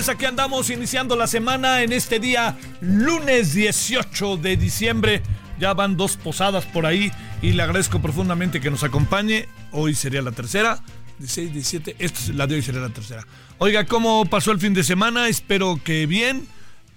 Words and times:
Noches, 0.00 0.08
aquí 0.08 0.24
andamos 0.24 0.70
iniciando 0.70 1.14
la 1.14 1.26
semana 1.26 1.82
en 1.82 1.92
este 1.92 2.18
día 2.20 2.56
lunes 2.80 3.52
18 3.52 4.38
de 4.38 4.56
diciembre. 4.56 5.22
Ya 5.58 5.74
van 5.74 5.98
dos 5.98 6.16
posadas 6.16 6.64
por 6.64 6.86
ahí 6.86 7.12
y 7.42 7.52
le 7.52 7.62
agradezco 7.62 8.00
profundamente 8.00 8.60
que 8.60 8.70
nos 8.70 8.82
acompañe. 8.82 9.46
Hoy 9.72 9.94
sería 9.94 10.22
la 10.22 10.32
tercera, 10.32 10.82
16, 11.18 11.52
17, 11.52 11.96
esta 11.98 12.18
es 12.18 12.28
la 12.30 12.46
de 12.46 12.54
hoy 12.54 12.62
sería 12.62 12.80
la 12.80 12.88
tercera. 12.88 13.26
Oiga, 13.58 13.84
¿cómo 13.84 14.24
pasó 14.24 14.52
el 14.52 14.58
fin 14.58 14.72
de 14.72 14.84
semana? 14.84 15.28
Espero 15.28 15.78
que 15.84 16.06
bien. 16.06 16.46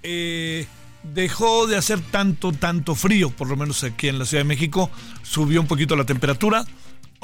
Eh, 0.01 0.65
dejó 1.03 1.67
de 1.67 1.75
hacer 1.75 1.99
tanto, 1.99 2.53
tanto 2.53 2.95
frío, 2.95 3.31
por 3.31 3.49
lo 3.49 3.57
menos 3.57 3.83
aquí 3.83 4.07
en 4.07 4.17
la 4.17 4.25
Ciudad 4.25 4.43
de 4.43 4.47
México. 4.47 4.89
Subió 5.23 5.59
un 5.59 5.67
poquito 5.67 5.97
la 5.97 6.05
temperatura. 6.05 6.63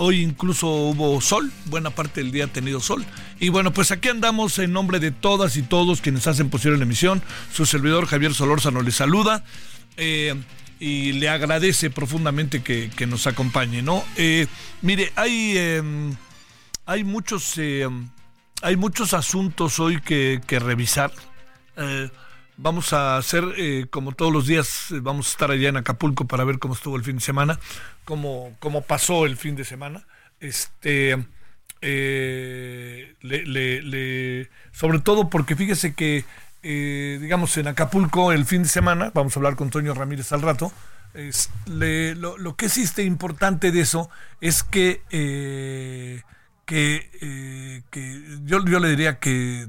Hoy 0.02 0.22
incluso 0.22 0.68
hubo 0.68 1.20
sol, 1.20 1.52
buena 1.66 1.90
parte 1.90 2.24
del 2.24 2.32
día 2.32 2.46
ha 2.46 2.48
tenido 2.48 2.80
sol. 2.80 3.06
Y 3.38 3.50
bueno, 3.50 3.74
pues 3.74 3.92
aquí 3.92 4.08
andamos 4.08 4.58
en 4.58 4.72
nombre 4.72 5.02
de 5.02 5.12
todas 5.12 5.58
y 5.58 5.62
todos 5.62 6.00
quienes 6.00 6.26
hacen 6.26 6.50
posible 6.50 6.78
la 6.78 6.84
emisión. 6.84 7.22
Su 7.52 7.66
servidor 7.66 8.06
Javier 8.06 8.34
Solórzano 8.34 8.82
le 8.82 8.92
saluda 8.92 9.44
eh, 9.98 10.42
y 10.80 11.12
le 11.12 11.28
agradece 11.28 11.90
profundamente 11.90 12.64
que, 12.64 13.08
nos 13.08 13.28
acompañe, 13.28 13.82
¿no? 13.82 14.06
Eh, 14.16 14.48
mire, 14.82 15.12
hay, 15.18 15.54
eh, 15.58 15.84
hay, 16.86 17.04
muchos, 17.04 17.58
eh, 17.58 17.86
hay 18.62 18.78
muchos 18.78 19.14
asuntos 19.14 19.82
hoy 19.82 20.00
que, 20.00 20.40
que 20.48 20.60
revisar. 20.60 21.12
Vamos 22.62 22.92
a 22.92 23.16
hacer, 23.16 23.46
eh, 23.58 23.86
como 23.90 24.12
todos 24.12 24.34
los 24.34 24.46
días, 24.46 24.92
eh, 24.92 25.00
vamos 25.02 25.28
a 25.28 25.32
estar 25.32 25.50
allá 25.50 25.70
en 25.70 25.78
Acapulco 25.78 26.28
para 26.28 26.44
ver 26.44 26.60
cómo 26.60 26.74
estuvo 26.74 26.98
el 26.98 27.04
fin 27.06 27.16
de 27.16 27.22
semana, 27.22 27.58
cómo, 28.04 28.54
cómo 28.60 28.82
pasó 28.82 29.26
el 29.26 29.38
fin 29.38 29.56
de 29.56 29.64
semana. 29.64 30.06
Este, 30.42 31.26
eh, 31.82 33.16
le- 33.22 33.46
le- 33.46 33.82
le- 33.82 34.50
sobre 34.74 35.00
todo 35.00 35.30
porque 35.30 35.56
fíjese 35.56 35.94
que, 35.94 36.26
eh, 36.64 37.18
digamos, 37.22 37.56
en 37.58 37.68
Acapulco 37.68 38.34
el 38.34 38.44
fin 38.46 38.64
de 38.64 38.70
semana, 38.70 39.12
vamos 39.14 39.36
a 39.38 39.40
hablar 39.40 39.56
con 39.56 39.70
Toño 39.70 39.94
Ramírez 39.94 40.34
al 40.34 40.42
rato, 40.42 40.74
lo, 41.68 42.56
que 42.58 42.66
existe 42.66 43.04
importante 43.04 43.72
de 43.72 43.80
eso 43.82 44.10
es 44.42 44.64
que, 44.64 45.02
que 46.68 48.24
yo, 48.46 48.64
yo 48.66 48.80
le 48.80 48.90
diría 48.90 49.20
que, 49.20 49.68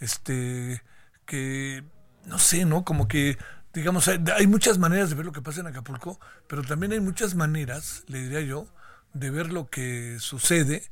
este, 0.00 0.82
que, 1.24 1.82
no 2.26 2.38
sé, 2.38 2.64
¿no? 2.64 2.84
Como 2.84 3.08
que, 3.08 3.38
digamos, 3.74 4.08
hay, 4.08 4.22
hay 4.36 4.46
muchas 4.46 4.78
maneras 4.78 5.10
de 5.10 5.16
ver 5.16 5.26
lo 5.26 5.32
que 5.32 5.42
pasa 5.42 5.60
en 5.60 5.68
Acapulco, 5.68 6.20
pero 6.48 6.62
también 6.62 6.92
hay 6.92 7.00
muchas 7.00 7.34
maneras, 7.34 8.04
le 8.08 8.22
diría 8.22 8.40
yo, 8.42 8.66
de 9.14 9.30
ver 9.30 9.52
lo 9.52 9.70
que 9.70 10.18
sucede, 10.20 10.84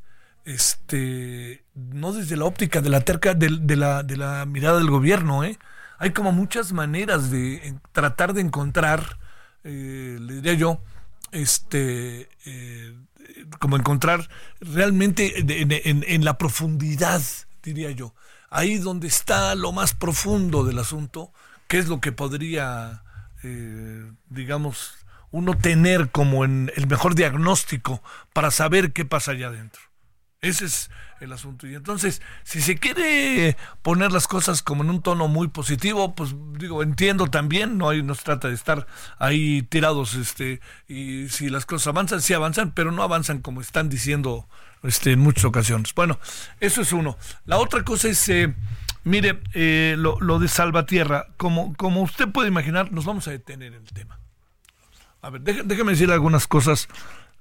este, 0.44 1.64
no 1.74 2.12
desde 2.12 2.36
la 2.36 2.44
óptica 2.44 2.80
de 2.80 2.90
la 2.90 3.00
terca, 3.00 3.34
de, 3.34 3.58
de 3.60 3.76
la, 3.76 4.02
de 4.02 4.16
la 4.16 4.44
mirada 4.46 4.78
del 4.78 4.90
gobierno, 4.90 5.44
¿eh? 5.44 5.58
Hay 5.98 6.10
como 6.12 6.32
muchas 6.32 6.72
maneras 6.72 7.30
de 7.30 7.74
tratar 7.92 8.34
de 8.34 8.40
encontrar, 8.42 9.18
eh, 9.64 10.18
le 10.20 10.34
diría 10.34 10.54
yo, 10.54 10.82
este, 11.32 12.28
eh, 12.46 12.94
como 13.58 13.76
encontrar 13.76 14.28
realmente 14.60 15.38
en- 15.40 16.04
en 16.06 16.24
la 16.24 16.36
profundidad, 16.38 17.22
diría 17.62 17.90
yo, 17.90 18.14
ahí 18.54 18.78
donde 18.78 19.08
está 19.08 19.56
lo 19.56 19.72
más 19.72 19.94
profundo 19.94 20.62
del 20.62 20.78
asunto, 20.78 21.32
qué 21.66 21.78
es 21.78 21.88
lo 21.88 22.00
que 22.00 22.12
podría, 22.12 23.02
eh, 23.42 24.12
digamos, 24.28 24.94
uno 25.32 25.58
tener 25.58 26.10
como 26.10 26.44
en 26.44 26.70
el 26.76 26.86
mejor 26.86 27.16
diagnóstico 27.16 28.00
para 28.32 28.52
saber 28.52 28.92
qué 28.92 29.04
pasa 29.04 29.32
allá 29.32 29.48
adentro. 29.48 29.82
Ese 30.40 30.66
es 30.66 30.90
el 31.20 31.32
asunto. 31.32 31.66
Y 31.66 31.74
entonces, 31.74 32.22
si 32.44 32.60
se 32.60 32.76
quiere 32.76 33.56
poner 33.82 34.12
las 34.12 34.28
cosas 34.28 34.62
como 34.62 34.84
en 34.84 34.90
un 34.90 35.02
tono 35.02 35.26
muy 35.26 35.48
positivo, 35.48 36.14
pues 36.14 36.36
digo, 36.56 36.84
entiendo 36.84 37.26
también, 37.26 37.76
no 37.76 37.88
hay, 37.88 38.04
no 38.04 38.14
se 38.14 38.22
trata 38.22 38.48
de 38.48 38.54
estar 38.54 38.86
ahí 39.18 39.62
tirados, 39.62 40.14
este, 40.14 40.60
y 40.86 41.28
si 41.28 41.48
las 41.48 41.66
cosas 41.66 41.88
avanzan, 41.88 42.20
sí 42.20 42.34
avanzan, 42.34 42.70
pero 42.70 42.92
no 42.92 43.02
avanzan 43.02 43.40
como 43.40 43.60
están 43.60 43.88
diciendo 43.88 44.48
este, 44.84 45.12
en 45.12 45.18
muchas 45.20 45.44
ocasiones. 45.44 45.92
Bueno, 45.94 46.18
eso 46.60 46.82
es 46.82 46.92
uno. 46.92 47.18
La 47.46 47.58
otra 47.58 47.82
cosa 47.82 48.08
es, 48.08 48.28
eh, 48.28 48.54
mire, 49.04 49.40
eh, 49.54 49.96
lo, 49.98 50.18
lo 50.20 50.38
de 50.38 50.48
Salvatierra, 50.48 51.26
como, 51.36 51.74
como 51.74 52.02
usted 52.02 52.28
puede 52.28 52.48
imaginar, 52.48 52.92
nos 52.92 53.04
vamos 53.04 53.26
a 53.28 53.32
detener 53.32 53.72
en 53.74 53.82
el 53.82 53.92
tema. 53.92 54.18
A 55.22 55.30
ver, 55.30 55.40
deje- 55.42 55.62
déjeme 55.64 55.92
decir 55.92 56.10
algunas 56.12 56.46
cosas, 56.46 56.88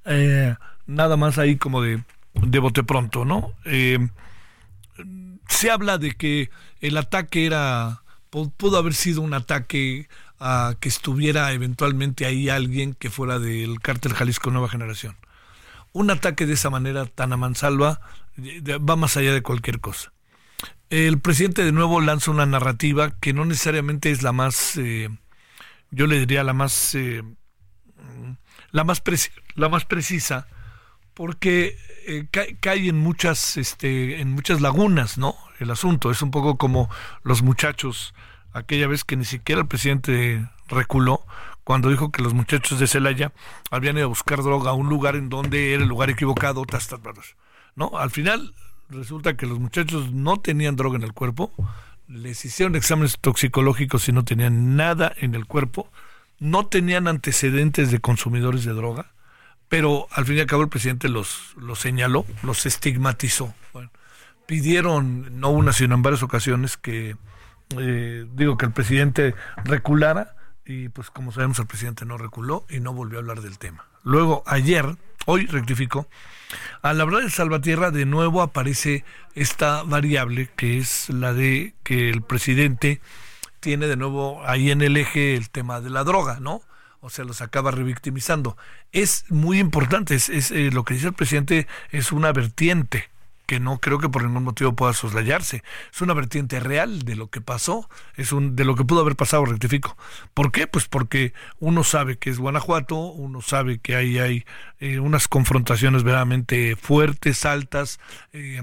eh, 0.06 0.56
nada 0.88 1.18
más 1.18 1.38
ahí 1.38 1.58
como 1.58 1.82
de, 1.82 2.02
de 2.34 2.60
bote 2.60 2.84
pronto, 2.84 3.26
¿no? 3.26 3.54
Eh, 3.66 4.00
se 5.50 5.70
habla 5.72 5.98
de 5.98 6.14
que 6.16 6.50
el 6.82 6.98
ataque 6.98 7.46
era, 7.46 8.02
pu- 8.32 8.52
pudo 8.56 8.78
haber 8.78 8.94
sido 8.94 9.22
un 9.22 9.34
ataque 9.34 10.08
a 10.40 10.76
que 10.80 10.90
estuviera 10.90 11.52
eventualmente 11.54 12.26
ahí 12.26 12.50
alguien 12.50 12.94
que 12.96 13.10
fuera 13.10 13.40
del 13.40 13.80
cártel 13.82 14.14
Jalisco 14.14 14.52
Nueva 14.52 14.70
Generación. 14.70 15.16
Un 15.94 16.10
ataque 16.10 16.46
de 16.46 16.54
esa 16.54 16.70
manera 16.70 17.06
tan 17.06 17.34
a 17.34 17.38
mansalva 17.38 18.02
va 18.38 18.96
más 18.96 19.16
allá 19.16 19.34
de 19.34 19.44
cualquier 19.44 19.80
cosa. 19.80 20.12
El 20.90 21.20
presidente 21.20 21.64
de 21.64 21.72
nuevo 21.72 22.02
lanza 22.02 22.32
una 22.32 22.46
narrativa 22.46 23.12
que 23.20 23.34
no 23.34 23.46
necesariamente 23.46 24.12
es 24.12 24.22
la 24.22 24.32
más, 24.32 24.78
eh, 24.78 25.10
yo 25.92 26.08
le 26.08 26.20
diría 26.20 26.44
la 26.44 26.54
más, 26.54 26.96
eh, 26.96 27.24
la 28.72 28.84
más, 28.84 29.02
la 29.56 29.70
más 29.70 29.86
precisa, 29.86 30.48
porque 31.14 31.78
eh, 32.08 32.28
cae, 32.30 32.58
cae 32.60 32.90
en 32.90 32.98
muchas, 32.98 33.58
este, 33.58 34.20
en 34.20 34.32
muchas 34.32 34.62
lagunas, 34.62 35.18
¿no? 35.18 35.36
El 35.60 35.72
asunto 35.72 36.12
es 36.12 36.22
un 36.22 36.32
poco 36.32 36.58
como 36.58 36.90
los 37.24 37.42
muchachos, 37.42 38.14
aquella 38.52 38.88
vez 38.88 39.04
que 39.04 39.16
ni 39.16 39.26
siquiera 39.26 39.62
el 39.62 39.68
presidente 39.68 40.48
reculó 40.68 41.26
cuando 41.64 41.90
dijo 41.90 42.12
que 42.12 42.22
los 42.22 42.34
muchachos 42.34 42.80
de 42.80 42.88
Celaya 42.88 43.32
habían 43.72 43.98
ido 43.98 44.06
a 44.06 44.10
buscar 44.10 44.44
droga 44.44 44.72
a 44.72 44.74
un 44.74 44.90
lugar 44.90 45.16
en 45.16 45.30
donde 45.30 45.74
era 45.74 45.84
el 45.84 45.90
lugar 45.90 46.10
equivocado, 46.10 46.64
tas, 46.66 46.88
tas, 46.88 47.02
tas. 47.02 47.36
¿no? 47.76 47.92
Al 47.98 48.10
final 48.10 48.54
resulta 48.90 49.36
que 49.36 49.46
los 49.46 49.60
muchachos 49.60 50.12
no 50.12 50.40
tenían 50.40 50.76
droga 50.76 50.98
en 50.98 51.04
el 51.04 51.14
cuerpo, 51.14 51.52
les 52.08 52.44
hicieron 52.46 52.76
exámenes 52.76 53.18
toxicológicos 53.20 54.08
y 54.10 54.12
no 54.12 54.26
tenían 54.26 54.76
nada 54.76 55.14
en 55.18 55.36
el 55.36 55.46
cuerpo, 55.46 55.90
no 56.40 56.68
tenían 56.68 57.08
antecedentes 57.08 57.92
de 57.92 58.00
consumidores 58.00 58.66
de 58.66 58.74
droga, 58.74 59.14
pero 59.70 60.08
al 60.12 60.26
fin 60.26 60.38
y 60.38 60.40
al 60.42 60.48
cabo 60.48 60.64
el 60.64 60.70
presidente 60.70 61.10
los, 61.10 61.56
los 61.58 61.80
señaló, 61.80 62.26
los 62.44 62.66
estigmatizó. 62.66 63.54
pidieron, 64.46 65.40
no 65.40 65.50
una, 65.50 65.72
sino 65.72 65.96
en 65.96 66.02
varias 66.02 66.22
ocasiones, 66.22 66.78
que 66.78 67.16
eh, 67.80 68.26
digo 68.34 68.58
que 68.58 68.66
el 68.66 68.74
presidente 68.74 69.34
reculara 69.64 70.36
y 70.66 70.90
pues 70.90 71.10
como 71.10 71.32
sabemos 71.32 71.60
el 71.60 71.68
presidente 71.68 72.06
no 72.06 72.18
reculó 72.18 72.66
y 72.70 72.80
no 72.80 72.94
volvió 72.94 73.18
a 73.18 73.22
hablar 73.22 73.42
del 73.42 73.58
tema. 73.58 73.86
Luego, 74.04 74.44
ayer, 74.46 74.98
hoy 75.26 75.46
rectificó, 75.46 76.08
al 76.82 77.00
hablar 77.02 77.24
de 77.24 77.30
Salvatierra 77.30 77.92
de 77.92 78.06
nuevo 78.06 78.42
aparece 78.42 79.04
esta 79.36 79.84
variable 79.84 80.50
que 80.56 80.78
es 80.78 81.10
la 81.10 81.34
de 81.34 81.74
que 81.84 82.10
el 82.10 82.22
presidente 82.22 83.02
tiene 83.60 83.88
de 83.88 83.96
nuevo 83.96 84.46
ahí 84.46 84.72
en 84.72 84.82
el 84.82 84.98
eje 84.98 85.36
el 85.36 85.50
tema 85.50 85.82
de 85.82 85.90
la 85.90 86.04
droga, 86.04 86.40
¿no? 86.40 86.62
O 87.00 87.10
sea, 87.10 87.26
los 87.26 87.42
acaba 87.42 87.72
revictimizando. 87.72 88.58
Es 88.92 89.26
muy 89.30 89.60
importante, 89.60 90.16
es, 90.16 90.30
eh, 90.30 90.70
lo 90.72 90.84
que 90.84 90.94
dice 90.94 91.08
el 91.08 91.14
presidente 91.14 91.68
es 91.92 92.12
una 92.12 92.32
vertiente 92.32 93.10
que 93.54 93.60
no 93.60 93.78
creo 93.78 94.00
que 94.00 94.10
por 94.10 94.24
ningún 94.24 94.46
motivo 94.46 94.76
pueda 94.76 94.94
soslayarse. 94.94 95.64
Es 95.94 96.02
una 96.02 96.16
vertiente 96.16 96.60
real 96.60 97.04
de 97.04 97.16
lo 97.16 97.30
que 97.30 97.40
pasó, 97.40 97.88
es 98.16 98.32
un 98.32 98.56
de 98.56 98.66
lo 98.66 98.76
que 98.76 98.84
pudo 98.84 99.02
haber 99.02 99.16
pasado, 99.16 99.46
rectifico. 99.46 99.96
¿Por 100.34 100.52
qué? 100.52 100.66
Pues 100.66 100.88
porque 100.88 101.34
uno 101.60 101.84
sabe 101.84 102.18
que 102.18 102.32
es 102.32 102.40
Guanajuato, 102.40 102.96
uno 102.96 103.44
sabe 103.44 103.78
que 103.78 103.96
ahí 103.96 104.18
hay 104.18 104.44
eh, 104.80 104.98
unas 104.98 105.28
confrontaciones 105.28 106.02
verdaderamente 106.02 106.76
fuertes, 106.76 107.46
altas, 107.46 108.00
eh, 108.32 108.60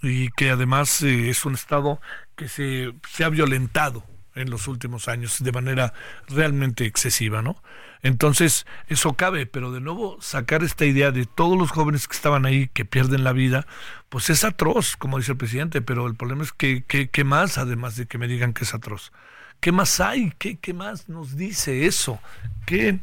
y 0.00 0.30
que 0.30 0.48
además 0.48 1.02
eh, 1.02 1.28
es 1.28 1.44
un 1.44 1.52
estado 1.52 2.00
que 2.34 2.48
se, 2.48 2.94
se 3.10 3.24
ha 3.24 3.28
violentado 3.28 4.02
en 4.34 4.48
los 4.48 4.66
últimos 4.66 5.08
años 5.08 5.44
de 5.44 5.52
manera 5.52 5.92
realmente 6.26 6.86
excesiva, 6.86 7.42
¿no? 7.42 7.62
Entonces, 8.02 8.66
eso 8.88 9.12
cabe, 9.14 9.46
pero 9.46 9.70
de 9.70 9.80
nuevo 9.80 10.20
sacar 10.20 10.64
esta 10.64 10.84
idea 10.84 11.12
de 11.12 11.24
todos 11.24 11.56
los 11.56 11.70
jóvenes 11.70 12.08
que 12.08 12.16
estaban 12.16 12.46
ahí 12.46 12.68
que 12.68 12.84
pierden 12.84 13.22
la 13.22 13.32
vida, 13.32 13.66
pues 14.12 14.28
es 14.28 14.44
atroz, 14.44 14.94
como 14.98 15.16
dice 15.16 15.32
el 15.32 15.38
presidente, 15.38 15.80
pero 15.80 16.06
el 16.06 16.14
problema 16.14 16.42
es 16.42 16.52
que, 16.52 16.84
¿qué 16.84 17.24
más, 17.24 17.56
además 17.56 17.96
de 17.96 18.04
que 18.04 18.18
me 18.18 18.28
digan 18.28 18.52
que 18.52 18.64
es 18.64 18.74
atroz? 18.74 19.10
¿Qué 19.58 19.72
más 19.72 20.00
hay? 20.00 20.34
¿Qué, 20.38 20.58
qué 20.58 20.74
más 20.74 21.08
nos 21.08 21.34
dice 21.34 21.86
eso? 21.86 22.20
¿Qué, 22.66 23.00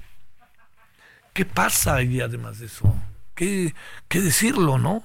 qué 1.34 1.46
pasa 1.46 1.96
ahí 1.96 2.22
además 2.22 2.60
de 2.60 2.68
eso? 2.68 2.96
¿Qué, 3.34 3.74
qué 4.08 4.22
decirlo, 4.22 4.78
no? 4.78 5.04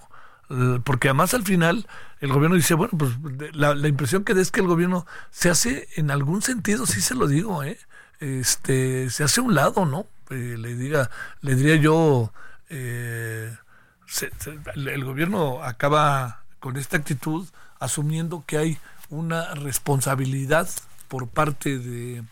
Eh, 0.51 0.79
porque 0.85 1.09
además 1.09 1.33
al 1.33 1.45
final 1.45 1.87
el 2.21 2.31
gobierno 2.31 2.57
dice, 2.57 2.75
bueno, 2.75 2.93
pues 2.99 3.13
la, 3.55 3.75
la 3.75 3.89
impresión 3.89 4.25
que 4.25 4.35
da 4.35 4.43
es 4.43 4.51
que 4.51 4.61
el 4.61 4.67
gobierno 4.67 5.07
se 5.31 5.49
hace, 5.49 5.89
en 5.97 6.11
algún 6.11 6.43
sentido, 6.43 6.85
sí 6.85 7.01
se 7.01 7.15
lo 7.15 7.29
digo, 7.29 7.65
¿eh? 7.65 7.79
este, 8.21 9.09
se 9.09 9.25
hace 9.25 9.41
un 9.41 9.55
lado, 9.55 9.87
¿no? 9.87 10.07
Eh, 10.29 10.57
le 10.59 10.75
diga, 10.75 11.09
le 11.41 11.55
diría 11.55 11.77
yo, 11.77 12.31
eh, 12.69 13.57
el 14.75 15.05
gobierno 15.05 15.63
acaba 15.63 16.43
con 16.61 16.77
esta 16.77 16.97
actitud 16.97 17.47
asumiendo 17.79 18.45
que 18.47 18.59
hay 18.59 18.79
una 19.11 19.55
responsabilidad 19.55 20.69
por 21.09 21.29
parte 21.29 21.79
de 21.79 22.23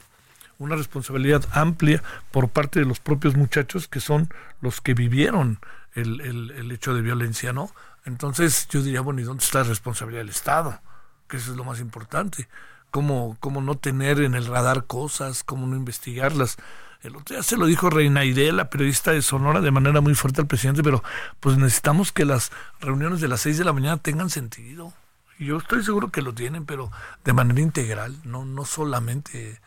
una 0.59 0.77
responsabilidad 0.77 1.45
amplia 1.53 2.03
por 2.31 2.49
parte 2.49 2.81
de 2.81 2.87
los 2.87 3.01
propios 3.01 3.37
muchachos 3.37 3.89
que 3.89 4.01
son 4.01 4.29
los 4.61 4.81
que 4.81 4.95
vivieron 4.95 5.59
el, 5.95 6.21
el, 6.21 6.51
el 6.53 6.73
hecho 6.73 6.95
de 6.95 7.03
violencia, 7.03 7.53
¿no? 7.53 7.71
Entonces 8.05 8.69
yo 8.69 8.83
diría, 8.83 9.01
bueno, 9.01 9.21
¿y 9.21 9.25
dónde 9.25 9.45
está 9.45 9.59
la 9.59 9.69
responsabilidad 9.69 10.23
del 10.23 10.31
Estado? 10.31 10.81
Que 11.29 11.37
eso 11.37 11.51
es 11.51 11.57
lo 11.57 11.65
más 11.65 11.81
importante 11.81 12.49
cómo, 12.93 13.37
cómo 13.41 13.61
no 13.61 13.75
tener 13.77 14.21
en 14.21 14.35
el 14.35 14.47
radar 14.47 14.85
cosas, 14.85 15.43
cómo 15.43 15.67
no 15.67 15.75
investigarlas. 15.75 16.59
El 17.03 17.17
otro 17.17 17.35
día 17.35 17.43
se 17.43 17.57
lo 17.57 17.67
dijo 17.67 17.91
Reina 17.91 18.25
Iré, 18.25 18.53
la 18.53 18.71
periodista 18.71 19.11
de 19.11 19.23
Sonora, 19.23 19.61
de 19.61 19.71
manera 19.71 20.01
muy 20.01 20.15
fuerte 20.15 20.41
al 20.41 20.47
presidente, 20.47 20.83
pero 20.83 21.03
pues 21.41 21.57
necesitamos 21.59 22.13
que 22.13 22.25
las 22.25 22.53
reuniones 22.81 23.21
de 23.21 23.29
las 23.29 23.41
6 23.41 23.59
de 23.59 23.65
la 23.65 23.73
mañana 23.73 23.97
tengan 23.97 24.31
sentido. 24.31 24.93
Yo 25.39 25.59
estoy 25.59 25.83
seguro 25.83 26.13
que 26.13 26.23
lo 26.23 26.33
tienen, 26.33 26.65
pero 26.65 26.93
de 27.25 27.33
manera 27.33 27.61
integral, 27.61 28.21
no, 28.25 28.45
no 28.45 28.65
solamente, 28.65 29.61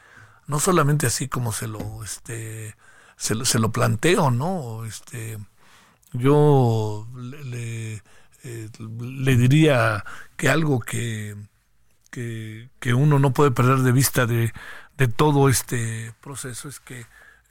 no 0.48 0.60
solamente 0.60 1.08
así 1.08 1.28
como 1.28 1.52
se 1.52 1.68
lo, 1.68 2.04
este, 2.04 2.76
se 3.18 3.36
lo, 3.36 3.44
se 3.44 3.60
lo 3.60 3.72
planteo, 3.72 4.32
¿no? 4.32 4.86
Este, 4.86 5.38
yo 6.14 7.06
le, 7.16 8.02
eh, 8.44 8.70
le 8.80 9.36
diría 9.36 10.06
que 10.38 10.48
algo 10.50 10.80
que 10.80 11.36
que, 12.80 12.94
uno 12.94 13.20
no 13.20 13.32
puede 13.32 13.52
perder 13.52 13.80
de 13.80 13.92
vista 13.92 14.26
de, 14.26 14.54
todo 15.16 15.50
este 15.50 16.14
proceso 16.22 16.70
es 16.70 16.80
que 16.80 17.06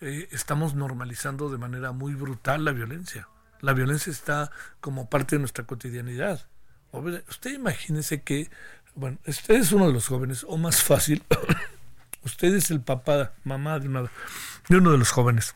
eh, 0.05 0.29
estamos 0.33 0.75
normalizando 0.75 1.49
de 1.49 1.57
manera 1.57 1.93
muy 1.93 2.15
brutal 2.15 2.63
la 2.63 2.73
violencia. 2.73 3.27
La 3.63 3.73
violencia 3.73 4.13
está 4.13 4.51
como 4.81 5.09
parte 5.09 5.37
de 5.37 5.41
nuestra 5.41 5.65
cotidianidad. 5.65 6.47
Usted 6.93 7.55
imagínese 7.55 8.23
que, 8.23 8.51
bueno, 8.95 9.17
usted 9.27 9.55
es 9.55 9.73
uno 9.73 9.87
de 9.87 9.95
los 9.95 10.07
jóvenes, 10.07 10.45
o 10.47 10.59
más 10.59 10.83
fácil, 10.83 11.25
usted 12.23 12.55
es 12.55 12.71
el 12.71 12.83
papá, 12.83 13.33
mamá 13.45 13.79
de, 13.79 13.89
de 14.69 14.77
uno 14.77 14.93
de 14.93 14.99
los 14.99 15.11
jóvenes. 15.11 15.55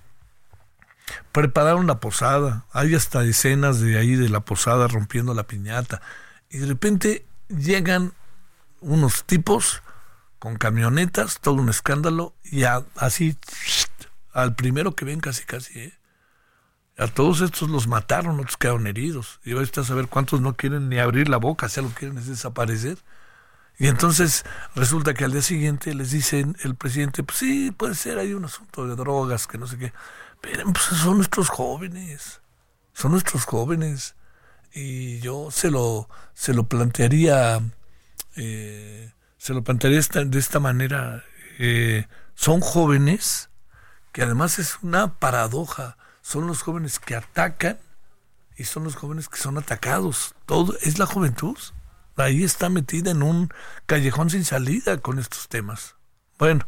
Prepararon 1.31 1.87
la 1.87 2.01
posada, 2.01 2.65
hay 2.73 2.95
hasta 2.95 3.23
escenas 3.25 3.81
de 3.81 3.99
ahí 3.99 4.17
de 4.17 4.31
la 4.31 4.41
posada 4.41 4.89
rompiendo 4.89 5.35
la 5.35 5.47
piñata, 5.47 6.01
y 6.49 6.57
de 6.57 6.67
repente 6.67 7.27
llegan 7.49 8.15
unos 8.81 9.25
tipos 9.25 9.83
con 10.39 10.57
camionetas, 10.57 11.41
todo 11.41 11.57
un 11.57 11.69
escándalo, 11.69 12.35
y 12.45 12.63
así 12.97 13.37
al 14.43 14.55
primero 14.55 14.95
que 14.95 15.05
ven 15.05 15.21
casi 15.21 15.45
casi, 15.45 15.79
¿eh? 15.79 15.99
A 16.97 17.07
todos 17.07 17.41
estos 17.43 17.69
los 17.71 17.87
mataron, 17.87 18.41
otros 18.41 18.57
quedaron 18.57 18.87
heridos. 18.89 19.41
Y 19.45 19.53
ahorita 19.53 19.83
a 19.83 19.85
saber 19.85 20.09
cuántos 20.09 20.41
no 20.41 20.57
quieren 20.57 20.89
ni 20.89 20.99
abrir 20.99 21.29
la 21.29 21.37
boca, 21.37 21.69
si 21.69 21.81
lo 21.81 21.89
quieren 21.91 22.19
es 22.19 22.27
desaparecer. 22.27 22.99
Y 23.79 23.87
entonces 23.87 24.45
resulta 24.75 25.15
que 25.15 25.25
al 25.25 25.31
día 25.31 25.43
siguiente 25.43 25.95
les 25.95 26.11
dicen 26.11 26.57
el 26.65 26.75
presidente, 26.75 27.23
pues 27.23 27.39
sí, 27.39 27.71
puede 27.71 27.95
ser, 27.95 28.19
hay 28.19 28.35
un 28.35 28.45
asunto 28.45 28.87
de 28.89 28.97
drogas, 28.97 29.47
que 29.47 29.59
no 29.59 29.69
sé 29.69 29.79
qué. 29.79 29.93
Pero 30.41 30.65
pues 30.65 30.85
son 30.85 31.19
nuestros 31.19 31.49
jóvenes, 31.49 32.41
son 32.93 33.13
nuestros 33.13 33.45
jóvenes. 33.45 34.17
Y 34.75 35.21
yo 35.21 35.51
se 35.53 35.71
lo, 35.71 36.09
se 36.35 36.53
lo 36.53 36.65
plantearía 36.65 37.61
eh, 38.41 39.13
se 39.37 39.53
lo 39.53 39.65
plantearía 39.65 40.01
de 40.25 40.39
esta 40.39 40.61
manera, 40.61 41.25
eh, 41.59 42.07
son 42.35 42.61
jóvenes 42.61 43.48
que 44.13 44.23
además 44.23 44.59
es 44.59 44.79
una 44.83 45.15
paradoja, 45.15 45.97
son 46.23 46.47
los 46.47 46.63
jóvenes 46.63 46.99
que 46.99 47.15
atacan 47.15 47.79
y 48.57 48.65
son 48.65 48.85
los 48.85 48.97
jóvenes 48.97 49.29
que 49.29 49.39
son 49.39 49.57
atacados. 49.57 50.35
Todo 50.47 50.77
es 50.83 50.99
la 50.99 51.07
juventud. 51.07 51.57
Ahí 52.17 52.43
está 52.43 52.69
metida 52.69 53.13
en 53.13 53.23
un 53.23 53.49
callejón 53.87 54.29
sin 54.29 54.45
salida 54.45 54.99
con 54.99 55.19
estos 55.21 55.49
temas. 55.49 55.95
Bueno, 56.39 56.67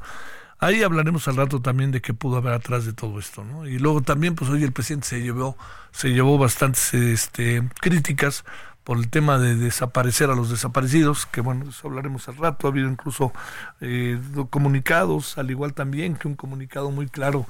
ahí 0.60 0.82
hablaremos 0.82 1.26
al 1.26 1.36
rato 1.36 1.60
también 1.60 1.90
de 1.90 2.00
qué 2.00 2.14
pudo 2.14 2.36
haber 2.36 2.52
atrás 2.52 2.84
de 2.84 2.92
todo 2.92 3.18
esto, 3.18 3.42
¿no? 3.42 3.66
Y 3.66 3.78
luego 3.78 4.02
también, 4.02 4.36
pues 4.36 4.48
hoy 4.50 4.62
el 4.62 4.72
presidente 4.72 5.08
se 5.08 5.20
llevó, 5.20 5.56
se 5.90 6.10
llevó 6.10 6.38
bastantes 6.38 6.94
este, 6.94 7.68
críticas 7.80 8.44
por 8.90 8.98
el 8.98 9.08
tema 9.08 9.38
de 9.38 9.54
desaparecer 9.54 10.30
a 10.30 10.34
los 10.34 10.50
desaparecidos, 10.50 11.24
que 11.24 11.40
bueno, 11.40 11.70
eso 11.70 11.86
hablaremos 11.86 12.28
al 12.28 12.36
rato, 12.36 12.66
ha 12.66 12.70
habido 12.70 12.88
incluso 12.88 13.32
eh, 13.80 14.18
comunicados, 14.50 15.38
al 15.38 15.48
igual 15.52 15.74
también 15.74 16.16
que 16.16 16.26
un 16.26 16.34
comunicado 16.34 16.90
muy 16.90 17.06
claro 17.06 17.46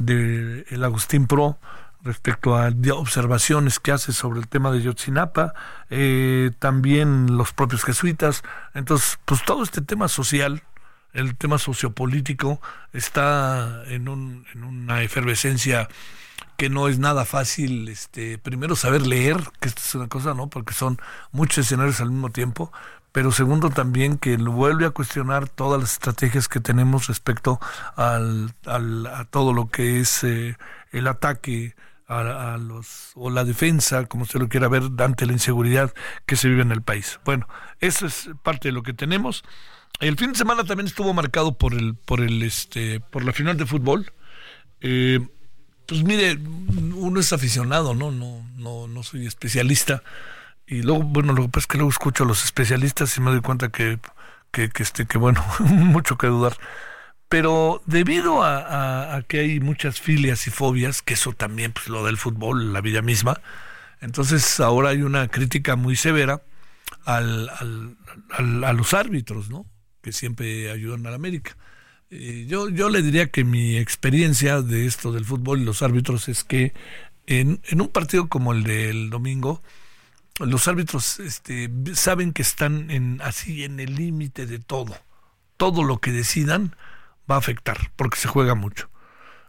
de 0.00 0.66
el 0.70 0.82
Agustín 0.82 1.28
Pro 1.28 1.56
respecto 2.02 2.56
a 2.56 2.72
observaciones 2.94 3.78
que 3.78 3.92
hace 3.92 4.12
sobre 4.12 4.40
el 4.40 4.48
tema 4.48 4.72
de 4.72 4.82
Yotzinapa, 4.82 5.54
eh, 5.88 6.50
también 6.58 7.36
los 7.36 7.52
propios 7.52 7.84
jesuitas, 7.84 8.42
entonces 8.74 9.20
pues 9.24 9.44
todo 9.44 9.62
este 9.62 9.82
tema 9.82 10.08
social, 10.08 10.64
el 11.12 11.36
tema 11.36 11.58
sociopolítico 11.58 12.60
está 12.92 13.84
en, 13.86 14.08
un, 14.08 14.46
en 14.52 14.64
una 14.64 15.02
efervescencia 15.02 15.88
que 16.56 16.68
no 16.70 16.88
es 16.88 16.98
nada 16.98 17.24
fácil, 17.24 17.88
este, 17.88 18.38
primero 18.38 18.76
saber 18.76 19.06
leer, 19.06 19.38
que 19.60 19.68
esto 19.68 19.82
es 19.84 19.94
una 19.94 20.08
cosa, 20.08 20.34
¿no? 20.34 20.48
Porque 20.48 20.74
son 20.74 20.98
muchos 21.32 21.58
escenarios 21.66 22.00
al 22.00 22.10
mismo 22.10 22.30
tiempo, 22.30 22.72
pero 23.12 23.30
segundo 23.30 23.70
también 23.70 24.18
que 24.18 24.36
vuelve 24.36 24.86
a 24.86 24.90
cuestionar 24.90 25.48
todas 25.48 25.80
las 25.80 25.92
estrategias 25.92 26.48
que 26.48 26.60
tenemos 26.60 27.08
respecto 27.08 27.60
al, 27.96 28.54
al 28.64 29.06
a 29.06 29.24
todo 29.26 29.52
lo 29.52 29.68
que 29.68 30.00
es 30.00 30.24
eh, 30.24 30.56
el 30.92 31.06
ataque 31.06 31.74
a, 32.08 32.58
los 32.58 33.12
o 33.14 33.30
la 33.30 33.44
defensa, 33.44 34.04
como 34.06 34.24
se 34.26 34.38
lo 34.38 34.48
quiera 34.48 34.68
ver, 34.68 34.82
ante 34.98 35.26
la 35.26 35.32
inseguridad 35.32 35.94
que 36.26 36.36
se 36.36 36.48
vive 36.48 36.62
en 36.62 36.72
el 36.72 36.82
país. 36.82 37.20
Bueno, 37.24 37.48
eso 37.80 38.06
es 38.06 38.30
parte 38.42 38.68
de 38.68 38.72
lo 38.72 38.82
que 38.82 38.92
tenemos. 38.92 39.44
El 40.00 40.16
fin 40.16 40.32
de 40.32 40.38
semana 40.38 40.64
también 40.64 40.86
estuvo 40.86 41.12
marcado 41.14 41.56
por 41.56 41.74
el 41.74 41.94
por 41.94 42.20
el 42.20 42.42
este 42.42 43.00
por 43.00 43.24
la 43.24 43.32
final 43.32 43.56
de 43.56 43.66
fútbol. 43.66 44.12
Eh, 44.80 45.20
pues 45.92 46.04
mire, 46.04 46.38
uno 46.94 47.20
es 47.20 47.34
aficionado, 47.34 47.94
¿no? 47.94 48.10
No, 48.10 48.42
no, 48.56 48.88
no 48.88 49.02
soy 49.02 49.26
especialista. 49.26 50.02
Y 50.66 50.82
luego, 50.82 51.02
bueno, 51.02 51.34
lo 51.34 51.42
que 51.42 51.48
pasa 51.50 51.64
es 51.64 51.66
que 51.66 51.76
luego 51.76 51.90
escucho 51.90 52.24
a 52.24 52.26
los 52.26 52.44
especialistas 52.44 53.14
y 53.18 53.20
me 53.20 53.30
doy 53.30 53.42
cuenta 53.42 53.68
que, 53.68 53.98
que, 54.50 54.70
que 54.70 54.82
este, 54.82 55.04
que 55.06 55.18
bueno, 55.18 55.44
mucho 55.60 56.16
que 56.16 56.28
dudar. 56.28 56.56
pero 57.28 57.82
debido 57.84 58.42
a, 58.42 59.22
que 59.28 59.40
hay 59.40 59.60
muchas 59.60 60.00
filias 60.00 60.46
y 60.46 60.50
fobias, 60.50 61.02
que 61.02 61.14
eso 61.14 61.32
también 61.34 61.72
pues 61.72 61.88
lo 61.88 62.06
del 62.06 62.16
fútbol, 62.16 62.72
la 62.72 62.80
vida 62.80 63.02
misma, 63.02 63.40
entonces 64.00 64.60
ahora 64.60 64.90
hay 64.90 65.02
una 65.02 65.28
crítica 65.28 65.76
muy 65.76 65.96
severa 65.96 66.42
al, 67.04 67.50
al, 67.50 68.64
a 68.64 68.72
los 68.72 68.94
árbitros, 68.94 69.50
¿no? 69.50 69.66
Que 70.00 70.12
siempre 70.12 70.70
ayudan 70.70 71.06
a 71.06 71.10
la 71.10 71.16
América. 71.16 71.56
Eh, 72.14 72.44
yo, 72.46 72.68
yo 72.68 72.90
le 72.90 73.00
diría 73.00 73.30
que 73.30 73.42
mi 73.42 73.78
experiencia 73.78 74.60
de 74.60 74.84
esto 74.86 75.12
del 75.12 75.24
fútbol 75.24 75.62
y 75.62 75.64
los 75.64 75.80
árbitros 75.80 76.28
es 76.28 76.44
que 76.44 76.74
en, 77.26 77.62
un 77.72 77.88
partido 77.88 78.28
como 78.28 78.52
el 78.52 78.64
del 78.64 79.08
domingo, 79.08 79.62
los 80.38 80.68
árbitros 80.68 81.20
este, 81.20 81.70
saben 81.94 82.34
que 82.34 82.42
están 82.42 82.90
en, 82.90 83.22
así 83.22 83.64
en 83.64 83.80
el 83.80 83.94
límite 83.94 84.44
de 84.44 84.58
todo. 84.58 84.94
Todo 85.56 85.84
lo 85.84 86.00
que 86.00 86.12
decidan 86.12 86.76
va 87.30 87.36
a 87.36 87.38
afectar, 87.38 87.92
porque 87.96 88.18
se 88.18 88.28
juega 88.28 88.54
mucho. 88.54 88.90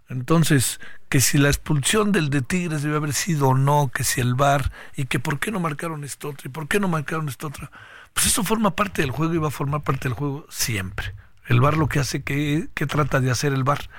Entonces, 0.07 0.79
que 1.09 1.19
si 1.19 1.39
la 1.39 1.49
expulsión 1.49 2.13
del 2.13 2.29
de 2.29 2.43
Tigres 2.43 2.81
debe 2.81 2.95
haber 2.95 3.13
sido 3.13 3.49
o 3.49 3.57
no, 3.57 3.91
que 3.93 4.05
si 4.05 4.21
el 4.21 4.35
VAR, 4.35 4.71
y 4.95 5.05
que 5.05 5.19
por 5.19 5.39
qué 5.39 5.51
no 5.51 5.59
marcaron 5.59 6.05
esto 6.05 6.29
otro, 6.29 6.47
y 6.47 6.51
por 6.51 6.69
qué 6.69 6.79
no 6.79 6.87
marcaron 6.87 7.27
esto 7.27 7.47
otro, 7.47 7.69
pues 8.13 8.27
eso 8.27 8.45
forma 8.45 8.73
parte 8.73 9.01
del 9.01 9.11
juego 9.11 9.33
y 9.33 9.37
va 9.37 9.49
a 9.49 9.51
formar 9.51 9.83
parte 9.83 10.07
del 10.07 10.13
juego 10.13 10.45
siempre. 10.49 11.13
El 11.45 11.59
VAR 11.59 11.77
lo 11.77 11.87
que 11.87 11.99
hace, 11.99 12.23
que, 12.23 12.69
trata 12.87 13.19
de 13.19 13.31
hacer 13.31 13.53
el 13.53 13.63
VAR? 13.63 13.89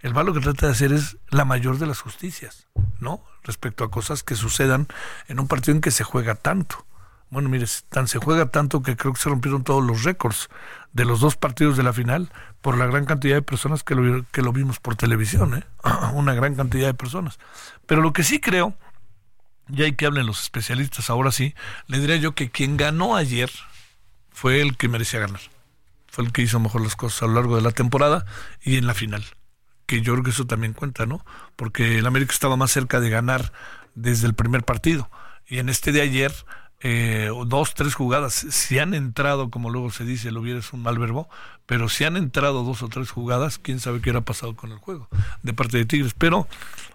El 0.00 0.12
VAR 0.12 0.24
lo 0.24 0.34
que 0.34 0.40
trata 0.40 0.66
de 0.66 0.72
hacer 0.72 0.92
es 0.92 1.16
la 1.30 1.44
mayor 1.44 1.78
de 1.78 1.86
las 1.86 2.00
justicias, 2.00 2.66
¿no? 3.00 3.22
Respecto 3.42 3.84
a 3.84 3.90
cosas 3.90 4.22
que 4.22 4.34
sucedan 4.34 4.86
en 5.28 5.40
un 5.40 5.48
partido 5.48 5.74
en 5.74 5.80
que 5.80 5.90
se 5.90 6.04
juega 6.04 6.34
tanto. 6.34 6.86
Bueno, 7.30 7.48
mire, 7.48 7.66
se 7.66 8.18
juega 8.18 8.46
tanto 8.46 8.82
que 8.82 8.96
creo 8.96 9.12
que 9.12 9.20
se 9.20 9.28
rompieron 9.28 9.64
todos 9.64 9.82
los 9.82 10.04
récords 10.04 10.48
de 10.92 11.04
los 11.04 11.20
dos 11.20 11.36
partidos 11.36 11.76
de 11.76 11.82
la 11.82 11.92
final 11.92 12.30
por 12.60 12.78
la 12.78 12.86
gran 12.86 13.06
cantidad 13.06 13.34
de 13.34 13.42
personas 13.42 13.82
que 13.82 13.94
lo, 13.94 14.24
que 14.30 14.42
lo 14.42 14.52
vimos 14.52 14.78
por 14.78 14.94
televisión, 14.94 15.54
¿eh? 15.56 15.64
una 16.14 16.34
gran 16.34 16.54
cantidad 16.54 16.86
de 16.86 16.94
personas. 16.94 17.38
Pero 17.86 18.02
lo 18.02 18.12
que 18.12 18.22
sí 18.22 18.40
creo, 18.40 18.74
y 19.68 19.82
hay 19.82 19.92
que 19.94 20.06
hablen 20.06 20.26
los 20.26 20.42
especialistas 20.42 21.10
ahora 21.10 21.32
sí, 21.32 21.54
le 21.86 21.98
diría 21.98 22.16
yo 22.16 22.34
que 22.34 22.50
quien 22.50 22.76
ganó 22.76 23.16
ayer 23.16 23.50
fue 24.30 24.60
el 24.60 24.76
que 24.76 24.88
merecía 24.88 25.20
ganar. 25.20 25.40
Fue 26.14 26.24
el 26.24 26.30
que 26.30 26.42
hizo 26.42 26.60
mejor 26.60 26.80
las 26.80 26.94
cosas 26.94 27.24
a 27.24 27.26
lo 27.26 27.34
largo 27.34 27.56
de 27.56 27.62
la 27.62 27.72
temporada 27.72 28.24
y 28.62 28.76
en 28.76 28.86
la 28.86 28.94
final 28.94 29.24
que 29.86 30.00
yo 30.00 30.12
creo 30.12 30.22
que 30.22 30.30
eso 30.30 30.46
también 30.46 30.74
cuenta, 30.74 31.06
¿no? 31.06 31.26
Porque 31.56 31.98
el 31.98 32.06
América 32.06 32.32
estaba 32.32 32.56
más 32.56 32.70
cerca 32.70 33.00
de 33.00 33.10
ganar 33.10 33.52
desde 33.96 34.28
el 34.28 34.34
primer 34.34 34.62
partido. 34.62 35.10
Y 35.44 35.58
en 35.58 35.68
este 35.68 35.90
de 35.90 36.02
ayer, 36.02 36.32
eh, 36.80 37.30
dos, 37.46 37.74
tres 37.74 37.94
jugadas, 37.94 38.34
si 38.34 38.78
han 38.78 38.94
entrado, 38.94 39.50
como 39.50 39.70
luego 39.70 39.90
se 39.90 40.04
dice, 40.04 40.30
lo 40.30 40.40
hubiera 40.40 40.58
es 40.58 40.72
un 40.72 40.82
mal 40.82 40.98
verbo, 40.98 41.28
pero 41.66 41.88
si 41.88 42.04
han 42.04 42.16
entrado 42.16 42.62
dos 42.62 42.82
o 42.82 42.88
tres 42.88 43.10
jugadas, 43.10 43.58
quién 43.58 43.80
sabe 43.80 43.98
qué 43.98 44.10
hubiera 44.10 44.20
pasado 44.20 44.54
con 44.54 44.70
el 44.70 44.78
juego 44.78 45.08
de 45.42 45.52
parte 45.54 45.78
de 45.78 45.86
Tigres. 45.86 46.12
Pero 46.12 46.46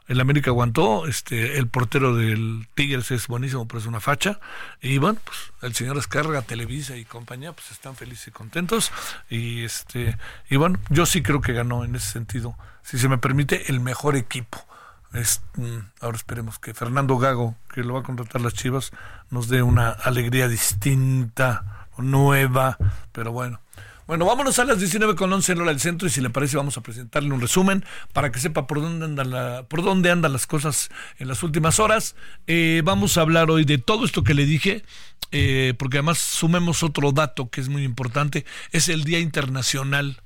el 0.08 0.20
América 0.20 0.52
aguantó, 0.52 1.08
este, 1.08 1.58
el 1.58 1.68
portero 1.68 2.16
del 2.16 2.68
Tigres 2.76 3.10
es 3.12 3.28
buenísimo, 3.28 3.68
pero 3.68 3.80
es 3.80 3.88
una 3.88 4.00
facha. 4.00 4.40
Y 4.82 5.00
bueno, 5.00 5.20
pues 5.24 5.38
el 5.64 5.74
señor 5.74 5.98
Escarga, 5.98 6.44
Televisa 6.44 6.96
y 6.98 7.06
compañía, 7.06 7.54
pues 7.54 7.72
están 7.72 7.96
felices 7.96 8.28
y 8.28 8.32
contentos. 8.32 8.92
Y 9.30 9.64
este, 9.64 10.18
y 10.50 10.58
bueno, 10.58 10.80
yo 10.90 11.08
sí 11.08 11.24
creo 11.24 11.42
que 11.42 11.54
ganó 11.54 11.84
en 11.84 11.96
ese 11.96 12.12
sentido 12.12 12.56
si 12.90 12.98
se 12.98 13.08
me 13.08 13.20
permite, 13.20 13.70
el 13.72 13.80
mejor 13.80 14.16
equipo. 14.16 14.66
Mm, 15.12 15.80
ahora 16.02 16.18
esperemos 16.18 16.60
que 16.60 16.74
Fernando 16.74 17.18
Gago, 17.18 17.56
que 17.74 17.82
lo 17.82 17.96
va 17.96 18.02
a 18.02 18.04
contratar 18.04 18.42
las 18.42 18.54
Chivas, 18.54 18.92
nos 19.32 19.50
dé 19.50 19.64
una 19.64 19.90
alegría 19.90 20.48
distinta, 20.48 21.88
nueva, 21.98 22.78
pero 23.12 23.32
bueno. 23.32 23.60
Bueno, 24.06 24.26
vámonos 24.26 24.58
a 24.58 24.66
las 24.66 24.80
19 24.80 25.16
con 25.16 25.32
11 25.32 25.52
en 25.52 25.62
hora 25.62 25.70
del 25.70 25.80
centro 25.80 26.08
y 26.08 26.12
si 26.12 26.20
le 26.20 26.32
parece 26.32 26.58
vamos 26.58 26.78
a 26.78 26.82
presentarle 26.82 27.32
un 27.32 27.42
resumen 27.42 27.86
para 28.12 28.32
que 28.32 28.40
sepa 28.40 28.66
por 28.66 28.82
dónde 28.82 29.06
andan, 29.06 29.30
la, 29.30 29.66
por 29.68 29.84
dónde 29.84 30.10
andan 30.10 30.34
las 30.34 30.48
cosas 30.48 30.90
en 31.20 31.28
las 31.28 31.44
últimas 31.44 31.80
horas. 31.80 32.16
Eh, 32.48 32.82
vamos 32.84 33.18
a 33.18 33.22
hablar 33.22 33.52
hoy 33.52 33.66
de 33.66 33.78
todo 33.78 34.06
esto 34.06 34.24
que 34.24 34.34
le 34.34 34.46
dije, 34.46 34.84
eh, 35.32 35.76
porque 35.78 35.98
además 35.98 36.18
sumemos 36.18 36.82
otro 36.82 37.12
dato 37.12 37.52
que 37.52 37.62
es 37.62 37.70
muy 37.70 37.84
importante, 37.84 38.46
es 38.72 38.90
el 38.90 39.04
Día 39.04 39.20
Internacional 39.20 40.24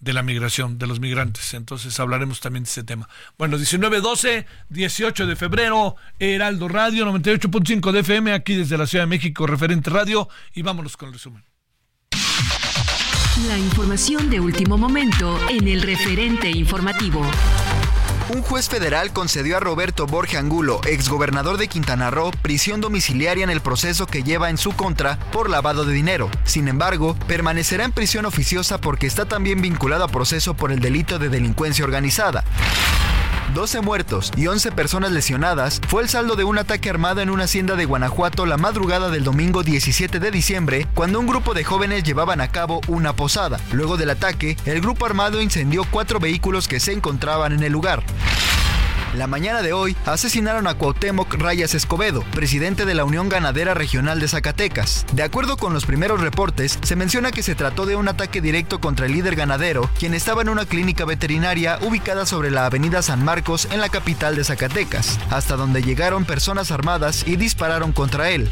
de 0.00 0.12
la 0.12 0.22
migración, 0.22 0.78
de 0.78 0.86
los 0.86 0.98
migrantes. 0.98 1.54
Entonces 1.54 1.98
hablaremos 2.00 2.40
también 2.40 2.64
de 2.64 2.70
ese 2.70 2.82
tema. 2.82 3.08
Bueno, 3.38 3.56
19, 3.56 4.00
12, 4.00 4.46
18 4.70 5.26
de 5.26 5.36
febrero, 5.36 5.96
Heraldo 6.18 6.68
Radio, 6.68 7.06
98.5 7.06 7.92
de 7.92 8.00
FM, 8.00 8.32
aquí 8.32 8.54
desde 8.54 8.78
la 8.78 8.86
Ciudad 8.86 9.04
de 9.04 9.08
México, 9.08 9.46
referente 9.46 9.90
radio, 9.90 10.28
y 10.54 10.62
vámonos 10.62 10.96
con 10.96 11.08
el 11.08 11.14
resumen. 11.14 11.44
La 13.46 13.58
información 13.58 14.28
de 14.28 14.40
último 14.40 14.76
momento 14.76 15.38
en 15.48 15.68
el 15.68 15.82
referente 15.82 16.50
informativo. 16.50 17.22
Un 18.32 18.42
juez 18.42 18.68
federal 18.68 19.12
concedió 19.12 19.56
a 19.56 19.60
Roberto 19.60 20.06
Borge 20.06 20.38
Angulo, 20.38 20.80
exgobernador 20.86 21.58
de 21.58 21.66
Quintana 21.66 22.12
Roo, 22.12 22.30
prisión 22.42 22.80
domiciliaria 22.80 23.42
en 23.42 23.50
el 23.50 23.60
proceso 23.60 24.06
que 24.06 24.22
lleva 24.22 24.50
en 24.50 24.56
su 24.56 24.70
contra 24.70 25.18
por 25.32 25.50
lavado 25.50 25.84
de 25.84 25.92
dinero. 25.92 26.30
Sin 26.44 26.68
embargo, 26.68 27.16
permanecerá 27.26 27.84
en 27.84 27.90
prisión 27.90 28.26
oficiosa 28.26 28.80
porque 28.80 29.08
está 29.08 29.24
también 29.24 29.60
vinculado 29.60 30.04
a 30.04 30.08
proceso 30.08 30.54
por 30.54 30.70
el 30.70 30.78
delito 30.78 31.18
de 31.18 31.28
delincuencia 31.28 31.84
organizada. 31.84 32.44
12 33.54 33.80
muertos 33.80 34.32
y 34.36 34.46
11 34.46 34.72
personas 34.72 35.10
lesionadas 35.12 35.80
fue 35.88 36.02
el 36.02 36.08
saldo 36.08 36.36
de 36.36 36.44
un 36.44 36.58
ataque 36.58 36.88
armado 36.88 37.20
en 37.20 37.30
una 37.30 37.44
hacienda 37.44 37.74
de 37.74 37.84
Guanajuato 37.84 38.46
la 38.46 38.56
madrugada 38.56 39.10
del 39.10 39.24
domingo 39.24 39.62
17 39.62 40.20
de 40.20 40.30
diciembre, 40.30 40.86
cuando 40.94 41.18
un 41.18 41.26
grupo 41.26 41.52
de 41.54 41.64
jóvenes 41.64 42.04
llevaban 42.04 42.40
a 42.40 42.48
cabo 42.48 42.80
una 42.86 43.14
posada. 43.14 43.58
Luego 43.72 43.96
del 43.96 44.10
ataque, 44.10 44.56
el 44.66 44.80
grupo 44.80 45.06
armado 45.06 45.42
incendió 45.42 45.84
cuatro 45.90 46.20
vehículos 46.20 46.68
que 46.68 46.80
se 46.80 46.92
encontraban 46.92 47.52
en 47.52 47.62
el 47.62 47.72
lugar. 47.72 48.02
La 49.14 49.26
mañana 49.26 49.60
de 49.60 49.72
hoy 49.72 49.96
asesinaron 50.06 50.68
a 50.68 50.74
Cuauhtémoc 50.74 51.34
Rayas 51.34 51.74
Escobedo, 51.74 52.22
presidente 52.32 52.84
de 52.84 52.94
la 52.94 53.04
Unión 53.04 53.28
Ganadera 53.28 53.74
Regional 53.74 54.20
de 54.20 54.28
Zacatecas. 54.28 55.04
De 55.12 55.24
acuerdo 55.24 55.56
con 55.56 55.72
los 55.74 55.84
primeros 55.84 56.20
reportes, 56.20 56.78
se 56.80 56.94
menciona 56.94 57.32
que 57.32 57.42
se 57.42 57.56
trató 57.56 57.86
de 57.86 57.96
un 57.96 58.06
ataque 58.06 58.40
directo 58.40 58.80
contra 58.80 59.06
el 59.06 59.12
líder 59.12 59.34
ganadero, 59.34 59.90
quien 59.98 60.14
estaba 60.14 60.42
en 60.42 60.48
una 60.48 60.64
clínica 60.64 61.04
veterinaria 61.04 61.80
ubicada 61.82 62.24
sobre 62.24 62.52
la 62.52 62.66
avenida 62.66 63.02
San 63.02 63.24
Marcos 63.24 63.66
en 63.72 63.80
la 63.80 63.88
capital 63.88 64.36
de 64.36 64.44
Zacatecas, 64.44 65.18
hasta 65.30 65.56
donde 65.56 65.82
llegaron 65.82 66.24
personas 66.24 66.70
armadas 66.70 67.24
y 67.26 67.34
dispararon 67.34 67.90
contra 67.92 68.30
él. 68.30 68.48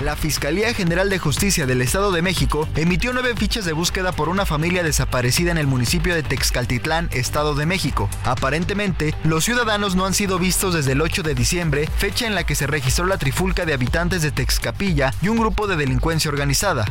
La 0.00 0.16
Fiscalía 0.16 0.74
General 0.74 1.08
de 1.08 1.18
Justicia 1.18 1.66
del 1.66 1.80
Estado 1.80 2.10
de 2.10 2.20
México 2.20 2.68
emitió 2.74 3.12
nueve 3.12 3.34
fichas 3.36 3.64
de 3.64 3.72
búsqueda 3.72 4.10
por 4.10 4.28
una 4.28 4.44
familia 4.44 4.82
desaparecida 4.82 5.52
en 5.52 5.58
el 5.58 5.68
municipio 5.68 6.14
de 6.14 6.24
Texcaltitlán, 6.24 7.08
Estado 7.12 7.54
de 7.54 7.64
México. 7.64 8.10
Aparentemente, 8.24 9.14
los 9.22 9.44
ciudadanos 9.44 9.94
no 9.94 10.04
han 10.04 10.12
sido 10.12 10.40
vistos 10.40 10.74
desde 10.74 10.92
el 10.92 11.00
8 11.00 11.22
de 11.22 11.34
diciembre, 11.36 11.88
fecha 11.96 12.26
en 12.26 12.34
la 12.34 12.44
que 12.44 12.56
se 12.56 12.66
registró 12.66 13.06
la 13.06 13.18
trifulca 13.18 13.66
de 13.66 13.72
habitantes 13.72 14.22
de 14.22 14.32
Texcapilla 14.32 15.14
y 15.22 15.28
un 15.28 15.38
grupo 15.38 15.68
de 15.68 15.76
delincuencia 15.76 16.28
organizada. 16.28 16.86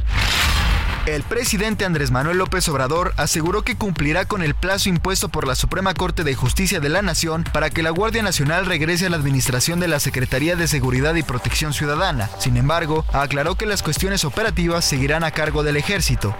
El 1.06 1.24
presidente 1.24 1.84
Andrés 1.84 2.12
Manuel 2.12 2.38
López 2.38 2.70
Obrador 2.70 3.14
aseguró 3.18 3.64
que 3.64 3.76
cumplirá 3.76 4.24
con 4.24 4.42
el 4.42 4.56
plazo 4.56 4.88
impuesto 4.88 5.28
por 5.28 5.46
la 5.46 5.54
Suprema 5.54 5.94
Corte 5.94 6.24
de 6.24 6.34
Justicia 6.34 6.80
de 6.80 6.88
la 6.88 7.02
Nación 7.02 7.44
para 7.52 7.70
que 7.70 7.84
la 7.84 7.90
Guardia 7.90 8.24
Nacional 8.24 8.66
regrese 8.66 9.08
a 9.08 9.10
la 9.10 9.18
administración 9.18 9.82
de 9.82 9.90
la 9.90 10.00
Secretaría 10.00 10.56
de 10.56 10.66
Seguridad 10.66 11.14
y 11.16 11.24
Protección 11.24 11.74
Ciudadana. 11.74 12.30
Sin 12.40 12.56
embargo, 12.56 13.04
aclaró 13.12 13.56
que 13.56 13.66
las 13.66 13.84
cuestiones 13.84 14.24
operativas 14.24 14.86
seguirán 14.86 15.26
a 15.26 15.32
cargo 15.32 15.62
del 15.64 15.76
ejército. 15.76 16.34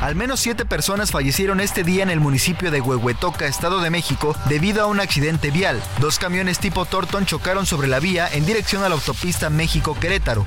Al 0.00 0.14
menos 0.14 0.38
siete 0.38 0.64
personas 0.64 1.10
fallecieron 1.10 1.58
este 1.58 1.82
día 1.82 2.04
en 2.04 2.10
el 2.10 2.20
municipio 2.20 2.70
de 2.70 2.80
Huehuetoca, 2.80 3.46
Estado 3.46 3.80
de 3.80 3.90
México, 3.90 4.36
debido 4.48 4.84
a 4.84 4.86
un 4.86 5.00
accidente 5.00 5.50
vial. 5.50 5.82
Dos 6.00 6.20
camiones 6.20 6.60
tipo 6.60 6.84
Torton 6.84 7.26
chocaron 7.26 7.66
sobre 7.66 7.88
la 7.88 7.98
vía 7.98 8.28
en 8.32 8.46
dirección 8.46 8.84
a 8.84 8.88
la 8.88 8.94
autopista 8.94 9.50
México-Querétaro. 9.50 10.46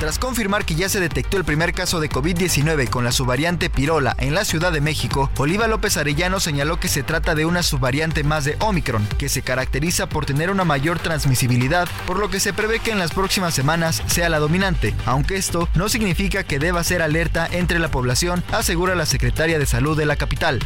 Tras 0.00 0.20
confirmar 0.20 0.64
que 0.64 0.76
ya 0.76 0.88
se 0.88 1.00
detectó 1.00 1.38
el 1.38 1.44
primer 1.44 1.72
caso 1.72 1.98
de 1.98 2.08
COVID-19 2.08 2.88
con 2.88 3.02
la 3.02 3.10
subvariante 3.10 3.68
Pirola 3.68 4.14
en 4.20 4.32
la 4.32 4.44
Ciudad 4.44 4.70
de 4.70 4.80
México, 4.80 5.28
Oliva 5.38 5.66
López 5.66 5.96
Arellano 5.96 6.38
señaló 6.38 6.78
que 6.78 6.86
se 6.86 7.02
trata 7.02 7.34
de 7.34 7.46
una 7.46 7.64
subvariante 7.64 8.22
más 8.22 8.44
de 8.44 8.56
Omicron, 8.60 9.04
que 9.18 9.28
se 9.28 9.42
caracteriza 9.42 10.08
por 10.08 10.24
tener 10.24 10.50
una 10.50 10.64
mayor 10.64 11.00
transmisibilidad, 11.00 11.88
por 12.06 12.20
lo 12.20 12.30
que 12.30 12.38
se 12.38 12.52
prevé 12.52 12.78
que 12.78 12.92
en 12.92 13.00
las 13.00 13.12
próximas 13.12 13.54
semanas 13.54 14.00
sea 14.06 14.28
la 14.28 14.38
dominante, 14.38 14.94
aunque 15.04 15.34
esto 15.34 15.68
no 15.74 15.88
significa 15.88 16.44
que 16.44 16.60
deba 16.60 16.84
ser 16.84 17.02
alerta 17.02 17.48
entre 17.50 17.80
la 17.80 17.90
población, 17.90 18.44
asegura 18.52 18.94
la 18.94 19.04
secretaria 19.04 19.58
de 19.58 19.66
Salud 19.66 19.98
de 19.98 20.06
la 20.06 20.14
capital. 20.14 20.60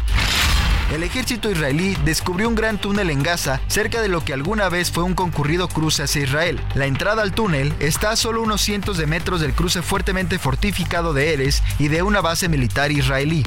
El 0.93 1.03
ejército 1.05 1.51
israelí 1.51 1.97
descubrió 2.05 2.47
un 2.47 2.55
gran 2.55 2.79
túnel 2.79 3.09
en 3.09 3.23
Gaza 3.23 3.63
cerca 3.67 4.03
de 4.03 4.09
lo 4.09 4.23
que 4.23 4.35
alguna 4.35 4.69
vez 4.69 4.91
fue 4.91 5.03
un 5.03 5.15
concurrido 5.15 5.67
cruce 5.67 6.03
hacia 6.03 6.23
Israel. 6.23 6.61
La 6.75 6.85
entrada 6.85 7.23
al 7.23 7.33
túnel 7.33 7.73
está 7.81 8.11
a 8.11 8.17
solo 8.17 8.43
unos 8.43 8.61
cientos 8.61 8.99
de 8.99 9.07
metros 9.07 9.22
del 9.23 9.55
cruce 9.55 9.83
fuertemente 9.83 10.39
fortificado 10.39 11.15
de 11.15 11.33
Eres 11.33 11.63
y 11.79 11.89
de 11.89 12.03
una 12.03 12.21
base 12.21 12.49
militar 12.49 12.91
israelí. 12.91 13.45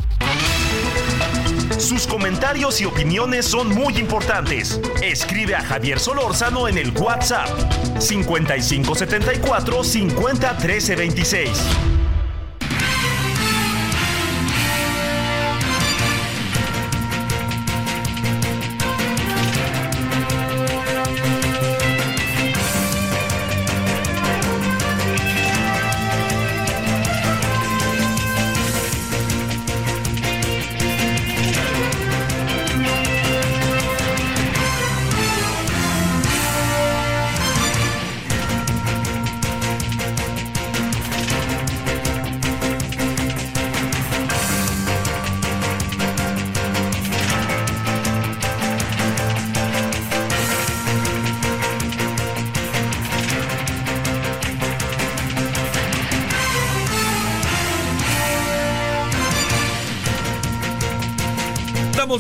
Sus 1.78 2.08
comentarios 2.08 2.80
y 2.80 2.86
opiniones 2.86 3.46
son 3.46 3.68
muy 3.68 3.98
importantes. 3.98 4.80
Escribe 5.04 5.56
a 5.56 5.62
Javier 5.62 6.00
Solórzano 6.00 6.70
en 6.70 6.78
el 6.78 6.92
WhatsApp 6.92 7.50
5574 8.00 9.84
50 9.84 10.54
26. 10.96 12.05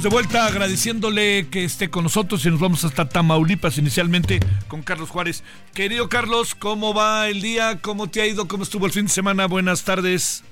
De 0.05 0.09
vuelta 0.09 0.45
agradeciéndole 0.45 1.47
que 1.49 1.63
esté 1.63 1.89
con 1.89 2.03
nosotros 2.03 2.45
y 2.45 2.51
nos 2.51 2.59
vamos 2.59 2.83
hasta 2.85 3.09
Tamaulipas 3.09 3.79
inicialmente 3.79 4.39
con 4.67 4.83
Carlos 4.83 5.09
Juárez. 5.09 5.43
Querido 5.73 6.09
Carlos, 6.09 6.53
¿cómo 6.53 6.93
va 6.93 7.27
el 7.27 7.41
día? 7.41 7.79
¿Cómo 7.81 8.07
te 8.07 8.21
ha 8.21 8.27
ido? 8.27 8.47
¿Cómo 8.47 8.61
estuvo 8.61 8.85
el 8.85 8.91
fin 8.91 9.05
de 9.05 9.11
semana? 9.11 9.47
Buenas 9.47 9.83
tardes. 9.83 10.43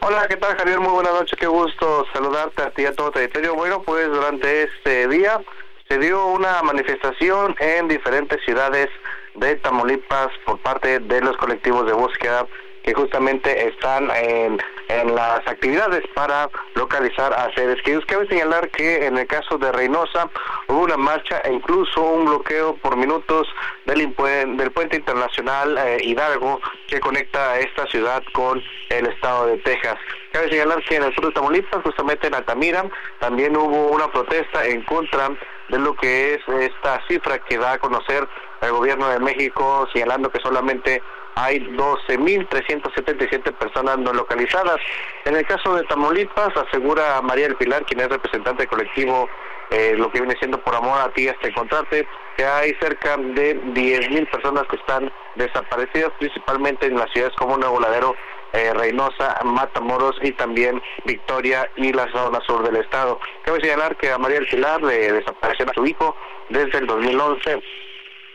Hola, 0.00 0.26
¿qué 0.26 0.36
tal 0.38 0.56
Javier? 0.56 0.80
Muy 0.80 0.90
buenas 0.90 1.12
noches, 1.12 1.38
qué 1.38 1.46
gusto 1.46 2.04
saludarte 2.12 2.62
a 2.62 2.70
ti 2.70 2.82
y 2.82 2.86
a 2.86 2.96
todo 2.96 3.06
el 3.06 3.12
territorio. 3.12 3.54
Bueno, 3.54 3.80
pues 3.82 4.08
durante 4.08 4.64
este 4.64 5.06
día 5.06 5.40
se 5.88 5.98
dio 5.98 6.26
una 6.26 6.64
manifestación 6.64 7.54
en 7.60 7.86
diferentes 7.86 8.40
ciudades 8.44 8.88
de 9.36 9.54
Tamaulipas 9.54 10.30
por 10.44 10.58
parte 10.58 10.98
de 10.98 11.20
los 11.20 11.36
colectivos 11.36 11.86
de 11.86 11.92
búsqueda 11.92 12.44
que 12.82 12.94
justamente 12.94 13.68
están 13.68 14.10
en, 14.10 14.60
en 14.88 15.14
las 15.14 15.46
actividades 15.46 16.02
para 16.14 16.50
localizar 16.74 17.32
a 17.32 17.52
seres 17.54 17.80
queridos. 17.82 18.04
Cabe 18.06 18.26
señalar 18.28 18.68
que 18.70 19.06
en 19.06 19.18
el 19.18 19.26
caso 19.26 19.58
de 19.58 19.70
Reynosa 19.72 20.28
hubo 20.68 20.80
una 20.80 20.96
marcha 20.96 21.40
e 21.44 21.52
incluso 21.52 22.02
un 22.02 22.26
bloqueo 22.26 22.76
por 22.76 22.96
minutos 22.96 23.48
del, 23.86 24.14
del 24.56 24.70
puente 24.72 24.96
internacional 24.96 25.78
eh, 25.78 25.98
Hidalgo 26.02 26.60
que 26.88 27.00
conecta 27.00 27.52
a 27.52 27.58
esta 27.60 27.86
ciudad 27.86 28.22
con 28.32 28.62
el 28.90 29.06
estado 29.06 29.46
de 29.46 29.58
Texas. 29.58 29.96
Cabe 30.32 30.48
señalar 30.48 30.82
que 30.84 30.96
en 30.96 31.04
el 31.04 31.14
sur 31.14 31.26
de 31.26 31.32
Tamaulipas, 31.32 31.82
justamente 31.82 32.26
en 32.26 32.34
Altamira, 32.34 32.84
también 33.20 33.56
hubo 33.56 33.88
una 33.88 34.10
protesta 34.10 34.64
en 34.64 34.82
contra 34.84 35.30
de 35.68 35.78
lo 35.78 35.94
que 35.94 36.34
es 36.34 36.48
esta 36.48 37.00
cifra 37.06 37.38
que 37.38 37.58
da 37.58 37.72
a 37.72 37.78
conocer 37.78 38.26
el 38.60 38.70
gobierno 38.72 39.08
de 39.08 39.18
México, 39.18 39.86
señalando 39.92 40.30
que 40.30 40.40
solamente 40.40 41.02
hay 41.34 41.60
12.377 41.60 43.52
personas 43.54 43.98
no 43.98 44.12
localizadas. 44.12 44.76
En 45.24 45.36
el 45.36 45.46
caso 45.46 45.74
de 45.74 45.84
Tamaulipas, 45.84 46.56
asegura 46.56 47.20
María 47.22 47.48
del 47.48 47.56
Pilar, 47.56 47.84
quien 47.86 48.00
es 48.00 48.08
representante 48.08 48.62
del 48.62 48.68
colectivo, 48.68 49.28
eh, 49.70 49.94
lo 49.96 50.10
que 50.10 50.20
viene 50.20 50.36
siendo 50.38 50.62
por 50.62 50.74
amor 50.74 51.00
a 51.00 51.12
ti 51.12 51.28
hasta 51.28 51.48
encontrarte, 51.48 52.06
que 52.36 52.44
hay 52.44 52.74
cerca 52.80 53.16
de 53.16 53.58
10.000 53.72 54.30
personas 54.30 54.64
que 54.68 54.76
están 54.76 55.10
desaparecidas, 55.36 56.10
principalmente 56.18 56.86
en 56.86 56.96
las 56.96 57.10
ciudades 57.12 57.34
como 57.36 57.56
Nuevo 57.56 57.80
Ladero, 57.80 58.14
eh, 58.52 58.74
Reynosa, 58.74 59.40
Matamoros 59.44 60.16
y 60.20 60.32
también 60.32 60.82
Victoria 61.06 61.70
y 61.76 61.92
la 61.92 62.10
zona 62.12 62.40
sur 62.46 62.62
del 62.62 62.82
estado. 62.82 63.18
Cabe 63.44 63.62
señalar 63.62 63.96
que 63.96 64.10
a 64.10 64.18
María 64.18 64.40
del 64.40 64.48
Pilar 64.48 64.82
le 64.82 65.10
desapareció 65.10 65.64
a 65.70 65.74
su 65.74 65.86
hijo 65.86 66.14
desde 66.50 66.78
el 66.78 66.86
2011 66.86 67.62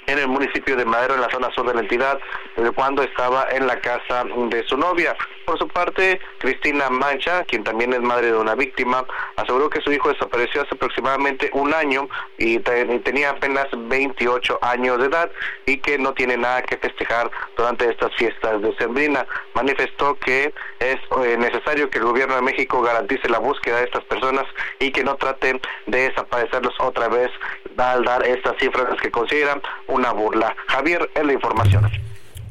en 0.07 0.19
el 0.19 0.27
municipio 0.27 0.75
de 0.75 0.85
Madero, 0.85 1.15
en 1.15 1.21
la 1.21 1.29
zona 1.29 1.51
sur 1.53 1.67
de 1.67 1.73
la 1.73 1.81
entidad, 1.81 2.19
desde 2.55 2.71
cuando 2.71 3.03
estaba 3.03 3.47
en 3.51 3.67
la 3.67 3.79
casa 3.79 4.23
de 4.23 4.65
su 4.65 4.77
novia. 4.77 5.15
Por 5.45 5.57
su 5.59 5.67
parte, 5.67 6.19
Cristina 6.39 6.89
Mancha, 6.89 7.43
quien 7.43 7.63
también 7.63 7.93
es 7.93 8.01
madre 8.01 8.27
de 8.27 8.37
una 8.37 8.55
víctima, 8.55 9.05
aseguró 9.35 9.69
que 9.69 9.81
su 9.81 9.91
hijo 9.91 10.09
desapareció 10.09 10.61
hace 10.61 10.75
aproximadamente 10.75 11.49
un 11.53 11.73
año 11.73 12.09
y, 12.37 12.59
tenía 12.59 13.31
apenas 13.31 13.67
28 13.73 14.59
años 14.61 14.97
de 14.99 15.05
edad 15.05 15.31
y 15.65 15.77
que 15.77 15.97
no 15.97 16.13
tiene 16.13 16.37
nada 16.37 16.63
que 16.63 16.77
festejar 16.77 17.29
durante 17.55 17.89
estas 17.89 18.13
fiestas 18.15 18.61
de 18.61 18.75
Sembrina. 18.77 19.25
Manifestó 19.53 20.15
que 20.15 20.53
es 20.79 20.97
eh, 21.23 21.37
necesario 21.37 21.89
que 21.89 21.99
el 21.99 22.05
gobierno 22.05 22.35
de 22.35 22.41
México 22.41 22.81
garantice 22.81 23.29
la 23.29 23.39
búsqueda 23.39 23.77
de 23.77 23.85
estas 23.85 24.03
personas 24.05 24.45
y 24.79 24.91
que 24.91 25.03
no 25.03 25.15
traten 25.15 25.59
de 25.85 26.09
desaparecerlos 26.09 26.73
otra 26.79 27.07
vez 27.07 27.29
al 27.77 28.03
dar 28.03 28.25
estas 28.25 28.57
cifras 28.57 28.99
que 29.01 29.11
consideran 29.11 29.61
una 29.97 30.11
burla. 30.11 30.55
Javier, 30.67 31.09
en 31.15 31.27
la 31.27 31.33
información. 31.33 31.89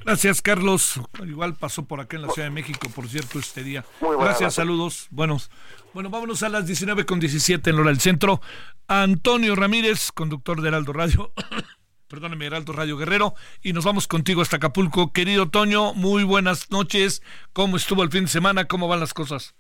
Gracias, 0.05 0.43
Carlos. 0.43 1.01
Igual 1.27 1.55
pasó 1.55 1.85
por 1.85 2.01
acá 2.01 2.17
en 2.17 2.23
la 2.23 2.29
Ciudad 2.29 2.49
de 2.49 2.55
México, 2.55 2.89
por 2.95 3.09
cierto, 3.09 3.39
este 3.39 3.65
día. 3.65 3.85
Gracias, 4.01 4.55
saludos. 4.55 5.09
Buenos. 5.11 5.51
Bueno, 5.95 6.11
vámonos 6.11 6.43
a 6.43 6.49
las 6.49 6.67
19 6.67 7.07
con 7.07 7.19
17 7.19 7.71
en 7.71 7.79
Hora 7.79 7.91
del 7.91 8.01
Centro. 8.01 8.41
Antonio 8.87 9.57
Ramírez, 9.57 10.13
conductor 10.13 10.61
de 10.61 10.69
Heraldo 10.69 10.93
Radio. 10.93 11.33
Perdóneme, 12.09 12.47
Heraldo 12.47 12.73
Radio 12.73 12.97
Guerrero. 12.97 13.35
Y 13.63 13.73
nos 13.73 13.85
vamos 13.85 14.07
contigo 14.07 14.43
hasta 14.43 14.57
Acapulco. 14.57 15.13
Querido 15.13 15.49
Toño, 15.49 15.93
muy 15.95 16.23
buenas 16.23 16.71
noches. 16.71 17.23
¿Cómo 17.53 17.77
estuvo 17.77 18.05
el 18.05 18.11
fin 18.11 18.25
de 18.25 18.31
semana? 18.31 18.67
¿Cómo 18.67 18.87
van 18.87 19.01
las 19.01 19.13
cosas? 19.13 19.55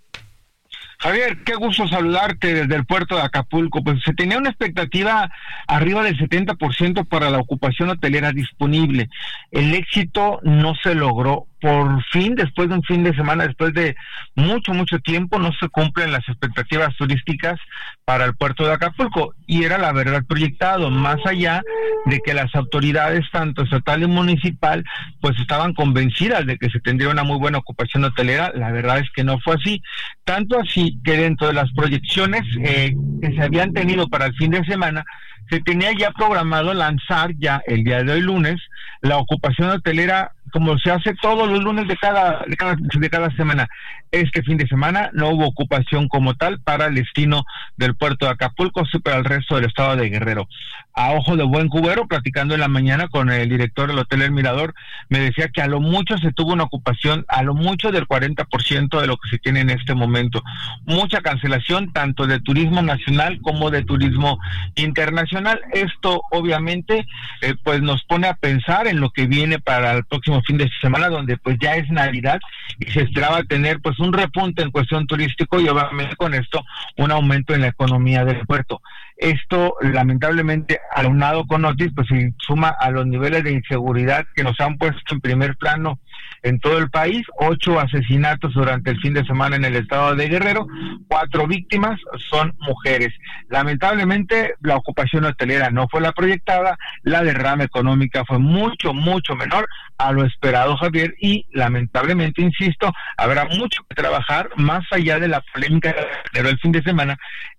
Javier, 0.98 1.38
qué 1.44 1.54
gusto 1.54 1.86
saludarte 1.86 2.54
desde 2.54 2.74
el 2.74 2.86
puerto 2.86 3.16
de 3.16 3.22
Acapulco. 3.22 3.82
Pues 3.82 4.02
se 4.02 4.14
tenía 4.14 4.38
una 4.38 4.50
expectativa 4.50 5.30
arriba 5.66 6.02
del 6.02 6.16
70% 6.16 7.06
para 7.06 7.30
la 7.30 7.38
ocupación 7.38 7.90
hotelera 7.90 8.32
disponible. 8.32 9.08
El 9.50 9.74
éxito 9.74 10.40
no 10.42 10.74
se 10.74 10.94
logró 10.94 11.46
por 11.66 12.00
fin, 12.12 12.36
después 12.36 12.68
de 12.68 12.76
un 12.76 12.82
fin 12.84 13.02
de 13.02 13.12
semana, 13.16 13.44
después 13.44 13.74
de 13.74 13.96
mucho, 14.36 14.72
mucho 14.72 15.00
tiempo, 15.00 15.40
no 15.40 15.50
se 15.58 15.68
cumplen 15.68 16.12
las 16.12 16.22
expectativas 16.28 16.94
turísticas 16.94 17.58
para 18.04 18.24
el 18.24 18.36
puerto 18.36 18.64
de 18.64 18.72
Acapulco. 18.72 19.34
Y 19.48 19.64
era 19.64 19.76
la 19.76 19.90
verdad 19.90 20.22
proyectado, 20.28 20.90
más 20.90 21.16
allá 21.26 21.64
de 22.04 22.20
que 22.24 22.34
las 22.34 22.54
autoridades, 22.54 23.24
tanto 23.32 23.64
estatal 23.64 24.04
y 24.04 24.06
municipal, 24.06 24.84
pues 25.20 25.36
estaban 25.40 25.74
convencidas 25.74 26.46
de 26.46 26.56
que 26.56 26.70
se 26.70 26.78
tendría 26.78 27.10
una 27.10 27.24
muy 27.24 27.40
buena 27.40 27.58
ocupación 27.58 28.04
hotelera. 28.04 28.52
La 28.54 28.70
verdad 28.70 29.00
es 29.00 29.10
que 29.12 29.24
no 29.24 29.40
fue 29.40 29.56
así. 29.56 29.82
Tanto 30.22 30.60
así 30.60 31.00
que 31.02 31.16
dentro 31.16 31.48
de 31.48 31.54
las 31.54 31.72
proyecciones 31.72 32.42
eh, 32.62 32.94
que 33.20 33.32
se 33.32 33.42
habían 33.42 33.72
tenido 33.72 34.06
para 34.06 34.26
el 34.26 34.36
fin 34.36 34.52
de 34.52 34.64
semana, 34.66 35.04
se 35.50 35.60
tenía 35.60 35.90
ya 35.98 36.12
programado 36.12 36.72
lanzar 36.74 37.32
ya 37.38 37.60
el 37.66 37.82
día 37.82 38.04
de 38.04 38.12
hoy 38.12 38.20
lunes 38.20 38.56
la 39.00 39.18
ocupación 39.18 39.70
hotelera 39.70 40.32
como 40.52 40.78
se 40.78 40.90
hace 40.90 41.14
todos 41.20 41.48
los 41.48 41.62
lunes 41.62 41.88
de 41.88 41.96
cada, 41.96 42.44
de 42.46 42.56
cada, 42.56 42.76
de 42.76 43.10
cada 43.10 43.30
semana. 43.32 43.68
Este 44.12 44.42
fin 44.42 44.56
de 44.56 44.66
semana 44.66 45.10
no 45.12 45.30
hubo 45.30 45.46
ocupación 45.46 46.08
como 46.08 46.34
tal 46.34 46.60
para 46.60 46.86
el 46.86 46.94
destino 46.94 47.44
del 47.76 47.94
puerto 47.94 48.26
de 48.26 48.32
Acapulco, 48.32 48.84
sí 48.86 48.98
para 48.98 49.16
el 49.16 49.24
resto 49.24 49.56
del 49.56 49.66
estado 49.66 49.96
de 49.96 50.08
Guerrero. 50.08 50.48
A 50.94 51.12
ojo 51.12 51.36
de 51.36 51.44
buen 51.44 51.68
cubero, 51.68 52.06
platicando 52.06 52.54
en 52.54 52.60
la 52.60 52.68
mañana 52.68 53.08
con 53.08 53.30
el 53.30 53.48
director 53.48 53.88
del 53.88 53.98
Hotel 53.98 54.22
El 54.22 54.30
Mirador, 54.30 54.74
me 55.10 55.18
decía 55.18 55.48
que 55.48 55.60
a 55.60 55.66
lo 55.66 55.80
mucho 55.80 56.16
se 56.16 56.32
tuvo 56.32 56.54
una 56.54 56.64
ocupación, 56.64 57.26
a 57.28 57.42
lo 57.42 57.54
mucho 57.54 57.92
del 57.92 58.06
40% 58.06 59.00
de 59.00 59.06
lo 59.06 59.18
que 59.18 59.28
se 59.28 59.38
tiene 59.38 59.60
en 59.60 59.70
este 59.70 59.94
momento. 59.94 60.42
Mucha 60.86 61.20
cancelación 61.20 61.92
tanto 61.92 62.26
de 62.26 62.40
turismo 62.40 62.80
nacional 62.80 63.40
como 63.42 63.70
de 63.70 63.84
turismo 63.84 64.38
internacional. 64.74 65.60
Esto 65.72 66.22
obviamente 66.30 67.06
eh, 67.42 67.54
pues 67.62 67.82
nos 67.82 68.02
pone 68.04 68.28
a 68.28 68.34
pensar 68.34 68.86
en 68.86 69.00
lo 69.00 69.10
que 69.10 69.26
viene 69.26 69.58
para 69.58 69.92
el 69.92 70.04
próximo 70.04 70.40
fin 70.42 70.56
de 70.56 70.70
semana, 70.80 71.08
donde 71.08 71.36
pues 71.36 71.58
ya 71.60 71.76
es 71.76 71.90
Navidad 71.90 72.40
y 72.78 72.90
se 72.92 73.02
esperaba 73.02 73.42
tener 73.42 73.80
pues 73.80 73.95
un 73.98 74.12
repunte 74.12 74.62
en 74.62 74.70
cuestión 74.70 75.06
turístico 75.06 75.60
y 75.60 75.68
obviamente 75.68 76.16
con 76.16 76.34
esto 76.34 76.64
un 76.96 77.10
aumento 77.10 77.54
en 77.54 77.62
la 77.62 77.68
economía 77.68 78.24
del 78.24 78.46
puerto. 78.46 78.80
Esto 79.16 79.76
lamentablemente 79.80 80.80
aunado 80.94 81.46
con 81.46 81.64
Otis 81.64 81.92
pues 81.94 82.08
se 82.08 82.34
suma 82.38 82.68
a 82.68 82.90
los 82.90 83.06
niveles 83.06 83.44
de 83.44 83.52
inseguridad 83.52 84.26
que 84.34 84.44
nos 84.44 84.60
han 84.60 84.76
puesto 84.76 85.14
en 85.14 85.20
primer 85.20 85.56
plano 85.56 85.98
en 86.42 86.60
todo 86.60 86.78
el 86.78 86.90
país, 86.90 87.26
ocho 87.38 87.80
asesinatos 87.80 88.54
durante 88.54 88.90
el 88.90 89.00
fin 89.00 89.14
de 89.14 89.24
semana 89.24 89.56
en 89.56 89.64
el 89.64 89.76
estado 89.76 90.14
de 90.14 90.28
Guerrero, 90.28 90.66
cuatro 91.08 91.46
víctimas 91.46 92.00
son 92.30 92.54
mujeres. 92.60 93.12
Lamentablemente 93.48 94.54
la 94.60 94.76
ocupación 94.76 95.24
hotelera 95.24 95.70
no 95.70 95.88
fue 95.88 96.00
la 96.00 96.12
proyectada, 96.12 96.78
la 97.02 97.22
derrama 97.22 97.64
económica 97.64 98.24
fue 98.24 98.38
mucho, 98.38 98.94
mucho 98.94 99.34
menor 99.34 99.68
a 99.98 100.12
lo 100.12 100.24
esperado 100.24 100.76
Javier 100.76 101.14
y 101.20 101.46
lamentablemente, 101.52 102.42
insisto, 102.42 102.92
habrá 103.16 103.46
mucho 103.46 103.82
que 103.88 103.94
trabajar 103.94 104.50
más 104.56 104.84
allá 104.92 105.18
de 105.18 105.28
la 105.28 105.42
polémica 105.52 105.94
del 106.32 106.58
fin 106.58 106.72
de 106.72 106.82
semana 106.82 107.16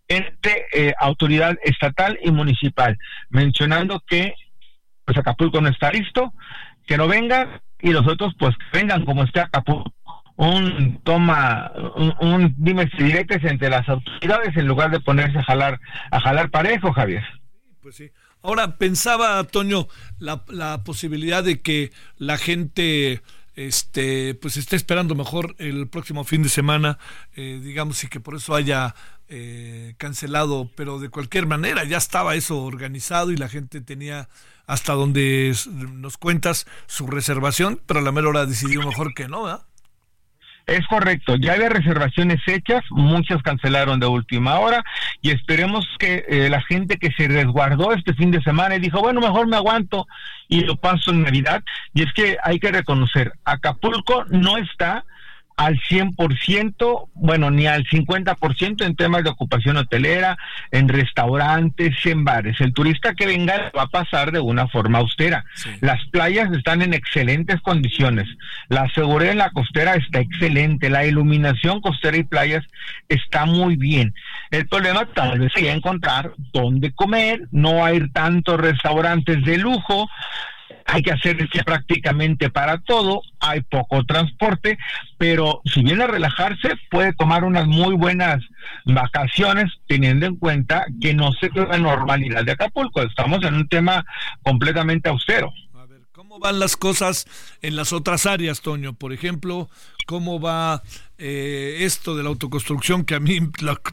entre 0.07 0.65
eh, 0.71 0.93
autoridad 0.99 1.57
estatal 1.63 2.17
y 2.21 2.31
municipal, 2.31 2.97
mencionando 3.29 4.01
que 4.07 4.33
pues 5.03 5.17
Acapulco 5.17 5.61
no 5.61 5.69
está 5.69 5.91
listo, 5.91 6.33
que 6.85 6.97
no 6.97 7.07
venga 7.07 7.61
y 7.81 7.91
los 7.91 8.07
otros 8.07 8.33
pues 8.39 8.55
vengan 8.73 9.05
como 9.05 9.23
está 9.23 9.43
Acapulco 9.43 9.93
un 10.37 11.01
toma 11.03 11.71
un, 11.95 12.13
un 12.21 12.55
dime 12.57 12.89
si 12.95 13.03
directes 13.03 13.43
entre 13.43 13.69
las 13.69 13.89
autoridades 13.89 14.55
en 14.55 14.67
lugar 14.67 14.91
de 14.91 14.99
ponerse 14.99 15.39
a 15.39 15.43
jalar 15.43 15.81
a 16.11 16.19
jalar 16.19 16.51
parejo 16.51 16.93
Javier. 16.93 17.23
Pues 17.81 17.95
sí. 17.95 18.11
Ahora 18.43 18.77
pensaba 18.77 19.43
Toño 19.45 19.87
la, 20.19 20.43
la 20.49 20.83
posibilidad 20.83 21.43
de 21.43 21.61
que 21.61 21.91
la 22.17 22.37
gente 22.37 23.21
este 23.55 24.35
pues 24.35 24.57
esté 24.57 24.75
esperando 24.75 25.15
mejor 25.15 25.55
el 25.57 25.89
próximo 25.89 26.23
fin 26.23 26.43
de 26.43 26.49
semana 26.49 26.99
eh, 27.35 27.59
digamos 27.63 28.03
y 28.03 28.07
que 28.07 28.19
por 28.19 28.35
eso 28.35 28.53
haya 28.53 28.93
eh, 29.29 29.95
cancelado 29.97 30.69
pero 30.75 30.99
de 30.99 31.09
cualquier 31.09 31.47
manera 31.47 31.83
ya 31.83 31.97
estaba 31.97 32.35
eso 32.35 32.63
organizado 32.63 33.31
y 33.31 33.37
la 33.37 33.49
gente 33.49 33.81
tenía 33.81 34.29
hasta 34.67 34.93
donde 34.93 35.55
nos 35.93 36.17
cuentas 36.17 36.67
su 36.85 37.07
reservación, 37.07 37.81
pero 37.87 38.01
a 38.01 38.03
la 38.03 38.11
mera 38.11 38.27
hora 38.27 38.45
decidió 38.45 38.85
mejor 38.85 39.13
que 39.13 39.27
no, 39.27 39.43
¿verdad? 39.43 39.61
Es 40.67 40.85
correcto, 40.87 41.37
ya 41.37 41.53
había 41.53 41.69
reservaciones 41.69 42.41
hechas, 42.45 42.83
muchas 42.89 43.41
cancelaron 43.41 44.01
de 44.01 44.07
última 44.07 44.59
hora 44.59 44.83
y 45.21 45.31
esperemos 45.31 45.87
que 45.97 46.25
eh, 46.27 46.49
la 46.49 46.61
gente 46.61 46.97
que 46.97 47.09
se 47.13 47.29
resguardó 47.29 47.93
este 47.93 48.13
fin 48.13 48.31
de 48.31 48.41
semana 48.41 48.75
y 48.75 48.79
dijo, 48.79 48.99
bueno, 48.99 49.21
mejor 49.21 49.47
me 49.47 49.55
aguanto 49.55 50.05
y 50.49 50.59
lo 50.65 50.75
paso 50.75 51.11
en 51.11 51.23
Navidad. 51.23 51.63
Y 51.93 52.03
es 52.03 52.11
que 52.11 52.35
hay 52.43 52.59
que 52.59 52.73
reconocer, 52.73 53.31
Acapulco 53.45 54.25
no 54.25 54.57
está 54.57 55.05
al 55.57 55.79
100%, 55.79 57.09
bueno, 57.15 57.49
ni 57.49 57.65
al 57.65 57.83
50% 57.85 58.85
en 58.85 58.95
temas 58.95 59.23
de 59.23 59.31
ocupación 59.31 59.77
hotelera, 59.77 60.37
en 60.71 60.87
restaurantes, 60.87 61.93
en 62.05 62.23
bares. 62.23 62.61
El 62.61 62.73
turista 62.73 63.15
que 63.15 63.25
venga 63.25 63.71
va 63.75 63.83
a 63.83 63.87
pasar 63.87 64.31
de 64.31 64.39
una 64.39 64.67
forma 64.67 64.99
austera. 64.99 65.43
Las 65.81 66.05
playas 66.09 66.51
están 66.51 66.83
en 66.83 66.93
excelentes 66.93 67.59
condiciones. 67.61 68.27
La 68.69 68.87
seguridad 68.89 69.31
en 69.31 69.39
la 69.39 69.49
costera 69.49 69.95
está 69.95 70.19
excelente. 70.19 70.91
La 70.91 71.05
iluminación 71.05 71.81
costera 71.81 72.17
y 72.17 72.23
playas 72.23 72.63
está 73.09 73.45
muy 73.45 73.77
bien. 73.77 74.13
El 74.51 74.67
problema 74.67 75.07
tal 75.07 75.39
vez 75.39 75.51
sería 75.53 75.73
encontrar 75.73 76.33
dónde 76.53 76.91
comer, 76.93 77.47
no 77.51 77.83
hay 77.83 78.07
tantos 78.11 78.59
restaurantes 78.59 79.43
de 79.43 79.57
lujo 79.57 80.07
hay 80.87 81.03
que 81.03 81.11
hacer 81.11 81.37
prácticamente 81.65 82.49
para 82.49 82.79
todo, 82.79 83.21
hay 83.39 83.61
poco 83.61 84.05
transporte, 84.05 84.77
pero 85.17 85.61
si 85.65 85.83
viene 85.83 86.03
a 86.03 86.07
relajarse, 86.07 86.75
puede 86.89 87.13
tomar 87.13 87.43
unas 87.43 87.67
muy 87.67 87.93
buenas 87.95 88.41
vacaciones, 88.85 89.65
teniendo 89.87 90.25
en 90.25 90.37
cuenta 90.37 90.85
que 91.01 91.13
no 91.13 91.33
se 91.33 91.49
la 91.49 91.77
normalidad 91.77 92.45
de 92.45 92.53
Acapulco, 92.53 93.01
estamos 93.01 93.43
en 93.43 93.55
un 93.55 93.67
tema 93.67 94.05
completamente 94.43 95.09
austero. 95.09 95.51
¿Cómo 96.13 96.39
van 96.39 96.57
las 96.57 96.75
cosas 96.75 97.27
en 97.61 97.75
las 97.75 97.93
otras 97.93 98.25
áreas, 98.25 98.61
Toño? 98.61 98.93
Por 98.93 99.13
ejemplo, 99.13 99.69
¿cómo 100.07 100.39
va 100.39 100.81
eh, 101.19 101.79
esto 101.81 102.15
de 102.15 102.23
la 102.23 102.29
autoconstrucción 102.29 103.05
que 103.05 103.13
a 103.13 103.19
mí 103.19 103.39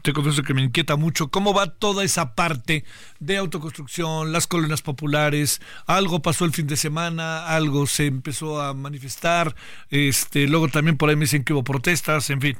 te 0.01 0.13
confieso 0.13 0.41
que 0.41 0.55
me 0.55 0.63
inquieta 0.63 0.95
mucho? 0.95 1.29
¿Cómo 1.29 1.53
va 1.53 1.67
toda 1.67 2.03
esa 2.03 2.33
parte 2.33 2.83
de 3.19 3.37
autoconstrucción, 3.37 4.31
las 4.31 4.47
colonias 4.47 4.81
populares? 4.81 5.61
Algo 5.85 6.23
pasó 6.23 6.45
el 6.45 6.53
fin 6.53 6.65
de 6.65 6.77
semana, 6.77 7.45
algo 7.45 7.85
se 7.85 8.07
empezó 8.07 8.61
a 8.61 8.73
manifestar, 8.73 9.53
este, 9.91 10.47
luego 10.47 10.69
también 10.69 10.97
por 10.97 11.09
ahí 11.09 11.15
me 11.15 11.25
dicen 11.25 11.43
que 11.43 11.53
hubo 11.53 11.63
protestas, 11.63 12.31
en 12.31 12.41
fin. 12.41 12.57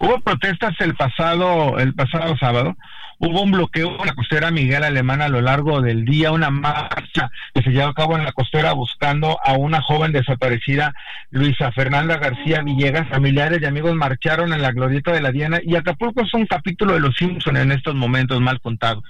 Hubo 0.00 0.20
protestas 0.20 0.74
el 0.80 0.96
pasado, 0.96 1.78
el 1.78 1.94
pasado 1.94 2.36
sábado 2.38 2.76
Hubo 3.18 3.42
un 3.42 3.50
bloqueo 3.50 3.96
en 3.98 4.06
la 4.06 4.14
costera 4.14 4.50
Miguel 4.50 4.84
Alemán 4.84 5.22
a 5.22 5.28
lo 5.28 5.40
largo 5.40 5.80
del 5.80 6.04
día, 6.04 6.32
una 6.32 6.50
marcha 6.50 7.30
que 7.54 7.62
se 7.62 7.70
llevó 7.70 7.88
a 7.88 7.94
cabo 7.94 8.16
en 8.16 8.24
la 8.24 8.32
costera 8.32 8.72
buscando 8.72 9.38
a 9.42 9.54
una 9.54 9.80
joven 9.80 10.12
desaparecida, 10.12 10.92
Luisa 11.30 11.72
Fernanda 11.72 12.18
García 12.18 12.62
Villegas. 12.62 13.08
Familiares 13.08 13.60
y 13.62 13.64
amigos 13.64 13.94
marcharon 13.94 14.52
en 14.52 14.60
la 14.60 14.72
glorieta 14.72 15.12
de 15.12 15.22
la 15.22 15.32
Diana 15.32 15.60
y 15.62 15.76
Acapulco 15.76 16.22
es 16.22 16.34
un 16.34 16.46
capítulo 16.46 16.94
de 16.94 17.00
los 17.00 17.16
Simpson 17.16 17.56
en 17.56 17.72
estos 17.72 17.94
momentos 17.94 18.40
mal 18.40 18.60
contados 18.60 19.04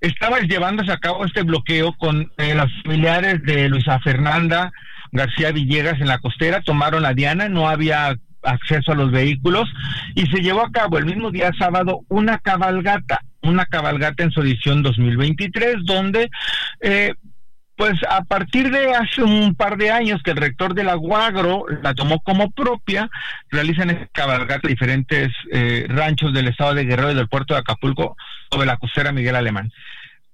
estaba 0.00 0.40
llevándose 0.40 0.90
a 0.90 0.98
cabo 0.98 1.24
este 1.24 1.42
bloqueo 1.42 1.92
con 1.92 2.32
eh, 2.36 2.56
las 2.56 2.68
familiares 2.82 3.40
de 3.44 3.68
Luisa 3.68 4.00
Fernanda 4.00 4.72
García 5.12 5.52
Villegas 5.52 6.00
en 6.00 6.08
la 6.08 6.18
costera, 6.18 6.62
tomaron 6.62 7.02
la 7.02 7.12
Diana, 7.12 7.48
no 7.48 7.68
había 7.68 8.16
acceso 8.42 8.92
a 8.92 8.96
los 8.96 9.10
vehículos 9.10 9.68
y 10.14 10.26
se 10.26 10.40
llevó 10.40 10.64
a 10.64 10.72
cabo 10.72 10.98
el 10.98 11.06
mismo 11.06 11.30
día 11.30 11.50
sábado 11.58 12.00
una 12.08 12.38
cabalgata, 12.38 13.20
una 13.42 13.66
cabalgata 13.66 14.22
en 14.22 14.30
su 14.30 14.40
edición 14.40 14.82
2023 14.82 15.84
donde 15.84 16.30
eh, 16.80 17.14
pues 17.76 17.94
a 18.08 18.22
partir 18.22 18.70
de 18.70 18.94
hace 18.94 19.22
un 19.22 19.54
par 19.54 19.76
de 19.76 19.90
años 19.90 20.22
que 20.22 20.30
el 20.30 20.36
rector 20.36 20.74
de 20.74 20.84
la 20.84 20.94
Guagro 20.94 21.64
la 21.82 21.94
tomó 21.94 22.20
como 22.20 22.50
propia, 22.50 23.10
realizan 23.50 23.90
esta 23.90 24.06
cabalgata 24.12 24.68
diferentes 24.68 25.32
eh, 25.50 25.86
ranchos 25.88 26.32
del 26.32 26.48
estado 26.48 26.74
de 26.74 26.84
Guerrero 26.84 27.12
y 27.12 27.14
del 27.16 27.28
puerto 27.28 27.54
de 27.54 27.60
Acapulco 27.60 28.16
sobre 28.50 28.66
la 28.66 28.76
costera 28.76 29.10
Miguel 29.10 29.36
Alemán. 29.36 29.72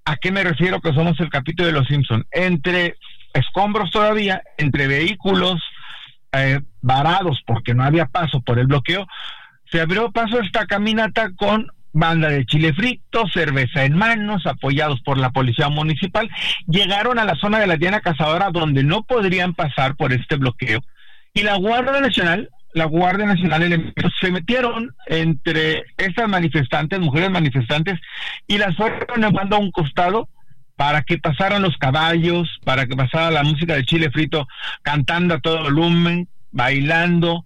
¿A 0.05 0.16
qué 0.16 0.33
me 0.33 0.44
refiero 0.44 0.81
que 0.81 0.92
somos 0.92 1.18
el 1.21 1.31
capítulo 1.31 1.66
de 1.66 1.73
los 1.73 1.87
Simpson? 1.87 2.27
Entre 2.33 2.97
escombros 3.33 3.90
todavía, 3.90 4.42
entre 4.57 4.87
vehículos, 4.87 5.62
eh, 6.33 6.61
varados 6.81 7.43
porque 7.47 7.75
no 7.75 7.85
había 7.85 8.07
paso 8.07 8.41
por 8.41 8.59
el 8.59 8.67
bloqueo, 8.67 9.07
se 9.71 9.81
abrió 9.81 10.11
paso 10.11 10.41
esta 10.41 10.67
caminata 10.67 11.31
con 11.37 11.69
banda 11.93 12.29
de 12.29 12.45
chile 12.47 12.73
frito, 12.73 13.27
cerveza 13.33 13.85
en 13.85 13.97
manos, 13.97 14.47
apoyados 14.47 15.01
por 15.03 15.19
la 15.19 15.31
policía 15.31 15.69
municipal, 15.69 16.29
llegaron 16.67 17.19
a 17.19 17.25
la 17.25 17.35
zona 17.35 17.59
de 17.59 17.67
la 17.67 17.77
Diana 17.77 18.01
Cazadora 18.01 18.51
donde 18.51 18.85
no 18.85 19.03
podrían 19.03 19.55
pasar 19.55 19.97
por 19.97 20.12
este 20.12 20.37
bloqueo. 20.37 20.81
Y 21.35 21.43
la 21.43 21.57
Guardia 21.57 22.01
Nacional, 22.01 22.51
la 22.73 22.85
Guardia 22.85 23.27
Nacional 23.27 23.95
se 24.21 24.31
metieron 24.31 24.95
entre 25.07 25.85
estas 25.97 26.29
manifestantes, 26.29 27.01
mujeres 27.01 27.31
manifestantes, 27.31 27.99
y 28.47 28.59
las 28.59 28.77
fueron 28.77 29.21
llevando 29.21 29.57
a 29.57 29.61
un 29.61 29.71
costado 29.71 30.29
para 30.79 31.03
que 31.03 31.19
pasaran 31.19 31.61
los 31.61 31.77
caballos, 31.77 32.61
para 32.64 32.87
que 32.87 32.95
pasara 32.95 33.33
la 33.33 33.43
música 33.43 33.75
de 33.75 33.85
Chile 33.85 34.12
Frito 34.12 34.47
cantando 34.83 35.35
a 35.35 35.41
todo 35.41 35.64
volumen, 35.64 36.29
bailando. 36.53 37.45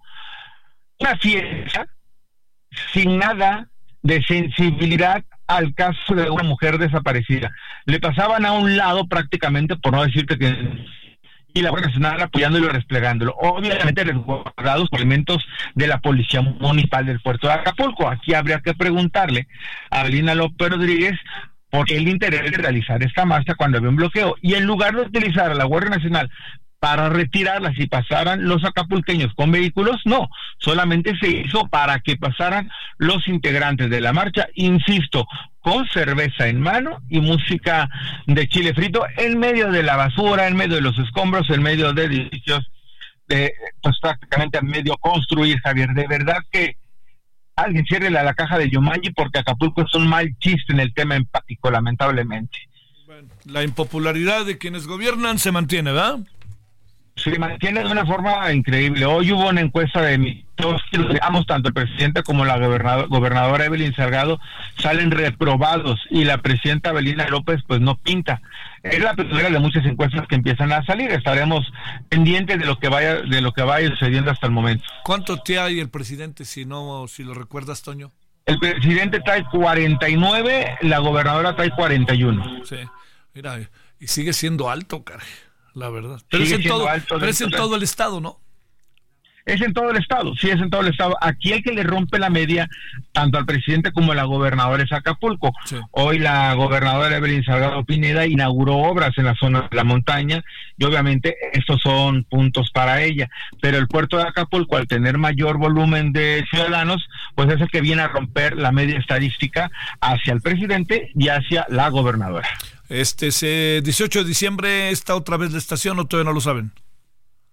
Una 0.99 1.17
fiesta 1.17 1.87
sin 2.93 3.17
nada 3.17 3.69
de 4.03 4.21
sensibilidad 4.21 5.23
al 5.47 5.73
caso 5.73 6.13
de 6.13 6.29
una 6.29 6.43
mujer 6.43 6.77
desaparecida. 6.77 7.51
Le 7.85 7.99
pasaban 7.99 8.45
a 8.45 8.51
un 8.51 8.77
lado 8.77 9.07
prácticamente, 9.07 9.77
por 9.77 9.93
no 9.93 10.05
decirte 10.05 10.37
que 10.37 10.55
y 11.55 11.61
la 11.61 11.71
Guardia 11.71 11.87
Nacional 11.87 12.21
apoyándolo 12.21 12.69
y 12.69 12.73
desplegándolo. 12.73 13.35
Obviamente 13.39 14.03
resguardados 14.03 14.89
por 14.89 14.99
elementos 14.99 15.43
de 15.73 15.87
la 15.87 15.99
Policía 15.99 16.41
Municipal 16.41 17.07
del 17.07 17.19
Puerto 17.19 17.47
de 17.47 17.53
Acapulco. 17.53 18.07
Aquí 18.07 18.35
habría 18.35 18.59
que 18.61 18.75
preguntarle 18.75 19.47
a 19.89 20.03
Belina 20.03 20.35
López 20.35 20.69
Rodríguez 20.69 21.19
porque 21.73 21.97
el 21.97 22.07
interés 22.07 22.43
de 22.43 22.55
realizar 22.55 23.01
esta 23.01 23.25
marcha 23.25 23.55
cuando 23.55 23.79
había 23.79 23.89
un 23.89 23.95
bloqueo. 23.95 24.35
Y 24.43 24.53
en 24.53 24.65
lugar 24.65 24.95
de 24.95 25.01
utilizar 25.01 25.49
a 25.49 25.55
la 25.55 25.63
Guardia 25.63 25.89
Nacional 25.89 26.29
para 26.77 27.09
retirarla 27.09 27.73
si 27.73 27.87
pasaran 27.87 28.47
los 28.47 28.63
acapulqueños 28.63 29.33
con 29.33 29.51
vehículos, 29.51 29.99
no, 30.05 30.29
solamente 30.59 31.17
se 31.19 31.29
hizo 31.29 31.67
para 31.69 31.99
que 32.01 32.15
pasaran 32.15 32.69
los 32.99 33.27
integrantes 33.27 33.89
de 33.89 34.01
la 34.01 34.13
marcha, 34.13 34.49
insisto, 34.53 35.25
con 35.61 35.87
cerveza 35.87 36.47
en 36.47 36.61
mano 36.61 36.99
y 37.09 37.21
música 37.21 37.89
de 38.27 38.47
chile 38.47 38.75
frito 38.75 39.03
en 39.17 39.39
medio 39.39 39.71
de 39.71 39.81
la 39.81 39.95
basura, 39.95 40.47
en 40.47 40.55
medio 40.55 40.75
de 40.75 40.81
los 40.81 40.99
escombros, 40.99 41.49
en 41.49 41.63
medio 41.63 41.91
de 41.91 42.03
edificios, 42.03 42.69
de, 43.27 43.51
pues 43.81 43.97
prácticamente 43.99 44.59
en 44.59 44.67
medio 44.67 44.95
construir, 44.97 45.59
Javier. 45.61 45.89
De 45.95 46.05
verdad 46.05 46.37
que 46.51 46.77
alguien 47.55 47.85
cierre 47.85 48.07
a 48.07 48.23
la 48.23 48.33
caja 48.33 48.57
de 48.57 48.69
Yumanji 48.69 49.11
porque 49.11 49.39
Acapulco 49.39 49.81
es 49.81 49.93
un 49.93 50.07
mal 50.07 50.35
chiste 50.39 50.73
en 50.73 50.79
el 50.79 50.93
tema 50.93 51.15
empático, 51.15 51.69
lamentablemente. 51.71 52.57
la 53.45 53.63
impopularidad 53.63 54.45
de 54.45 54.57
quienes 54.57 54.87
gobiernan 54.87 55.37
se 55.37 55.51
mantiene, 55.51 55.91
¿verdad? 55.91 56.19
Se 57.15 57.37
mantiene 57.37 57.83
de 57.83 57.91
una 57.91 58.05
forma 58.05 58.51
increíble. 58.51 59.05
Hoy 59.05 59.31
hubo 59.31 59.47
una 59.47 59.61
encuesta 59.61 60.01
de 60.01 60.43
todos, 60.55 60.81
digamos, 60.91 61.45
tanto 61.45 61.69
el 61.69 61.73
presidente 61.73 62.23
como 62.23 62.43
la 62.43 62.57
gobernadora 62.57 63.65
Evelyn 63.65 63.93
Salgado 63.93 64.39
salen 64.77 65.11
reprobados 65.11 65.99
y 66.09 66.23
la 66.23 66.39
presidenta 66.39 66.91
Belina 66.91 67.27
López 67.27 67.61
pues 67.67 67.81
no 67.81 67.97
pinta. 67.97 68.41
Es 68.81 68.99
la 68.99 69.13
primera 69.13 69.49
de 69.49 69.59
muchas 69.59 69.85
encuestas 69.85 70.27
que 70.27 70.35
empiezan 70.35 70.71
a 70.73 70.83
salir. 70.85 71.11
Estaremos 71.11 71.71
pendientes 72.09 72.57
de 72.59 72.65
lo 72.65 72.79
que 72.79 72.89
vaya 72.89 73.21
de 73.21 73.41
lo 73.41 73.53
que 73.53 73.61
vaya 73.61 73.89
sucediendo 73.89 74.31
hasta 74.31 74.47
el 74.47 74.53
momento. 74.53 74.83
¿Cuánto 75.03 75.37
te 75.37 75.59
hay 75.59 75.79
el 75.79 75.89
presidente 75.89 76.45
si 76.45 76.65
no 76.65 77.07
si 77.07 77.23
lo 77.23 77.35
recuerdas, 77.35 77.83
Toño? 77.83 78.11
El 78.45 78.59
presidente 78.59 79.21
trae 79.21 79.45
49, 79.45 80.77
la 80.81 80.99
gobernadora 80.99 81.55
trae 81.55 81.69
41. 81.69 82.65
Sí. 82.65 82.77
Mira, 83.35 83.59
y 83.99 84.07
sigue 84.07 84.33
siendo 84.33 84.69
alto, 84.69 85.03
caray 85.03 85.27
la 85.73 85.89
verdad. 85.89 86.19
Pero, 86.29 86.43
es 86.43 86.51
en, 86.51 86.63
todo, 86.63 86.87
pero 87.07 87.25
es 87.27 87.41
en 87.41 87.51
todo 87.51 87.75
el 87.75 87.83
estado, 87.83 88.21
¿no? 88.21 88.39
Es 89.45 89.61
en 89.61 89.73
todo 89.73 89.91
el 89.91 89.97
estado, 89.97 90.33
sí, 90.35 90.49
es 90.49 90.61
en 90.61 90.69
todo 90.69 90.81
el 90.81 90.87
estado. 90.87 91.17
Aquí 91.19 91.51
el 91.51 91.63
que 91.63 91.73
le 91.73 91.83
rompe 91.83 92.17
la 92.17 92.29
media, 92.29 92.69
tanto 93.11 93.37
al 93.37 93.45
presidente 93.45 93.91
como 93.91 94.13
a 94.13 94.15
la 94.15 94.23
gobernadora 94.23 94.83
es 94.83 94.91
Acapulco. 94.93 95.51
Hoy 95.91 96.19
la 96.19 96.53
gobernadora 96.53 97.17
Evelyn 97.17 97.43
Salgado 97.43 97.83
Pineda 97.83 98.25
inauguró 98.25 98.77
obras 98.77 99.17
en 99.17 99.25
la 99.25 99.35
zona 99.35 99.67
de 99.69 99.75
la 99.75 99.83
montaña 99.83 100.43
y 100.77 100.85
obviamente 100.85 101.35
estos 101.51 101.81
son 101.81 102.23
puntos 102.23 102.71
para 102.71 103.01
ella. 103.01 103.29
Pero 103.61 103.77
el 103.77 103.89
puerto 103.89 104.15
de 104.15 104.23
Acapulco, 104.23 104.77
al 104.77 104.87
tener 104.87 105.17
mayor 105.17 105.57
volumen 105.57 106.13
de 106.13 106.45
ciudadanos, 106.49 107.05
pues 107.35 107.49
es 107.49 107.59
el 107.59 107.69
que 107.69 107.81
viene 107.81 108.03
a 108.03 108.07
romper 108.07 108.55
la 108.55 108.71
media 108.71 108.97
estadística 108.97 109.69
hacia 109.99 110.31
el 110.31 110.41
presidente 110.41 111.11
y 111.15 111.27
hacia 111.27 111.65
la 111.67 111.89
gobernadora. 111.89 112.47
Este, 112.89 113.27
ese 113.27 113.81
18 113.83 114.19
de 114.19 114.25
diciembre 114.25 114.89
está 114.89 115.15
otra 115.15 115.37
vez 115.37 115.51
la 115.51 115.57
estación 115.57 115.99
o 115.99 116.05
todavía 116.05 116.29
no 116.29 116.33
lo 116.33 116.41
saben. 116.41 116.71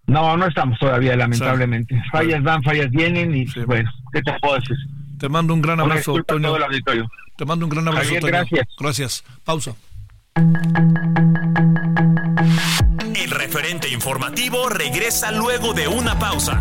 No, 0.07 0.37
no 0.37 0.47
estamos 0.47 0.79
todavía, 0.79 1.15
lamentablemente. 1.17 2.03
Fallas 2.11 2.43
van, 2.43 2.63
fallas 2.63 2.91
vienen 2.91 3.35
y 3.35 3.45
bueno, 3.65 3.91
¿qué 4.13 4.23
te 4.23 4.33
puedo 4.41 4.57
decir? 4.57 4.77
Te 5.19 5.29
mando 5.29 5.55
un 5.55 5.63
gran 5.63 5.79
abrazo, 5.81 6.15
Toño. 6.25 6.53
Te 7.37 7.45
mando 7.45 7.67
un 7.67 7.71
gran 7.71 7.87
abrazo, 7.87 8.15
Gracias. 8.21 8.67
Gracias. 8.79 9.25
Pausa. 9.45 9.75
El 13.15 13.31
referente 13.31 13.89
informativo 13.89 14.69
regresa 14.69 15.31
luego 15.31 15.75
de 15.75 15.87
una 15.89 16.19
pausa. 16.19 16.61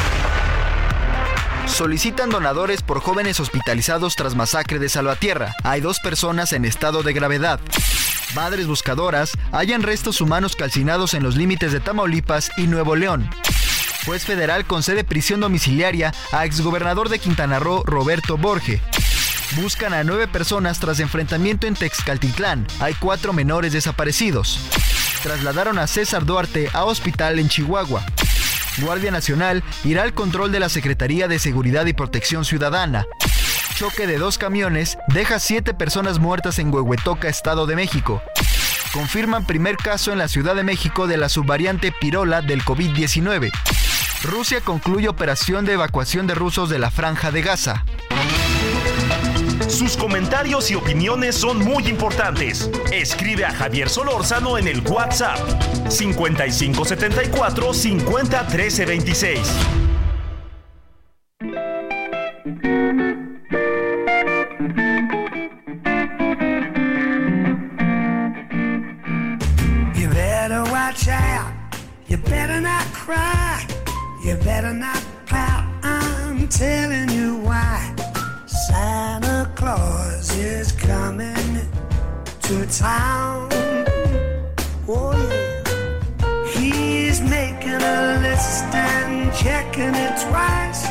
Solicitan 1.71 2.29
donadores 2.29 2.81
por 2.81 2.99
jóvenes 2.99 3.39
hospitalizados 3.39 4.15
tras 4.15 4.35
masacre 4.35 4.77
de 4.77 4.89
Salvatierra. 4.89 5.55
Hay 5.63 5.79
dos 5.79 5.99
personas 5.99 6.51
en 6.53 6.65
estado 6.65 7.01
de 7.01 7.13
gravedad. 7.13 7.59
Madres 8.35 8.67
buscadoras 8.67 9.31
hallan 9.51 9.81
restos 9.81 10.21
humanos 10.21 10.55
calcinados 10.55 11.13
en 11.13 11.23
los 11.23 11.37
límites 11.37 11.71
de 11.71 11.79
Tamaulipas 11.79 12.51
y 12.57 12.67
Nuevo 12.67 12.95
León. 12.95 13.29
Juez 14.05 14.25
federal 14.25 14.65
concede 14.65 15.03
prisión 15.03 15.39
domiciliaria 15.39 16.13
a 16.31 16.45
exgobernador 16.45 17.09
de 17.09 17.19
Quintana 17.19 17.59
Roo, 17.59 17.83
Roberto 17.85 18.37
Borge. 18.37 18.81
Buscan 19.55 19.93
a 19.93 20.03
nueve 20.03 20.27
personas 20.27 20.79
tras 20.79 20.99
enfrentamiento 20.99 21.67
en 21.67 21.75
Texcaltitlán. 21.75 22.67
Hay 22.79 22.93
cuatro 22.95 23.33
menores 23.33 23.73
desaparecidos. 23.73 24.59
Trasladaron 25.23 25.79
a 25.79 25.87
César 25.87 26.25
Duarte 26.25 26.69
a 26.73 26.83
hospital 26.83 27.39
en 27.39 27.47
Chihuahua. 27.47 28.03
Guardia 28.81 29.11
Nacional 29.11 29.63
irá 29.83 30.03
al 30.03 30.13
control 30.13 30.51
de 30.51 30.59
la 30.59 30.69
Secretaría 30.69 31.27
de 31.27 31.39
Seguridad 31.39 31.85
y 31.85 31.93
Protección 31.93 32.45
Ciudadana. 32.45 33.05
Choque 33.75 34.07
de 34.07 34.17
dos 34.17 34.37
camiones 34.37 34.97
deja 35.07 35.39
siete 35.39 35.73
personas 35.73 36.19
muertas 36.19 36.59
en 36.59 36.73
Huehuetoca, 36.73 37.29
Estado 37.29 37.65
de 37.65 37.75
México. 37.75 38.21
Confirman 38.93 39.45
primer 39.45 39.77
caso 39.77 40.11
en 40.11 40.17
la 40.17 40.27
Ciudad 40.27 40.55
de 40.55 40.63
México 40.63 41.07
de 41.07 41.17
la 41.17 41.29
subvariante 41.29 41.91
Pirola 41.91 42.41
del 42.41 42.63
COVID-19. 42.63 43.51
Rusia 44.23 44.61
concluye 44.61 45.07
operación 45.07 45.65
de 45.65 45.73
evacuación 45.73 46.27
de 46.27 46.35
rusos 46.35 46.69
de 46.69 46.79
la 46.79 46.91
franja 46.91 47.31
de 47.31 47.41
Gaza. 47.41 47.85
Sus 49.67 49.95
comentarios 49.97 50.69
y 50.71 50.75
opiniones 50.75 51.35
son 51.35 51.59
muy 51.59 51.87
importantes. 51.87 52.69
Escribe 52.91 53.45
a 53.45 53.51
Javier 53.51 53.89
Solórzano 53.89 54.57
en 54.57 54.67
el 54.67 54.81
WhatsApp 54.87 55.37
5574 55.89 57.73
50 57.73 58.47
13 58.47 58.85
26. 58.85 59.39
You 69.95 70.09
better 70.09 70.63
watch 70.71 71.07
out. 71.07 71.53
You 72.07 72.17
better 72.17 72.59
not 72.61 72.83
cry. 72.93 73.65
You 74.23 74.35
better 74.37 74.73
not 74.73 75.01
pout. 75.25 75.63
I'm 75.83 76.47
telling 76.49 77.09
you 77.09 77.37
why. 77.37 77.93
Santa 78.45 79.20
Claus 79.73 80.35
is 80.35 80.73
coming 80.73 81.53
to 82.41 82.65
town. 82.77 83.47
Oh, 84.85 85.13
yeah. 85.15 86.43
He's 86.45 87.21
making 87.21 87.81
a 87.97 88.19
list 88.21 88.65
and 88.75 89.33
checking 89.33 89.95
it 89.95 90.15
twice. 90.27 90.81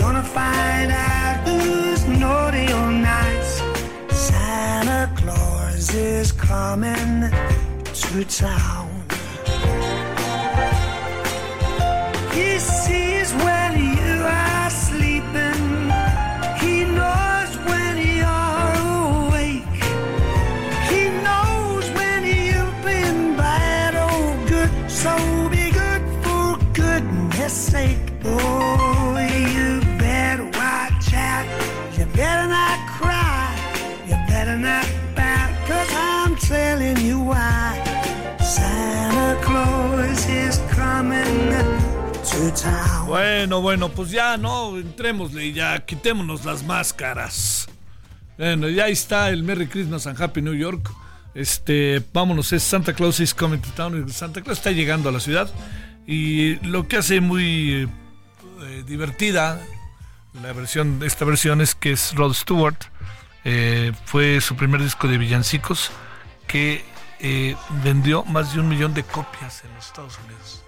Gonna 0.00 0.22
find 0.22 0.92
out 0.92 1.46
who's 1.46 2.06
naughty 2.06 2.72
or 2.72 2.90
nice. 2.90 3.52
Santa 4.08 5.12
Claus 5.18 5.94
is 5.94 6.32
coming 6.32 7.30
to 8.00 8.24
town. 8.24 8.88
He 12.32 12.58
sees 12.58 13.34
when 13.44 13.78
you 13.78 13.85
Bueno, 43.06 43.60
bueno, 43.60 43.88
pues 43.88 44.10
ya 44.10 44.36
no, 44.36 44.76
entrémosle 44.76 45.46
y 45.46 45.52
ya 45.52 45.84
quitémonos 45.84 46.44
las 46.44 46.64
máscaras. 46.64 47.68
Bueno, 48.36 48.68
ya 48.68 48.88
está 48.88 49.30
el 49.30 49.42
Merry 49.42 49.66
Christmas 49.66 50.06
and 50.06 50.20
Happy 50.20 50.42
New 50.42 50.54
York. 50.54 50.90
Este, 51.34 52.02
vámonos, 52.12 52.52
es 52.52 52.62
Santa 52.62 52.92
Claus 52.92 53.20
is 53.20 53.32
coming 53.32 53.58
to 53.58 53.70
town. 53.70 54.10
Santa 54.10 54.42
Claus 54.42 54.58
está 54.58 54.70
llegando 54.70 55.08
a 55.08 55.12
la 55.12 55.20
ciudad 55.20 55.50
y 56.06 56.56
lo 56.66 56.88
que 56.88 56.98
hace 56.98 57.20
muy 57.20 57.88
eh, 58.62 58.84
divertida 58.86 59.60
la 60.42 60.52
versión, 60.52 61.00
esta 61.04 61.24
versión 61.24 61.60
es 61.60 61.74
que 61.74 61.92
es 61.92 62.14
Rod 62.14 62.34
Stewart. 62.34 62.76
eh, 63.44 63.92
fue 64.04 64.40
su 64.40 64.56
primer 64.56 64.82
disco 64.82 65.08
de 65.08 65.18
villancicos 65.18 65.90
que 66.46 66.84
eh, 67.20 67.56
vendió 67.82 68.24
más 68.24 68.54
de 68.54 68.60
un 68.60 68.68
millón 68.68 68.94
de 68.94 69.02
copias 69.02 69.64
en 69.64 69.74
los 69.74 69.86
Estados 69.86 70.18
Unidos. 70.24 70.62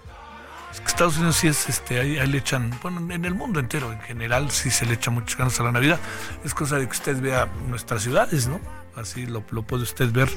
Es 0.71 0.79
que 0.81 0.87
Estados 0.87 1.17
Unidos 1.17 1.35
sí 1.37 1.47
es, 1.47 1.67
este, 1.67 1.99
ahí, 1.99 2.19
ahí 2.19 2.27
le 2.27 2.37
echan, 2.37 2.71
bueno, 2.81 3.13
en 3.13 3.25
el 3.25 3.33
mundo 3.33 3.59
entero 3.59 3.91
en 3.91 3.99
general 4.01 4.51
sí 4.51 4.69
se 4.69 4.85
le 4.85 4.93
echa 4.93 5.09
muchas 5.09 5.37
ganas 5.37 5.59
a 5.59 5.63
la 5.63 5.71
Navidad. 5.71 5.99
Es 6.43 6.53
cosa 6.53 6.77
de 6.77 6.85
que 6.85 6.91
usted 6.91 7.19
vea 7.19 7.47
nuestras 7.67 8.03
ciudades, 8.03 8.47
¿no? 8.47 8.59
Así 8.95 9.25
lo, 9.25 9.43
lo 9.49 9.63
puede 9.63 9.83
usted 9.83 10.11
ver 10.11 10.29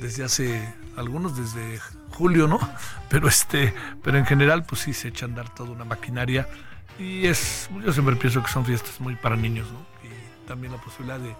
desde 0.00 0.24
hace 0.24 0.74
algunos, 0.96 1.36
desde 1.36 1.78
julio, 2.10 2.48
¿no? 2.48 2.58
Pero 3.08 3.28
este, 3.28 3.74
pero 4.02 4.18
en 4.18 4.26
general, 4.26 4.64
pues 4.64 4.80
sí 4.82 4.92
se 4.92 5.08
echa 5.08 5.26
a 5.26 5.28
andar 5.28 5.54
toda 5.54 5.70
una 5.70 5.84
maquinaria 5.84 6.48
y 6.98 7.26
es, 7.26 7.68
yo 7.84 7.92
siempre 7.92 8.16
pienso 8.16 8.42
que 8.42 8.50
son 8.50 8.64
fiestas 8.64 9.00
muy 9.00 9.16
para 9.16 9.36
niños, 9.36 9.68
¿no? 9.70 9.80
Y 10.02 10.48
también 10.48 10.72
la 10.72 10.78
posibilidad 10.78 11.18
de, 11.18 11.34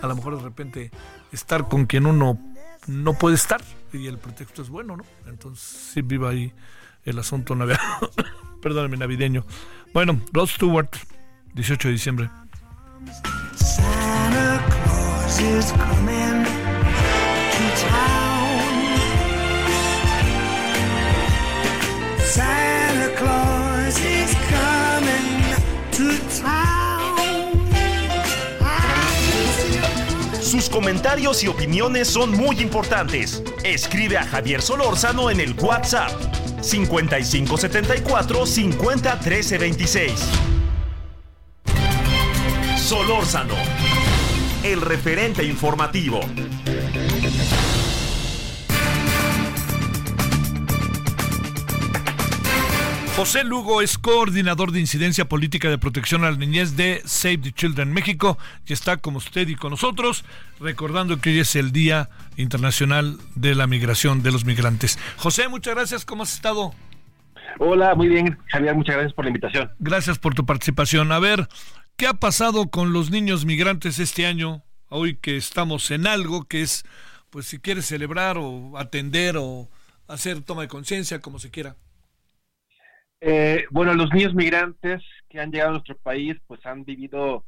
a 0.00 0.06
lo 0.06 0.14
mejor 0.14 0.36
de 0.36 0.42
repente, 0.42 0.90
estar 1.32 1.68
con 1.68 1.86
quien 1.86 2.06
uno 2.06 2.38
no 2.86 3.14
puede 3.14 3.36
estar 3.36 3.60
y 3.92 4.06
el 4.06 4.18
pretexto 4.18 4.62
es 4.62 4.68
bueno, 4.68 4.96
¿no? 4.96 5.04
Entonces 5.26 5.64
sí 5.64 6.02
viva 6.02 6.30
ahí 6.30 6.52
el 7.04 7.18
asunto 7.18 7.54
navideño, 7.54 7.80
perdóname, 8.62 8.96
navideño. 8.96 9.44
Bueno, 9.92 10.20
Rod 10.32 10.48
Stewart, 10.48 10.90
18 11.54 11.88
de 11.88 11.92
diciembre. 11.92 12.30
Santa 13.56 14.64
Claus 14.68 15.40
is 15.40 15.72
coming 15.72 16.59
Comentarios 30.70 31.42
y 31.42 31.48
opiniones 31.48 32.06
son 32.06 32.30
muy 32.30 32.60
importantes. 32.60 33.42
Escribe 33.64 34.16
a 34.16 34.24
Javier 34.24 34.62
Solórzano 34.62 35.28
en 35.28 35.40
el 35.40 35.54
WhatsApp 35.54 36.12
5574 36.62 38.46
50 38.46 39.18
13 39.18 39.58
26. 39.58 40.12
Solórzano, 42.76 43.54
el 44.62 44.80
referente 44.80 45.42
informativo. 45.42 46.20
José 53.20 53.44
Lugo 53.44 53.82
es 53.82 53.98
coordinador 53.98 54.72
de 54.72 54.80
incidencia 54.80 55.28
política 55.28 55.68
de 55.68 55.76
protección 55.76 56.24
a 56.24 56.30
la 56.30 56.38
niñez 56.38 56.74
de 56.74 57.02
Save 57.04 57.36
the 57.36 57.52
Children 57.52 57.92
México 57.92 58.38
y 58.66 58.72
está 58.72 58.96
con 58.96 59.14
usted 59.14 59.46
y 59.46 59.56
con 59.56 59.72
nosotros 59.72 60.24
recordando 60.58 61.20
que 61.20 61.28
hoy 61.28 61.40
es 61.40 61.54
el 61.54 61.70
Día 61.70 62.08
Internacional 62.38 63.18
de 63.34 63.54
la 63.54 63.66
Migración 63.66 64.22
de 64.22 64.32
los 64.32 64.46
Migrantes. 64.46 64.98
José, 65.18 65.48
muchas 65.48 65.74
gracias, 65.74 66.06
¿cómo 66.06 66.22
has 66.22 66.32
estado? 66.32 66.72
Hola, 67.58 67.94
muy 67.94 68.08
bien, 68.08 68.38
Javier, 68.46 68.74
muchas 68.74 68.94
gracias 68.94 69.12
por 69.12 69.26
la 69.26 69.28
invitación. 69.28 69.70
Gracias 69.80 70.18
por 70.18 70.34
tu 70.34 70.46
participación. 70.46 71.12
A 71.12 71.18
ver, 71.18 71.46
¿qué 71.98 72.06
ha 72.06 72.14
pasado 72.14 72.70
con 72.70 72.94
los 72.94 73.10
niños 73.10 73.44
migrantes 73.44 73.98
este 73.98 74.24
año? 74.24 74.62
Hoy 74.88 75.16
que 75.16 75.36
estamos 75.36 75.90
en 75.90 76.06
algo 76.06 76.44
que 76.44 76.62
es, 76.62 76.86
pues 77.28 77.44
si 77.44 77.58
quieres 77.58 77.84
celebrar 77.84 78.38
o 78.38 78.78
atender 78.78 79.36
o 79.36 79.68
hacer 80.08 80.40
toma 80.40 80.62
de 80.62 80.68
conciencia, 80.68 81.20
como 81.20 81.38
se 81.38 81.50
quiera. 81.50 81.76
Eh, 83.20 83.64
bueno, 83.70 83.94
los 83.94 84.12
niños 84.12 84.34
migrantes 84.34 85.02
que 85.28 85.40
han 85.40 85.50
llegado 85.50 85.70
a 85.70 85.72
nuestro 85.74 85.96
país, 85.96 86.36
pues 86.46 86.64
han 86.64 86.84
vivido 86.84 87.44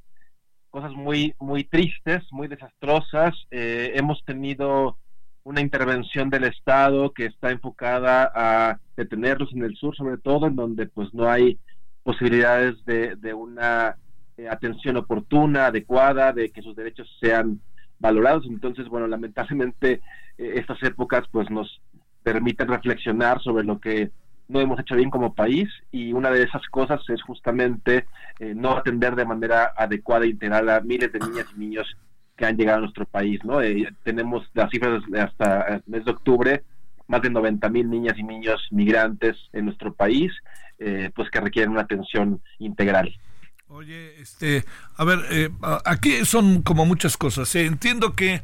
cosas 0.71 0.93
muy, 0.93 1.35
muy 1.39 1.65
tristes, 1.65 2.23
muy 2.31 2.49
desastrosas. 2.49 3.35
Eh, 3.51 3.93
hemos 3.95 4.25
tenido 4.25 4.97
una 5.45 5.61
intervención 5.61 6.31
del 6.31 6.45
Estado 6.45 7.13
que 7.13 7.27
está 7.27 7.51
enfocada 7.51 8.31
a 8.35 8.79
detenerlos 8.97 9.53
en 9.53 9.65
el 9.65 9.77
sur, 9.77 9.97
sobre 9.97 10.19
todo, 10.19 10.47
en 10.47 10.57
donde 10.57 10.87
pues 10.87 11.13
no 11.13 11.29
hay 11.29 11.59
posibilidades 12.03 12.85
de, 12.85 13.35
una 13.35 13.97
eh, 14.37 14.49
atención 14.49 14.97
oportuna, 14.97 15.67
adecuada, 15.67 16.33
de 16.33 16.51
que 16.51 16.63
sus 16.63 16.77
derechos 16.77 17.09
sean 17.21 17.61
valorados. 17.99 18.47
Entonces, 18.47 18.89
bueno, 18.89 19.07
lamentablemente 19.07 20.01
eh, 20.39 20.53
estas 20.57 20.83
épocas 20.83 21.25
pues 21.31 21.51
nos 21.51 21.81
permiten 22.23 22.69
reflexionar 22.69 23.43
sobre 23.43 23.65
lo 23.65 23.81
que 23.81 24.11
no 24.53 24.61
hemos 24.61 24.79
hecho 24.79 24.95
bien 24.95 25.11
como 25.11 25.35
país 25.35 25.69
y 25.91 26.13
una 26.13 26.31
de 26.31 26.43
esas 26.43 26.63
cosas 26.69 27.01
es 27.09 27.23
justamente 27.23 28.07
eh, 28.39 28.55
no 28.55 28.77
atender 28.77 29.17
de 29.17 29.25
manera 29.25 29.73
adecuada 29.77 30.25
e 30.25 30.29
integral 30.29 30.69
a 30.69 30.81
miles 30.81 31.13
de 31.13 31.21
niñas 31.21 31.47
y 31.57 31.59
niños 31.59 31.97
que 32.37 32.47
han 32.47 32.57
llegado 32.57 32.79
a 32.79 32.83
nuestro 32.83 33.07
país, 33.07 33.43
¿no? 33.45 33.61
Eh, 33.63 33.93
tenemos 34.05 34.49
las 34.55 34.71
cifras 34.71 35.03
hasta 35.19 35.77
el 35.77 35.83
mes 35.87 36.05
de 36.05 36.11
octubre, 36.11 36.63
más 37.07 37.23
de 37.23 37.31
90 37.31 37.69
mil 37.69 37.91
niñas 37.91 38.17
y 38.19 38.23
niños 38.23 38.67
migrantes 38.71 39.37
en 39.53 39.67
nuestro 39.67 39.93
país, 39.93 40.33
pues 41.15 41.31
que 41.31 41.41
requieren 41.41 41.71
una 41.71 41.83
atención 41.83 42.41
integral. 42.59 43.15
Oye, 43.73 44.21
este, 44.21 44.67
a 44.97 45.05
ver, 45.05 45.21
eh, 45.31 45.49
aquí 45.87 46.27
son 46.27 46.61
como 46.61 46.85
muchas 46.85 47.17
cosas. 47.17 47.55
Eh, 47.55 47.65
entiendo 47.65 48.13
que 48.13 48.43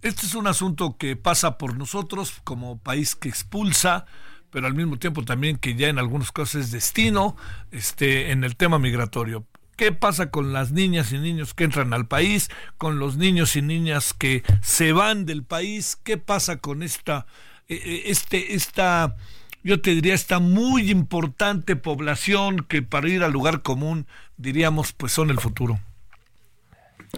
este 0.00 0.24
es 0.24 0.34
un 0.34 0.46
asunto 0.46 0.96
que 0.96 1.16
pasa 1.16 1.58
por 1.58 1.76
nosotros 1.76 2.40
como 2.44 2.78
país 2.78 3.14
que 3.14 3.28
expulsa, 3.28 4.06
pero 4.50 4.66
al 4.66 4.74
mismo 4.74 4.98
tiempo 4.98 5.24
también 5.24 5.56
que 5.56 5.74
ya 5.74 5.88
en 5.88 5.98
algunos 5.98 6.32
casos 6.32 6.56
es 6.56 6.70
destino, 6.70 7.36
este, 7.70 8.30
en 8.30 8.44
el 8.44 8.56
tema 8.56 8.78
migratorio. 8.78 9.46
¿Qué 9.76 9.92
pasa 9.92 10.30
con 10.30 10.52
las 10.52 10.72
niñas 10.72 11.12
y 11.12 11.18
niños 11.18 11.54
que 11.54 11.64
entran 11.64 11.94
al 11.94 12.06
país, 12.06 12.50
con 12.76 12.98
los 12.98 13.16
niños 13.16 13.56
y 13.56 13.62
niñas 13.62 14.12
que 14.12 14.42
se 14.62 14.92
van 14.92 15.24
del 15.24 15.42
país? 15.42 15.96
¿Qué 16.02 16.18
pasa 16.18 16.58
con 16.58 16.82
esta, 16.82 17.26
eh, 17.68 18.02
este, 18.06 18.54
esta 18.54 19.16
yo 19.62 19.80
te 19.80 19.94
diría, 19.94 20.14
esta 20.14 20.38
muy 20.38 20.90
importante 20.90 21.76
población 21.76 22.64
que 22.66 22.82
para 22.82 23.08
ir 23.08 23.22
al 23.22 23.32
lugar 23.32 23.62
común, 23.62 24.06
diríamos, 24.36 24.92
pues 24.92 25.12
son 25.12 25.30
el 25.30 25.38
futuro. 25.38 25.80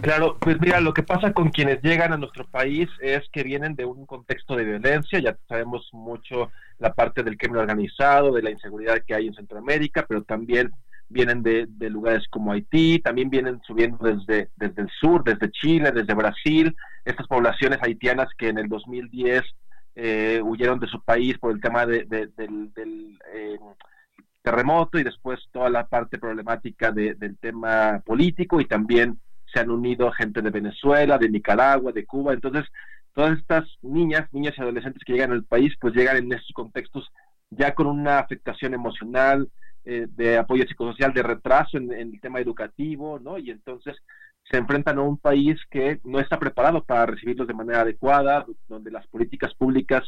Claro, 0.01 0.37
pues 0.39 0.59
mira, 0.59 0.81
lo 0.81 0.93
que 0.93 1.03
pasa 1.03 1.33
con 1.33 1.49
quienes 1.49 1.81
llegan 1.81 2.13
a 2.13 2.17
nuestro 2.17 2.45
país 2.47 2.89
es 2.99 3.21
que 3.31 3.43
vienen 3.43 3.75
de 3.75 3.85
un 3.85 4.05
contexto 4.05 4.55
de 4.55 4.65
violencia, 4.65 5.19
ya 5.19 5.37
sabemos 5.47 5.87
mucho 5.93 6.51
la 6.79 6.93
parte 6.93 7.23
del 7.23 7.37
crimen 7.37 7.59
organizado, 7.59 8.33
de 8.33 8.41
la 8.41 8.49
inseguridad 8.49 9.03
que 9.05 9.13
hay 9.13 9.27
en 9.27 9.35
Centroamérica, 9.35 10.05
pero 10.07 10.23
también 10.23 10.71
vienen 11.09 11.43
de, 11.43 11.67
lugares 11.89 12.27
como 12.29 12.51
Haití, 12.51 12.99
también 12.99 13.29
vienen 13.29 13.61
subiendo 13.65 13.97
desde, 13.99 14.49
desde 14.55 14.81
el 14.81 14.89
sur, 14.99 15.23
desde 15.23 15.51
Chile, 15.51 15.91
desde 15.91 16.15
Brasil, 16.15 16.75
estas 17.05 17.27
poblaciones 17.27 17.79
haitianas 17.81 18.29
que 18.37 18.49
en 18.49 18.57
el 18.57 18.67
2010 18.67 19.43
eh, 19.95 20.41
huyeron 20.43 20.79
de 20.79 20.87
su 20.87 21.01
país 21.03 21.37
por 21.37 21.51
el 21.51 21.61
tema 21.61 21.85
de, 21.85 22.05
del, 22.05 23.19
eh, 23.31 23.59
terremoto 24.41 24.97
y 24.97 25.03
después 25.03 25.39
toda 25.51 25.69
la 25.69 25.87
parte 25.87 26.17
problemática 26.17 26.91
del 26.91 27.37
tema 27.39 28.01
político 28.05 28.59
y 28.59 28.65
también 28.65 29.19
se 29.53 29.59
han 29.59 29.69
unido 29.69 30.11
gente 30.11 30.41
de 30.41 30.49
Venezuela, 30.49 31.17
de 31.17 31.29
Nicaragua, 31.29 31.91
de 31.91 32.05
Cuba. 32.05 32.33
Entonces, 32.33 32.65
todas 33.13 33.37
estas 33.37 33.65
niñas, 33.81 34.27
niñas 34.31 34.55
y 34.57 34.61
adolescentes 34.61 35.03
que 35.05 35.13
llegan 35.13 35.31
al 35.31 35.43
país, 35.43 35.73
pues 35.79 35.93
llegan 35.93 36.17
en 36.17 36.33
estos 36.33 36.51
contextos 36.53 37.11
ya 37.49 37.75
con 37.75 37.87
una 37.87 38.19
afectación 38.19 38.73
emocional, 38.73 39.49
eh, 39.85 40.07
de 40.09 40.37
apoyo 40.37 40.65
psicosocial, 40.65 41.13
de 41.13 41.23
retraso 41.23 41.77
en, 41.77 41.91
en, 41.91 42.13
el 42.13 42.21
tema 42.21 42.39
educativo, 42.39 43.19
¿no? 43.19 43.37
Y 43.37 43.51
entonces 43.51 43.95
se 44.49 44.57
enfrentan 44.57 44.97
a 44.97 45.01
un 45.01 45.17
país 45.17 45.59
que 45.69 45.99
no 46.03 46.19
está 46.19 46.39
preparado 46.39 46.83
para 46.83 47.05
recibirlos 47.05 47.47
de 47.47 47.53
manera 47.53 47.81
adecuada, 47.81 48.45
donde 48.67 48.91
las 48.91 49.05
políticas 49.07 49.53
públicas 49.55 50.03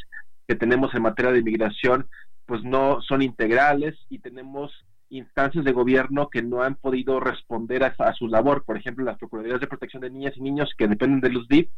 que 0.48 0.56
tenemos 0.56 0.94
en 0.94 1.02
materia 1.02 1.32
de 1.32 1.40
inmigración 1.40 2.08
pues 2.46 2.64
no 2.64 3.02
son 3.02 3.22
integrales 3.22 3.96
y 4.10 4.20
tenemos 4.20 4.72
instancias 5.10 5.64
de 5.64 5.72
gobierno 5.72 6.30
que 6.30 6.42
no 6.42 6.62
han 6.62 6.76
podido 6.76 7.20
responder 7.20 7.84
a, 7.84 8.14
su 8.14 8.28
labor. 8.28 8.64
Por 8.66 8.78
ejemplo, 8.78 9.06
las 9.06 9.18
Procuradurías 9.18 9.62
de 9.62 9.68
Protección 9.68 10.02
de 10.02 10.10
Niñas 10.10 10.34
y 10.36 10.42
Niños 10.42 10.74
que 10.78 10.88
dependen 10.88 11.22
de 11.22 11.30
los 11.30 11.48
DIF, 11.48 11.70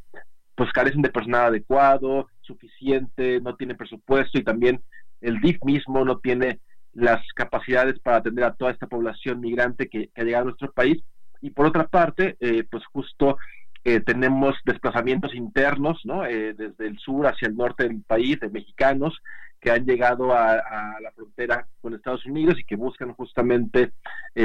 pues 0.55 0.71
carecen 0.71 1.01
de 1.01 1.09
personal 1.09 1.47
adecuado, 1.47 2.27
suficiente, 2.41 3.39
no 3.41 3.55
tienen 3.55 3.77
presupuesto 3.77 4.39
y 4.39 4.43
también 4.43 4.81
el 5.21 5.39
DIF 5.39 5.57
mismo 5.63 6.03
no 6.03 6.19
tiene 6.19 6.59
las 6.93 7.21
capacidades 7.35 7.99
para 7.99 8.17
atender 8.17 8.43
a 8.43 8.55
toda 8.55 8.71
esta 8.71 8.87
población 8.87 9.39
migrante 9.39 9.87
que, 9.87 10.07
que 10.07 10.21
ha 10.21 10.23
llegado 10.23 10.43
a 10.43 10.45
nuestro 10.45 10.71
país 10.71 11.03
y 11.41 11.51
por 11.51 11.67
otra 11.67 11.87
parte, 11.87 12.37
eh, 12.39 12.63
pues 12.69 12.85
justo 12.87 13.37
eh, 13.83 13.99
tenemos 13.99 14.55
desplazamientos 14.65 15.33
internos, 15.35 16.01
¿no? 16.03 16.25
Eh, 16.25 16.53
desde 16.53 16.87
el 16.87 16.97
sur 16.99 17.27
hacia 17.27 17.47
el 17.47 17.55
norte 17.55 17.87
del 17.87 18.01
país, 18.03 18.39
de 18.39 18.49
mexicanos 18.49 19.17
que 19.59 19.71
han 19.71 19.85
llegado 19.85 20.33
a, 20.33 20.55
la 21.01 21.11
frontera 21.15 21.67
con 21.81 21.95
Estados 21.95 22.25
Unidos 22.27 22.59
y 22.59 22.63
que 22.63 22.75
buscan 22.75 23.13
justamente 23.13 23.91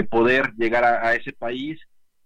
poder 0.09 0.55
llegar 0.57 0.85
a, 0.85 1.15
ese 1.15 1.35
país 1.35 1.79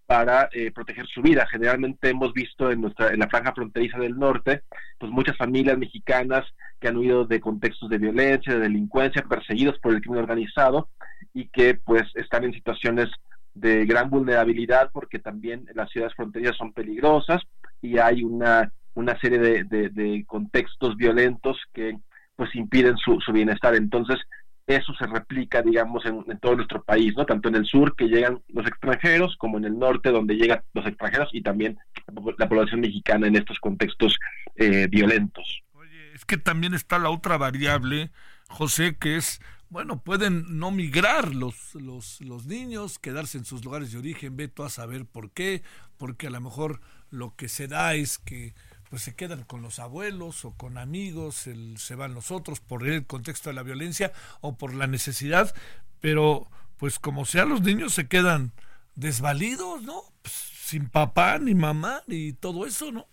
para 0.06 0.48
proteger 0.72 1.04
su 1.08 1.20
vida. 1.20 1.48
Generalmente 1.50 2.08
hemos 2.08 2.32
visto 2.32 2.70
en 2.70 2.82
nuestra 2.82 3.08
en 3.08 3.18
la 3.18 3.28
franja 3.28 3.52
fronteriza 3.52 3.98
del 3.98 4.16
norte, 4.16 4.62
pues 4.98 5.10
muchas 5.10 5.36
familias 5.36 5.76
mexicanas 5.76 6.44
que 6.78 6.86
han 6.86 6.96
huido 6.96 7.24
de 7.24 7.40
contextos 7.40 7.90
de 7.90 7.98
violencia, 7.98 8.54
de 8.54 8.60
delincuencia, 8.60 9.24
perseguidos 9.28 9.80
por 9.80 9.92
el 9.92 10.00
crimen 10.00 10.20
organizado 10.20 10.88
y 11.34 11.48
que 11.48 11.74
pues 11.74 12.04
están 12.14 12.44
en 12.44 12.52
situaciones 12.52 13.10
de 13.56 13.86
gran 13.86 14.10
vulnerabilidad 14.10 14.90
porque 14.92 15.18
también 15.18 15.66
las 15.74 15.90
ciudades 15.90 16.14
fronterizas 16.14 16.56
son 16.56 16.72
peligrosas 16.72 17.42
y 17.80 17.98
hay 17.98 18.22
una, 18.22 18.70
una 18.94 19.18
serie 19.18 19.38
de, 19.38 19.64
de, 19.64 20.24
contextos 20.26 20.96
violentos 20.96 21.56
que 21.72 21.96
pues 22.36 22.54
impiden 22.54 22.98
su, 22.98 23.18
su, 23.20 23.32
bienestar. 23.32 23.74
Entonces, 23.74 24.18
eso 24.66 24.92
se 24.98 25.06
replica, 25.06 25.62
digamos, 25.62 26.04
en, 26.04 26.38
todo 26.38 26.56
nuestro 26.56 26.82
país, 26.82 27.14
¿no? 27.16 27.24
Tanto 27.24 27.48
en 27.48 27.54
el 27.54 27.64
sur 27.64 27.96
que 27.96 28.08
llegan 28.08 28.42
los 28.48 28.66
extranjeros, 28.66 29.36
como 29.38 29.56
en 29.56 29.64
el 29.64 29.78
norte 29.78 30.10
donde 30.10 30.34
llegan 30.34 30.62
los 30.74 30.86
extranjeros 30.86 31.30
y 31.32 31.40
también 31.40 31.78
la 32.38 32.48
población 32.48 32.80
mexicana 32.80 33.26
en 33.26 33.36
estos 33.36 33.58
contextos 33.58 34.18
eh, 34.56 34.86
violentos. 34.90 35.62
Oye, 35.72 36.12
es 36.14 36.26
que 36.26 36.36
también 36.36 36.74
está 36.74 36.98
la 36.98 37.08
otra 37.08 37.38
variable, 37.38 38.10
José, 38.48 38.96
que 39.00 39.16
es 39.16 39.40
bueno, 39.68 40.00
pueden 40.00 40.58
no 40.58 40.70
migrar 40.70 41.34
los, 41.34 41.74
los, 41.74 42.20
los, 42.20 42.46
niños, 42.46 42.98
quedarse 42.98 43.38
en 43.38 43.44
sus 43.44 43.64
lugares 43.64 43.92
de 43.92 43.98
origen, 43.98 44.36
veto 44.36 44.64
a 44.64 44.70
saber 44.70 45.06
por 45.06 45.30
qué, 45.32 45.62
porque 45.96 46.28
a 46.28 46.30
lo 46.30 46.40
mejor 46.40 46.80
lo 47.10 47.34
que 47.36 47.48
se 47.48 47.68
da 47.68 47.94
es 47.94 48.18
que 48.18 48.54
pues 48.88 49.02
se 49.02 49.16
quedan 49.16 49.42
con 49.42 49.62
los 49.62 49.78
abuelos 49.78 50.44
o 50.44 50.52
con 50.52 50.78
amigos, 50.78 51.46
el, 51.48 51.76
se 51.78 51.96
van 51.96 52.14
los 52.14 52.30
otros 52.30 52.60
por 52.60 52.86
el 52.86 53.04
contexto 53.06 53.50
de 53.50 53.54
la 53.54 53.64
violencia 53.64 54.12
o 54.40 54.56
por 54.56 54.74
la 54.74 54.86
necesidad, 54.86 55.54
pero 56.00 56.48
pues 56.76 56.98
como 56.98 57.24
sea 57.24 57.44
los 57.44 57.62
niños 57.62 57.94
se 57.94 58.06
quedan 58.06 58.52
desvalidos, 58.94 59.82
¿no? 59.82 60.02
Pues, 60.22 60.34
sin 60.34 60.88
papá 60.88 61.38
ni 61.38 61.54
mamá 61.54 62.02
ni 62.06 62.32
todo 62.32 62.66
eso, 62.66 62.92
¿no? 62.92 63.08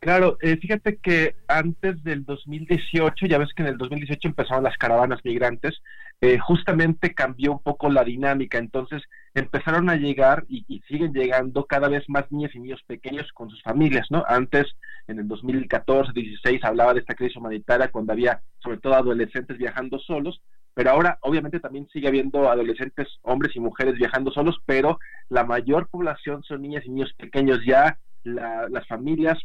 Claro, 0.00 0.38
eh, 0.42 0.56
fíjate 0.58 0.98
que 0.98 1.34
antes 1.48 2.04
del 2.04 2.24
2018, 2.24 3.26
ya 3.26 3.38
ves 3.38 3.52
que 3.52 3.62
en 3.62 3.70
el 3.70 3.78
2018 3.78 4.28
empezaron 4.28 4.62
las 4.62 4.76
caravanas 4.76 5.18
migrantes, 5.24 5.82
eh, 6.20 6.38
justamente 6.38 7.14
cambió 7.14 7.52
un 7.52 7.58
poco 7.62 7.90
la 7.90 8.04
dinámica, 8.04 8.58
entonces 8.58 9.02
empezaron 9.34 9.90
a 9.90 9.96
llegar 9.96 10.44
y, 10.48 10.64
siguen 10.88 11.12
llegando 11.12 11.66
cada 11.66 11.88
vez 11.88 12.04
más 12.08 12.30
niñas 12.30 12.54
y 12.54 12.60
niños 12.60 12.82
pequeños 12.86 13.30
con 13.32 13.50
sus 13.50 13.60
familias, 13.62 14.06
¿no? 14.10 14.24
Antes, 14.28 14.66
en 15.08 15.18
el 15.18 15.26
2014, 15.26 16.12
16, 16.12 16.62
hablaba 16.64 16.94
de 16.94 17.00
esta 17.00 17.14
crisis 17.14 17.36
humanitaria 17.36 17.90
cuando 17.90 18.12
había 18.12 18.40
sobre 18.60 18.78
todo 18.78 18.94
adolescentes 18.94 19.58
viajando 19.58 19.98
solos, 19.98 20.40
pero 20.74 20.90
ahora 20.90 21.18
obviamente 21.22 21.58
también 21.58 21.88
sigue 21.92 22.06
habiendo 22.06 22.48
adolescentes, 22.48 23.08
hombres 23.22 23.54
y 23.56 23.60
mujeres 23.60 23.94
viajando 23.94 24.30
solos, 24.30 24.60
pero 24.64 25.00
la 25.28 25.44
mayor 25.44 25.88
población 25.88 26.44
son 26.44 26.62
niñas 26.62 26.84
y 26.86 26.90
niños 26.90 27.12
pequeños, 27.16 27.60
ya 27.66 27.98
la, 28.22 28.68
las 28.68 28.86
familias 28.86 29.38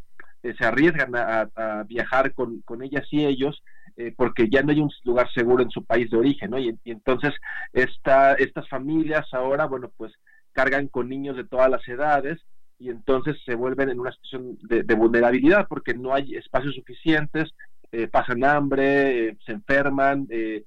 eh, 0.44 0.54
se 0.58 0.66
arriesgan 0.66 1.16
a, 1.16 1.84
viajar 1.88 2.34
con, 2.34 2.62
con, 2.62 2.84
ellas 2.84 3.08
y 3.12 3.26
ellos 3.26 3.64
eh, 3.96 4.14
porque 4.16 4.50
ya 4.50 4.62
no 4.62 4.72
hay 4.72 4.82
un 4.82 4.91
lugar 5.06 5.32
seguro 5.32 5.64
en 5.64 5.70
su 5.70 5.86
país 5.86 6.10
de 6.12 6.18
origen, 6.18 6.52
¿no? 6.52 6.60
Y, 6.60 6.78
entonces 6.84 7.32
esta, 7.72 8.34
estas 8.34 8.68
familias 8.68 9.26
ahora, 9.34 9.66
bueno, 9.68 9.89
pues 9.96 10.12
cargan 10.52 10.89
con 10.89 11.08
niños 11.08 11.38
de 11.38 11.46
todas 11.46 11.70
las 11.70 11.88
edades 11.88 12.41
y 12.78 12.89
entonces 12.89 13.38
se 13.46 13.56
vuelven 13.56 13.89
en 13.89 14.02
una 14.02 14.12
situación 14.12 14.58
de, 14.64 14.96
vulnerabilidad 14.96 15.68
porque 15.70 15.94
no 15.94 16.14
hay 16.14 16.36
espacios 16.36 16.76
suficientes, 16.76 17.52
eh, 17.94 18.08
pasan 18.10 18.44
hambre, 18.44 19.38
se 19.46 19.54
enferman, 19.54 20.28
el, 20.30 20.66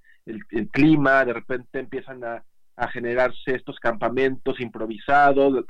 clima, 0.70 1.24
de 1.27 1.35
repente 1.35 1.81
empiezan 1.81 2.24
a, 2.24 2.43
a 2.77 2.89
generarse 2.89 3.55
estos 3.55 3.79
campamentos 3.79 4.59
improvisados, 4.59 5.66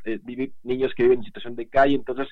niños 0.62 0.94
que 0.94 1.02
viven 1.02 1.18
en 1.18 1.24
situación 1.24 1.56
de 1.56 1.68
calle, 1.68 1.96
entonces 1.96 2.28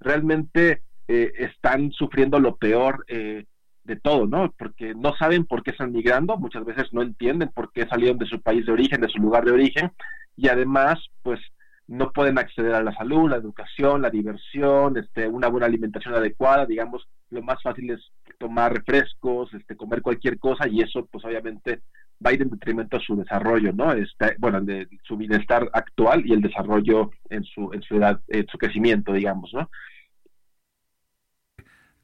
realmente 0.00 0.82
eh, 1.08 1.32
están 1.38 1.92
sufriendo 1.92 2.38
lo 2.38 2.56
peor 2.56 3.04
eh, 3.08 3.44
de 3.84 3.96
todo, 3.96 4.26
¿no? 4.26 4.52
Porque 4.58 4.94
no 4.94 5.14
saben 5.16 5.44
por 5.44 5.62
qué 5.62 5.70
están 5.72 5.92
migrando, 5.92 6.36
muchas 6.36 6.64
veces 6.64 6.92
no 6.92 7.02
entienden 7.02 7.50
por 7.50 7.70
qué 7.72 7.86
salieron 7.86 8.18
de 8.18 8.26
su 8.26 8.40
país 8.40 8.64
de 8.64 8.72
origen, 8.72 9.00
de 9.00 9.08
su 9.08 9.18
lugar 9.18 9.44
de 9.44 9.52
origen, 9.52 9.92
y 10.36 10.48
además, 10.48 10.98
pues 11.22 11.40
no 11.86 12.12
pueden 12.12 12.38
acceder 12.38 12.74
a 12.74 12.82
la 12.82 12.94
salud, 12.94 13.28
la 13.28 13.36
educación, 13.36 14.00
la 14.00 14.10
diversión, 14.10 14.96
este, 14.96 15.28
una 15.28 15.48
buena 15.48 15.66
alimentación 15.66 16.14
adecuada, 16.14 16.64
digamos, 16.64 17.06
lo 17.30 17.42
más 17.42 17.62
fácil 17.62 17.90
es 17.90 18.00
tomar 18.38 18.72
refrescos, 18.72 19.52
este, 19.52 19.76
comer 19.76 20.00
cualquier 20.00 20.38
cosa 20.38 20.66
y 20.66 20.80
eso 20.80 21.06
pues 21.06 21.24
obviamente 21.24 21.82
va 22.24 22.30
a 22.30 22.32
ir 22.32 22.42
en 22.42 22.50
detrimento 22.50 22.96
a 22.96 23.00
su 23.00 23.16
desarrollo, 23.16 23.72
¿no? 23.72 23.92
Este, 23.92 24.34
bueno, 24.38 24.60
de 24.62 24.88
su 25.02 25.16
bienestar 25.16 25.68
actual 25.72 26.24
y 26.24 26.32
el 26.32 26.40
desarrollo 26.40 27.10
en 27.28 27.44
su, 27.44 27.70
en 27.72 27.82
su 27.82 27.96
edad, 27.96 28.20
en 28.28 28.46
su 28.46 28.56
crecimiento, 28.56 29.12
digamos, 29.12 29.52
¿no? 29.52 29.68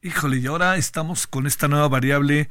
Híjole, 0.03 0.39
y 0.39 0.47
ahora 0.47 0.77
estamos 0.77 1.27
con 1.27 1.47
esta 1.47 1.69
nueva 1.69 1.89
variable 1.89 2.49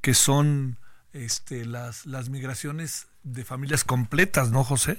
que 0.00 0.14
son 0.14 0.76
este, 1.12 1.64
las, 1.64 2.06
las 2.06 2.30
migraciones 2.30 3.08
de 3.24 3.44
familias 3.44 3.82
completas, 3.82 4.52
¿no, 4.52 4.62
José? 4.62 4.98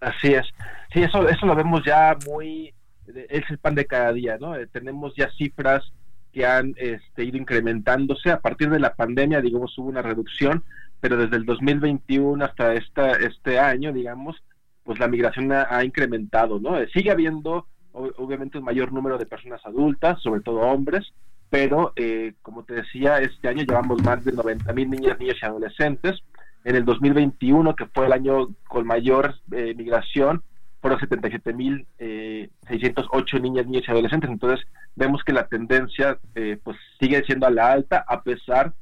Así 0.00 0.34
es. 0.34 0.46
Sí, 0.92 1.02
eso, 1.02 1.26
eso 1.28 1.46
lo 1.46 1.54
vemos 1.54 1.82
ya 1.84 2.16
muy, 2.26 2.74
es 3.06 3.42
el 3.48 3.58
pan 3.58 3.74
de 3.74 3.86
cada 3.86 4.12
día, 4.12 4.36
¿no? 4.38 4.54
Eh, 4.54 4.66
tenemos 4.66 5.14
ya 5.16 5.30
cifras 5.30 5.92
que 6.32 6.44
han 6.44 6.74
este, 6.76 7.24
ido 7.24 7.38
incrementándose. 7.38 8.30
A 8.30 8.40
partir 8.40 8.68
de 8.68 8.80
la 8.80 8.94
pandemia, 8.94 9.40
digamos, 9.40 9.78
hubo 9.78 9.88
una 9.88 10.02
reducción, 10.02 10.62
pero 11.00 11.16
desde 11.16 11.36
el 11.36 11.46
2021 11.46 12.44
hasta 12.44 12.74
esta, 12.74 13.12
este 13.12 13.58
año, 13.58 13.92
digamos, 13.92 14.42
pues 14.82 14.98
la 14.98 15.08
migración 15.08 15.52
ha, 15.52 15.82
incrementado, 15.84 16.60
¿no? 16.60 16.78
Eh, 16.78 16.88
sigue 16.92 17.10
habiendo, 17.10 17.66
obviamente, 17.94 18.58
un 18.58 18.64
mayor 18.64 18.92
número 18.92 19.16
de 19.18 19.26
personas 19.26 19.64
adultas, 19.64 20.20
sobre 20.22 20.40
todo 20.40 20.60
hombres, 20.60 21.12
pero 21.50 21.92
eh, 21.96 22.34
como 22.42 22.64
te 22.64 22.74
decía, 22.74 23.18
este 23.18 23.48
año 23.48 23.62
llevamos 23.62 24.02
más 24.02 24.24
de 24.24 24.32
90 24.32 24.72
mil 24.72 24.90
niñas, 24.90 25.18
niños 25.18 25.36
y 25.40 25.46
adolescentes, 25.46 26.22
en 26.64 26.76
el 26.76 26.84
2021, 26.84 27.76
que 27.76 27.86
fue 27.86 28.06
el 28.06 28.12
año 28.12 28.48
con 28.66 28.86
mayor 28.86 29.34
eh, 29.52 29.74
migración, 29.76 30.42
fueron 30.80 30.98
77.608 31.00 31.88
eh, 31.98 33.40
niñas, 33.40 33.66
niños 33.66 33.84
y 33.86 33.90
adolescentes. 33.90 34.30
Entonces, 34.30 34.66
vemos 34.96 35.22
que 35.24 35.32
la 35.32 35.46
tendencia 35.46 36.18
eh, 36.34 36.58
pues 36.62 36.76
sigue 36.98 37.22
siendo 37.24 37.46
a 37.46 37.50
la 37.50 37.70
alta, 37.72 38.04
a 38.06 38.22
pesar 38.22 38.74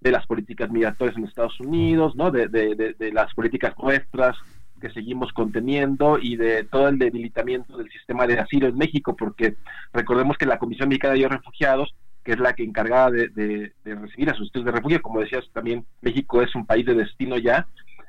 de 0.00 0.10
las 0.10 0.26
políticas 0.26 0.70
migratorias 0.70 1.16
en 1.16 1.24
Estados 1.24 1.58
Unidos, 1.60 2.14
¿no? 2.16 2.30
de, 2.30 2.48
de 2.48 3.12
las 3.12 3.32
políticas 3.34 3.74
nuestras 3.78 4.36
que 4.80 4.90
seguimos 4.90 5.32
conteniendo 5.32 6.18
y 6.20 6.36
de 6.36 6.64
todo 6.64 6.88
el 6.88 6.98
debilitamiento 6.98 7.76
del 7.76 7.90
sistema 7.90 8.26
de 8.26 8.38
asilo 8.38 8.66
en 8.68 8.76
México, 8.76 9.16
porque 9.16 9.56
recordemos 9.92 10.36
que 10.36 10.46
la 10.46 10.58
Comisión 10.58 10.88
Mexicana 10.88 11.14
de 11.14 11.28
Refugiados 11.28 11.94
que 12.26 12.32
es 12.32 12.40
la 12.40 12.54
que 12.54 12.64
encargada 12.64 13.12
de, 13.12 13.72
recibir 13.84 14.28
a 14.28 14.34
sus 14.34 14.50
de 14.50 14.72
refugio, 14.72 15.00
como 15.00 15.20
decías 15.20 15.48
también, 15.52 15.86
México 16.00 16.42
es 16.42 16.52
un 16.56 16.66
país 16.66 16.84
de 16.84 16.94
destino 16.94 17.38
ya, 17.38 17.68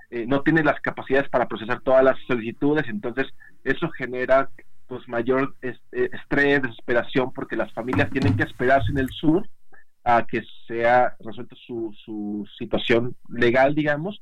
eh, 0.09 0.26
no 0.28 0.41
tiene 0.41 0.63
las 0.63 0.82
capacidades 0.82 1.30
para 1.30 1.47
procesar 1.47 1.82
todas 1.82 2.03
las 2.03 2.18
solicitudes, 2.26 2.88
entonces 2.88 3.28
eso 3.63 3.88
genera 3.91 4.49
pues 4.88 5.07
mayor 5.07 5.53
eh, 5.61 5.78
estrés, 5.91 6.63
desesperación, 6.63 7.32
porque 7.32 7.55
las 7.55 7.72
familias 7.74 8.09
tienen 8.09 8.36
que 8.36 8.43
esperarse 8.43 8.91
en 8.91 8.97
el 8.97 9.09
sur 9.09 9.47
a 10.03 10.26
que 10.26 10.41
sea 10.65 11.15
resuelta 11.20 11.55
su, 11.68 11.93
su 12.03 12.43
situación 12.57 13.15
legal, 13.30 13.76
digamos, 13.76 14.20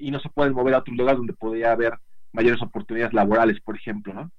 y 0.00 0.10
no 0.10 0.20
se 0.20 0.28
pueden 0.28 0.54
mover 0.54 0.74
a 0.74 0.78
otro 0.78 0.94
lugar 0.94 1.16
donde 1.16 1.32
podría 1.32 1.72
haber 1.72 1.98
mayores 2.32 2.60
oportunidades 2.62 3.14
laborales, 3.14 3.60
por 3.60 3.76
ejemplo, 3.76 4.12
¿no? 4.12 4.30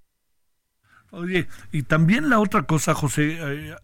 Oye, 1.12 1.48
y 1.72 1.84
también 1.84 2.30
la 2.30 2.40
otra 2.40 2.64
cosa, 2.64 2.94
José, 2.94 3.38
eh, 3.40 3.76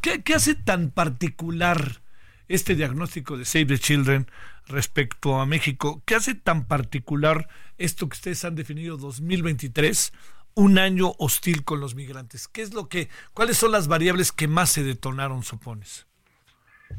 ¿qué, 0.00 0.34
hace 0.34 0.54
tan 0.54 0.90
particular 0.90 2.02
este 2.46 2.76
diagnóstico 2.76 3.36
de 3.36 3.44
Save 3.44 3.66
the 3.66 3.78
Children 3.78 4.26
respecto 4.66 5.40
a 5.40 5.46
México? 5.46 6.02
¿Qué 6.06 6.14
hace 6.14 6.34
tan 6.34 6.66
particular 6.66 7.48
esto 7.78 8.08
que 8.08 8.14
ustedes 8.14 8.44
han 8.44 8.54
definido 8.54 8.96
2023? 8.96 10.12
un 10.54 10.76
año 10.76 11.14
hostil 11.18 11.62
con 11.62 11.78
los 11.78 11.94
migrantes. 11.94 12.48
¿Qué 12.48 12.62
es 12.62 12.74
lo 12.74 12.88
que, 12.88 13.08
cuáles 13.32 13.56
son 13.56 13.70
las 13.70 13.86
variables 13.86 14.32
que 14.32 14.48
más 14.48 14.70
se 14.70 14.82
detonaron, 14.82 15.44
supones? 15.44 16.08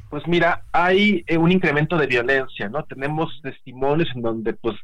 Pues 0.10 0.28
mira, 0.28 0.64
hay 0.72 1.24
eh, 1.28 1.38
un 1.38 1.52
incremento 1.52 1.98
de 1.98 2.08
violencia, 2.08 2.70
¿no? 2.70 2.84
Tenemos 2.86 3.40
testimonios 3.42 4.10
en 4.16 4.22
donde, 4.22 4.54
pues, 4.54 4.76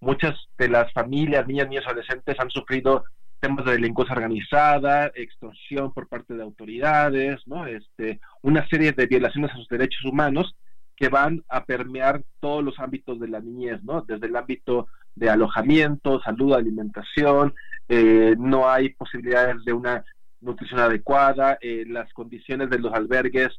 muchas 0.00 0.34
de 0.58 0.68
las 0.68 0.92
familias, 0.92 1.46
niñas, 1.46 1.68
niños, 1.68 1.86
adolescentes 1.86 2.38
han 2.38 2.50
sufrido 2.50 3.04
temas 3.40 3.64
de 3.64 3.72
delincuencia 3.72 4.14
organizada, 4.14 5.10
extorsión 5.14 5.92
por 5.92 6.08
parte 6.08 6.34
de 6.34 6.42
autoridades, 6.42 7.40
¿no? 7.46 7.66
Este, 7.66 8.20
una 8.42 8.66
serie 8.68 8.92
de 8.92 9.06
violaciones 9.06 9.50
a 9.50 9.56
sus 9.56 9.68
derechos 9.68 10.04
humanos 10.04 10.54
que 10.96 11.08
van 11.08 11.42
a 11.48 11.64
permear 11.64 12.22
todos 12.40 12.62
los 12.62 12.78
ámbitos 12.78 13.18
de 13.18 13.28
la 13.28 13.40
niñez, 13.40 13.82
¿no? 13.82 14.02
Desde 14.02 14.26
el 14.26 14.36
ámbito 14.36 14.86
de 15.16 15.30
alojamiento, 15.30 16.20
salud, 16.22 16.54
alimentación, 16.54 17.54
eh, 17.88 18.36
no 18.38 18.70
hay 18.70 18.90
posibilidades 18.90 19.64
de 19.64 19.72
una 19.72 20.04
nutrición 20.40 20.80
adecuada, 20.80 21.58
eh, 21.60 21.84
las 21.86 22.12
condiciones 22.12 22.70
de 22.70 22.78
los 22.78 22.92
albergues 22.92 23.50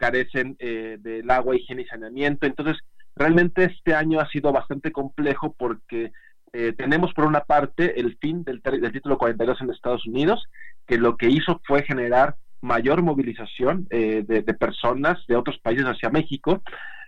carecen 0.00 0.56
eh, 0.58 0.96
del 0.98 1.30
agua, 1.30 1.54
higiene 1.54 1.82
y 1.82 1.86
saneamiento. 1.86 2.46
Entonces, 2.46 2.78
realmente 3.14 3.64
este 3.64 3.94
año 3.94 4.18
ha 4.18 4.28
sido 4.28 4.50
bastante 4.50 4.90
complejo 4.90 5.54
porque 5.56 6.10
eh, 6.52 6.72
tenemos 6.76 7.12
por 7.14 7.26
una 7.26 7.40
parte 7.40 8.00
el 8.00 8.16
fin 8.18 8.42
del, 8.42 8.60
título 8.92 9.18
42 9.18 9.60
en 9.60 9.70
Estados 9.70 10.06
Unidos, 10.06 10.42
que 10.86 10.98
lo 10.98 11.16
que 11.16 11.28
hizo 11.28 11.60
fue 11.64 11.82
generar 11.82 12.36
mayor 12.60 13.02
movilización 13.02 13.86
eh, 13.90 14.24
de, 14.26 14.42
personas 14.54 15.18
de 15.28 15.36
otros 15.36 15.58
países 15.58 15.86
hacia 15.86 16.10
México 16.10 16.62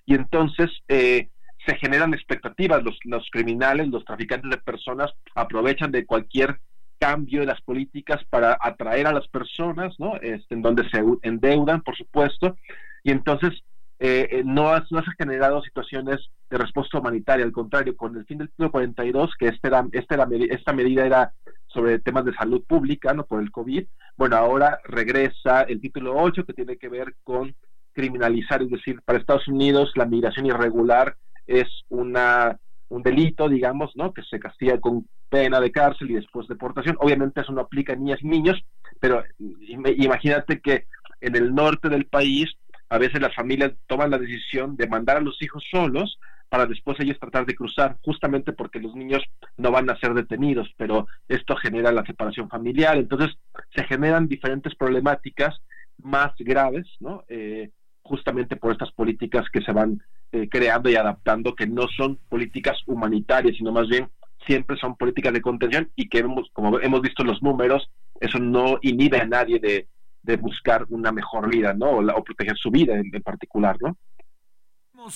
y 0.06 0.14
entonces 0.14 0.70
eh, 0.88 1.28
se 1.66 1.76
generan 1.76 2.14
expectativas, 2.14 2.82
los 3.04 3.28
criminales, 3.30 3.88
los 3.88 4.04
traficantes 4.04 4.50
de 4.50 4.56
personas 4.58 5.12
aprovechan 5.34 5.90
de 5.92 6.06
cualquier 6.06 6.58
cambio 7.02 7.40
de 7.40 7.46
las 7.46 7.60
políticas 7.62 8.20
para 8.30 8.56
atraer 8.60 9.08
a 9.08 9.12
las 9.12 9.26
personas, 9.26 9.98
¿no? 9.98 10.14
Este, 10.20 10.54
en 10.54 10.62
donde 10.62 10.88
se 10.88 11.02
endeudan, 11.22 11.82
por 11.82 11.96
supuesto, 11.96 12.56
y 13.02 13.10
entonces 13.10 13.64
eh, 13.98 14.28
eh, 14.30 14.42
no, 14.44 14.68
ha, 14.68 14.86
no, 14.88 14.98
han 14.98 15.04
generado 15.18 15.60
situaciones 15.62 16.20
de 16.48 16.58
respuesta 16.58 17.00
humanitaria, 17.00 17.44
al 17.44 17.50
contrario, 17.50 17.96
con 17.96 18.16
el 18.16 18.24
fin 18.24 18.38
del 18.38 18.50
título 18.50 18.70
42, 18.70 19.32
que 19.36 19.48
este 19.48 19.66
era, 19.66 19.84
este 19.90 20.14
era, 20.14 20.28
esta 20.50 20.72
medida 20.72 21.04
era 21.04 21.32
sobre 21.66 21.98
temas 21.98 22.24
de 22.24 22.34
salud 22.34 22.62
pública, 22.68 23.12
no 23.12 23.26
por 23.26 23.42
el 23.42 23.50
COVID, 23.50 23.84
bueno, 24.16 24.36
ahora 24.36 24.78
regresa 24.84 25.62
el 25.62 25.80
título 25.80 26.14
8, 26.16 26.44
que 26.44 26.52
tiene 26.52 26.76
que 26.76 26.88
ver 26.88 27.16
con 27.24 27.52
criminalizar, 27.94 28.62
es 28.62 28.70
decir, 28.70 29.02
para 29.04 29.18
Estados 29.18 29.48
Unidos 29.48 29.90
la 29.96 30.06
migración 30.06 30.46
irregular 30.46 31.16
es 31.48 31.66
una 31.88 32.60
un 32.92 33.02
delito, 33.02 33.48
digamos, 33.48 33.96
¿no? 33.96 34.12
Que 34.12 34.22
se 34.22 34.38
castiga 34.38 34.78
con 34.78 35.06
pena 35.30 35.60
de 35.60 35.72
cárcel 35.72 36.10
y 36.10 36.14
después 36.14 36.46
deportación. 36.46 36.96
Obviamente 37.00 37.40
eso 37.40 37.52
no 37.52 37.62
aplica 37.62 37.94
a 37.94 37.96
niñas 37.96 38.20
y 38.22 38.28
niños, 38.28 38.62
pero 39.00 39.24
imagínate 39.38 40.60
que 40.60 40.86
en 41.20 41.34
el 41.36 41.54
norte 41.54 41.88
del 41.88 42.04
país 42.04 42.50
a 42.90 42.98
veces 42.98 43.22
las 43.22 43.34
familias 43.34 43.72
toman 43.86 44.10
la 44.10 44.18
decisión 44.18 44.76
de 44.76 44.86
mandar 44.86 45.16
a 45.16 45.20
los 45.20 45.40
hijos 45.40 45.64
solos 45.70 46.18
para 46.50 46.66
después 46.66 47.00
ellos 47.00 47.18
tratar 47.18 47.46
de 47.46 47.54
cruzar, 47.54 47.96
justamente 48.02 48.52
porque 48.52 48.78
los 48.78 48.94
niños 48.94 49.22
no 49.56 49.70
van 49.70 49.88
a 49.88 49.98
ser 49.98 50.12
detenidos, 50.12 50.68
pero 50.76 51.06
esto 51.26 51.56
genera 51.56 51.92
la 51.92 52.04
separación 52.04 52.50
familiar, 52.50 52.98
entonces 52.98 53.30
se 53.74 53.84
generan 53.84 54.28
diferentes 54.28 54.74
problemáticas 54.74 55.58
más 56.02 56.32
graves, 56.38 56.86
¿no? 57.00 57.24
Eh, 57.28 57.70
justamente 58.02 58.56
por 58.56 58.72
estas 58.72 58.92
políticas 58.92 59.46
que 59.50 59.62
se 59.62 59.72
van 59.72 60.02
eh, 60.32 60.48
creando 60.48 60.90
y 60.90 60.96
adaptando, 60.96 61.54
que 61.54 61.66
no 61.66 61.86
son 61.88 62.18
políticas 62.28 62.78
humanitarias, 62.86 63.56
sino 63.56 63.70
más 63.70 63.88
bien 63.88 64.08
siempre 64.46 64.76
son 64.76 64.96
políticas 64.96 65.32
de 65.32 65.40
contención 65.40 65.90
y 65.94 66.08
que 66.08 66.18
hemos, 66.18 66.48
como 66.52 66.80
hemos 66.80 67.00
visto 67.00 67.22
los 67.22 67.42
números, 67.42 67.88
eso 68.20 68.38
no 68.38 68.78
inhibe 68.82 69.20
a 69.20 69.26
nadie 69.26 69.58
de, 69.58 69.88
de 70.22 70.36
buscar 70.36 70.86
una 70.88 71.12
mejor 71.12 71.50
vida, 71.50 71.74
¿no? 71.74 71.90
O, 71.90 72.24
proteger 72.24 72.56
su 72.56 72.70
vida 72.70 72.94
en, 72.94 73.10
particular, 73.22 73.76
¿no? 73.80 73.96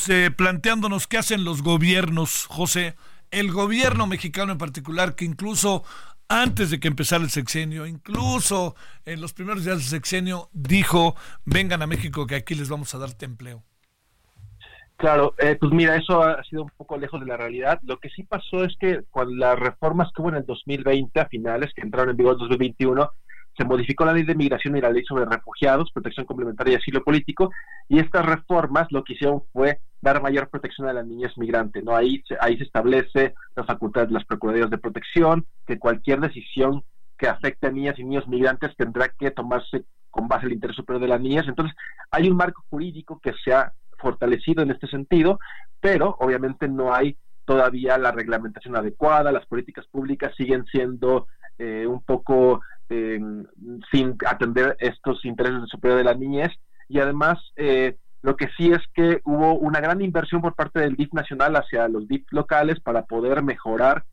Eh, 0.09 0.31
planteándonos 0.37 1.07
qué 1.07 1.19
hacen 1.19 1.45
los 1.45 1.63
gobiernos, 1.63 2.47
José. 2.47 2.97
El 3.31 3.53
gobierno 3.53 4.07
mexicano 4.07 4.53
en 4.53 4.59
particular, 4.59 5.15
que 5.15 5.25
incluso 5.25 5.85
antes 6.29 6.71
de 6.71 6.81
que 6.81 6.89
empezara 6.89 7.23
el 7.23 7.31
sexenio, 7.31 7.87
incluso 7.87 8.75
en 9.05 9.21
los 9.21 9.33
primeros 9.33 9.65
días 9.65 9.79
del 9.79 9.87
sexenio, 9.87 10.51
dijo, 10.53 11.15
vengan 11.45 11.83
a 11.83 11.87
México 11.87 12.27
que 12.27 12.35
aquí 12.35 12.55
les 12.55 12.69
vamos 12.69 12.95
a 12.95 12.99
darte 12.99 13.25
empleo. 13.25 13.65
Claro, 14.97 15.35
eh, 15.39 15.57
pues 15.61 15.73
mira, 15.73 15.95
eso 15.97 16.23
ha 16.23 16.43
sido 16.45 16.63
un 16.63 16.71
poco 16.75 16.97
lejos 16.97 17.21
de 17.21 17.27
la 17.27 17.37
realidad. 17.37 17.79
Lo 17.83 17.99
que 17.99 18.09
sí 18.09 18.23
pasó 18.23 18.65
es 18.65 18.75
que 18.79 19.03
con 19.11 19.39
las 19.39 19.59
reformas 19.59 20.11
que 20.13 20.23
hubo 20.23 20.31
en 20.31 20.37
el 20.37 20.47
2020 20.47 21.21
a 21.21 21.27
finales, 21.27 21.73
que 21.75 21.83
entraron 21.83 22.11
en 22.11 22.17
vigor 22.17 22.33
en 22.33 22.39
2021, 22.39 23.11
se 23.59 23.65
modificó 23.65 24.07
la 24.07 24.15
ley 24.15 24.23
de 24.23 24.35
migración 24.35 24.77
y 24.77 24.81
la 24.81 24.91
ley 24.91 25.05
sobre 25.05 25.27
refugiados, 25.27 25.91
protección 25.93 26.25
complementaria 26.25 26.73
y 26.73 26.77
asilo 26.77 27.03
político, 27.05 27.51
y 27.89 27.99
estas 27.99 28.25
reformas 28.25 28.87
lo 28.91 29.05
que 29.05 29.15
hicieron 29.15 29.43
fue 29.53 29.81
dar 30.01 30.23
mayor 30.23 30.49
protección 30.49 30.89
a 30.89 30.93
las 30.95 31.07
niñas 31.07 31.37
migrantes, 31.37 31.85
¿no? 31.85 31.95
Ahí, 31.95 32.23
ahí 32.41 32.57
se 32.57 32.65
establece 32.65 33.35
la 33.55 33.65
facultad 33.65 34.07
de 34.07 34.15
las 34.15 34.25
procuradurías 34.25 34.71
de 34.71 34.79
protección, 34.79 35.47
que 35.67 35.79
cualquier 35.79 36.21
decisión 36.21 36.85
que 37.19 37.29
afecte 37.29 37.67
a 37.67 37.71
niñas 37.71 37.99
y 37.99 38.05
niños 38.05 38.29
migrantes 38.29 38.77
tendrá 38.77 39.09
que 39.09 39.31
tomarse 39.31 39.85
con 40.11 40.29
base 40.29 40.47
en 40.47 40.49
el 40.49 40.55
interés 40.55 40.77
superior 40.77 41.03
de 41.03 41.09
las 41.09 41.21
niñas. 41.21 41.47
Entonces, 41.49 41.75
hay 42.11 42.29
un 42.29 42.37
marco 42.37 42.63
jurídico 42.71 43.21
que 43.23 43.33
se 43.45 43.53
ha 43.53 43.73
fortalecido 43.99 44.63
en 44.63 44.71
este 44.71 44.87
sentido, 44.87 45.39
pero 45.81 46.17
obviamente 46.21 46.69
no 46.69 46.95
hay 46.95 47.17
todavía 47.45 47.97
la 47.97 48.13
reglamentación 48.13 48.77
adecuada, 48.77 49.33
las 49.33 49.47
políticas 49.47 49.87
públicas 49.87 50.35
siguen 50.37 50.65
siendo 50.67 51.29
eh, 51.59 51.87
un 51.87 52.03
poco 52.03 52.61
eh, 52.89 53.21
sin 53.91 54.17
atender 54.27 54.77
estos 54.81 55.25
intereses 55.25 55.69
superiores 55.69 56.05
de 56.05 56.13
la 56.13 56.19
niñez 56.19 56.53
y 56.89 56.99
además 56.99 57.39
eh, 57.57 57.97
lo 58.23 58.37
que 58.37 58.49
sí 58.57 58.71
es 58.73 58.83
que 58.95 59.21
hubo 59.25 59.55
una 59.55 59.81
gran 59.81 60.03
inversión 60.03 60.43
por 60.43 60.55
parte 60.55 60.81
del 60.81 60.97
DIF 60.97 61.13
nacional 61.13 61.55
hacia 61.57 61.89
los 61.89 62.09
DIF 62.09 62.27
locales 62.31 62.81
para 62.81 63.05
poder 63.05 63.43
mejorar 63.43 64.05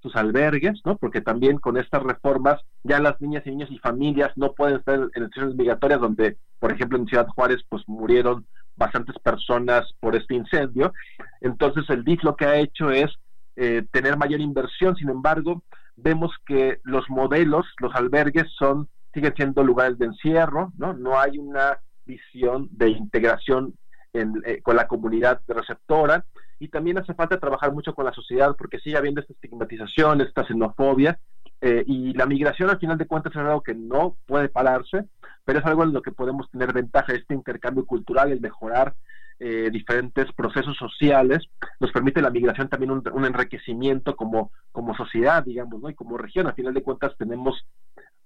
sus 0.00 0.14
albergues, 0.16 0.80
¿no? 0.84 0.96
Porque 0.96 1.20
también 1.20 1.58
con 1.58 1.76
estas 1.76 2.02
reformas 2.02 2.60
ya 2.84 3.00
las 3.00 3.20
niñas 3.20 3.46
y 3.46 3.50
niños 3.50 3.70
y 3.70 3.78
familias 3.78 4.32
no 4.36 4.52
pueden 4.52 4.76
estar 4.76 4.94
en 4.94 5.10
situaciones 5.12 5.56
migratorias 5.56 6.00
donde, 6.00 6.36
por 6.58 6.72
ejemplo, 6.72 6.98
en 6.98 7.06
Ciudad 7.06 7.26
Juárez, 7.28 7.62
pues 7.68 7.82
murieron 7.88 8.46
bastantes 8.78 9.18
personas 9.18 9.92
por 10.00 10.16
este 10.16 10.34
incendio. 10.34 10.92
Entonces 11.40 11.84
el 11.90 12.04
DIF 12.04 12.22
lo 12.22 12.36
que 12.36 12.46
ha 12.46 12.56
hecho 12.56 12.90
es 12.90 13.10
eh, 13.56 13.84
tener 13.90 14.16
mayor 14.16 14.40
inversión, 14.40 14.94
sin 14.96 15.10
embargo, 15.10 15.62
vemos 15.96 16.30
que 16.46 16.78
los 16.84 17.10
modelos, 17.10 17.66
los 17.80 17.94
albergues 17.94 18.46
son 18.56 18.88
siguen 19.12 19.34
siendo 19.34 19.64
lugares 19.64 19.98
de 19.98 20.06
encierro, 20.06 20.72
¿no? 20.78 20.92
No 20.92 21.18
hay 21.18 21.38
una 21.38 21.78
visión 22.04 22.68
de 22.70 22.90
integración 22.90 23.74
en, 24.12 24.34
eh, 24.46 24.60
con 24.62 24.76
la 24.76 24.86
comunidad 24.86 25.40
receptora 25.48 26.24
y 26.58 26.68
también 26.68 26.98
hace 26.98 27.14
falta 27.14 27.38
trabajar 27.40 27.72
mucho 27.72 27.94
con 27.94 28.04
la 28.04 28.12
sociedad 28.12 28.54
porque 28.56 28.78
sigue 28.78 28.96
habiendo 28.96 29.20
esta 29.20 29.32
estigmatización, 29.32 30.20
esta 30.20 30.44
xenofobia 30.46 31.18
eh, 31.60 31.82
y 31.86 32.12
la 32.14 32.26
migración 32.26 32.70
al 32.70 32.78
final 32.78 32.98
de 32.98 33.06
cuentas 33.06 33.32
es 33.32 33.38
algo 33.38 33.62
que 33.62 33.74
no 33.74 34.16
puede 34.26 34.48
pararse, 34.48 35.04
pero 35.48 35.60
es 35.60 35.64
algo 35.64 35.82
en 35.82 35.94
lo 35.94 36.02
que 36.02 36.12
podemos 36.12 36.50
tener 36.50 36.74
ventaja, 36.74 37.14
este 37.14 37.32
intercambio 37.32 37.86
cultural, 37.86 38.30
el 38.30 38.38
mejorar 38.38 38.94
eh, 39.38 39.70
diferentes 39.72 40.30
procesos 40.34 40.76
sociales, 40.76 41.48
nos 41.80 41.90
permite 41.90 42.20
la 42.20 42.28
migración 42.28 42.68
también 42.68 42.90
un, 42.90 43.24
enriquecimiento 43.24 44.14
como, 44.14 44.50
como 44.72 44.94
sociedad, 44.94 45.42
digamos, 45.42 45.80
¿no? 45.80 45.88
Y 45.88 45.94
como 45.94 46.18
región, 46.18 46.48
al 46.48 46.52
final 46.52 46.74
de 46.74 46.82
cuentas 46.82 47.16
tenemos 47.16 47.64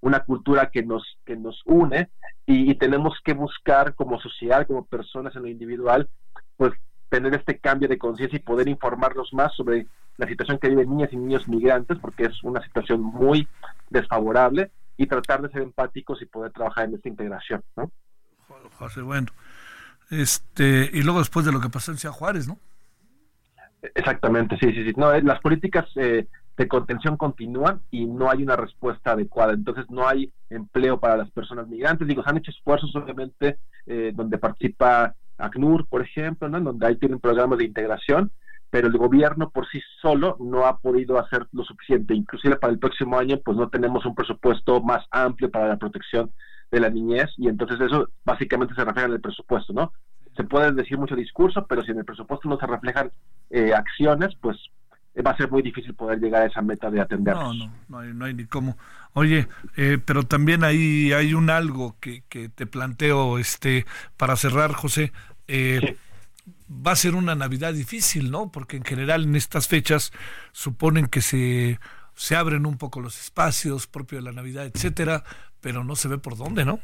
una 0.00 0.24
cultura 0.24 0.70
que 0.72 0.82
nos, 0.82 1.16
que 1.24 1.36
nos 1.36 1.62
une 1.64 2.10
y, 2.44 2.68
y 2.68 2.74
tenemos 2.74 3.14
que 3.24 3.34
buscar 3.34 3.94
como 3.94 4.20
sociedad, 4.20 4.66
como 4.66 4.84
personas 4.84 5.36
en 5.36 5.42
lo 5.42 5.48
individual, 5.48 6.08
pues 6.56 6.72
tener 7.08 7.34
este 7.34 7.60
cambio 7.60 7.88
de 7.88 7.98
conciencia 7.98 8.36
y 8.36 8.42
poder 8.42 8.66
informarnos 8.66 9.32
más 9.32 9.54
sobre 9.54 9.86
la 10.16 10.26
situación 10.26 10.58
que 10.58 10.70
viven 10.70 10.90
niñas 10.90 11.12
y 11.12 11.16
niños 11.18 11.46
migrantes, 11.46 11.98
porque 12.00 12.24
es 12.24 12.42
una 12.42 12.60
situación 12.64 13.00
muy 13.00 13.46
desfavorable, 13.90 14.72
y 14.96 15.06
tratar 15.06 15.42
de 15.42 15.50
ser 15.50 15.62
empáticos 15.62 16.20
y 16.22 16.26
poder 16.26 16.52
trabajar 16.52 16.86
en 16.86 16.94
esta 16.94 17.08
integración, 17.08 17.62
¿no? 17.76 17.90
José, 18.78 19.02
bueno. 19.02 19.28
Este, 20.10 20.90
y 20.92 21.02
luego 21.02 21.20
después 21.20 21.46
de 21.46 21.52
lo 21.52 21.60
que 21.60 21.68
pasó 21.68 21.90
en 21.90 21.98
Ciudad 21.98 22.14
Juárez, 22.14 22.46
¿no? 22.46 22.58
Exactamente, 23.94 24.56
sí, 24.60 24.72
sí, 24.72 24.84
sí. 24.84 24.92
No, 24.96 25.12
las 25.20 25.40
políticas 25.40 25.86
eh, 25.96 26.26
de 26.56 26.68
contención 26.68 27.16
continúan 27.16 27.80
y 27.90 28.06
no 28.06 28.30
hay 28.30 28.42
una 28.42 28.56
respuesta 28.56 29.12
adecuada. 29.12 29.54
Entonces 29.54 29.86
no 29.90 30.06
hay 30.06 30.32
empleo 30.50 31.00
para 31.00 31.16
las 31.16 31.30
personas 31.30 31.66
migrantes. 31.66 32.06
Digo, 32.06 32.22
se 32.22 32.30
han 32.30 32.36
hecho 32.36 32.50
esfuerzos, 32.50 32.94
obviamente, 32.94 33.58
eh, 33.86 34.12
donde 34.14 34.38
participa 34.38 35.14
ACNUR, 35.38 35.86
por 35.88 36.02
ejemplo, 36.02 36.48
¿no? 36.48 36.58
en 36.58 36.64
donde 36.64 36.86
ahí 36.86 36.96
tienen 36.96 37.18
programas 37.18 37.58
de 37.58 37.64
integración, 37.64 38.30
pero 38.72 38.88
el 38.88 38.96
gobierno 38.96 39.50
por 39.50 39.68
sí 39.68 39.82
solo 40.00 40.38
no 40.40 40.64
ha 40.64 40.78
podido 40.78 41.18
hacer 41.18 41.46
lo 41.52 41.62
suficiente. 41.62 42.14
Inclusive 42.14 42.56
para 42.56 42.72
el 42.72 42.78
próximo 42.78 43.18
año, 43.18 43.38
pues 43.44 43.54
no 43.54 43.68
tenemos 43.68 44.06
un 44.06 44.14
presupuesto 44.14 44.80
más 44.80 45.04
amplio 45.10 45.50
para 45.50 45.68
la 45.68 45.76
protección 45.76 46.32
de 46.70 46.80
la 46.80 46.88
niñez 46.88 47.28
y 47.36 47.48
entonces 47.48 47.78
eso 47.78 48.08
básicamente 48.24 48.74
se 48.74 48.82
refleja 48.82 49.08
en 49.08 49.12
el 49.12 49.20
presupuesto, 49.20 49.74
¿no? 49.74 49.92
Se 50.34 50.44
puede 50.44 50.72
decir 50.72 50.96
mucho 50.96 51.14
discurso, 51.14 51.66
pero 51.66 51.82
si 51.82 51.90
en 51.90 51.98
el 51.98 52.06
presupuesto 52.06 52.48
no 52.48 52.56
se 52.56 52.66
reflejan 52.66 53.12
eh, 53.50 53.74
acciones, 53.74 54.34
pues 54.40 54.56
va 55.14 55.32
a 55.32 55.36
ser 55.36 55.50
muy 55.50 55.60
difícil 55.60 55.92
poder 55.92 56.18
llegar 56.18 56.40
a 56.40 56.46
esa 56.46 56.62
meta 56.62 56.90
de 56.90 57.02
atenderlos. 57.02 57.54
No, 57.54 57.66
no, 57.66 57.72
no 57.90 57.98
hay, 57.98 58.14
no 58.14 58.24
hay 58.24 58.32
ni 58.32 58.46
cómo. 58.46 58.78
Oye, 59.12 59.48
eh, 59.76 59.98
pero 60.02 60.22
también 60.22 60.64
ahí 60.64 61.12
hay 61.12 61.34
un 61.34 61.50
algo 61.50 61.96
que, 62.00 62.22
que 62.30 62.48
te 62.48 62.64
planteo, 62.66 63.36
este, 63.38 63.84
para 64.16 64.34
cerrar, 64.36 64.72
José. 64.72 65.12
Eh, 65.46 65.78
sí. 65.86 65.96
Va 66.74 66.92
a 66.92 66.96
ser 66.96 67.14
una 67.14 67.34
Navidad 67.34 67.74
difícil, 67.74 68.30
¿no? 68.30 68.50
Porque 68.50 68.76
en 68.76 68.84
general 68.84 69.24
en 69.24 69.36
estas 69.36 69.68
fechas 69.68 70.12
suponen 70.52 71.06
que 71.06 71.20
se, 71.20 71.78
se 72.14 72.36
abren 72.36 72.66
un 72.66 72.78
poco 72.78 73.00
los 73.00 73.20
espacios 73.20 73.86
propios 73.86 74.22
de 74.24 74.30
la 74.30 74.34
Navidad, 74.34 74.66
etcétera, 74.66 75.24
pero 75.60 75.84
no 75.84 75.96
se 75.96 76.08
ve 76.08 76.18
por 76.18 76.36
dónde, 76.36 76.64
¿no? 76.64 76.80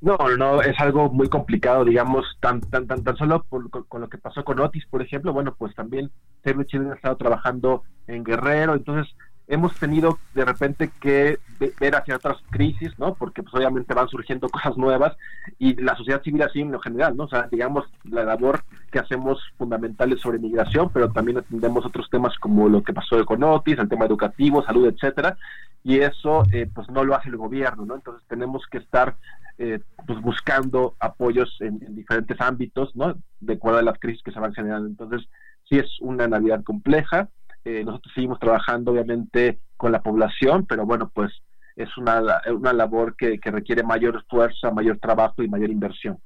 No, 0.00 0.16
no, 0.36 0.62
es 0.62 0.78
algo 0.78 1.10
muy 1.10 1.28
complicado, 1.28 1.84
digamos, 1.84 2.24
tan 2.40 2.60
tan 2.60 2.86
tan, 2.86 3.02
tan 3.02 3.16
solo 3.16 3.42
por, 3.48 3.68
con, 3.70 4.00
lo 4.00 4.08
que 4.08 4.18
pasó 4.18 4.44
con 4.44 4.60
Otis, 4.60 4.86
por 4.86 5.02
ejemplo, 5.02 5.32
bueno, 5.32 5.54
pues 5.56 5.74
también 5.74 6.10
Save 6.44 6.66
Children 6.66 6.92
ha 6.92 6.96
estado 6.96 7.16
trabajando 7.16 7.82
en 8.06 8.22
Guerrero, 8.22 8.74
entonces 8.74 9.12
hemos 9.48 9.74
tenido 9.74 10.18
de 10.34 10.44
repente 10.44 10.90
que 11.00 11.38
ver 11.80 11.96
hacia 11.96 12.16
otras 12.16 12.36
crisis, 12.50 12.96
¿no? 12.98 13.14
Porque 13.14 13.42
pues 13.42 13.54
obviamente 13.54 13.94
van 13.94 14.08
surgiendo 14.08 14.48
cosas 14.50 14.76
nuevas 14.76 15.16
y 15.58 15.74
la 15.80 15.96
sociedad 15.96 16.22
civil 16.22 16.42
así 16.42 16.60
en 16.60 16.70
lo 16.70 16.80
general, 16.80 17.16
¿no? 17.16 17.24
O 17.24 17.28
sea, 17.28 17.48
digamos, 17.50 17.86
la 18.04 18.24
labor 18.24 18.62
que 18.92 18.98
hacemos 18.98 19.40
fundamentales 19.56 20.20
sobre 20.20 20.38
migración, 20.38 20.90
pero 20.92 21.10
también 21.10 21.38
atendemos 21.38 21.84
otros 21.84 22.08
temas 22.10 22.38
como 22.38 22.68
lo 22.68 22.82
que 22.82 22.92
pasó 22.92 23.24
con 23.24 23.42
Otis, 23.42 23.78
el 23.78 23.88
tema 23.88 24.04
educativo, 24.04 24.62
salud, 24.62 24.86
etcétera, 24.86 25.36
y 25.82 25.98
eso 25.98 26.42
eh, 26.52 26.70
pues 26.72 26.88
no 26.90 27.02
lo 27.04 27.14
hace 27.14 27.30
el 27.30 27.36
gobierno, 27.36 27.86
¿no? 27.86 27.94
Entonces 27.94 28.22
tenemos 28.28 28.66
que 28.70 28.78
estar 28.78 29.16
eh, 29.56 29.80
pues 30.06 30.20
buscando 30.20 30.94
apoyos 31.00 31.56
en, 31.60 31.82
en, 31.84 31.96
diferentes 31.96 32.40
ámbitos, 32.40 32.94
¿no? 32.94 33.16
De 33.40 33.54
acuerdo 33.54 33.78
a 33.78 33.82
las 33.82 33.98
crisis 33.98 34.22
que 34.22 34.30
se 34.30 34.38
van 34.38 34.54
generando. 34.54 34.86
Entonces, 34.86 35.28
sí 35.68 35.78
es 35.78 36.00
una 36.00 36.28
Navidad 36.28 36.62
compleja. 36.62 37.28
Eh, 37.64 37.82
nosotros 37.84 38.12
seguimos 38.14 38.38
trabajando, 38.38 38.92
obviamente, 38.92 39.58
con 39.76 39.92
la 39.92 40.02
población, 40.02 40.66
pero 40.66 40.86
bueno, 40.86 41.10
pues 41.14 41.32
es 41.76 41.96
una, 41.96 42.22
una 42.50 42.72
labor 42.72 43.14
que, 43.16 43.38
que 43.38 43.50
requiere 43.50 43.82
mayor 43.82 44.24
fuerza, 44.28 44.70
mayor 44.70 44.98
trabajo 44.98 45.42
y 45.42 45.48
mayor 45.48 45.70
inversión. 45.70 46.18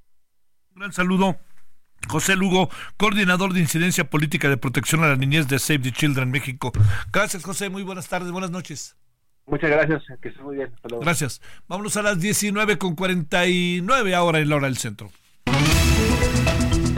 Un 0.75 0.81
gran 0.81 0.93
saludo. 0.93 1.37
José 2.09 2.37
Lugo, 2.37 2.69
coordinador 2.97 3.53
de 3.53 3.61
incidencia 3.61 4.05
política 4.05 4.49
de 4.49 4.57
protección 4.57 5.05
a 5.05 5.09
la 5.09 5.17
niñez 5.17 5.49
de 5.49 5.59
Save 5.59 5.81
the 5.81 5.93
Children 5.93 6.31
México. 6.31 6.73
Gracias, 7.13 7.45
José. 7.45 7.69
Muy 7.69 7.83
buenas 7.83 8.09
tardes, 8.09 8.31
buenas 8.33 8.51
noches. 8.51 8.97
Muchas 9.47 9.71
gracias, 9.71 10.03
que 10.21 10.29
esté 10.29 10.43
muy 10.43 10.57
bien. 10.57 10.73
Gracias. 11.01 11.41
Vámonos 11.69 11.97
a 11.97 12.03
las 12.03 12.21
19 12.21 12.79
con 12.79 12.95
49 12.95 14.15
ahora 14.15 14.39
en 14.39 14.49
la 14.49 14.57
hora 14.57 14.67
del 14.67 14.77
centro. 14.77 15.11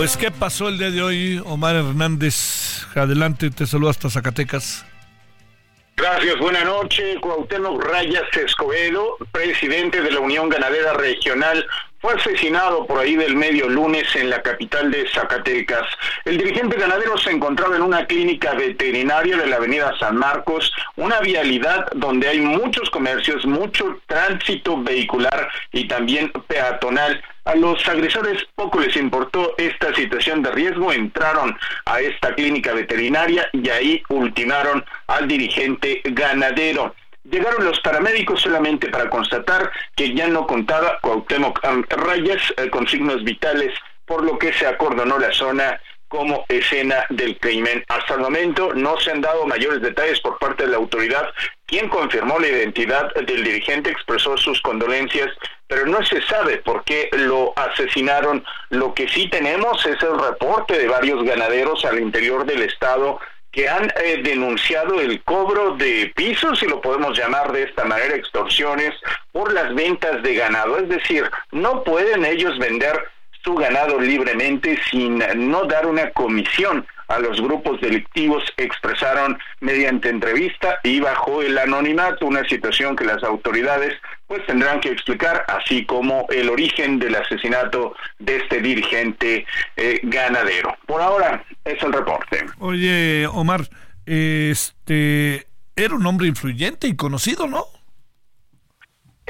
Pues, 0.00 0.16
¿qué 0.16 0.30
pasó 0.30 0.70
el 0.70 0.78
día 0.78 0.90
de 0.90 1.02
hoy, 1.02 1.42
Omar 1.44 1.76
Hernández? 1.76 2.86
Adelante, 2.94 3.50
te 3.50 3.66
saludo 3.66 3.90
hasta 3.90 4.08
Zacatecas. 4.08 4.86
Gracias, 5.94 6.38
buena 6.38 6.64
noche. 6.64 7.16
Cuauhtémoc 7.20 7.84
Rayas 7.84 8.34
Escobedo, 8.34 9.18
presidente 9.30 10.00
de 10.00 10.10
la 10.10 10.20
Unión 10.20 10.48
Ganadera 10.48 10.94
Regional, 10.94 11.66
fue 12.00 12.14
asesinado 12.14 12.86
por 12.86 12.98
ahí 12.98 13.14
del 13.14 13.36
medio 13.36 13.68
lunes 13.68 14.06
en 14.16 14.30
la 14.30 14.40
capital 14.40 14.90
de 14.90 15.06
Zacatecas. 15.10 15.86
El 16.24 16.38
dirigente 16.38 16.78
ganadero 16.78 17.18
se 17.18 17.30
encontraba 17.30 17.76
en 17.76 17.82
una 17.82 18.06
clínica 18.06 18.54
veterinaria 18.54 19.36
de 19.36 19.46
la 19.48 19.56
avenida 19.56 19.92
San 20.00 20.16
Marcos, 20.16 20.72
una 20.96 21.20
vialidad 21.20 21.92
donde 21.94 22.26
hay 22.26 22.40
muchos 22.40 22.88
comercios, 22.88 23.44
mucho 23.44 24.00
tránsito 24.06 24.82
vehicular 24.82 25.50
y 25.72 25.86
también 25.86 26.32
peatonal. 26.48 27.22
A 27.50 27.56
los 27.56 27.84
agresores 27.88 28.46
poco 28.54 28.78
les 28.78 28.94
importó 28.94 29.54
esta 29.58 29.92
situación 29.92 30.40
de 30.40 30.52
riesgo, 30.52 30.92
entraron 30.92 31.58
a 31.84 31.98
esta 32.00 32.32
clínica 32.36 32.72
veterinaria 32.72 33.48
y 33.52 33.68
ahí 33.70 34.02
ultimaron 34.08 34.84
al 35.08 35.26
dirigente 35.26 36.00
ganadero. 36.04 36.94
Llegaron 37.24 37.64
los 37.64 37.80
paramédicos 37.80 38.40
solamente 38.40 38.88
para 38.88 39.10
constatar 39.10 39.68
que 39.96 40.14
ya 40.14 40.28
no 40.28 40.46
contaba 40.46 41.00
Cuauhtémoc 41.02 41.58
Rayas 41.90 42.40
eh, 42.56 42.70
con 42.70 42.86
signos 42.86 43.24
vitales, 43.24 43.74
por 44.06 44.22
lo 44.22 44.38
que 44.38 44.52
se 44.52 44.68
acordonó 44.68 45.18
la 45.18 45.32
zona 45.32 45.80
como 46.10 46.44
escena 46.48 47.06
del 47.08 47.38
crimen. 47.38 47.84
Hasta 47.88 48.14
el 48.14 48.20
momento 48.20 48.74
no 48.74 48.98
se 48.98 49.12
han 49.12 49.20
dado 49.20 49.46
mayores 49.46 49.80
detalles 49.80 50.20
por 50.20 50.38
parte 50.38 50.64
de 50.64 50.72
la 50.72 50.76
autoridad. 50.76 51.30
Quien 51.66 51.88
confirmó 51.88 52.40
la 52.40 52.48
identidad 52.48 53.14
del 53.14 53.44
dirigente 53.44 53.90
expresó 53.90 54.36
sus 54.36 54.60
condolencias, 54.60 55.28
pero 55.68 55.86
no 55.86 56.04
se 56.04 56.20
sabe 56.22 56.58
por 56.58 56.82
qué 56.82 57.08
lo 57.12 57.52
asesinaron. 57.56 58.44
Lo 58.70 58.92
que 58.92 59.08
sí 59.08 59.28
tenemos 59.28 59.86
es 59.86 60.02
el 60.02 60.18
reporte 60.18 60.76
de 60.76 60.88
varios 60.88 61.22
ganaderos 61.22 61.84
al 61.84 62.00
interior 62.00 62.44
del 62.44 62.62
estado 62.62 63.20
que 63.52 63.68
han 63.68 63.92
eh, 64.02 64.20
denunciado 64.22 65.00
el 65.00 65.22
cobro 65.22 65.76
de 65.76 66.12
pisos, 66.14 66.58
si 66.58 66.66
lo 66.66 66.80
podemos 66.80 67.16
llamar 67.16 67.52
de 67.52 67.64
esta 67.64 67.84
manera, 67.84 68.16
extorsiones, 68.16 68.94
por 69.30 69.52
las 69.52 69.72
ventas 69.74 70.22
de 70.24 70.34
ganado. 70.34 70.76
Es 70.78 70.88
decir, 70.88 71.30
no 71.52 71.84
pueden 71.84 72.24
ellos 72.24 72.58
vender 72.58 73.10
su 73.42 73.54
ganado 73.54 74.00
libremente 74.00 74.78
sin 74.90 75.18
no 75.18 75.64
dar 75.64 75.86
una 75.86 76.10
comisión 76.10 76.86
a 77.10 77.18
los 77.18 77.40
grupos 77.40 77.80
delictivos 77.80 78.44
expresaron 78.56 79.36
mediante 79.60 80.08
entrevista 80.08 80.78
y 80.84 81.00
bajo 81.00 81.42
el 81.42 81.58
anonimato 81.58 82.24
una 82.26 82.44
situación 82.48 82.94
que 82.94 83.04
las 83.04 83.22
autoridades 83.24 83.94
pues 84.28 84.46
tendrán 84.46 84.80
que 84.80 84.90
explicar 84.90 85.44
así 85.48 85.84
como 85.84 86.26
el 86.30 86.48
origen 86.48 87.00
del 87.00 87.16
asesinato 87.16 87.96
de 88.20 88.36
este 88.36 88.60
dirigente 88.60 89.44
eh, 89.76 90.00
ganadero. 90.04 90.76
Por 90.86 91.02
ahora 91.02 91.44
es 91.64 91.82
el 91.82 91.92
reporte. 91.92 92.46
Oye, 92.60 93.26
Omar, 93.26 93.68
este 94.06 95.48
era 95.74 95.94
un 95.94 96.06
hombre 96.06 96.28
influyente 96.28 96.86
y 96.86 96.94
conocido, 96.94 97.48
¿no? 97.48 97.64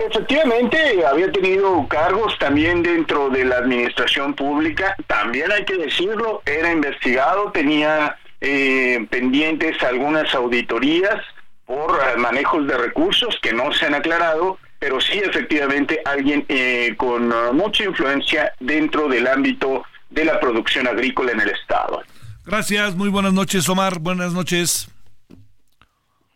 Efectivamente, 0.01 1.05
había 1.05 1.31
tenido 1.31 1.87
cargos 1.87 2.39
también 2.39 2.83
dentro 2.83 3.29
de 3.29 3.45
la 3.45 3.59
administración 3.59 4.33
pública, 4.33 4.97
también 5.07 5.53
hay 5.53 5.67
que 5.67 5.77
decirlo, 5.77 6.41
era 6.47 6.73
investigado, 6.73 7.53
tenía 7.53 8.17
eh, 8.41 9.07
pendientes 9.11 9.83
algunas 9.83 10.35
auditorías 10.35 11.23
por 11.67 11.91
eh, 11.91 12.17
manejos 12.17 12.67
de 12.67 12.79
recursos 12.79 13.39
que 13.43 13.53
no 13.53 13.75
se 13.75 13.87
han 13.87 13.95
aclarado, 13.95 14.59
pero 14.79 15.03
sí 15.03 15.19
efectivamente 15.19 16.01
alguien 16.07 16.47
eh, 16.49 16.95
con 16.97 17.31
uh, 17.31 17.53
mucha 17.53 17.85
influencia 17.85 18.55
dentro 18.59 19.07
del 19.07 19.27
ámbito 19.27 19.85
de 20.09 20.25
la 20.25 20.41
producción 20.41 20.89
agrícola 20.89 21.33
en 21.33 21.43
el 21.43 21.51
Estado. 21.51 22.03
Gracias, 22.47 22.95
muy 22.95 23.11
buenas 23.11 23.35
noches, 23.35 23.69
Omar, 23.69 23.99
buenas 23.99 24.33
noches. 24.33 24.89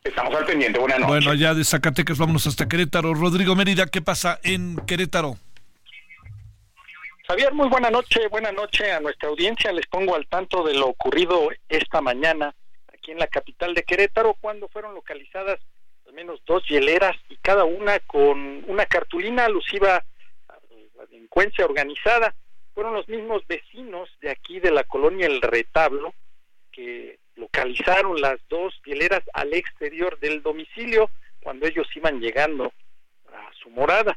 Estamos 0.04 0.34
al 0.34 0.44
pendiente, 0.44 0.78
buenas 0.78 1.00
noches. 1.00 1.24
Bueno, 1.24 1.34
ya 1.34 1.54
de 1.54 1.64
Zacatecas 1.64 2.18
vámonos 2.18 2.46
hasta 2.46 2.68
Querétaro. 2.68 3.14
Rodrigo 3.14 3.56
Mérida, 3.56 3.86
¿qué 3.86 4.02
pasa 4.02 4.38
en 4.42 4.76
Querétaro? 4.86 5.38
Javier, 7.26 7.54
muy 7.54 7.70
buena 7.70 7.88
noche, 7.88 8.28
buena 8.28 8.52
noche 8.52 8.92
a 8.92 9.00
nuestra 9.00 9.30
audiencia. 9.30 9.72
Les 9.72 9.86
pongo 9.86 10.14
al 10.14 10.26
tanto 10.26 10.62
de 10.62 10.74
lo 10.74 10.88
ocurrido 10.88 11.48
esta 11.70 12.02
mañana 12.02 12.54
aquí 12.92 13.12
en 13.12 13.18
la 13.18 13.28
capital 13.28 13.74
de 13.74 13.82
Querétaro, 13.82 14.34
cuando 14.38 14.68
fueron 14.68 14.94
localizadas 14.94 15.58
al 16.06 16.12
menos 16.12 16.38
dos 16.44 16.62
hieleras 16.68 17.16
y 17.30 17.36
cada 17.36 17.64
una 17.64 17.98
con 18.00 18.62
una 18.68 18.84
cartulina 18.84 19.46
alusiva 19.46 20.04
a 20.48 20.58
la 20.98 21.06
delincuencia 21.06 21.64
organizada. 21.64 22.34
Fueron 22.74 22.92
los 22.92 23.08
mismos 23.08 23.42
vecinos 23.46 24.10
de 24.20 24.30
aquí 24.30 24.60
de 24.60 24.70
la 24.70 24.84
colonia 24.84 25.26
El 25.26 25.40
Retablo 25.40 26.12
que 26.70 27.18
localizaron 27.36 28.20
las 28.20 28.38
dos 28.48 28.74
hieleras 28.84 29.22
al 29.32 29.52
exterior 29.54 30.18
del 30.20 30.42
domicilio 30.42 31.10
cuando 31.42 31.66
ellos 31.66 31.86
iban 31.94 32.20
llegando 32.20 32.72
a 33.32 33.50
su 33.62 33.70
morada. 33.70 34.16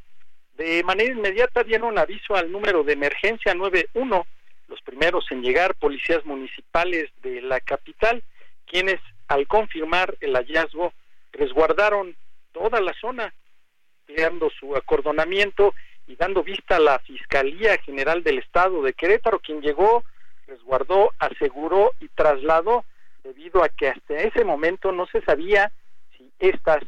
De 0.56 0.84
manera 0.84 1.12
inmediata 1.12 1.64
dieron 1.64 1.98
aviso 1.98 2.36
al 2.36 2.52
número 2.52 2.84
de 2.84 2.94
emergencia 2.94 3.54
91, 3.54 4.26
los 4.68 4.82
primeros 4.82 5.32
en 5.32 5.42
llegar 5.42 5.76
policías 5.76 6.26
municipales 6.26 7.10
de 7.22 7.42
la 7.42 7.60
capital, 7.60 8.24
quienes 8.66 9.00
al 9.28 9.48
confirmar 9.48 10.16
el 10.22 10.34
hallazgo 10.36 10.94
resguardaron 11.32 12.16
toda 12.52 12.82
la 12.82 12.94
zona, 12.94 13.34
creando 14.06 14.50
su 14.50 14.76
acordonamiento 14.76 15.74
y 16.08 16.16
dando 16.16 16.44
vista 16.44 16.78
a 16.78 16.80
la 16.80 17.00
Fiscalía 17.00 17.78
General 17.80 18.24
del 18.24 18.40
Estado 18.40 18.82
de 18.82 18.94
Querétaro, 18.94 19.40
quien 19.40 19.62
llegó, 19.62 20.04
resguardó, 20.48 21.12
aseguró 21.20 21.94
y 22.00 22.08
trasladó, 22.10 22.86
debido 23.28 23.62
a 23.62 23.68
que 23.68 23.90
hasta 23.90 24.14
ese 24.14 24.46
momento 24.46 24.94
no 24.94 25.06
se 25.08 25.22
sabía 25.22 25.72
si 26.18 26.32
estas 26.40 26.82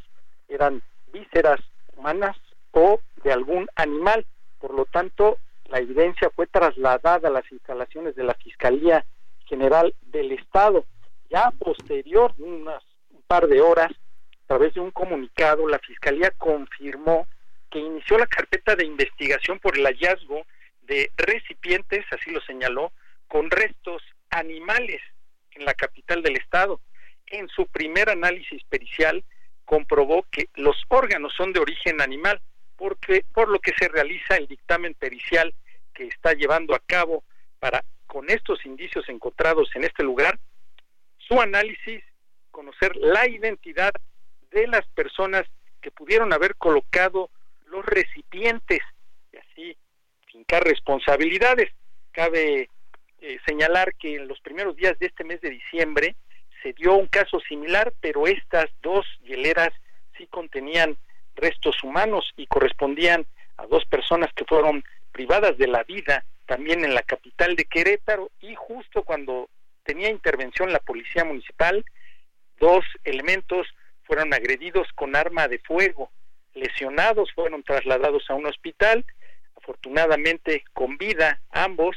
eran 0.47 0.81
vísceras 1.11 1.59
humanas 1.97 2.37
o 2.71 3.01
de 3.23 3.33
algún 3.33 3.67
animal. 3.75 4.25
Por 4.59 4.73
lo 4.73 4.85
tanto, 4.85 5.37
la 5.65 5.79
evidencia 5.79 6.29
fue 6.33 6.47
trasladada 6.47 7.27
a 7.27 7.31
las 7.31 7.51
instalaciones 7.51 8.15
de 8.15 8.23
la 8.23 8.35
Fiscalía 8.35 9.05
General 9.47 9.93
del 10.01 10.31
Estado. 10.31 10.85
Ya 11.29 11.51
posterior, 11.59 12.33
unas 12.37 12.83
un 13.11 13.21
par 13.27 13.47
de 13.47 13.59
horas, 13.59 13.91
a 13.91 14.47
través 14.47 14.73
de 14.73 14.79
un 14.79 14.91
comunicado, 14.91 15.67
la 15.67 15.79
Fiscalía 15.79 16.31
confirmó 16.31 17.27
que 17.69 17.79
inició 17.79 18.17
la 18.17 18.27
carpeta 18.27 18.75
de 18.75 18.85
investigación 18.85 19.59
por 19.59 19.77
el 19.77 19.85
hallazgo 19.85 20.43
de 20.83 21.11
recipientes, 21.17 22.05
así 22.11 22.31
lo 22.31 22.39
señaló, 22.41 22.93
con 23.27 23.51
restos 23.51 24.01
animales 24.29 25.01
en 25.59 25.65
la 25.65 25.73
capital 25.73 26.23
del 26.23 26.37
estado. 26.37 26.81
En 27.27 27.47
su 27.49 27.67
primer 27.67 28.09
análisis 28.09 28.63
pericial 28.63 29.23
comprobó 29.65 30.25
que 30.31 30.49
los 30.55 30.75
órganos 30.87 31.33
son 31.35 31.53
de 31.53 31.59
origen 31.59 32.01
animal, 32.01 32.41
porque 32.75 33.23
por 33.33 33.49
lo 33.49 33.59
que 33.59 33.73
se 33.77 33.87
realiza 33.87 34.37
el 34.37 34.47
dictamen 34.47 34.95
pericial 34.95 35.53
que 35.93 36.07
está 36.07 36.33
llevando 36.33 36.73
a 36.73 36.79
cabo 36.79 37.23
para 37.59 37.83
con 38.07 38.29
estos 38.31 38.65
indicios 38.65 39.07
encontrados 39.07 39.69
en 39.75 39.83
este 39.83 40.03
lugar, 40.03 40.39
su 41.19 41.39
análisis 41.39 42.03
conocer 42.49 42.95
la 42.95 43.27
identidad 43.29 43.91
de 44.49 44.67
las 44.67 44.87
personas 44.87 45.45
que 45.81 45.91
pudieron 45.91 46.33
haber 46.33 46.55
colocado 46.55 47.29
los 47.67 47.85
recipientes 47.85 48.79
y 49.31 49.37
así 49.37 49.77
fincar 50.25 50.63
responsabilidades. 50.63 51.69
Cabe 52.11 52.69
eh, 53.21 53.37
señalar 53.45 53.95
que 53.95 54.15
en 54.15 54.27
los 54.27 54.39
primeros 54.39 54.75
días 54.75 54.97
de 54.99 55.07
este 55.07 55.23
mes 55.23 55.41
de 55.41 55.49
diciembre 55.49 56.15
se 56.61 56.73
dio 56.73 56.95
un 56.95 57.07
caso 57.07 57.39
similar, 57.41 57.93
pero 58.01 58.27
estas 58.27 58.65
dos 58.81 59.05
hieleras 59.23 59.71
sí 60.17 60.27
contenían 60.27 60.97
restos 61.35 61.83
humanos 61.83 62.31
y 62.35 62.47
correspondían 62.47 63.25
a 63.57 63.65
dos 63.67 63.85
personas 63.85 64.31
que 64.33 64.45
fueron 64.45 64.83
privadas 65.11 65.57
de 65.57 65.67
la 65.67 65.83
vida 65.83 66.25
también 66.45 66.83
en 66.83 66.93
la 66.93 67.03
capital 67.03 67.55
de 67.55 67.65
Querétaro. 67.65 68.31
Y 68.41 68.55
justo 68.55 69.03
cuando 69.03 69.49
tenía 69.83 70.09
intervención 70.09 70.71
la 70.71 70.79
policía 70.79 71.23
municipal, 71.23 71.83
dos 72.59 72.85
elementos 73.03 73.67
fueron 74.03 74.33
agredidos 74.33 74.87
con 74.95 75.15
arma 75.15 75.47
de 75.47 75.59
fuego, 75.59 76.11
lesionados 76.53 77.31
fueron 77.33 77.63
trasladados 77.63 78.23
a 78.29 78.33
un 78.33 78.47
hospital, 78.47 79.05
afortunadamente 79.55 80.63
con 80.73 80.97
vida 80.97 81.41
ambos, 81.51 81.95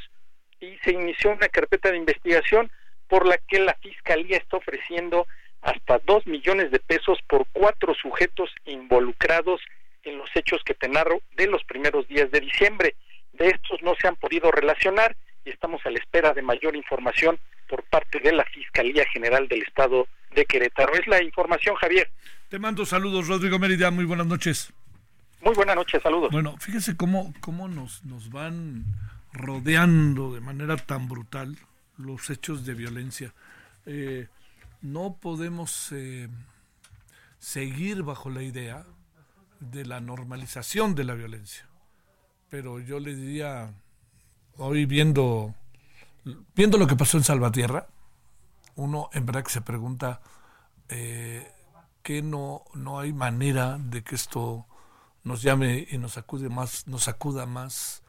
y 0.63 0.79
se 0.85 0.93
inició 0.93 1.33
una 1.33 1.49
carpeta 1.49 1.91
de 1.91 1.97
investigación 1.97 2.71
por 3.09 3.27
la 3.27 3.37
que 3.37 3.59
la 3.59 3.75
Fiscalía 3.75 4.39
está 4.39 4.57
ofreciendo 4.57 5.27
hasta 5.61 5.99
dos 6.07 6.27
millones 6.27 6.71
de 6.71 6.79
pesos 6.79 7.19
por 7.27 7.47
cuatro 7.53 7.95
sujetos 7.95 8.49
involucrados 8.65 9.61
en 10.05 10.19
los 10.19 10.31
hechos 10.35 10.63
que 10.65 10.75
te 10.75 10.89
narro 10.89 11.21
de 11.37 11.47
los 11.49 11.63
primeros 11.65 12.07
días 12.09 12.31
de 12.31 12.41
diciembre. 12.41 12.95
De 13.33 13.49
estos 13.49 13.83
no 13.83 13.95
se 14.01 14.09
han 14.09 14.17
podido 14.17 14.51
relacionar 14.51 15.17
y 15.45 15.51
estamos 15.51 15.85
a 15.85 15.91
la 15.91 15.99
espera 15.99 16.33
de 16.33 16.43
mayor 16.43 16.77
información 16.77 17.39
por 17.69 17.83
parte 17.85 18.21
de 18.21 18.33
la 18.33 18.45
Fiscalía 18.45 19.05
General 19.13 19.49
del 19.49 19.63
Estado 19.63 20.07
de 20.35 20.45
Querétaro. 20.45 20.95
Es 20.95 21.07
la 21.07 21.23
información, 21.23 21.75
Javier. 21.77 22.09
Te 22.49 22.59
mando 22.59 22.87
saludos, 22.87 23.29
Rodrigo 23.29 23.59
Mérida. 23.59 23.91
Muy 23.91 24.05
buenas 24.05 24.27
noches. 24.27 24.73
Muy 25.41 25.55
buenas 25.55 25.75
noches, 25.75 26.01
saludos. 26.03 26.31
Bueno, 26.31 26.57
fíjese 26.59 26.97
cómo, 26.97 27.35
cómo 27.41 27.67
nos, 27.67 28.05
nos 28.05 28.31
van 28.31 28.85
rodeando 29.33 30.35
de 30.35 30.41
manera 30.41 30.76
tan 30.76 31.09
brutal 31.09 31.59
los 31.97 32.30
hechos 32.30 32.64
de 32.64 32.74
violencia. 32.74 33.35
Eh, 33.87 34.28
no 34.80 35.16
podemos 35.20 35.93
eh, 35.93 36.28
seguir 37.39 38.03
bajo 38.03 38.30
la 38.30 38.43
idea 38.43 38.85
de 39.61 39.85
la 39.85 40.01
normalización 40.01 40.95
de 40.95 41.05
la 41.05 41.14
violencia. 41.14 41.66
Pero 42.51 42.80
yo 42.80 43.01
le 43.01 43.14
diría, 43.14 43.72
hoy 44.57 44.87
viendo, 44.87 45.55
viendo 46.55 46.78
lo 46.78 46.87
que 46.87 46.97
pasó 46.97 47.16
en 47.16 47.24
Salvatierra, 47.24 47.87
uno 48.74 49.09
en 49.12 49.24
verdad 49.26 49.45
que 49.45 49.51
se 49.51 49.61
pregunta 49.61 50.20
eh, 50.89 51.51
que 52.03 52.22
no, 52.22 52.64
no 52.74 52.99
hay 52.99 53.12
manera 53.12 53.78
de 53.78 54.03
que 54.03 54.16
esto 54.16 54.66
nos 55.24 55.43
llame 55.43 55.87
y 55.91 55.99
nos 55.99 56.18
acude 56.18 56.49
más, 56.49 56.87
nos 56.89 57.09
acuda 57.09 57.47
más 57.47 58.01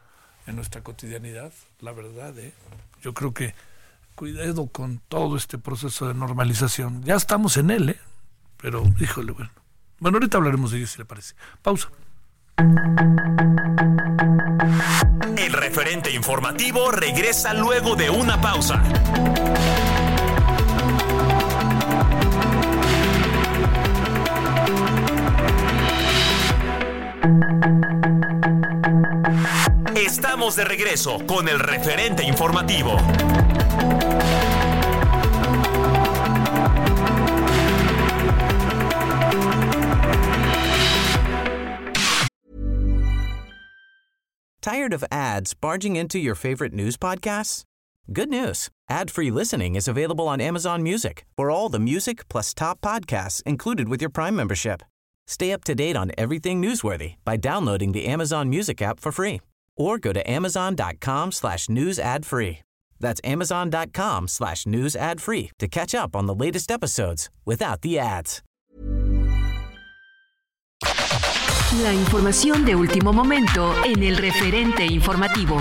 en 0.46 0.56
nuestra 0.56 0.82
cotidianidad, 0.82 1.52
la 1.80 1.92
verdad, 1.92 2.38
¿eh? 2.38 2.52
yo 3.02 3.14
creo 3.14 3.32
que 3.32 3.54
cuidado 4.14 4.66
con 4.66 5.00
todo 5.08 5.36
este 5.36 5.58
proceso 5.58 6.06
de 6.08 6.14
normalización. 6.14 7.02
Ya 7.04 7.14
estamos 7.16 7.56
en 7.56 7.70
él, 7.70 7.90
¿eh? 7.90 8.00
Pero, 8.58 8.82
híjole, 8.98 9.32
bueno. 9.32 9.50
Bueno, 9.98 10.16
ahorita 10.16 10.38
hablaremos 10.38 10.70
de 10.70 10.78
ello 10.78 10.86
si 10.86 10.98
le 10.98 11.04
parece. 11.04 11.34
Pausa. 11.62 11.88
El 15.36 15.52
referente 15.52 16.12
informativo 16.12 16.90
regresa 16.90 17.52
luego 17.54 17.96
de 17.96 18.10
una 18.10 18.40
pausa. 18.40 18.82
Estamos 29.96 30.56
de 30.56 30.64
regreso 30.64 31.24
con 31.24 31.48
el 31.48 31.60
referente 31.60 32.24
informativo. 32.24 32.96
Tired 44.60 44.92
of 44.92 45.04
ads 45.12 45.54
barging 45.54 45.94
into 45.94 46.18
your 46.18 46.34
favorite 46.34 46.72
news 46.72 46.96
podcasts? 46.96 47.62
Good 48.12 48.28
news. 48.28 48.70
Ad-free 48.90 49.30
listening 49.30 49.76
is 49.76 49.86
available 49.86 50.26
on 50.26 50.40
Amazon 50.40 50.82
Music. 50.82 51.24
For 51.36 51.52
all 51.52 51.68
the 51.68 51.78
music 51.78 52.28
plus 52.28 52.52
top 52.52 52.80
podcasts 52.80 53.42
included 53.44 53.88
with 53.88 54.00
your 54.00 54.10
Prime 54.10 54.34
membership. 54.34 54.82
Stay 55.28 55.52
up 55.52 55.62
to 55.64 55.74
date 55.76 55.96
on 55.96 56.10
everything 56.18 56.60
newsworthy 56.60 57.14
by 57.24 57.36
downloading 57.36 57.92
the 57.92 58.06
Amazon 58.06 58.50
Music 58.50 58.82
app 58.82 58.98
for 58.98 59.12
free 59.12 59.40
or 59.76 59.98
go 59.98 60.12
to 60.12 60.28
amazon.com 60.30 61.32
slash 61.32 61.68
news 61.68 61.98
ad 61.98 62.24
free. 62.26 62.60
That's 63.00 63.20
amazon.com 63.24 64.28
slash 64.28 64.66
news 64.66 64.96
ad 64.96 65.20
free 65.20 65.50
to 65.58 65.68
catch 65.68 65.94
up 65.94 66.16
on 66.16 66.26
the 66.26 66.34
latest 66.34 66.70
episodes 66.70 67.28
without 67.44 67.82
the 67.82 67.98
ads. 67.98 68.42
La 71.82 71.92
información 71.92 72.64
de 72.64 72.76
último 72.76 73.12
momento 73.12 73.74
en 73.84 74.04
el 74.04 74.16
referente 74.16 74.86
informativo. 74.86 75.56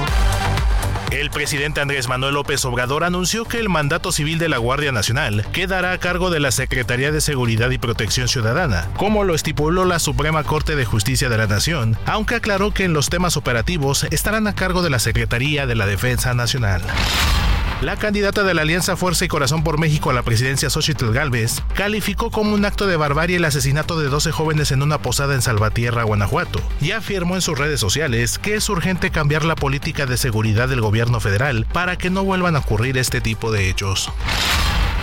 El 1.14 1.30
presidente 1.30 1.80
Andrés 1.80 2.08
Manuel 2.08 2.34
López 2.34 2.66
Obrador 2.66 3.04
anunció 3.04 3.46
que 3.46 3.60
el 3.60 3.70
mandato 3.70 4.12
civil 4.12 4.40
de 4.40 4.50
la 4.50 4.58
Guardia 4.58 4.92
Nacional 4.92 5.46
quedará 5.54 5.92
a 5.92 6.00
cargo 6.00 6.32
de 6.32 6.40
la 6.40 6.52
Secretaría 6.52 7.12
de 7.12 7.22
Seguridad 7.22 7.70
y 7.70 7.78
Protección 7.78 8.28
Ciudadana, 8.28 8.90
como 8.98 9.24
lo 9.24 9.36
estipuló 9.36 9.86
la 9.86 10.00
Suprema 10.00 10.44
Corte 10.44 10.76
de 10.76 10.86
Justicia 10.86 11.30
de 11.30 11.38
la 11.38 11.46
Nación, 11.46 11.96
aunque 12.08 12.34
aclaró 12.34 12.72
que 12.72 12.86
en 12.86 12.94
los 12.94 13.12
temas 13.12 13.38
operativos 13.38 14.06
estarán 14.06 14.48
a 14.48 14.56
cargo 14.56 14.82
de 14.82 14.90
la 14.90 14.98
Secretaría 14.98 15.68
de 15.68 15.76
la 15.76 15.86
Defensa 15.86 16.34
Nacional. 16.34 16.82
La 17.84 17.98
candidata 17.98 18.44
de 18.44 18.54
la 18.54 18.62
Alianza 18.62 18.96
Fuerza 18.96 19.26
y 19.26 19.28
Corazón 19.28 19.62
por 19.62 19.78
México 19.78 20.10
a 20.10 20.14
la 20.14 20.24
presidencia, 20.24 20.70
Xochitl 20.70 21.12
Galvez, 21.12 21.62
calificó 21.76 22.32
como 22.32 22.54
un 22.54 22.64
acto 22.64 22.88
de 22.88 22.96
barbarie 22.96 23.36
el 23.36 23.44
asesinato 23.44 24.00
de 24.00 24.08
12 24.08 24.32
jóvenes 24.32 24.72
en 24.72 24.82
una 24.82 25.00
posada 25.00 25.34
en 25.34 25.42
Salvatierra, 25.42 26.04
Guanajuato, 26.04 26.62
y 26.80 26.92
afirmó 26.92 27.36
en 27.36 27.42
sus 27.42 27.60
redes 27.60 27.82
sociales 27.82 28.40
que 28.40 28.56
es 28.56 28.70
urgente 28.70 29.12
cambiar 29.12 29.44
la 29.44 29.56
política 29.56 30.06
de 30.06 30.16
seguridad 30.16 30.70
del 30.70 30.80
gobierno 30.80 31.20
federal 31.20 31.68
para 31.74 31.98
que 31.98 32.10
no 32.10 32.24
vuelvan 32.24 32.56
a 32.56 32.60
ocurrir 32.60 32.98
este 32.98 33.20
tipo 33.20 33.52
de 33.52 33.70
hechos. 33.70 34.10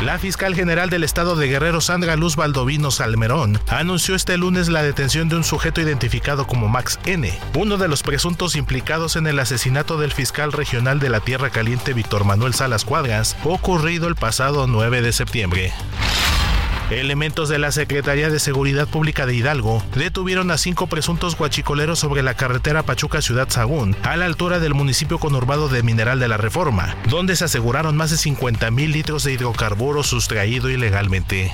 La 0.03 0.19
fiscal 0.19 0.55
general 0.55 0.89
del 0.89 1.05
estado 1.05 1.37
de 1.37 1.47
Guerrero, 1.47 1.83
Sandra 1.83 2.17
Luz 2.17 2.35
Baldovino 2.35 2.91
Salmerón, 2.91 3.59
anunció 3.69 4.15
este 4.15 4.39
lunes 4.39 4.71
la 4.71 4.83
detención 4.83 5.29
de 5.29 5.37
un 5.37 5.45
sujeto 5.45 5.83
identificado 5.83 6.47
como 6.47 6.69
Max 6.69 6.99
N., 7.05 7.31
uno 7.55 7.77
de 7.77 7.87
los 7.87 8.03
presuntos 8.03 8.57
implicados 8.57 9.17
en 9.17 9.27
el 9.27 9.39
asesinato 9.39 9.99
del 9.99 10.13
fiscal 10.13 10.53
regional 10.53 11.01
de 11.01 11.11
la 11.11 11.21
Tierra 11.21 11.51
Caliente 11.51 11.93
Víctor 11.93 12.25
Manuel 12.25 12.55
Salas 12.55 12.87
Cuadras, 12.87 13.37
ocurrido 13.45 14.09
el 14.09 14.15
pasado 14.15 14.67
9 14.67 15.03
de 15.03 15.13
septiembre. 15.13 15.71
Elementos 16.91 17.49
de 17.49 17.61
la 17.61 17.71
Secretaría 17.71 18.31
de 18.31 18.41
Seguridad 18.41 18.89
Pública 18.89 19.25
de 19.25 19.35
Hidalgo 19.35 19.81
detuvieron 19.95 20.51
a 20.51 20.59
cinco 20.59 20.89
presuntos 20.89 21.37
guachicoleros 21.37 22.01
sobre 22.01 22.25
la 22.25 22.35
carretera 22.35 22.83
Pachuca 22.83 23.23
Ciudad 23.23 23.49
Sagún, 23.49 23.97
a 24.03 24.17
la 24.17 24.27
altura 24.27 24.59
del 24.59 24.75
municipio 24.75 25.19
conurbado 25.19 25.69
de 25.69 25.85
Mineral 25.85 26.19
de 26.19 26.27
la 26.27 26.37
Reforma, 26.37 26.97
donde 27.09 27.37
se 27.37 27.45
aseguraron 27.45 27.97
más 27.97 28.11
de 28.11 28.17
50 28.17 28.73
mil 28.73 28.91
litros 28.91 29.23
de 29.23 29.33
hidrocarburos 29.35 30.09
sustraído 30.09 30.69
ilegalmente. 30.69 31.53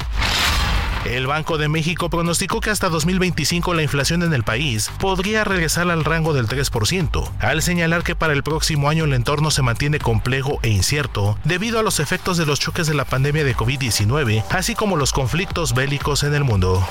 El 1.04 1.26
Banco 1.26 1.58
de 1.58 1.68
México 1.68 2.10
pronosticó 2.10 2.60
que 2.60 2.70
hasta 2.70 2.88
2025 2.88 3.74
la 3.74 3.82
inflación 3.82 4.22
en 4.22 4.32
el 4.32 4.42
país 4.42 4.90
podría 4.98 5.44
regresar 5.44 5.90
al 5.90 6.04
rango 6.04 6.32
del 6.32 6.48
3%, 6.48 7.30
al 7.40 7.62
señalar 7.62 8.02
que 8.02 8.16
para 8.16 8.32
el 8.32 8.42
próximo 8.42 8.88
año 8.88 9.04
el 9.04 9.12
entorno 9.12 9.50
se 9.50 9.62
mantiene 9.62 9.98
complejo 9.98 10.58
e 10.62 10.68
incierto 10.68 11.38
debido 11.44 11.78
a 11.78 11.82
los 11.82 12.00
efectos 12.00 12.36
de 12.36 12.46
los 12.46 12.60
choques 12.60 12.86
de 12.86 12.94
la 12.94 13.04
pandemia 13.04 13.44
de 13.44 13.56
COVID-19, 13.56 14.44
así 14.50 14.74
como 14.74 14.96
los 14.96 15.12
conflictos 15.12 15.74
bélicos 15.74 16.22
en 16.24 16.34
el 16.34 16.44
mundo. 16.44 16.86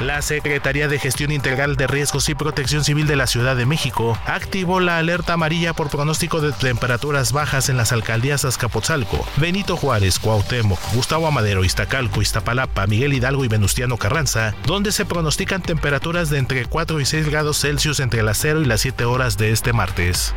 La 0.00 0.22
Secretaría 0.22 0.88
de 0.88 0.98
Gestión 0.98 1.30
Integral 1.30 1.76
de 1.76 1.86
Riesgos 1.86 2.30
y 2.30 2.34
Protección 2.34 2.84
Civil 2.84 3.06
de 3.06 3.16
la 3.16 3.26
Ciudad 3.26 3.54
de 3.54 3.66
México 3.66 4.18
activó 4.24 4.80
la 4.80 4.96
alerta 4.96 5.34
amarilla 5.34 5.74
por 5.74 5.90
pronóstico 5.90 6.40
de 6.40 6.52
temperaturas 6.52 7.32
bajas 7.32 7.68
en 7.68 7.76
las 7.76 7.92
alcaldías 7.92 8.46
Azcapotzalco, 8.46 9.26
Benito 9.36 9.76
Juárez, 9.76 10.18
Cuauhtémoc, 10.18 10.80
Gustavo 10.94 11.26
Amadero, 11.26 11.64
Iztacalco, 11.64 12.22
Iztapalapa, 12.22 12.86
Miguel 12.86 13.12
Hidalgo 13.12 13.44
y 13.44 13.48
Venustiano 13.48 13.98
Carranza, 13.98 14.54
donde 14.64 14.90
se 14.90 15.04
pronostican 15.04 15.60
temperaturas 15.60 16.30
de 16.30 16.38
entre 16.38 16.64
4 16.64 16.98
y 16.98 17.04
6 17.04 17.28
grados 17.28 17.60
Celsius 17.60 18.00
entre 18.00 18.22
las 18.22 18.38
0 18.38 18.62
y 18.62 18.64
las 18.64 18.80
7 18.80 19.04
horas 19.04 19.36
de 19.36 19.50
este 19.50 19.74
martes. 19.74 20.32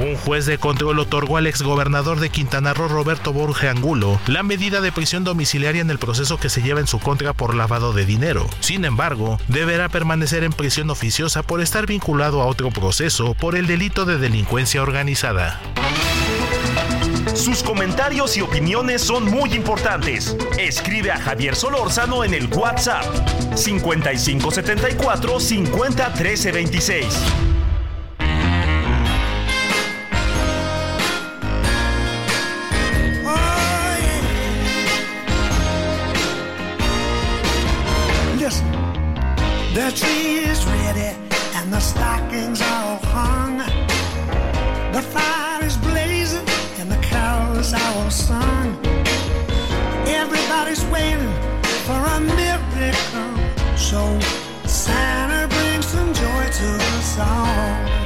Un 0.00 0.16
juez 0.16 0.46
de 0.46 0.56
control 0.56 0.98
otorgó 0.98 1.36
al 1.36 1.46
exgobernador 1.46 2.18
de 2.18 2.30
Quintana 2.30 2.72
Roo, 2.72 2.88
Roberto 2.88 3.32
Borge 3.32 3.68
Angulo, 3.68 4.18
la 4.26 4.42
medida 4.42 4.80
de 4.80 4.90
prisión 4.90 5.22
domiciliaria 5.22 5.82
en 5.82 5.90
el 5.90 5.98
proceso 5.98 6.38
que 6.38 6.48
se 6.48 6.62
lleva 6.62 6.80
en 6.80 6.86
su 6.86 6.98
contra 6.98 7.34
por 7.34 7.54
lavado 7.54 7.92
de 7.92 8.06
dinero. 8.06 8.48
Sin 8.60 8.86
embargo, 8.86 9.38
deberá 9.48 9.90
permanecer 9.90 10.44
en 10.44 10.52
prisión 10.52 10.88
oficiosa 10.88 11.42
por 11.42 11.60
estar 11.60 11.86
vinculado 11.86 12.40
a 12.40 12.46
otro 12.46 12.70
proceso 12.70 13.34
por 13.34 13.54
el 13.54 13.66
delito 13.66 14.06
de 14.06 14.16
delincuencia 14.16 14.82
organizada. 14.82 15.60
Sus 17.34 17.62
comentarios 17.62 18.36
y 18.36 18.40
opiniones 18.40 19.02
son 19.02 19.24
muy 19.24 19.52
importantes. 19.52 20.36
Escribe 20.58 21.10
a 21.10 21.18
Javier 21.18 21.54
Solórzano 21.54 22.24
en 22.24 22.32
el 22.34 22.46
WhatsApp 22.46 23.04
5574 23.56 25.40
50 25.40 26.12
13 26.14 26.52
26. 26.52 27.06
The 39.74 39.90
tree 39.92 40.44
is 40.50 40.66
ready 40.66 41.16
and 41.56 41.72
the 41.72 41.80
stockings 41.80 42.60
are 42.60 42.98
hung. 43.04 43.56
The 44.92 45.00
fire 45.00 45.64
is 45.64 45.78
blazing 45.78 46.46
and 46.78 46.90
the 46.90 46.98
carols 46.98 47.72
are 47.72 48.10
sung. 48.10 48.76
Everybody's 50.06 50.84
waiting 50.86 51.32
for 51.86 52.00
a 52.16 52.20
miracle. 52.20 53.32
So 53.76 54.20
Santa 54.66 55.48
brings 55.48 55.86
some 55.86 56.12
joy 56.12 56.44
to 56.60 56.68
us 56.92 57.18
all. 57.18 58.02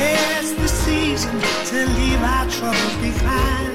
It's 0.00 0.52
the 0.52 0.68
season 0.68 1.38
to 1.70 1.86
leave 1.98 2.22
our 2.22 2.48
troubles 2.48 2.96
behind. 3.02 3.69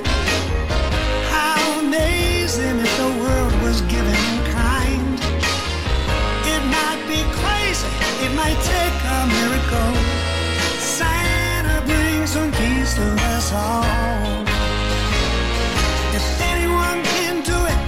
If 16.18 16.42
anyone 16.42 17.04
can 17.04 17.44
do 17.44 17.58
it, 17.74 17.80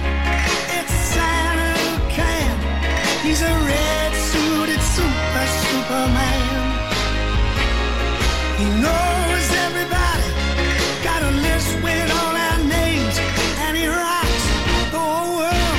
it's 0.78 0.92
Santa. 0.92 1.72
He's 3.22 3.40
a 3.40 3.54
red 3.72 4.12
suited 4.12 4.82
super 4.82 5.46
superman. 5.64 6.44
He 8.60 8.66
knows 8.84 9.46
everybody, 9.66 10.28
got 11.02 11.22
a 11.22 11.30
list 11.46 11.70
with 11.82 12.10
all 12.20 12.36
our 12.48 12.58
names, 12.58 13.18
and 13.64 13.76
he 13.78 13.86
rocks 13.86 14.44
the 14.92 14.98
whole 14.98 15.38
world 15.40 15.78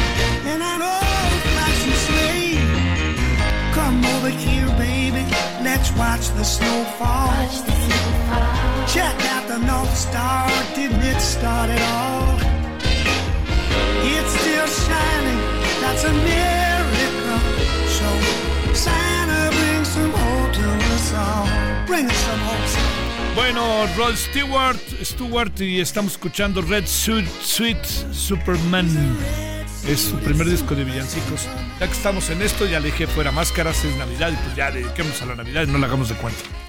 in 0.51 0.59
an 0.59 0.81
old 0.81 1.41
fashioned 1.55 1.99
sleigh. 2.07 2.57
Come 3.73 4.03
over 4.15 4.29
here, 4.29 4.69
baby, 4.77 5.23
let's 5.61 5.91
watch 5.95 6.29
the 6.29 6.43
snow 6.43 6.83
fall. 6.97 7.29
The 9.49 9.57
North 9.57 9.97
Star, 9.97 10.47
didn't 10.75 11.01
it 11.01 11.19
start 11.19 11.71
it 11.71 11.81
all? 11.81 12.37
It's 14.05 14.31
still 14.41 14.67
shining, 14.67 15.39
that's 15.81 16.03
a 16.03 16.13
miracle. 16.13 17.39
Santa 18.75 19.49
brings 19.57 19.87
some 19.87 20.11
hope 20.11 20.53
to 20.53 20.69
us 20.93 21.13
all. 21.15 21.47
Bring 21.87 22.05
us 22.05 22.15
some 22.15 22.39
hope. 22.41 23.33
Bueno, 23.33 23.87
Rod 23.97 24.15
Stewart, 24.17 24.77
Stewart 25.03 25.59
y 25.59 25.79
estamos 25.79 26.11
escuchando 26.11 26.61
Red 26.61 26.85
Suit 26.85 27.25
Sweet 27.41 27.83
Superman. 28.11 28.87
Es 29.87 30.01
su 30.01 30.15
primer 30.17 30.47
disco 30.47 30.75
de 30.75 30.83
villancicos. 30.83 31.47
Ya 31.79 31.87
que 31.87 31.93
estamos 31.93 32.29
en 32.29 32.43
esto, 32.43 32.67
ya 32.67 32.79
le 32.79 32.91
dije 32.91 33.07
fuera 33.07 33.31
máscaras, 33.31 33.83
es 33.83 33.95
Navidad 33.95 34.31
y 34.31 34.35
pues 34.35 34.55
ya 34.55 34.69
dediquemos 34.69 35.19
a 35.23 35.25
la 35.25 35.33
Navidad 35.33 35.63
y 35.63 35.71
no 35.71 35.79
la 35.79 35.87
hagamos 35.87 36.09
de 36.09 36.15
cuenta. 36.17 36.68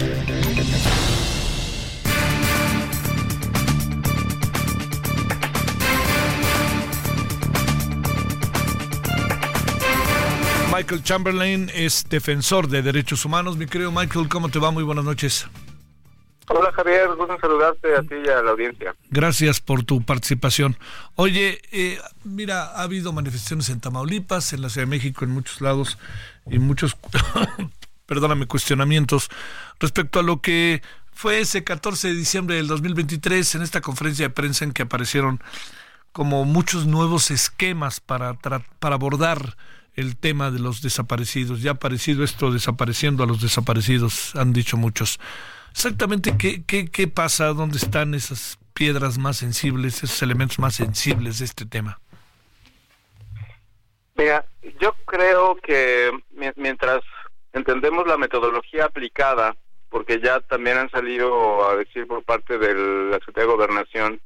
Michael 10.71 11.03
Chamberlain 11.03 11.69
es 11.75 12.05
defensor 12.07 12.69
de 12.69 12.81
derechos 12.81 13.25
humanos. 13.25 13.57
Mi 13.57 13.65
querido 13.65 13.91
Michael, 13.91 14.29
¿cómo 14.29 14.47
te 14.47 14.57
va? 14.57 14.71
Muy 14.71 14.83
buenas 14.83 15.03
noches. 15.03 15.45
Hola 16.47 16.71
Javier, 16.71 17.09
gusto 17.17 17.37
saludarte 17.41 17.93
a 17.93 18.01
ti 18.01 18.15
y 18.25 18.29
a 18.29 18.41
la 18.41 18.51
audiencia. 18.51 18.95
Gracias 19.09 19.59
por 19.59 19.83
tu 19.83 20.01
participación. 20.01 20.77
Oye, 21.15 21.61
eh, 21.73 21.99
mira, 22.23 22.67
ha 22.67 22.83
habido 22.83 23.11
manifestaciones 23.11 23.69
en 23.69 23.81
Tamaulipas, 23.81 24.53
en 24.53 24.61
la 24.61 24.69
Ciudad 24.69 24.87
de 24.87 24.91
México, 24.91 25.25
en 25.25 25.31
muchos 25.31 25.59
lados, 25.59 25.97
y 26.49 26.57
muchos, 26.57 26.95
perdóname, 28.05 28.47
cuestionamientos 28.47 29.29
respecto 29.77 30.21
a 30.21 30.23
lo 30.23 30.41
que 30.41 30.81
fue 31.11 31.41
ese 31.41 31.65
14 31.65 32.07
de 32.07 32.15
diciembre 32.15 32.55
del 32.55 32.67
2023 32.67 33.55
en 33.55 33.61
esta 33.61 33.81
conferencia 33.81 34.27
de 34.27 34.33
prensa 34.33 34.63
en 34.63 34.71
que 34.71 34.83
aparecieron 34.83 35.43
como 36.13 36.45
muchos 36.45 36.85
nuevos 36.85 37.29
esquemas 37.29 37.99
para, 37.99 38.35
para 38.35 38.95
abordar 38.95 39.57
el 40.01 40.17
tema 40.17 40.51
de 40.51 40.59
los 40.59 40.81
desaparecidos. 40.81 41.61
Ya 41.61 41.71
ha 41.71 41.73
aparecido 41.75 42.23
esto 42.23 42.51
desapareciendo 42.51 43.23
a 43.23 43.27
los 43.27 43.41
desaparecidos, 43.41 44.35
han 44.35 44.53
dicho 44.53 44.77
muchos. 44.77 45.19
Exactamente 45.71 46.37
qué, 46.37 46.63
qué, 46.65 46.89
qué 46.89 47.07
pasa, 47.07 47.47
dónde 47.53 47.77
están 47.77 48.13
esas 48.13 48.59
piedras 48.73 49.17
más 49.17 49.37
sensibles, 49.37 50.03
esos 50.03 50.21
elementos 50.21 50.59
más 50.59 50.75
sensibles 50.75 51.39
de 51.39 51.45
este 51.45 51.65
tema. 51.65 51.99
Mira, 54.15 54.45
yo 54.79 54.93
creo 55.05 55.55
que 55.55 56.11
mientras 56.55 57.01
entendemos 57.53 58.05
la 58.07 58.17
metodología 58.17 58.85
aplicada, 58.85 59.55
porque 59.89 60.19
ya 60.21 60.39
también 60.41 60.77
han 60.77 60.89
salido 60.89 61.69
a 61.69 61.75
decir 61.75 62.07
por 62.07 62.23
parte 62.23 62.57
de 62.57 62.73
la 63.09 63.15
Secretaría 63.19 63.47
de 63.47 63.53
Gobernación 63.53 64.21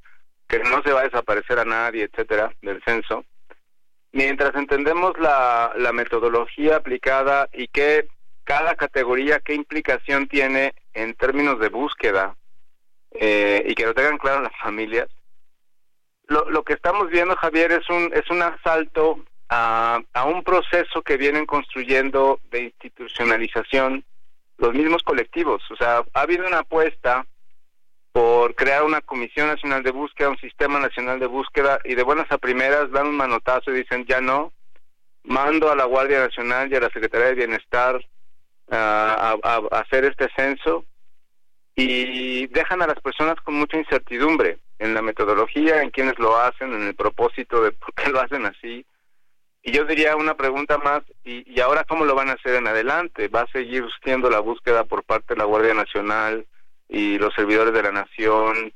que 0.47 0.59
no 0.59 0.81
se 0.83 0.91
va 0.91 1.01
a 1.01 1.05
desaparecer 1.05 1.59
a 1.59 1.65
nadie, 1.65 2.03
etcétera, 2.03 2.53
del 2.61 2.81
censo, 2.83 3.25
mientras 4.15 4.55
entendemos 4.55 5.19
la, 5.19 5.73
metodología 5.93 6.77
aplicada 6.77 7.49
y 7.51 7.67
que 7.67 8.07
cada 8.45 8.75
categoría 8.75 9.41
qué 9.41 9.53
implicación 9.53 10.27
tiene 10.29 10.73
en 10.93 11.15
términos 11.15 11.59
de 11.59 11.67
búsqueda 11.67 12.37
eh, 13.11 13.65
y 13.67 13.75
que 13.75 13.85
lo 13.85 13.93
tengan 13.93 14.17
claro 14.17 14.41
las 14.41 14.57
familias. 14.57 15.09
Lo, 16.27 16.49
lo 16.49 16.63
que 16.63 16.73
estamos 16.73 17.09
viendo, 17.09 17.35
Javier, 17.35 17.73
es 17.73 17.89
un, 17.89 18.09
es 18.13 18.29
un 18.29 18.41
asalto 18.41 19.19
a, 19.49 19.99
a 20.13 20.23
un 20.23 20.43
proceso 20.43 21.01
que 21.01 21.17
vienen 21.17 21.45
construyendo 21.45 22.39
de 22.51 22.63
institucionalización 22.63 24.05
los 24.57 24.73
mismos 24.73 25.03
colectivos. 25.03 25.61
O 25.71 25.75
sea, 25.75 26.05
ha 26.13 26.21
habido 26.21 26.47
una 26.47 26.59
apuesta 26.59 27.25
por 28.15 28.55
crear 28.55 28.85
una 28.85 29.01
Comisión 29.01 29.47
Nacional 29.47 29.83
de 29.83 29.91
Búsqueda, 29.91 30.29
un 30.29 30.37
Sistema 30.37 30.79
Nacional 30.79 31.19
de 31.19 31.25
Búsqueda, 31.25 31.79
y 31.83 31.95
de 31.95 32.03
buenas 32.03 32.31
a 32.31 32.37
primeras 32.37 32.89
dan 32.91 33.07
un 33.07 33.17
manotazo 33.17 33.71
y 33.71 33.79
dicen, 33.79 34.05
ya 34.05 34.21
no, 34.21 34.53
mando 35.23 35.69
a 35.69 35.75
la 35.75 35.83
Guardia 35.83 36.19
Nacional 36.19 36.71
y 36.71 36.75
a 36.77 36.79
la 36.79 36.89
Secretaría 36.91 37.27
de 37.27 37.35
Bienestar 37.35 37.99
a, 38.71 39.35
a, 39.43 39.79
hacer 39.79 40.05
este 40.05 40.29
censo 40.33 40.85
y 41.75 42.47
dejan 42.47 42.81
a 42.83 42.87
las 42.87 43.01
personas 43.01 43.35
con 43.41 43.55
mucha 43.55 43.77
incertidumbre 43.77 44.59
en 44.79 44.93
la 44.93 45.01
metodología, 45.01 45.81
en 45.81 45.89
quienes 45.89 46.17
lo 46.17 46.37
hacen, 46.37 46.73
en 46.73 46.83
el 46.83 46.95
propósito 46.95 47.61
de 47.63 47.73
por 47.73 47.93
qué 47.95 48.09
lo 48.11 48.21
hacen 48.21 48.45
así. 48.45 48.85
Y 49.61 49.73
yo 49.73 49.83
diría 49.83 50.15
una 50.15 50.35
pregunta 50.37 50.77
más, 50.77 51.03
¿y, 51.25 51.43
y 51.53 51.59
ahora 51.59 51.83
cómo 51.83 52.05
lo 52.05 52.15
van 52.15 52.29
a 52.29 52.35
hacer 52.35 52.55
en 52.55 52.67
adelante? 52.67 53.27
¿Va 53.27 53.41
a 53.41 53.51
seguir 53.51 53.83
siendo 54.05 54.29
la 54.29 54.39
búsqueda 54.39 54.85
por 54.85 55.03
parte 55.03 55.33
de 55.33 55.39
la 55.39 55.45
Guardia 55.45 55.73
Nacional 55.73 56.45
y 56.87 57.17
los 57.17 57.33
servidores 57.33 57.73
de 57.73 57.83
la 57.83 57.91
Nación? 57.91 58.73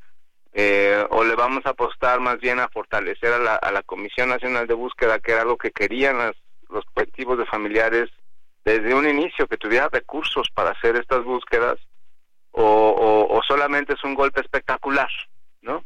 Eh, 0.54 1.06
¿O 1.12 1.24
le 1.24 1.36
vamos 1.36 1.66
a 1.66 1.72
apostar 1.72 2.20
más 2.20 2.40
bien 2.40 2.60
a 2.60 2.70
fortalecer 2.70 3.32
a 3.34 3.40
la, 3.40 3.56
a 3.56 3.72
la 3.72 3.84
Comisión 3.84 4.30
Nacional 4.30 4.68
de 4.68 4.74
Búsqueda, 4.74 5.20
que 5.20 5.34
era 5.34 5.42
algo 5.42 5.58
que 5.58 5.72
querían 5.72 6.18
las, 6.18 6.36
los 6.70 6.86
colectivos 6.86 7.38
de 7.38 7.46
familiares 7.46 8.10
desde 8.66 8.94
un 8.94 9.08
inicio 9.08 9.48
que 9.48 9.58
tuviera 9.58 9.90
recursos 9.90 10.48
para 10.54 10.72
hacer 10.72 10.96
estas 10.96 11.24
búsquedas 11.24 11.78
o, 12.52 13.28
o, 13.30 13.42
solamente 13.48 13.94
es 13.94 14.04
un 14.04 14.16
golpe 14.16 14.42
espectacular, 14.42 15.10
¿no? 15.62 15.84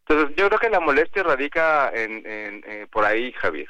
Entonces 0.00 0.34
yo 0.36 0.48
creo 0.48 0.58
que 0.58 0.70
la 0.70 0.80
molestia 0.80 1.22
radica 1.22 1.90
en, 1.94 2.26
en 2.26 2.64
eh, 2.66 2.86
por 2.90 3.04
ahí, 3.04 3.32
Javier. 3.32 3.68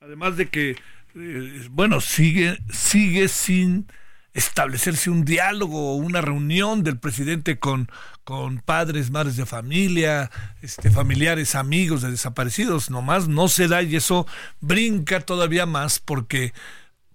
Además 0.00 0.36
de 0.36 0.48
que, 0.48 0.70
eh, 0.70 1.66
bueno, 1.70 2.00
sigue, 2.00 2.56
sigue 2.70 3.28
sin 3.28 3.86
establecerse 4.34 5.10
un 5.10 5.24
diálogo 5.24 5.92
o 5.92 5.96
una 5.96 6.20
reunión 6.20 6.82
del 6.82 6.98
presidente 6.98 7.58
con, 7.58 7.90
con 8.24 8.60
padres, 8.60 9.10
madres 9.10 9.36
de 9.36 9.46
familia, 9.46 10.30
este, 10.62 10.90
familiares, 10.90 11.54
amigos 11.54 12.02
de 12.02 12.10
desaparecidos, 12.10 12.90
nomás 12.90 13.28
no 13.28 13.48
se 13.48 13.68
da 13.68 13.82
y 13.82 13.96
eso 13.96 14.26
brinca 14.60 15.20
todavía 15.20 15.66
más 15.66 15.98
porque 15.98 16.52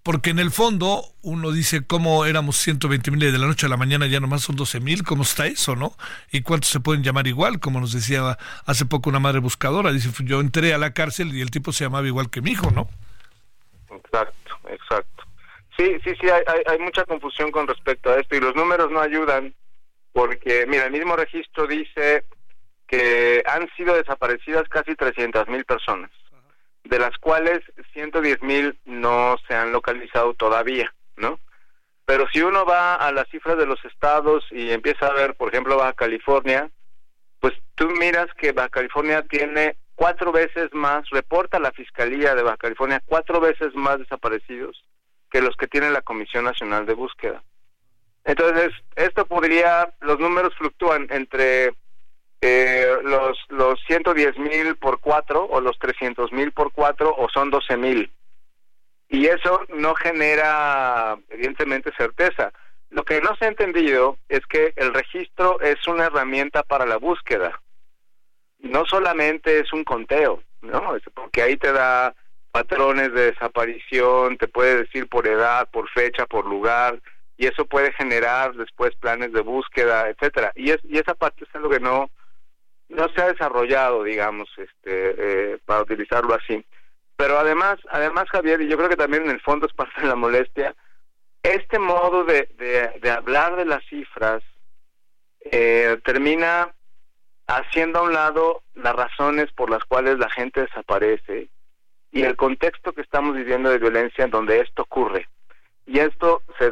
porque 0.05 0.30
en 0.30 0.38
el 0.38 0.51
fondo 0.51 1.03
uno 1.24 1.51
dice 1.51 1.84
cómo 1.84 2.26
éramos 2.26 2.57
120 2.57 3.09
mil 3.09 3.20
de 3.20 3.39
la 3.39 3.47
noche 3.47 3.66
a 3.66 3.70
la 3.70 3.76
mañana 3.76 4.05
ya 4.05 4.20
nomás 4.20 4.43
son 4.43 4.55
12 4.55 4.80
mil, 4.80 5.01
¿cómo 5.01 5.24
está 5.24 5.47
eso, 5.47 5.76
no? 5.76 5.97
¿Y 6.32 6.41
cuántos 6.43 6.70
se 6.70 6.80
pueden 6.80 7.01
llamar 7.01 7.26
igual? 7.26 7.59
Como 7.59 7.80
nos 7.80 7.91
decía 7.91 8.38
hace 8.68 8.86
poco 8.86 9.09
una 9.09 9.18
madre 9.18 9.39
buscadora, 9.39 9.91
dice, 9.91 10.11
yo 10.24 10.41
entré 10.41 10.76
a 10.76 10.78
la 10.78 10.93
cárcel 10.93 11.36
y 11.36 11.41
el 11.41 11.49
tipo 11.49 11.72
se 11.72 11.86
llamaba 11.86 12.05
igual 12.05 12.30
que 12.30 12.43
mi 12.43 12.51
hijo, 12.51 12.70
¿no? 12.70 12.88
Exacto, 13.89 14.59
exacto. 14.70 15.14
Sí, 15.78 15.97
sí, 16.03 16.13
sí, 16.19 16.30
hay, 16.30 16.43
hay, 16.47 16.61
hay 16.67 16.80
mucha 16.80 17.05
confusión 17.05 17.51
con 17.51 17.67
respecto 17.67 18.09
a 18.09 18.19
esto 18.19 18.36
y 18.36 18.39
los 18.39 18.55
números 18.55 18.91
no 18.91 19.01
ayudan 19.01 19.53
porque, 20.13 20.65
mira, 20.65 20.86
el 20.86 20.93
mismo 20.93 21.15
registro 21.15 21.67
dice 21.67 22.23
que 22.88 23.43
han 23.45 23.67
sido 23.76 23.95
desaparecidas 23.95 24.69
casi 24.69 24.95
300 24.95 25.47
mil 25.49 25.65
personas 25.65 26.09
de 26.86 26.99
las 26.99 27.17
cuales 27.17 27.61
110 27.93 28.41
mil 28.43 28.80
no 28.86 29.36
se 29.47 29.55
han 29.55 29.71
localizado 29.71 30.34
todavía, 30.36 30.93
¿no? 31.17 31.39
Pero 32.05 32.28
si 32.32 32.41
uno 32.41 32.63
va 32.65 32.95
a 32.95 33.11
las 33.11 33.28
cifras 33.30 33.57
de 33.57 33.65
los 33.65 33.84
estados 33.84 34.45
y 34.51 34.71
empieza 34.71 35.07
a 35.07 35.13
ver, 35.13 35.36
por 35.36 35.49
ejemplo, 35.49 35.78
Baja 35.78 35.93
California, 35.93 36.69
pues 37.39 37.53
tú 37.73 37.89
miras 37.89 38.28
que 38.38 38.51
Baja 38.51 38.69
California 38.69 39.23
tiene 39.23 39.76
cuatro 39.95 40.32
veces 40.32 40.71
más, 40.73 41.09
reporta 41.09 41.59
la 41.59 41.71
Fiscalía 41.71 42.36
de 42.36 42.43
Baja 42.43 42.57
California, 42.57 43.01
cuatro 43.05 43.39
veces 43.39 43.73
más 43.73 43.97
desaparecidos 43.97 44.84
que 45.36 45.41
los 45.41 45.57
que 45.57 45.67
tiene 45.67 45.89
la 45.89 46.01
Comisión 46.01 46.45
Nacional 46.45 46.86
de 46.86 46.93
Búsqueda. 46.93 47.43
Entonces, 48.23 48.71
esto 48.95 49.25
podría, 49.25 49.93
los 49.99 50.17
números 50.17 50.55
fluctúan 50.55 51.07
entre 51.09 51.73
eh, 52.39 52.95
los 53.03 53.38
los 53.49 53.77
110 53.86 54.38
mil 54.38 54.77
por 54.77 55.01
cuatro 55.01 55.43
o 55.43 55.59
los 55.59 55.77
300 55.77 56.31
mil 56.31 56.53
por 56.53 56.71
cuatro 56.71 57.13
o 57.17 57.27
son 57.27 57.49
12 57.49 57.75
mil. 57.75 58.09
Y 59.09 59.25
eso 59.25 59.59
no 59.75 59.93
genera 59.95 61.17
evidentemente 61.27 61.91
certeza. 61.97 62.53
Lo 62.89 63.03
que 63.03 63.19
no 63.19 63.36
se 63.36 63.43
ha 63.43 63.49
entendido 63.49 64.17
es 64.29 64.45
que 64.45 64.71
el 64.77 64.93
registro 64.93 65.59
es 65.59 65.86
una 65.86 66.05
herramienta 66.05 66.63
para 66.63 66.86
la 66.86 66.95
búsqueda. 66.95 67.59
No 68.59 68.86
solamente 68.86 69.59
es 69.59 69.73
un 69.73 69.83
conteo 69.83 70.41
no 70.65 70.97
porque 71.13 71.41
ahí 71.41 71.57
te 71.57 71.71
da 71.71 72.15
patrones 72.56 73.14
de 73.14 73.32
desaparición 73.32 74.38
te 74.38 74.47
puede 74.47 74.84
decir 74.84 75.10
por 75.10 75.28
edad 75.28 75.68
por 75.70 75.89
fecha 75.89 76.26
por 76.26 76.45
lugar 76.45 77.01
y 77.36 77.47
eso 77.47 77.66
puede 77.66 77.91
generar 77.91 78.53
después 78.53 78.95
planes 78.95 79.34
de 79.34 79.41
búsqueda 79.41 80.10
etcétera 80.10 80.53
y 80.56 80.72
es 80.72 80.80
y 80.86 80.97
esa 80.97 81.16
parte 81.16 81.43
es 81.43 81.53
algo 81.53 81.70
que 81.70 81.82
no 81.82 82.10
no 82.89 83.10
se 83.10 83.22
ha 83.22 83.28
desarrollado, 83.28 84.03
digamos, 84.03 84.47
este, 84.58 84.74
eh, 85.53 85.58
para 85.66 85.82
utilizarlo 85.82 86.34
así. 86.36 86.64
Pero 87.16 87.39
además, 87.39 87.78
además 87.89 88.30
Javier, 88.30 88.62
y 88.62 88.68
yo 88.68 88.78
creo 88.78 88.89
que 88.89 88.97
también 88.97 89.24
en 89.24 89.32
el 89.32 89.41
fondo 89.41 89.66
es 89.66 89.74
parte 89.74 90.01
de 90.01 90.08
la 90.08 90.16
molestia, 90.16 90.76
este 91.41 91.80
modo 91.80 92.24
de, 92.24 92.47
de, 93.01 93.12
hablar 93.12 93.56
de 93.56 93.66
las 93.66 93.84
cifras 93.86 94.43
eh, 95.51 95.97
termina 96.03 96.74
haciendo 97.47 97.99
a 97.99 98.03
un 98.03 98.14
lado 98.14 98.64
las 98.74 98.95
razones 98.95 99.51
por 99.53 99.70
las 99.70 99.84
cuales 99.86 100.18
la 100.18 100.30
gente 100.30 100.62
desaparece 100.62 101.49
y 102.16 102.24
el 102.24 102.38
contexto 102.38 102.93
que 102.93 103.01
estamos 103.01 103.36
viviendo 103.36 103.70
de 103.70 103.78
violencia 103.78 104.24
en 104.24 104.32
donde 104.32 104.61
esto 104.61 104.84
ocurre. 104.84 105.28
Y 105.86 105.99
esto 105.99 106.41
se, 106.57 106.72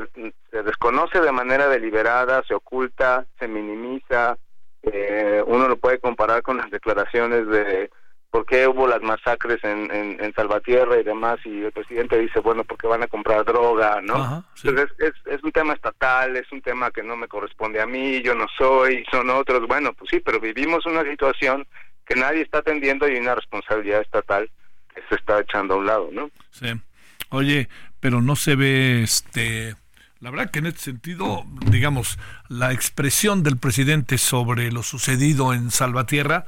se 0.50 0.64
desconoce 0.64 1.20
de 1.20 1.34
manera 1.34 1.68
deliberada, 1.68 2.41
se 2.48 2.54
oculta, 2.54 3.26
se 3.38 3.50
minimiza, 3.50 4.38
eh, 4.84 5.44
uno 5.46 5.68
lo 5.68 5.76
puede 5.76 6.00
comparar 6.00 6.44
con 6.44 6.58
las 6.58 6.72
declaraciones 6.72 7.46
de 7.48 7.91
por 8.32 8.46
qué 8.46 8.70
hubo 8.70 8.88
las 8.88 9.02
masacres 9.02 9.62
en, 9.66 9.91
en, 9.94 10.24
en 10.24 10.34
Salvatierra 10.34 10.98
y 10.98 11.04
demás, 11.04 11.39
y 11.44 11.66
el 11.66 11.74
presidente 11.74 12.18
dice, 12.18 12.39
bueno, 12.39 12.64
porque 12.64 12.88
van 12.88 13.04
a 13.04 13.08
comprar 13.08 13.44
droga, 13.44 14.00
¿no? 14.02 14.16
Ajá, 14.16 14.44
sí. 14.56 14.70
Entonces 14.70 14.96
es, 14.98 15.14
es 15.26 15.44
un 15.44 15.52
tema 15.52 15.74
estatal, 15.74 16.38
es 16.38 16.50
un 16.54 16.62
tema 16.62 16.89
que 16.89 17.04
no 17.04 17.18
me 17.18 17.28
corresponde 17.28 17.82
a 17.82 17.86
mí, 17.86 18.22
yo 18.22 18.34
no 18.34 18.48
soy, 18.58 19.04
son 19.12 19.30
otros, 19.30 19.68
bueno, 19.68 19.91
pues 19.91 20.10
sí, 20.10 20.22
pero 20.22 20.39
vivimos 20.39 20.86
una 20.86 21.04
situación 21.04 21.68
que 22.06 22.16
nadie 22.16 22.44
está 22.44 22.60
atendiendo 22.60 23.10
y 23.10 23.18
una 23.18 23.36
responsabilidad 23.36 24.02
estatal 24.02 24.50
se 25.10 25.16
está 25.16 25.39
echando 25.39 25.76
a 25.76 25.78
un 25.78 25.86
lado, 25.86 26.10
¿no? 26.12 26.30
Sí. 26.52 26.68
Oye, 27.30 27.70
pero 28.00 28.22
no 28.22 28.36
se 28.36 28.56
ve 28.56 29.04
este 29.04 29.76
la 30.24 30.32
verdad 30.32 30.52
que 30.52 30.60
en 30.60 30.68
este 30.68 30.80
sentido, 30.80 31.44
digamos, 31.70 32.18
la 32.48 32.72
expresión 32.72 33.44
del 33.44 33.58
presidente 33.58 34.18
sobre 34.18 34.72
lo 34.72 34.82
sucedido 34.82 35.54
en 35.54 35.70
Salvatierra 35.70 36.46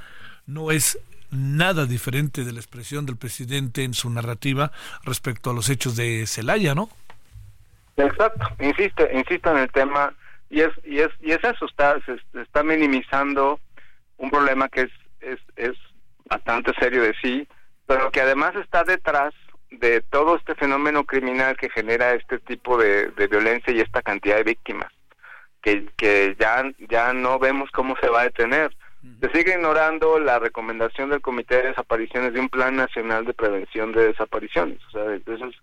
no 0.48 0.72
es 0.72 0.98
nada 1.30 1.86
diferente 1.86 2.46
de 2.46 2.54
la 2.54 2.60
expresión 2.60 3.06
del 3.06 3.18
presidente 3.18 3.84
en 3.84 3.94
su 3.94 4.10
narrativa 4.10 4.72
respecto 5.04 5.50
a 5.50 5.54
los 5.54 5.70
hechos 5.70 5.98
de 5.98 6.26
Celaya, 6.26 6.74
¿no? 6.74 6.88
Exacto, 7.98 8.48
insiste, 8.62 9.10
insisto 9.14 9.52
en 9.52 9.58
el 9.58 9.72
tema 9.72 10.14
y 10.50 10.62
es 10.62 10.72
y 10.86 11.00
es 11.00 11.10
y 11.20 11.32
es 11.32 11.44
eso 11.44 11.66
está 11.66 12.00
se, 12.06 12.16
se 12.32 12.42
está 12.42 12.64
minimizando 12.64 13.60
un 14.18 14.30
problema 14.30 14.70
que 14.70 14.82
es 14.84 14.92
es 15.20 15.40
es 15.58 15.78
bastante 16.30 16.72
serio 16.80 17.02
de 17.02 17.14
sí, 17.22 17.46
pero 17.86 18.12
que 18.12 18.22
además 18.22 18.56
está 18.56 18.84
detrás 18.84 19.34
de 19.70 20.02
todo 20.02 20.36
este 20.36 20.56
fenómeno 20.56 21.04
criminal 21.06 21.58
que 21.58 21.70
genera 21.70 22.14
este 22.14 22.40
tipo 22.40 22.78
de, 22.78 23.08
de 23.10 23.28
violencia 23.28 23.74
y 23.74 23.82
esta 23.82 24.02
cantidad 24.02 24.38
de 24.38 24.44
víctimas 24.44 24.92
que, 25.66 25.90
que 25.98 26.36
ya 26.40 26.64
ya 26.88 27.12
no 27.12 27.40
vemos 27.40 27.72
cómo 27.72 27.96
se 28.00 28.08
va 28.08 28.22
a 28.22 28.26
detener. 28.26 28.76
Se 29.22 29.30
sigue 29.32 29.54
ignorando 29.54 30.20
la 30.20 30.40
recomendación 30.40 31.10
del 31.10 31.22
Comité 31.22 31.58
de 31.58 31.70
Desapariciones 31.70 32.34
de 32.34 32.40
un 32.40 32.50
Plan 32.50 32.76
Nacional 32.76 33.26
de 33.26 33.34
Prevención 33.34 33.92
de 33.92 34.08
Desapariciones. 34.08 34.80
O 34.88 34.92
sea, 34.92 35.14
entonces 35.14 35.56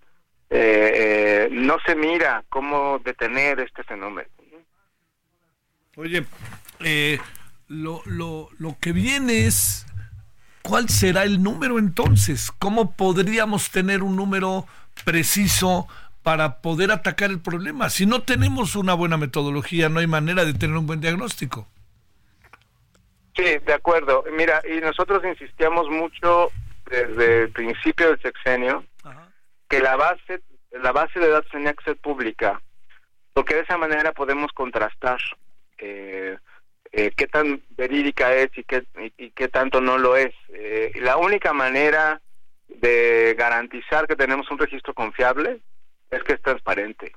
eh, 0.50 0.92
eh, 0.94 1.48
no 1.50 1.78
se 1.86 1.94
mira 1.94 2.44
cómo 2.48 3.00
detener 3.04 3.60
este 3.60 3.82
fenómeno. 3.84 4.28
Oye, 5.96 6.24
eh, 6.80 7.18
lo, 7.68 8.02
lo, 8.06 8.48
lo 8.58 8.76
que 8.80 8.92
viene 8.92 9.46
es, 9.46 9.86
¿cuál 10.62 10.88
será 10.88 11.24
el 11.24 11.42
número 11.42 11.78
entonces? 11.78 12.50
¿Cómo 12.58 12.96
podríamos 12.96 13.70
tener 13.70 14.02
un 14.02 14.16
número 14.16 14.66
preciso 15.04 15.88
para 16.22 16.60
poder 16.60 16.90
atacar 16.90 17.30
el 17.30 17.40
problema? 17.40 17.90
Si 17.90 18.06
no 18.06 18.22
tenemos 18.22 18.76
una 18.76 18.94
buena 18.94 19.16
metodología, 19.16 19.88
no 19.88 20.00
hay 20.00 20.06
manera 20.06 20.44
de 20.44 20.54
tener 20.54 20.76
un 20.76 20.86
buen 20.86 21.00
diagnóstico. 21.00 21.66
Sí, 23.36 23.44
de 23.64 23.72
acuerdo. 23.72 24.24
Mira, 24.36 24.60
y 24.70 24.80
nosotros 24.80 25.22
insistíamos 25.24 25.88
mucho 25.88 26.50
desde 26.90 27.44
el 27.44 27.50
principio 27.50 28.08
del 28.08 28.20
sexenio 28.20 28.84
que 29.68 29.80
la 29.80 29.96
base 29.96 30.42
la 30.72 30.92
base 30.92 31.18
de 31.18 31.28
datos 31.28 31.50
tenía 31.50 31.74
que 31.74 31.84
ser 31.84 31.96
pública, 31.96 32.60
porque 33.32 33.54
de 33.54 33.60
esa 33.60 33.76
manera 33.76 34.12
podemos 34.12 34.50
contrastar 34.52 35.18
eh, 35.78 36.38
eh, 36.92 37.10
qué 37.16 37.26
tan 37.26 37.62
verídica 37.70 38.34
es 38.34 38.50
y 38.56 38.64
qué, 38.64 38.84
y, 39.16 39.30
qué 39.30 39.48
tanto 39.48 39.80
no 39.80 39.96
lo 39.96 40.14
es. 40.14 40.34
Eh, 40.50 40.92
la 40.96 41.16
única 41.16 41.54
manera 41.54 42.20
de 42.68 43.34
garantizar 43.36 44.06
que 44.06 44.16
tenemos 44.16 44.50
un 44.50 44.58
registro 44.58 44.92
confiable 44.92 45.60
es 46.10 46.22
que 46.22 46.34
es 46.34 46.42
transparente. 46.42 47.12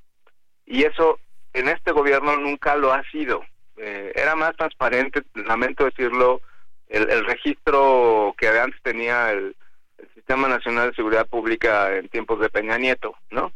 Y 0.66 0.84
eso 0.84 1.20
en 1.54 1.68
este 1.68 1.92
gobierno 1.92 2.38
nunca 2.38 2.78
lo 2.78 2.94
ha 2.94 3.04
sido. 3.12 3.44
Eh, 3.78 4.14
era 4.16 4.36
más 4.36 4.56
transparente, 4.56 5.24
lamento 5.34 5.84
decirlo, 5.84 6.42
el, 6.88 7.10
el 7.10 7.26
registro 7.26 8.34
que 8.38 8.48
antes 8.48 8.82
tenía 8.82 9.32
el, 9.32 9.58
el 9.98 10.10
Sistema 10.14 10.48
Nacional 10.48 10.90
de 10.90 10.96
Seguridad 10.96 11.28
Pública 11.28 11.94
en 11.98 12.08
tiempos 12.08 12.40
de 12.40 12.50
Peña 12.50 12.78
Nieto, 12.78 13.16
¿no? 13.30 13.52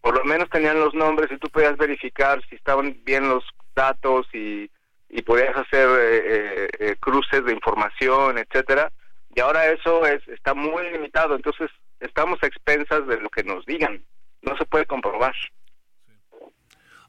Por 0.00 0.16
lo 0.16 0.24
menos 0.24 0.48
tenían 0.48 0.80
los 0.80 0.94
nombres 0.94 1.30
y 1.30 1.36
tú 1.36 1.50
podías 1.50 1.76
verificar 1.76 2.40
si 2.48 2.54
estaban 2.54 2.96
bien 3.04 3.28
los 3.28 3.44
datos 3.74 4.26
y, 4.32 4.70
y 5.08 5.22
podías 5.22 5.56
hacer 5.56 5.88
eh, 5.88 6.22
eh, 6.26 6.68
eh, 6.80 6.96
cruces 7.00 7.44
de 7.44 7.52
información, 7.52 8.38
etcétera. 8.38 8.92
Y 9.34 9.40
ahora 9.40 9.66
eso 9.66 10.04
es 10.06 10.26
está 10.28 10.54
muy 10.54 10.90
limitado, 10.90 11.36
entonces 11.36 11.70
estamos 12.00 12.42
a 12.42 12.46
expensas 12.46 13.06
de 13.06 13.20
lo 13.20 13.30
que 13.30 13.44
nos 13.44 13.64
digan. 13.66 14.02
No 14.42 14.56
se 14.56 14.64
puede 14.66 14.86
comprobar. 14.86 15.34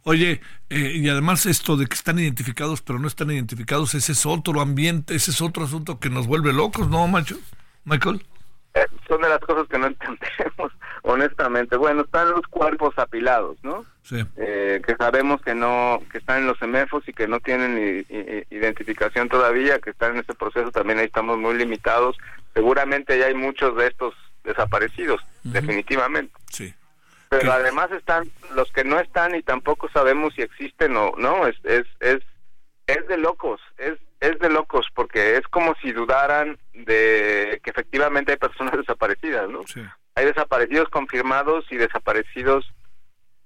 Oye, 0.04 0.42
eh, 0.70 0.94
y 0.96 1.10
además 1.10 1.46
esto 1.46 1.76
de 1.76 1.86
que 1.86 1.94
están 1.94 2.20
identificados 2.20 2.82
pero 2.82 3.00
no 3.00 3.08
están 3.08 3.32
identificados, 3.32 3.94
ese 3.94 4.14
es 4.14 4.26
otro 4.26 4.62
ambiente, 4.62 5.16
ese 5.16 5.32
es 5.32 5.42
otro 5.42 5.64
asunto 5.64 6.00
que 6.00 6.10
nos 6.10 6.26
vuelve 6.26 6.54
locos, 6.54 6.90
¿no, 6.90 7.08
macho? 7.08 7.36
Michael. 7.84 8.26
Eh, 8.76 8.86
son 9.08 9.22
de 9.22 9.30
las 9.30 9.40
cosas 9.40 9.68
que 9.68 9.78
no 9.78 9.88
entendemos, 9.88 10.72
honestamente. 11.04 11.76
Bueno, 11.78 12.02
están 12.02 12.32
los 12.32 12.42
cuerpos 12.48 12.98
apilados, 12.98 13.58
¿no? 13.64 13.86
Sí. 14.04 14.24
Eh, 14.38 14.82
que 14.86 14.96
sabemos 14.96 15.42
que 15.42 15.54
no, 15.56 16.02
que 16.12 16.18
están 16.18 16.40
en 16.40 16.48
los 16.48 16.58
semefos 16.60 17.08
y 17.08 17.14
que 17.14 17.28
no 17.28 17.40
tienen 17.40 17.78
i- 17.78 18.14
i- 18.16 18.44
identificación 18.50 19.30
todavía, 19.30 19.80
que 19.80 19.92
están 19.92 20.14
en 20.14 20.20
ese 20.22 20.34
proceso, 20.34 20.72
también 20.72 21.00
ahí 21.00 21.06
estamos 21.06 21.38
muy 21.38 21.56
limitados. 21.56 22.18
Seguramente 22.54 23.18
ya 23.18 23.28
hay 23.28 23.36
muchos 23.36 23.76
de 23.76 23.88
estos 23.88 24.14
desaparecidos, 24.44 25.22
definitivamente. 25.44 26.34
Sí. 26.52 26.74
Pero 27.30 27.52
además 27.52 27.92
están 27.92 28.28
los 28.56 28.72
que 28.72 28.84
no 28.84 29.00
están 29.00 29.36
y 29.36 29.44
tampoco 29.44 29.88
sabemos 29.92 30.34
si 30.34 30.42
existen 30.42 30.98
o 30.98 31.14
no, 31.18 31.46
es, 31.46 31.56
es, 31.64 31.86
es, 32.00 32.20
es 32.88 33.08
de 33.08 33.18
locos, 33.18 33.62
es, 33.78 34.00
es 34.20 34.40
de 34.40 34.50
locos, 34.50 34.88
porque 34.96 35.38
es 35.38 35.48
como 35.50 35.76
si 35.76 35.92
dudaran 35.92 36.58
de 36.74 37.60
que 37.64 37.70
efectivamente 37.70 38.32
hay 38.32 38.38
personas 38.40 38.74
desaparecidas, 38.78 39.48
¿no? 39.48 39.62
Hay 40.20 40.26
desaparecidos 40.26 40.90
confirmados 40.90 41.64
y 41.72 41.78
desaparecidos 41.78 42.66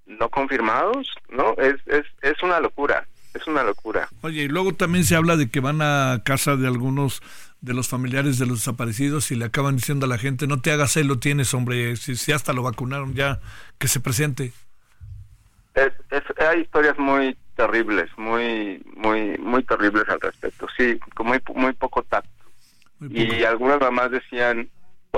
no 0.08 0.30
confirmados, 0.30 1.08
¿no? 1.30 1.54
Es, 1.60 1.76
es, 1.86 2.04
es 2.24 2.42
una 2.42 2.60
locura, 2.60 3.08
es 3.36 3.46
una 3.46 3.64
locura. 3.64 4.10
Oye, 4.22 4.42
y 4.44 4.48
luego 4.48 4.74
también 4.74 5.04
se 5.04 5.16
habla 5.16 5.38
de 5.38 5.50
que 5.52 5.60
van 5.60 5.82
a 5.84 6.24
casa 6.26 6.56
de 6.56 6.66
algunos 6.66 7.22
de 7.62 7.76
los 7.76 7.88
familiares 7.88 8.40
de 8.40 8.48
los 8.48 8.58
desaparecidos 8.60 9.30
y 9.30 9.36
le 9.36 9.46
acaban 9.46 9.76
diciendo 9.76 10.08
a 10.08 10.10
la 10.10 10.18
gente, 10.18 10.48
no 10.48 10.62
te 10.62 10.72
hagas 10.72 10.96
lo 10.98 11.20
tienes, 11.20 11.54
hombre, 11.54 11.96
si, 11.96 12.16
si 12.16 12.32
hasta 12.32 12.54
lo 12.54 12.64
vacunaron 12.64 13.14
ya, 13.14 13.40
que 13.78 13.88
se 13.88 14.00
presente. 14.00 14.52
Es, 15.76 15.94
es- 16.10 16.40
hay 16.42 16.62
historias 16.62 16.98
muy 16.98 17.38
terribles, 17.56 18.10
muy, 18.18 18.84
muy, 18.96 19.38
muy 19.38 19.64
terribles 19.64 20.10
al 20.10 20.20
respecto. 20.20 20.66
Sí, 20.76 21.00
con 21.16 21.28
muy, 21.28 21.40
muy 21.56 21.74
poco 21.74 22.02
tacto. 22.02 22.30
Y 23.10 23.44
algunas 23.44 23.80
mamás 23.80 24.10
decían, 24.10 24.70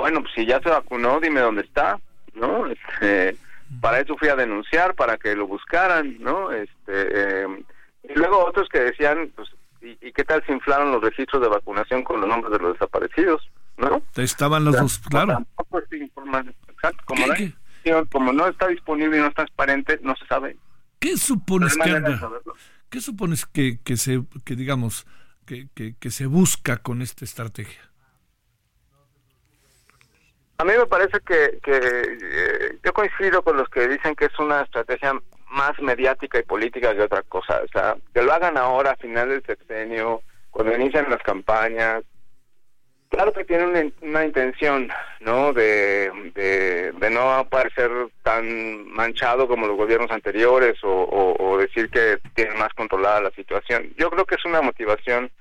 bueno, 0.01 0.21
pues 0.21 0.33
si 0.35 0.45
ya 0.45 0.59
se 0.61 0.69
vacunó, 0.69 1.19
dime 1.19 1.39
dónde 1.39 1.61
está, 1.61 1.99
¿no? 2.33 2.67
Este, 2.67 3.37
para 3.81 3.99
eso 3.99 4.17
fui 4.17 4.27
a 4.27 4.35
denunciar, 4.35 4.93
para 4.95 5.17
que 5.17 5.35
lo 5.35 5.47
buscaran, 5.47 6.17
¿no? 6.19 6.51
Este, 6.51 6.73
eh, 6.87 7.63
y 8.03 8.13
luego 8.13 8.45
otros 8.45 8.67
que 8.69 8.79
decían, 8.79 9.31
pues, 9.35 9.49
¿y, 9.81 9.97
y 10.05 10.11
qué 10.11 10.23
tal 10.23 10.43
se 10.45 10.51
inflaron 10.53 10.91
los 10.91 11.01
registros 11.01 11.41
de 11.41 11.47
vacunación 11.47 12.03
con 12.03 12.19
los 12.19 12.29
nombres 12.29 12.51
de 12.51 12.59
los 12.59 12.73
desaparecidos, 12.73 13.49
¿no? 13.77 14.01
Estaban 14.15 14.65
los 14.65 14.75
O 14.75 14.77
sea, 14.77 14.83
dos, 14.83 14.99
claro. 14.99 15.33
Tampoco 15.33 15.79
es 15.79 16.01
información, 16.01 16.55
exacto, 16.69 17.03
como, 17.05 17.21
información, 17.21 18.05
como 18.11 18.33
no 18.33 18.47
está 18.47 18.67
disponible 18.67 19.17
y 19.17 19.21
no 19.21 19.27
es 19.27 19.33
transparente, 19.33 19.99
no 20.03 20.15
se 20.15 20.25
sabe. 20.27 20.57
¿Qué 20.99 21.17
supones 21.17 21.77
que. 21.77 22.19
¿Qué 22.89 23.01
supones 23.01 23.45
que, 23.45 23.79
que 23.83 23.97
se, 23.97 24.23
que 24.45 24.55
digamos, 24.55 25.05
que, 25.45 25.67
que, 25.73 25.95
que 25.99 26.11
se 26.11 26.27
busca 26.27 26.77
con 26.77 27.01
esta 27.01 27.25
estrategia? 27.25 27.81
A 30.57 30.63
mí 30.63 30.71
me 30.77 30.85
parece 30.85 31.19
que, 31.19 31.59
que 31.61 31.79
eh, 32.21 32.77
yo 32.83 32.93
coincido 32.93 33.41
con 33.43 33.57
los 33.57 33.67
que 33.69 33.87
dicen 33.87 34.15
que 34.15 34.25
es 34.25 34.39
una 34.39 34.61
estrategia 34.61 35.13
más 35.49 35.77
mediática 35.81 36.39
y 36.39 36.43
política 36.43 36.93
que 36.95 37.01
otra 37.01 37.23
cosa. 37.23 37.61
O 37.63 37.67
sea, 37.67 37.95
que 38.13 38.21
lo 38.21 38.31
hagan 38.33 38.57
ahora, 38.57 38.91
a 38.91 38.95
final 38.95 39.29
del 39.29 39.43
sexenio, 39.45 40.21
cuando 40.51 40.73
inician 40.75 41.09
las 41.09 41.21
campañas. 41.23 42.03
Claro 43.09 43.31
que 43.33 43.45
tienen 43.45 43.69
una, 43.69 44.09
una 44.09 44.25
intención, 44.25 44.89
¿no? 45.19 45.53
De, 45.53 46.11
no 47.11 47.47
parecer 47.49 47.89
tan 48.23 48.87
manchado 48.89 49.47
como 49.47 49.67
los 49.67 49.77
gobiernos 49.77 50.11
anteriores 50.11 50.75
o, 50.83 50.89
o- 50.89 51.35
o 51.51 51.57
decir 51.57 51.89
que 51.89 52.17
tienen 52.33 52.57
más 52.57 52.73
controlada 52.73 53.21
la 53.21 53.31
situación. 53.31 53.93
Yo 53.97 54.09
creo 54.09 54.25
que 54.25 54.35
es 54.35 54.43
una 54.45 54.61
motivación, 54.61 55.31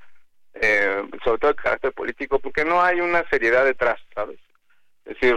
eh, 0.54 1.02
sobre 1.24 1.38
todo 1.38 1.50
de 1.52 1.56
carácter 1.56 1.92
político, 1.92 2.38
porque 2.38 2.64
no 2.64 2.80
hay 2.82 3.00
una 3.00 3.28
seriedad 3.28 3.64
detrás, 3.64 3.98
¿sabes? 4.14 4.38
Es 5.04 5.14
decir, 5.20 5.34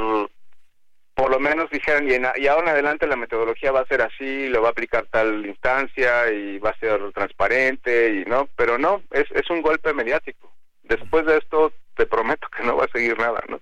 por 1.14 1.32
lo 1.32 1.40
menos 1.40 1.70
dijeron, 1.72 2.10
y, 2.10 2.14
en- 2.14 2.28
y 2.38 2.48
ahora 2.48 2.64
en 2.64 2.70
adelante 2.70 3.08
la 3.08 3.16
metodología 3.16 3.72
va 3.72 3.82
a 3.82 3.86
ser 3.88 4.02
así, 4.02 4.48
lo 4.50 4.62
va 4.62 4.70
a 4.70 4.72
aplicar 4.72 5.08
tal 5.12 5.46
instancia 5.46 6.32
y 6.32 6.60
va 6.60 6.70
a 6.72 6.80
ser 6.80 7.00
transparente, 7.14 8.22
y 8.22 8.30
no, 8.30 8.48
pero 8.56 8.78
no, 8.78 9.02
es, 9.12 9.26
es 9.32 9.50
un 9.50 9.62
golpe 9.62 9.94
mediático. 9.94 10.52
Después 10.84 11.26
de 11.26 11.38
esto, 11.38 11.74
te 11.96 12.06
prometo 12.06 12.48
que 12.56 12.64
no 12.64 12.78
va 12.78 12.86
a 12.86 12.92
seguir 12.92 13.18
nada, 13.18 13.42
¿no? 13.50 13.60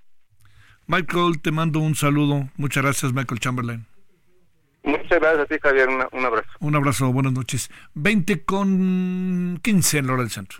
Michael, 0.88 1.42
te 1.42 1.52
mando 1.52 1.80
un 1.80 1.96
saludo. 1.96 2.50
Muchas 2.58 2.84
gracias, 2.84 3.12
Michael 3.14 3.40
Chamberlain. 3.40 3.86
Muchas 4.84 5.20
gracias 5.20 5.40
a 5.40 5.46
ti, 5.48 5.56
Javier, 5.60 5.90
una- 5.90 6.08
un 6.12 6.26
abrazo. 6.26 6.50
Un 6.60 6.76
abrazo, 6.76 7.12
buenas 7.12 7.34
noches. 7.34 7.72
20 7.96 8.44
con 8.46 9.60
15 9.64 9.98
en 9.98 10.08
la 10.08 10.14
hora 10.14 10.22
del 10.22 10.32
centro. 10.32 10.60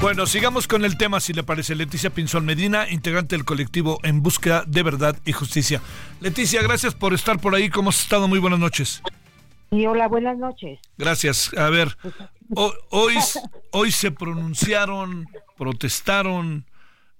Bueno, 0.00 0.26
sigamos 0.26 0.68
con 0.68 0.84
el 0.84 0.96
tema, 0.98 1.20
si 1.20 1.32
le 1.32 1.42
parece. 1.42 1.74
Leticia 1.74 2.10
Pinzón 2.10 2.44
Medina, 2.44 2.88
integrante 2.90 3.34
del 3.34 3.44
colectivo 3.44 3.98
En 4.02 4.22
Búsqueda 4.22 4.62
de 4.66 4.82
Verdad 4.82 5.16
y 5.24 5.32
Justicia. 5.32 5.80
Leticia, 6.20 6.62
gracias 6.62 6.94
por 6.94 7.12
estar 7.14 7.40
por 7.40 7.54
ahí. 7.54 7.70
¿Cómo 7.70 7.90
has 7.90 8.00
estado? 8.00 8.28
Muy 8.28 8.38
buenas 8.38 8.58
noches. 8.58 9.02
Y 9.70 9.86
hola, 9.86 10.06
buenas 10.06 10.38
noches. 10.38 10.78
Gracias. 10.96 11.52
A 11.54 11.70
ver, 11.70 11.96
ho- 12.54 12.74
hoy, 12.90 13.14
hoy 13.72 13.90
se 13.90 14.12
pronunciaron, 14.12 15.26
protestaron 15.56 16.66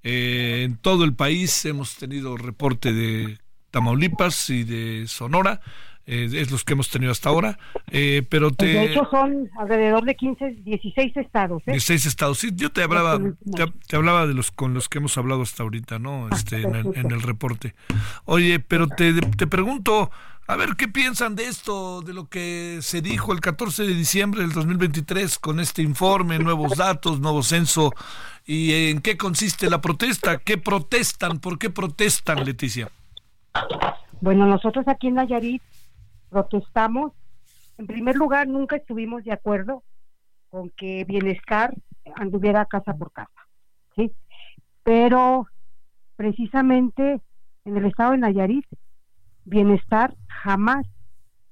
eh, 0.04 0.62
en 0.64 0.76
todo 0.76 1.04
el 1.04 1.14
país. 1.14 1.64
Hemos 1.64 1.96
tenido 1.96 2.36
reporte 2.36 2.92
de 2.92 3.38
Tamaulipas 3.72 4.48
y 4.50 4.62
de 4.64 5.06
Sonora. 5.08 5.60
Eh, 6.06 6.28
es 6.32 6.50
los 6.52 6.64
que 6.64 6.74
hemos 6.74 6.88
tenido 6.88 7.10
hasta 7.10 7.28
ahora. 7.28 7.58
Eh, 7.90 8.24
pero 8.28 8.52
te... 8.52 8.66
De 8.66 8.84
hecho, 8.92 9.08
son 9.10 9.50
alrededor 9.58 10.04
de 10.04 10.14
15, 10.14 10.50
16 10.64 11.16
estados. 11.16 11.62
¿eh? 11.66 11.72
16 11.72 12.06
estados. 12.06 12.38
Sí, 12.38 12.50
yo 12.54 12.70
te 12.70 12.82
hablaba, 12.82 13.18
te, 13.18 13.66
te 13.88 13.96
hablaba 13.96 14.26
de 14.26 14.34
los 14.34 14.50
con 14.52 14.72
los 14.72 14.88
que 14.88 14.98
hemos 14.98 15.18
hablado 15.18 15.42
hasta 15.42 15.64
ahorita, 15.64 15.98
¿no? 15.98 16.28
Este, 16.30 16.62
en, 16.62 16.74
el, 16.76 16.96
en 16.96 17.10
el 17.10 17.22
reporte. 17.22 17.74
Oye, 18.24 18.60
pero 18.60 18.86
te, 18.86 19.14
te 19.14 19.46
pregunto, 19.48 20.10
a 20.46 20.54
ver, 20.54 20.76
¿qué 20.76 20.86
piensan 20.86 21.34
de 21.34 21.46
esto, 21.46 22.02
de 22.02 22.14
lo 22.14 22.28
que 22.28 22.78
se 22.82 23.02
dijo 23.02 23.32
el 23.32 23.40
14 23.40 23.82
de 23.82 23.94
diciembre 23.94 24.42
del 24.42 24.52
2023 24.52 25.40
con 25.40 25.58
este 25.58 25.82
informe, 25.82 26.38
nuevos 26.38 26.76
datos, 26.76 27.18
nuevo 27.18 27.42
censo? 27.42 27.92
¿Y 28.44 28.90
en 28.90 29.00
qué 29.00 29.16
consiste 29.16 29.68
la 29.68 29.80
protesta? 29.80 30.38
¿Qué 30.38 30.56
protestan? 30.56 31.40
¿Por 31.40 31.58
qué 31.58 31.68
protestan, 31.68 32.44
Leticia? 32.44 32.90
Bueno, 34.20 34.46
nosotros 34.46 34.86
aquí 34.86 35.08
en 35.08 35.14
Nayarit 35.14 35.62
protestamos. 36.36 37.12
En 37.78 37.86
primer 37.86 38.14
lugar, 38.16 38.46
nunca 38.46 38.76
estuvimos 38.76 39.24
de 39.24 39.32
acuerdo 39.32 39.82
con 40.50 40.68
que 40.68 41.04
bienestar 41.04 41.74
anduviera 42.14 42.66
casa 42.66 42.92
por 42.94 43.10
casa, 43.10 43.40
¿sí? 43.94 44.12
Pero 44.82 45.46
precisamente 46.16 47.22
en 47.64 47.76
el 47.78 47.86
estado 47.86 48.12
de 48.12 48.18
Nayarit, 48.18 48.66
bienestar 49.46 50.14
jamás 50.28 50.86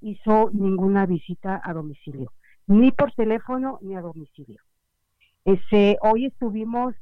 hizo 0.03 0.51
ninguna 0.53 1.07
visita 1.07 1.63
a 1.65 1.73
domicilio, 1.73 2.31
ni 2.67 2.93
por 2.93 3.11
teléfono 3.13 3.79
ni 3.81 3.95
a 3.95 4.03
domicilio. 4.03 4.61
Ese, 5.47 5.97
hoy 6.03 6.27
estuvimos 6.27 6.95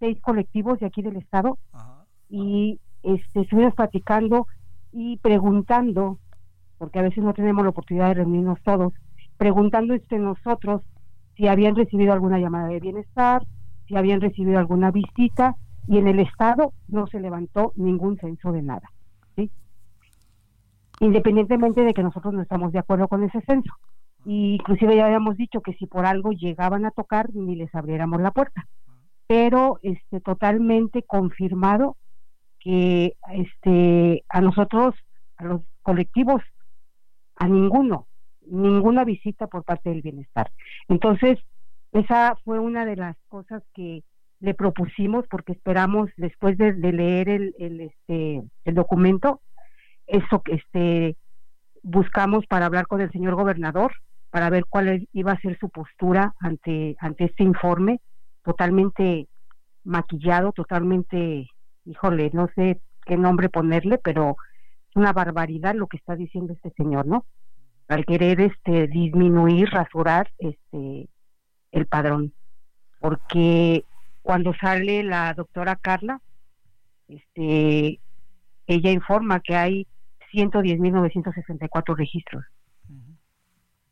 seis 0.00 0.20
colectivos 0.20 0.80
de 0.80 0.86
aquí 0.86 1.00
del 1.00 1.16
estado 1.16 1.58
y 2.28 2.80
este, 3.04 3.42
estuvimos 3.42 3.74
platicando 3.74 4.48
y 4.92 5.16
preguntando, 5.18 6.18
porque 6.78 6.98
a 6.98 7.02
veces 7.02 7.22
no 7.22 7.34
tenemos 7.34 7.64
la 7.64 7.70
oportunidad 7.70 8.08
de 8.08 8.14
reunirnos 8.14 8.62
todos, 8.62 8.92
preguntando 9.36 9.94
entre 9.94 10.18
nosotros 10.18 10.82
si 11.36 11.48
habían 11.48 11.74
recibido 11.74 12.12
alguna 12.12 12.38
llamada 12.38 12.68
de 12.68 12.80
bienestar, 12.80 13.42
si 13.86 13.96
habían 13.96 14.20
recibido 14.20 14.58
alguna 14.58 14.90
visita, 14.90 15.56
y 15.86 15.98
en 15.98 16.08
el 16.08 16.20
estado 16.20 16.72
no 16.88 17.06
se 17.06 17.20
levantó 17.20 17.72
ningún 17.76 18.16
censo 18.18 18.52
de 18.52 18.62
nada, 18.62 18.90
¿sí? 19.36 19.50
Independientemente 21.00 21.82
de 21.82 21.92
que 21.92 22.02
nosotros 22.02 22.32
no 22.32 22.42
estamos 22.42 22.72
de 22.72 22.78
acuerdo 22.78 23.08
con 23.08 23.22
ese 23.22 23.40
censo. 23.42 23.72
Y 24.24 24.54
inclusive 24.54 24.96
ya 24.96 25.06
habíamos 25.06 25.36
dicho 25.36 25.60
que 25.60 25.74
si 25.74 25.86
por 25.86 26.06
algo 26.06 26.32
llegaban 26.32 26.86
a 26.86 26.90
tocar, 26.90 27.28
ni 27.34 27.56
les 27.56 27.74
abriéramos 27.74 28.22
la 28.22 28.30
puerta. 28.30 28.66
Pero 29.26 29.78
este 29.82 30.20
totalmente 30.20 31.02
confirmado 31.02 31.96
que 32.58 33.16
este 33.32 34.24
a 34.28 34.40
nosotros, 34.40 34.94
a 35.36 35.44
los 35.44 35.62
colectivos, 35.82 36.42
a 37.36 37.48
ninguno, 37.48 38.06
ninguna 38.46 39.04
visita 39.04 39.46
por 39.46 39.64
parte 39.64 39.90
del 39.90 40.02
bienestar. 40.02 40.50
Entonces, 40.88 41.38
esa 41.92 42.36
fue 42.44 42.58
una 42.58 42.84
de 42.84 42.96
las 42.96 43.16
cosas 43.28 43.62
que 43.74 44.02
le 44.40 44.54
propusimos 44.54 45.26
porque 45.28 45.52
esperamos 45.52 46.10
después 46.16 46.58
de, 46.58 46.72
leer 46.74 47.28
el, 47.28 47.54
el, 47.58 47.80
este 47.80 48.42
el 48.64 48.74
documento 48.74 49.40
eso 50.06 50.42
que 50.42 50.54
este 50.54 51.16
buscamos 51.82 52.44
para 52.46 52.66
hablar 52.66 52.86
con 52.86 53.00
el 53.00 53.10
señor 53.10 53.36
gobernador 53.36 53.92
para 54.30 54.50
ver 54.50 54.64
cuál 54.68 55.08
iba 55.12 55.32
a 55.32 55.40
ser 55.40 55.58
su 55.58 55.70
postura 55.70 56.34
ante 56.40 56.96
ante 56.98 57.24
este 57.24 57.42
informe 57.44 58.00
totalmente 58.42 59.28
maquillado 59.84 60.52
totalmente 60.52 61.48
híjole 61.86 62.30
no 62.34 62.48
sé 62.54 62.80
qué 63.06 63.16
nombre 63.16 63.48
ponerle 63.48 63.98
pero 63.98 64.36
una 64.94 65.12
barbaridad 65.12 65.74
lo 65.74 65.86
que 65.86 65.96
está 65.96 66.16
diciendo 66.16 66.52
este 66.52 66.70
señor 66.70 67.06
no 67.06 67.24
al 67.88 68.06
querer 68.06 68.40
este 68.40 68.86
disminuir 68.88 69.68
rasurar 69.70 70.30
este 70.38 71.08
el 71.72 71.86
padrón 71.86 72.32
porque 73.04 73.84
cuando 74.22 74.54
sale 74.54 75.02
la 75.02 75.34
doctora 75.34 75.76
Carla, 75.76 76.18
este, 77.08 78.00
ella 78.66 78.90
informa 78.90 79.40
que 79.40 79.54
hay 79.54 79.86
110.964 80.32 81.94
registros. 81.94 82.42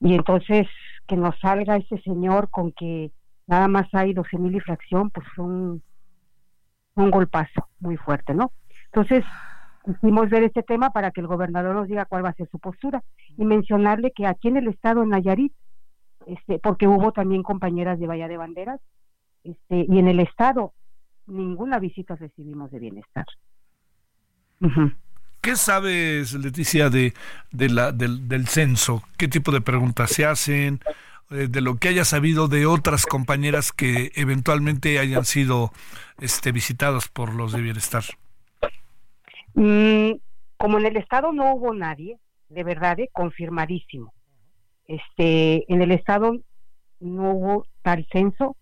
Y 0.00 0.14
entonces 0.14 0.66
que 1.06 1.18
nos 1.18 1.38
salga 1.40 1.76
este 1.76 2.00
señor 2.00 2.48
con 2.48 2.72
que 2.72 3.12
nada 3.46 3.68
más 3.68 3.86
hay 3.92 4.14
12.000 4.14 4.56
y 4.56 4.60
fracción, 4.60 5.10
pues 5.10 5.26
fue 5.36 5.44
un, 5.44 5.82
un 6.94 7.10
golpazo 7.10 7.68
muy 7.78 7.98
fuerte, 7.98 8.32
¿no? 8.32 8.52
Entonces, 8.86 9.26
quisimos 9.84 10.30
ver 10.30 10.44
este 10.44 10.62
tema 10.62 10.90
para 10.90 11.10
que 11.10 11.20
el 11.20 11.26
gobernador 11.26 11.74
nos 11.74 11.88
diga 11.88 12.04
cuál 12.04 12.24
va 12.24 12.30
a 12.30 12.34
ser 12.34 12.48
su 12.50 12.58
postura 12.58 13.02
y 13.36 13.44
mencionarle 13.44 14.12
que 14.14 14.26
aquí 14.26 14.48
en 14.48 14.56
el 14.58 14.68
estado 14.68 15.00
de 15.00 15.08
Nayarit, 15.08 15.52
este, 16.26 16.58
porque 16.58 16.86
hubo 16.86 17.12
también 17.12 17.42
compañeras 17.42 17.98
de 17.98 18.06
Bahía 18.06 18.28
de 18.28 18.36
Banderas, 18.36 18.80
este, 19.44 19.86
y 19.88 19.98
en 19.98 20.08
el 20.08 20.20
estado 20.20 20.72
ninguna 21.26 21.78
visita 21.78 22.16
recibimos 22.16 22.70
de 22.70 22.78
bienestar. 22.78 23.26
¿Qué 25.40 25.56
sabes, 25.56 26.34
Leticia, 26.34 26.88
de, 26.88 27.14
de 27.50 27.68
la, 27.68 27.90
del, 27.90 28.28
del 28.28 28.46
censo? 28.46 29.02
¿Qué 29.16 29.26
tipo 29.26 29.50
de 29.50 29.60
preguntas 29.60 30.10
se 30.10 30.24
hacen? 30.24 30.80
Eh, 31.30 31.48
de 31.48 31.60
lo 31.60 31.76
que 31.76 31.88
haya 31.88 32.04
sabido 32.04 32.46
de 32.46 32.66
otras 32.66 33.06
compañeras 33.06 33.72
que 33.72 34.12
eventualmente 34.14 34.98
hayan 34.98 35.24
sido 35.24 35.72
este, 36.20 36.52
visitadas 36.52 37.08
por 37.08 37.34
los 37.34 37.52
de 37.52 37.62
bienestar. 37.62 38.04
Mm, 39.54 40.12
como 40.56 40.78
en 40.78 40.86
el 40.86 40.96
estado 40.96 41.32
no 41.32 41.54
hubo 41.54 41.74
nadie, 41.74 42.18
de 42.48 42.64
verdad, 42.64 42.98
eh, 43.00 43.10
confirmadísimo. 43.12 44.12
Este, 44.86 45.72
en 45.72 45.82
el 45.82 45.92
estado 45.92 46.36
no 47.00 47.32
hubo 47.32 47.66
tal 47.82 48.06
censo. 48.12 48.56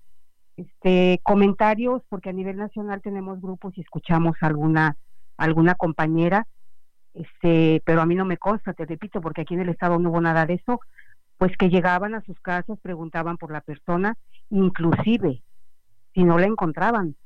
Este, 0.56 1.20
comentarios, 1.22 2.02
porque 2.08 2.28
a 2.28 2.34
nivel 2.34 2.56
nacional 2.56 3.00
tenemos 3.00 3.40
grupos 3.40 3.76
y 3.78 3.80
escuchamos 3.80 4.36
alguna 4.40 4.96
alguna 5.40 5.74
compañera, 5.74 6.46
este, 7.14 7.82
pero 7.86 8.02
a 8.02 8.06
mí 8.06 8.14
no 8.14 8.26
me 8.26 8.36
consta, 8.36 8.74
te 8.74 8.84
repito, 8.84 9.22
porque 9.22 9.40
aquí 9.40 9.54
en 9.54 9.60
el 9.60 9.70
estado 9.70 9.98
no 9.98 10.10
hubo 10.10 10.20
nada 10.20 10.44
de 10.44 10.54
eso, 10.54 10.80
pues 11.38 11.56
que 11.56 11.70
llegaban 11.70 12.14
a 12.14 12.20
sus 12.20 12.38
casas, 12.40 12.78
preguntaban 12.82 13.38
por 13.38 13.50
la 13.50 13.62
persona, 13.62 14.16
inclusive 14.50 15.42
si 16.12 16.24
no 16.24 16.38
la 16.38 16.46
encontraban, 16.46 17.16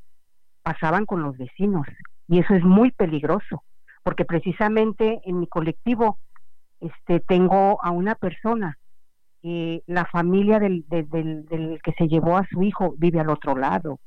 pasaban 0.62 1.06
con 1.06 1.22
los 1.22 1.36
vecinos 1.36 1.86
y 2.28 2.38
eso 2.40 2.54
es 2.54 2.64
muy 2.64 2.90
peligroso, 2.92 3.64
porque 4.02 4.24
precisamente 4.24 5.20
en 5.24 5.40
mi 5.40 5.46
colectivo 5.48 6.18
este 6.80 7.20
tengo 7.20 7.82
a 7.84 7.90
una 7.92 8.14
persona 8.16 8.78
que 9.42 9.82
la 9.86 10.06
familia 10.06 10.58
del, 10.60 10.84
del, 10.88 11.08
del- 11.46 11.80
que 11.84 11.92
se 11.98 12.08
llevó 12.08 12.36
a 12.38 12.46
su 12.50 12.62
hijo 12.62 12.94
vive 12.98 13.20
al 13.20 13.30
otro 13.30 13.56
lado. 13.56 14.00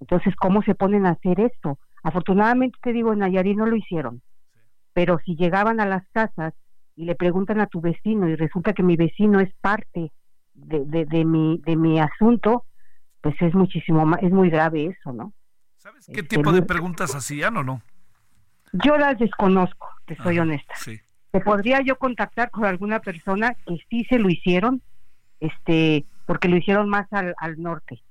Entonces, 0.00 0.34
¿cómo 0.36 0.62
se 0.62 0.74
ponen 0.74 1.06
a 1.06 1.10
hacer 1.10 1.40
esto? 1.40 1.78
Afortunadamente, 2.02 2.78
te 2.82 2.92
digo, 2.92 3.12
en 3.12 3.20
Nayarit 3.20 3.56
no 3.56 3.66
lo 3.66 3.76
hicieron, 3.76 4.22
pero 4.94 5.18
si 5.24 5.36
llegaban 5.36 5.80
a 5.80 5.86
las 5.86 6.04
casas 6.12 6.54
y 6.96 7.04
le 7.06 7.14
preguntan 7.16 7.60
a 7.60 7.66
tu 7.68 7.80
vecino 7.80 8.28
y 8.28 8.36
resulta 8.36 8.72
que 8.74 8.82
mi 8.82 8.96
vecino 8.96 9.40
es 9.40 9.52
parte 9.60 10.12
de, 10.54 11.06
de, 11.06 11.24
mi, 11.24 11.60
de 11.66 11.76
mi 11.76 12.00
asunto, 12.00 12.66
pues 13.22 13.36
es 13.42 13.54
muchísimo 13.54 14.16
es 14.20 14.32
muy 14.32 14.50
grave 14.50 14.86
eso, 14.86 15.12
¿no? 15.12 15.32
¿Qué 16.06 16.20
Este, 16.20 16.36
tipo 16.36 16.52
de 16.52 16.62
preguntas 16.62 17.14
hacían 17.14 17.56
o 17.56 17.62
no? 17.62 17.82
Yo 18.72 18.96
las 18.96 19.18
desconozco, 19.18 19.88
te 20.06 20.16
soy 20.16 20.38
honesta. 20.38 20.74
Sí. 20.76 21.00
¿Te 21.30 21.40
podría 21.40 21.80
yo 21.80 21.96
contactar 21.96 22.50
con 22.50 22.64
alguna 22.64 23.00
persona 23.00 23.54
que 23.66 23.78
sí 23.90 24.04
se 24.04 24.18
lo 24.18 24.28
hicieron? 24.28 24.82
Este, 25.40 26.04
porque 26.26 26.48
lo 26.48 26.56
hicieron 26.56 26.88
más 26.88 27.12
al, 27.12 27.34
al 27.38 27.60
norte. 27.60 28.02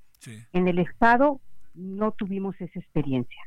En 0.53 0.67
el 0.67 0.79
estado 0.79 1.39
no 1.73 2.11
tuvimos 2.11 2.59
esa 2.59 2.79
experiencia. 2.79 3.41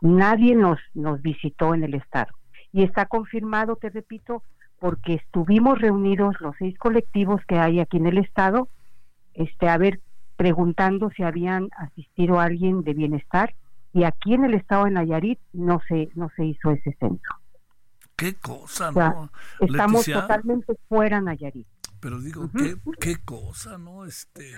Nadie 0.00 0.54
nos, 0.54 0.78
nos 0.94 1.20
visitó 1.22 1.74
en 1.74 1.84
el 1.84 1.94
estado. 1.94 2.32
Y 2.72 2.82
está 2.82 3.06
confirmado, 3.06 3.76
te 3.76 3.90
repito, 3.90 4.42
porque 4.78 5.14
estuvimos 5.14 5.80
reunidos 5.80 6.36
los 6.40 6.54
seis 6.58 6.76
colectivos 6.78 7.40
que 7.46 7.58
hay 7.58 7.80
aquí 7.80 7.96
en 7.96 8.06
el 8.06 8.18
estado, 8.18 8.68
este, 9.34 9.68
a 9.68 9.78
ver, 9.78 10.00
preguntando 10.38 11.10
si 11.10 11.24
habían 11.24 11.68
asistido 11.76 12.38
a 12.38 12.44
alguien 12.44 12.82
de 12.84 12.94
bienestar, 12.94 13.54
y 13.92 14.04
aquí 14.04 14.34
en 14.34 14.44
el 14.44 14.54
estado 14.54 14.84
de 14.84 14.92
Nayarit 14.92 15.40
no 15.52 15.80
se, 15.88 16.10
no 16.14 16.30
se 16.36 16.46
hizo 16.46 16.70
ese 16.70 16.96
censo. 17.00 17.34
Qué 18.16 18.34
cosa, 18.36 18.90
O 18.90 18.92
sea, 18.92 19.10
¿no? 19.10 19.30
estamos 19.60 20.06
Leticia? 20.06 20.20
totalmente 20.22 20.74
fuera 20.88 21.20
Nayarit. 21.20 21.66
Pero 22.00 22.20
digo, 22.20 22.48
qué, 22.56 22.76
qué 23.00 23.16
cosa, 23.24 23.78
¿no? 23.78 24.04
Este, 24.04 24.54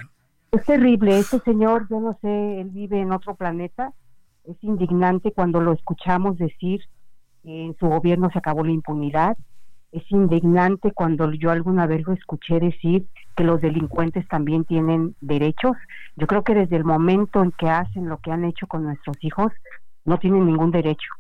Es 0.52 0.65
terrible, 0.66 1.19
este 1.19 1.40
señor, 1.40 1.86
yo 1.89 1.98
no 1.98 2.19
sé, 2.20 2.61
él 2.61 2.69
vive 2.70 3.01
en 3.01 3.12
otro 3.12 3.35
planeta. 3.35 3.94
Es 4.44 4.62
indignante 4.62 5.32
cuando 5.32 5.61
lo 5.62 5.73
escuchamos 5.73 6.36
decir 6.36 6.82
que 7.43 7.65
en 7.65 7.74
su 7.78 7.86
gobierno 7.86 8.28
se 8.31 8.39
acabó 8.39 8.65
la 8.65 8.73
impunidad. 8.73 9.39
Es 9.93 10.05
indignante 10.11 10.93
cuando 10.93 11.32
yo 11.32 11.51
alguna 11.51 11.86
vez 11.86 12.07
lo 12.07 12.12
escuché 12.12 12.61
decir 12.61 13.07
que 13.36 13.44
los 13.44 13.61
delincuentes 13.61 14.27
también 14.28 14.65
tienen 14.65 15.15
derechos. 15.20 15.77
Yo 16.16 16.27
creo 16.27 16.44
que 16.44 16.55
desde 16.55 16.77
el 16.77 16.85
momento 16.85 17.43
en 17.43 17.52
que 17.52 17.69
hacen 17.69 18.09
lo 18.09 18.19
que 18.19 18.32
han 18.32 18.44
hecho 18.44 18.66
con 18.66 18.85
nuestros 18.85 19.16
hijos, 19.23 19.52
no 20.05 20.19
tienen 20.19 20.47
ningún 20.47 20.70
derecho. 20.70 21.11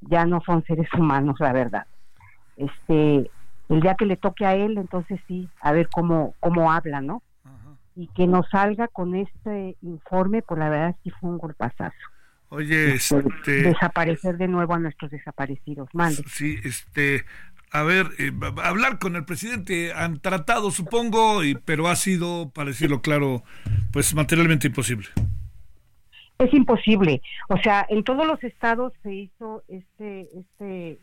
Ya 0.00 0.24
no 0.24 0.40
son 0.44 0.64
seres 0.64 0.88
humanos, 0.94 1.36
la 1.40 1.52
verdad. 1.52 1.86
Este, 2.56 3.30
el 3.68 3.80
día 3.80 3.94
que 3.94 4.06
le 4.06 4.16
toque 4.16 4.46
a 4.46 4.54
él, 4.54 4.78
entonces 4.78 5.20
sí, 5.26 5.48
a 5.60 5.72
ver 5.72 5.88
cómo, 5.88 6.34
cómo 6.40 6.72
habla, 6.72 7.00
¿no? 7.00 7.22
y 7.96 8.08
que 8.08 8.26
nos 8.26 8.48
salga 8.50 8.88
con 8.88 9.14
este 9.14 9.76
informe, 9.80 10.42
pues 10.42 10.60
la 10.60 10.68
verdad 10.68 10.96
sí 11.02 11.10
fue 11.10 11.30
un 11.30 11.38
golpazazo. 11.38 11.96
oye, 12.50 12.94
este, 12.94 13.22
Desaparecer 13.46 14.36
de 14.36 14.48
nuevo 14.48 14.74
a 14.74 14.78
nuestros 14.78 15.10
desaparecidos. 15.10 15.88
Mande. 15.94 16.22
sí, 16.28 16.60
este, 16.62 17.24
a 17.72 17.82
ver, 17.82 18.06
eh, 18.18 18.32
hablar 18.62 18.98
con 18.98 19.16
el 19.16 19.24
presidente, 19.24 19.92
han 19.92 20.20
tratado, 20.20 20.70
supongo, 20.70 21.44
y, 21.44 21.54
pero 21.54 21.88
ha 21.88 21.96
sido, 21.96 22.50
para 22.50 22.68
decirlo 22.68 23.00
claro, 23.00 23.42
pues 23.92 24.14
materialmente 24.14 24.68
imposible. 24.68 25.08
Es 26.38 26.52
imposible. 26.52 27.22
O 27.48 27.56
sea, 27.58 27.86
en 27.88 28.04
todos 28.04 28.26
los 28.26 28.42
estados 28.44 28.92
se 29.02 29.14
hizo 29.14 29.62
este, 29.68 30.28
este, 30.38 30.98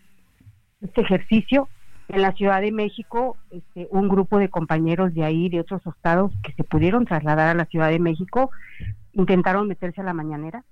este 0.81 1.02
ejercicio. 1.02 1.68
En 2.10 2.22
la 2.22 2.34
Ciudad 2.34 2.61
de 2.61 2.72
México, 2.72 3.38
este, 3.49 3.88
un 3.90 4.10
grupo 4.10 4.38
de 4.38 4.49
compañeros 4.49 5.14
de 5.14 5.23
ahí, 5.23 5.49
de 5.49 5.61
otros 5.61 5.81
estados, 5.88 6.31
que 6.44 6.53
se 6.53 6.64
pudieron 6.64 7.06
trasladar 7.06 7.48
a 7.48 7.53
la 7.53 7.65
Ciudad 7.65 7.90
de 7.90 7.99
México, 7.99 8.52
intentaron 9.14 9.68
meterse 9.68 10.02
a 10.02 10.03
la 10.03 10.14
mañanera. 10.14 10.64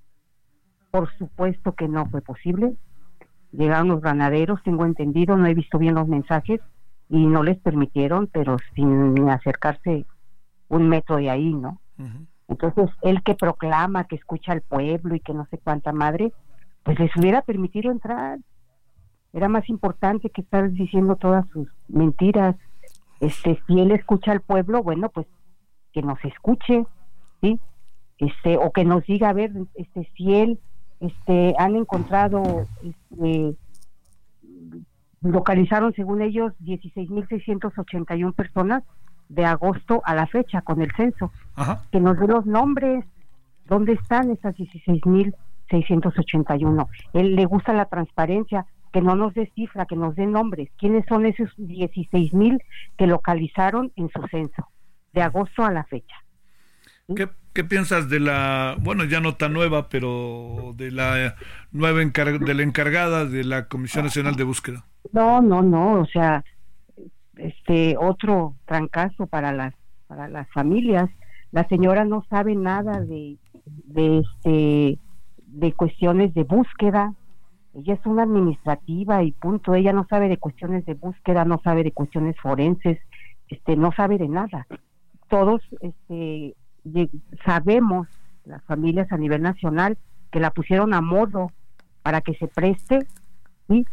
Por 0.91 1.09
supuesto 1.17 1.73
que 1.73 1.87
no 1.87 2.05
fue 2.07 2.21
posible. 2.21 2.75
Llegaron 3.51 3.89
los 3.89 4.01
granaderos, 4.01 4.63
tengo 4.63 4.85
entendido, 4.85 5.35
no 5.37 5.45
he 5.47 5.53
visto 5.53 5.77
bien 5.77 5.95
los 5.95 6.07
mensajes, 6.07 6.61
y 7.09 7.25
no 7.25 7.43
les 7.43 7.57
permitieron, 7.59 8.27
pero 8.27 8.57
sin 8.73 9.29
acercarse 9.29 10.05
un 10.69 10.87
metro 10.87 11.17
de 11.17 11.29
ahí, 11.29 11.53
¿no? 11.53 11.81
Entonces, 12.47 12.89
él 13.01 13.21
que 13.23 13.35
proclama 13.35 14.05
que 14.05 14.15
escucha 14.15 14.53
al 14.53 14.61
pueblo 14.61 15.15
y 15.15 15.19
que 15.19 15.33
no 15.33 15.45
sé 15.51 15.57
cuánta 15.57 15.91
madre, 15.91 16.33
pues 16.83 16.97
les 16.99 17.15
hubiera 17.17 17.41
permitido 17.41 17.91
entrar. 17.91 18.39
Era 19.33 19.47
más 19.47 19.67
importante 19.69 20.29
que 20.29 20.41
estar 20.41 20.71
diciendo 20.71 21.15
todas 21.15 21.45
sus 21.49 21.67
mentiras. 21.87 22.55
Este, 23.19 23.61
si 23.67 23.79
él 23.79 23.91
escucha 23.91 24.31
al 24.31 24.41
pueblo, 24.41 24.81
bueno, 24.83 25.09
pues 25.09 25.27
que 25.93 26.01
nos 26.01 26.23
escuche, 26.23 26.85
¿sí? 27.41 27.59
Este, 28.17 28.57
o 28.57 28.71
que 28.71 28.85
nos 28.85 29.05
diga, 29.05 29.29
a 29.29 29.33
ver, 29.33 29.51
este, 29.75 30.09
si 30.15 30.35
él, 30.35 30.59
este, 31.01 31.53
han 31.57 31.75
encontrado, 31.75 32.65
este, 32.83 33.55
localizaron 35.21 35.93
según 35.93 36.21
ellos 36.21 36.53
16.681 36.61 38.33
personas 38.33 38.83
de 39.27 39.43
agosto 39.45 40.01
a 40.05 40.13
la 40.13 40.27
fecha 40.27 40.61
con 40.61 40.81
el 40.81 40.91
censo. 40.95 41.31
Que 41.91 41.99
nos 41.99 42.17
dé 42.19 42.27
los 42.27 42.45
nombres. 42.45 43.03
¿Dónde 43.65 43.93
están 43.93 44.29
esas 44.29 44.55
16.681? 44.55 46.87
Él 47.13 47.35
le 47.35 47.45
gusta 47.45 47.73
la 47.73 47.85
transparencia, 47.85 48.67
que 48.93 49.01
no 49.01 49.15
nos 49.15 49.33
dé 49.33 49.51
cifra, 49.55 49.85
que 49.85 49.95
nos 49.95 50.15
dé 50.15 50.27
nombres. 50.27 50.69
¿Quiénes 50.77 51.03
son 51.07 51.25
esos 51.25 51.49
16.000 51.57 52.61
que 52.97 53.07
localizaron 53.07 53.91
en 53.95 54.09
su 54.09 54.21
censo 54.27 54.67
de 55.13 55.23
agosto 55.23 55.63
a 55.63 55.71
la 55.71 55.85
fecha? 55.85 56.17
¿Qué, 57.15 57.27
qué 57.53 57.63
piensas 57.63 58.09
de 58.09 58.19
la, 58.19 58.75
bueno, 58.79 59.03
ya 59.05 59.19
no 59.19 59.35
tan 59.35 59.53
nueva, 59.53 59.89
pero 59.89 60.73
de 60.75 60.91
la 60.91 61.35
nueva 61.71 62.01
encar- 62.01 62.39
de 62.39 62.53
la 62.53 62.63
encargada 62.63 63.25
de 63.25 63.43
la 63.43 63.67
Comisión 63.67 64.05
Nacional 64.05 64.35
de 64.35 64.43
Búsqueda? 64.43 64.85
No, 65.13 65.41
no, 65.41 65.61
no, 65.61 65.99
o 66.01 66.05
sea, 66.05 66.43
este 67.37 67.95
otro 67.97 68.55
trancazo 68.65 69.27
para 69.27 69.51
las 69.51 69.73
para 70.07 70.27
las 70.27 70.49
familias. 70.51 71.09
La 71.51 71.67
señora 71.67 72.05
no 72.05 72.25
sabe 72.29 72.55
nada 72.55 72.99
de 73.01 73.37
de 73.65 74.19
este 74.19 74.99
de 75.47 75.73
cuestiones 75.73 76.33
de 76.33 76.43
búsqueda. 76.43 77.13
Ella 77.73 77.93
es 77.93 78.05
una 78.05 78.23
administrativa 78.23 79.23
y 79.23 79.31
punto. 79.31 79.73
Ella 79.75 79.93
no 79.93 80.05
sabe 80.09 80.27
de 80.29 80.37
cuestiones 80.37 80.85
de 80.85 80.93
búsqueda, 80.93 81.45
no 81.45 81.59
sabe 81.63 81.83
de 81.83 81.91
cuestiones 81.93 82.35
forenses, 82.41 82.99
este 83.47 83.75
no 83.75 83.91
sabe 83.93 84.17
de 84.17 84.27
nada. 84.27 84.67
Todos 85.29 85.61
este 85.81 86.55
sabemos 87.45 88.07
las 88.45 88.63
familias 88.63 89.11
a 89.11 89.17
nivel 89.17 89.41
nacional 89.41 89.97
que 90.31 90.39
la 90.39 90.51
pusieron 90.51 90.93
a 90.93 91.01
modo 91.01 91.51
para 92.01 92.21
que 92.21 92.33
se 92.35 92.47
preste 92.47 93.05
¿sí? 93.67 93.85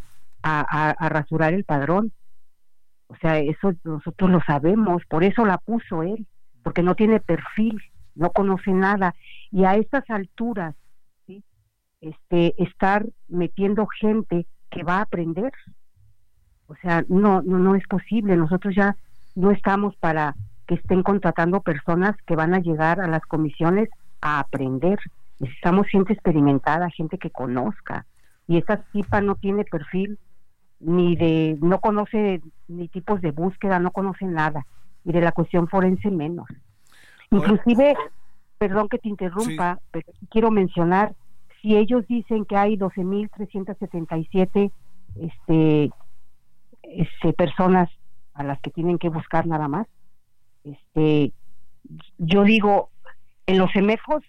a, 0.43 1.09
rasurar 1.09 1.53
el 1.53 1.65
padrón. 1.65 2.13
O 3.09 3.17
sea, 3.17 3.39
eso 3.39 3.73
nosotros 3.85 4.31
lo 4.31 4.41
sabemos, 4.47 5.03
por 5.09 5.25
eso 5.25 5.45
la 5.45 5.59
puso 5.59 6.03
él, 6.03 6.27
porque 6.63 6.83
no 6.83 6.95
tiene 6.95 7.21
perfil, 7.21 7.81
no 8.15 8.31
conoce 8.31 8.73
nada. 8.73 9.15
Y 9.51 9.65
a 9.65 9.75
estas 9.75 10.09
alturas, 10.11 10.75
este, 12.01 12.55
estar 12.63 13.07
metiendo 13.29 13.87
gente 13.87 14.47
que 14.71 14.83
va 14.83 14.99
a 14.99 15.03
aprender, 15.03 15.53
o 16.67 16.77
sea, 16.77 17.05
no, 17.09 17.43
no, 17.43 17.59
no 17.59 17.75
es 17.75 17.87
posible. 17.87 18.37
Nosotros 18.37 18.75
ya 18.75 18.97
no 19.35 19.51
estamos 19.51 19.97
para 19.97 20.37
que 20.69 20.75
estén 20.75 21.03
contratando 21.03 21.63
personas 21.63 22.15
que 22.27 22.37
van 22.37 22.53
a 22.55 22.61
llegar 22.61 23.01
a 23.01 23.09
las 23.09 23.23
comisiones 23.23 23.89
a 24.21 24.39
aprender. 24.39 24.99
Necesitamos 25.41 25.87
gente 25.89 26.13
experimentada, 26.13 26.91
gente 26.91 27.17
que 27.17 27.31
conozca. 27.31 28.05
Y 28.47 28.59
esta 28.59 28.83
tipa 28.93 29.23
no 29.23 29.35
tiene 29.35 29.65
perfil 29.65 30.19
ni 30.79 31.17
de, 31.17 31.57
no 31.63 31.81
conoce 31.81 32.43
ni 32.69 32.89
tipos 32.89 33.23
de 33.23 33.31
búsqueda, 33.31 33.81
no 33.81 33.93
conoce 33.93 34.27
nada. 34.27 34.67
Y 35.05 35.13
de 35.13 35.23
la 35.23 35.33
cuestión 35.33 35.69
forense 35.69 36.11
menos. 36.11 36.47
Inclusive, 37.31 37.97
perdón 38.59 38.91
que 38.91 38.99
te 38.99 39.09
interrumpa, 39.09 39.81
pero 39.91 40.13
quiero 40.31 40.51
mencionar, 40.51 41.15
si 41.63 41.77
ellos 41.77 42.07
dicen 42.07 42.45
que 42.45 42.57
hay 42.57 42.77
12.377 42.77 44.71
este, 45.17 45.91
este, 46.83 47.33
personas 47.33 47.89
a 48.35 48.45
las 48.45 48.61
que 48.61 48.71
tienen 48.71 48.99
que 48.99 49.09
buscar 49.09 49.47
nada 49.47 49.67
más, 49.67 49.87
este, 50.65 51.33
yo 52.19 52.45
digo, 52.45 52.91
en 53.47 53.59
los 53.59 53.71
semefos 53.73 54.23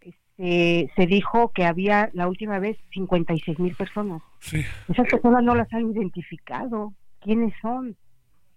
este, 0.00 0.92
se 0.96 1.06
dijo 1.06 1.52
que 1.52 1.64
había 1.64 2.10
la 2.14 2.26
última 2.26 2.58
vez 2.58 2.76
56 2.92 3.58
mil 3.58 3.74
personas. 3.76 4.22
Sí. 4.40 4.64
Esas 4.88 5.08
personas 5.08 5.42
no 5.44 5.54
las 5.54 5.72
han 5.72 5.90
identificado. 5.90 6.92
¿Quiénes 7.20 7.54
son? 7.60 7.96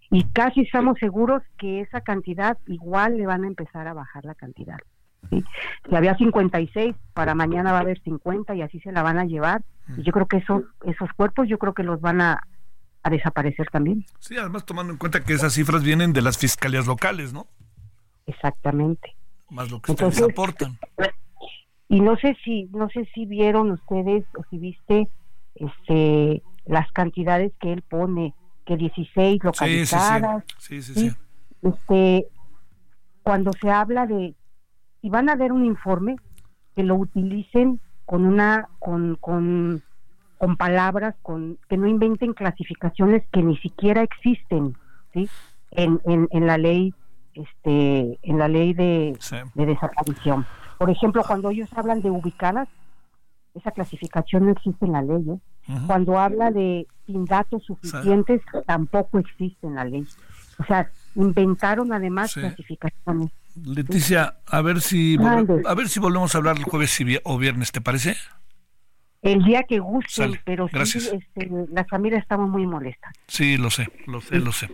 Y 0.10 0.24
casi 0.32 0.62
estamos 0.62 0.98
seguros 1.00 1.44
que 1.58 1.82
esa 1.82 2.02
cantidad 2.02 2.58
igual 2.68 3.18
le 3.18 3.26
van 3.26 3.44
a 3.44 3.48
empezar 3.48 3.88
a 3.88 3.94
bajar 3.94 4.26
la 4.26 4.36
cantidad. 4.36 4.78
¿sí? 5.30 5.44
Si 5.88 5.96
había 5.96 6.16
56, 6.16 6.96
para 7.14 7.36
mañana 7.36 7.72
va 7.72 7.80
a 7.80 7.82
haber 7.82 8.00
50 8.02 8.56
y 8.56 8.62
así 8.62 8.80
se 8.80 8.92
la 8.92 9.04
van 9.04 9.20
a 9.20 9.26
llevar. 9.26 9.64
Y 9.98 10.04
yo 10.04 10.12
creo 10.12 10.28
que 10.28 10.38
esos, 10.38 10.64
esos 10.86 11.12
cuerpos, 11.14 11.48
yo 11.48 11.60
creo 11.60 11.74
que 11.74 11.84
los 11.84 12.02
van 12.02 12.22
a, 12.22 12.42
a 13.06 13.10
desaparecer 13.12 13.68
también. 13.72 14.04
Sí, 14.20 14.36
además 14.36 14.66
tomando 14.66 14.92
en 14.92 14.98
cuenta 14.98 15.24
que 15.24 15.34
esas 15.34 15.54
cifras 15.54 15.84
vienen 15.84 16.12
de 16.12 16.24
las 16.24 16.40
fiscalías 16.40 16.88
locales, 16.88 17.34
¿no? 17.34 17.46
Exactamente. 18.26 19.16
Más 19.52 19.70
lo 19.70 19.80
que 19.80 19.92
ustedes 19.92 20.18
Entonces, 20.18 20.34
aportan. 20.34 20.80
Y 21.88 22.02
no 22.02 22.18
sé 22.18 22.36
si, 22.44 22.66
no 22.74 22.90
sé 22.90 23.08
si 23.14 23.28
vieron 23.28 23.70
ustedes 23.70 24.26
o 24.36 24.44
si 24.50 24.58
viste 24.58 25.08
este 25.54 26.42
las 26.66 26.92
cantidades 26.94 27.54
que 27.60 27.74
él 27.74 27.84
pone, 27.84 28.34
que 28.66 28.76
16 28.76 29.06
Sí, 29.06 29.14
sí, 29.14 29.38
sí. 29.38 29.40
localizadas. 29.44 30.44
Sí, 30.58 30.82
sí, 30.82 30.94
sí. 30.96 31.12
Este, 31.62 32.28
cuando 33.22 33.52
se 33.54 33.70
habla 33.70 34.08
de, 34.08 34.34
si 35.00 35.10
van 35.10 35.30
a 35.30 35.36
ver 35.36 35.52
un 35.52 35.64
informe, 35.64 36.16
que 36.76 36.82
lo 36.82 36.96
utilicen 36.96 37.80
con 38.06 38.26
una, 38.26 38.68
con, 38.80 39.16
con, 39.22 39.84
con 40.38 40.58
palabras, 40.58 41.16
con, 41.22 41.58
que 41.70 41.78
no 41.78 41.88
inventen 41.88 42.34
clasificaciones 42.34 43.24
que 43.32 43.42
ni 43.42 43.58
siquiera 43.58 44.02
existen, 44.02 44.76
¿sí? 45.14 45.30
En, 45.72 46.00
en, 46.06 46.28
en 46.32 46.48
la 46.48 46.58
ley, 46.58 46.94
este, 47.34 48.20
en 48.22 48.38
la 48.38 48.48
ley 48.48 48.74
de, 48.74 49.18
de 49.54 49.66
desaparición. 49.66 50.46
Por 50.78 50.90
ejemplo, 50.90 51.24
cuando 51.26 51.50
ellos 51.50 51.70
hablan 51.76 52.02
de 52.02 52.10
ubicadas, 52.10 52.68
esa 53.54 53.72
clasificación 53.72 54.46
no 54.46 54.52
existe 54.52 54.86
en 54.86 54.92
la 54.92 55.02
ley. 55.02 55.24
¿eh? 55.30 55.74
Cuando 55.88 56.20
habla 56.20 56.52
de 56.52 56.88
sin 57.06 57.26
datos 57.26 57.64
suficientes, 57.64 58.42
tampoco 58.66 59.20
existe 59.20 59.68
en 59.68 59.76
la 59.76 59.86
ley. 59.86 60.06
O 60.60 60.66
sea, 60.66 60.90
inventaron 61.16 61.94
además 61.94 62.32
Sí. 62.32 62.42
clasificaciones. 62.42 63.32
Leticia, 63.64 64.36
a 64.48 64.62
ver 64.62 64.82
si 64.82 65.18
a 65.66 65.74
ver 65.74 65.88
si 65.88 66.00
volvemos 66.02 66.36
a 66.36 66.38
hablar 66.40 66.58
el 66.58 66.64
jueves 66.66 66.98
o 67.24 67.38
viernes, 67.38 67.72
¿te 67.72 67.80
parece? 67.80 68.18
El 69.26 69.44
día 69.44 69.64
que 69.64 69.80
gusten, 69.80 70.26
Sale, 70.34 70.42
pero 70.46 70.68
sí, 70.86 71.00
este, 71.00 71.50
las 71.72 71.88
familias 71.88 72.22
estamos 72.22 72.48
muy 72.48 72.68
molestas. 72.68 73.12
Sí, 73.28 73.58
lo 73.58 73.72
sé, 73.72 73.88
lo 74.06 74.22
sé, 74.22 74.36
lo 74.36 74.52
sé. 74.52 74.70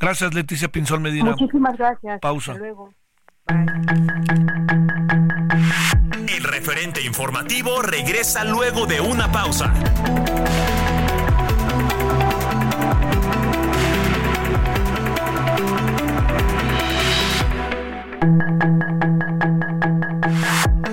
Gracias, 0.00 0.34
Leticia 0.34 0.66
Pinzón 0.66 1.00
Medina. 1.00 1.30
Muchísimas 1.30 1.78
gracias. 1.78 2.18
Pausa. 2.20 2.52
Hasta 2.52 2.64
luego. 2.64 2.92
El 6.26 6.42
referente 6.42 7.02
informativo 7.02 7.82
regresa 7.82 8.42
luego 8.42 8.86
de 8.86 9.00
una 9.00 9.30
pausa. 9.30 9.72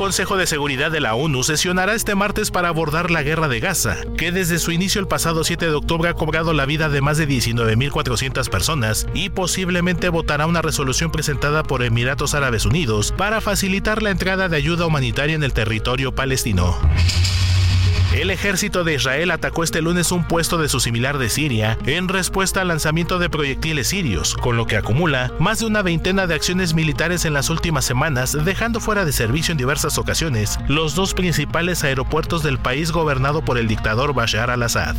Consejo 0.00 0.38
de 0.38 0.46
Seguridad 0.46 0.90
de 0.90 1.00
la 1.00 1.14
ONU 1.14 1.42
sesionará 1.42 1.92
este 1.94 2.14
martes 2.14 2.50
para 2.50 2.68
abordar 2.68 3.10
la 3.10 3.22
guerra 3.22 3.48
de 3.48 3.60
Gaza, 3.60 3.98
que 4.16 4.32
desde 4.32 4.58
su 4.58 4.72
inicio 4.72 4.98
el 4.98 5.06
pasado 5.06 5.44
7 5.44 5.66
de 5.66 5.74
octubre 5.74 6.08
ha 6.08 6.14
cobrado 6.14 6.54
la 6.54 6.64
vida 6.64 6.88
de 6.88 7.02
más 7.02 7.18
de 7.18 7.28
19.400 7.28 8.48
personas 8.48 9.06
y 9.12 9.28
posiblemente 9.28 10.08
votará 10.08 10.46
una 10.46 10.62
resolución 10.62 11.12
presentada 11.12 11.64
por 11.64 11.82
Emiratos 11.82 12.32
Árabes 12.32 12.64
Unidos 12.64 13.12
para 13.14 13.42
facilitar 13.42 14.02
la 14.02 14.08
entrada 14.08 14.48
de 14.48 14.56
ayuda 14.56 14.86
humanitaria 14.86 15.34
en 15.34 15.42
el 15.42 15.52
territorio 15.52 16.14
palestino. 16.14 16.78
El 18.12 18.30
ejército 18.30 18.82
de 18.82 18.94
Israel 18.94 19.30
atacó 19.30 19.62
este 19.62 19.80
lunes 19.80 20.10
un 20.10 20.24
puesto 20.24 20.58
de 20.58 20.68
su 20.68 20.80
similar 20.80 21.16
de 21.16 21.28
Siria 21.28 21.78
en 21.86 22.08
respuesta 22.08 22.60
al 22.60 22.68
lanzamiento 22.68 23.20
de 23.20 23.30
proyectiles 23.30 23.86
sirios, 23.86 24.34
con 24.34 24.56
lo 24.56 24.66
que 24.66 24.76
acumula 24.76 25.30
más 25.38 25.60
de 25.60 25.66
una 25.66 25.82
veintena 25.82 26.26
de 26.26 26.34
acciones 26.34 26.74
militares 26.74 27.24
en 27.24 27.34
las 27.34 27.50
últimas 27.50 27.84
semanas, 27.84 28.36
dejando 28.44 28.80
fuera 28.80 29.04
de 29.04 29.12
servicio 29.12 29.52
en 29.52 29.58
diversas 29.58 29.96
ocasiones 29.96 30.58
los 30.66 30.96
dos 30.96 31.14
principales 31.14 31.84
aeropuertos 31.84 32.42
del 32.42 32.58
país 32.58 32.90
gobernado 32.90 33.42
por 33.42 33.58
el 33.58 33.68
dictador 33.68 34.12
Bashar 34.12 34.50
al-Assad. 34.50 34.96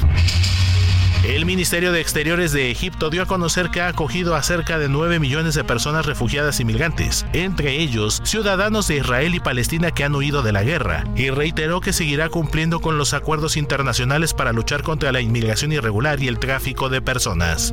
El 1.24 1.46
Ministerio 1.46 1.92
de 1.92 2.02
Exteriores 2.02 2.52
de 2.52 2.72
Egipto 2.72 3.12
dio 3.12 3.22
a 3.22 3.28
conocer 3.28 3.70
que 3.70 3.80
ha 3.80 3.88
acogido 3.88 4.36
a 4.36 4.42
cerca 4.42 4.80
de 4.80 4.90
9 4.90 5.20
millones 5.20 5.54
de 5.54 5.64
personas 5.64 6.08
refugiadas 6.08 6.60
y 6.60 6.66
migrantes, 6.66 7.28
entre 7.34 7.80
ellos 7.80 8.22
ciudadanos 8.24 8.88
de 8.88 8.98
Israel 8.98 9.36
y 9.36 9.40
Palestina 9.40 9.92
que 9.92 10.04
han 10.04 10.16
huido 10.16 10.42
de 10.42 10.52
la 10.52 10.64
guerra, 10.64 11.04
y 11.16 11.30
reiteró 11.30 11.80
que 11.80 11.94
seguirá 11.94 12.30
cumpliendo 12.30 12.80
con 12.80 12.98
los 12.98 13.14
acuerdos 13.14 13.56
internacionales 13.56 14.34
para 14.34 14.52
luchar 14.52 14.82
contra 14.82 15.12
la 15.12 15.22
inmigración 15.22 15.72
irregular 15.72 16.20
y 16.24 16.28
el 16.28 16.40
tráfico 16.40 16.90
de 16.90 17.04
personas. 17.04 17.72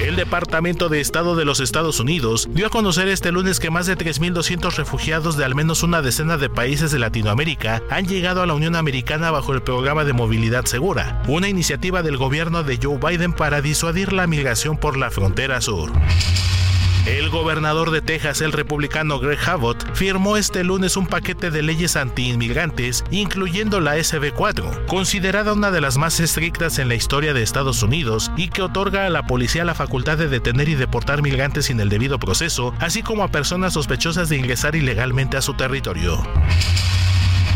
El 0.00 0.16
Departamento 0.16 0.88
de 0.88 1.00
Estado 1.00 1.36
de 1.36 1.44
los 1.44 1.60
Estados 1.60 2.00
Unidos 2.00 2.48
dio 2.52 2.66
a 2.66 2.70
conocer 2.70 3.08
este 3.08 3.30
lunes 3.30 3.60
que 3.60 3.70
más 3.70 3.86
de 3.86 3.96
3.200 3.96 4.74
refugiados 4.74 5.36
de 5.36 5.44
al 5.44 5.54
menos 5.54 5.82
una 5.82 6.02
decena 6.02 6.36
de 6.36 6.50
países 6.50 6.90
de 6.90 6.98
Latinoamérica 6.98 7.82
han 7.90 8.06
llegado 8.06 8.42
a 8.42 8.46
la 8.46 8.54
Unión 8.54 8.74
Americana 8.74 9.30
bajo 9.30 9.52
el 9.52 9.62
programa 9.62 10.04
de 10.04 10.12
movilidad 10.12 10.64
segura, 10.64 11.22
una 11.28 11.48
iniciativa 11.48 12.02
del 12.02 12.16
gobierno 12.16 12.62
de 12.62 12.78
Joe 12.82 12.98
Biden 12.98 13.32
para 13.32 13.60
disuadir 13.60 14.12
la 14.12 14.26
migración 14.26 14.76
por 14.76 14.96
la 14.96 15.10
frontera 15.10 15.60
sur. 15.60 15.92
El 17.06 17.30
gobernador 17.30 17.90
de 17.90 18.00
Texas, 18.00 18.42
el 18.42 18.52
republicano 18.52 19.18
Greg 19.18 19.40
Abbott, 19.48 19.92
firmó 19.92 20.36
este 20.36 20.62
lunes 20.62 20.96
un 20.96 21.08
paquete 21.08 21.50
de 21.50 21.60
leyes 21.60 21.96
antiinmigrantes, 21.96 23.04
incluyendo 23.10 23.80
la 23.80 23.96
SB4, 23.96 24.86
considerada 24.86 25.52
una 25.52 25.72
de 25.72 25.80
las 25.80 25.98
más 25.98 26.20
estrictas 26.20 26.78
en 26.78 26.88
la 26.88 26.94
historia 26.94 27.34
de 27.34 27.42
Estados 27.42 27.82
Unidos 27.82 28.30
y 28.36 28.50
que 28.50 28.62
otorga 28.62 29.04
a 29.04 29.10
la 29.10 29.26
policía 29.26 29.64
la 29.64 29.74
facultad 29.74 30.16
de 30.16 30.28
detener 30.28 30.68
y 30.68 30.76
deportar 30.76 31.22
migrantes 31.22 31.66
sin 31.66 31.80
el 31.80 31.88
debido 31.88 32.20
proceso, 32.20 32.72
así 32.78 33.02
como 33.02 33.24
a 33.24 33.28
personas 33.28 33.72
sospechosas 33.72 34.28
de 34.28 34.36
ingresar 34.36 34.76
ilegalmente 34.76 35.36
a 35.36 35.42
su 35.42 35.54
territorio. 35.54 36.22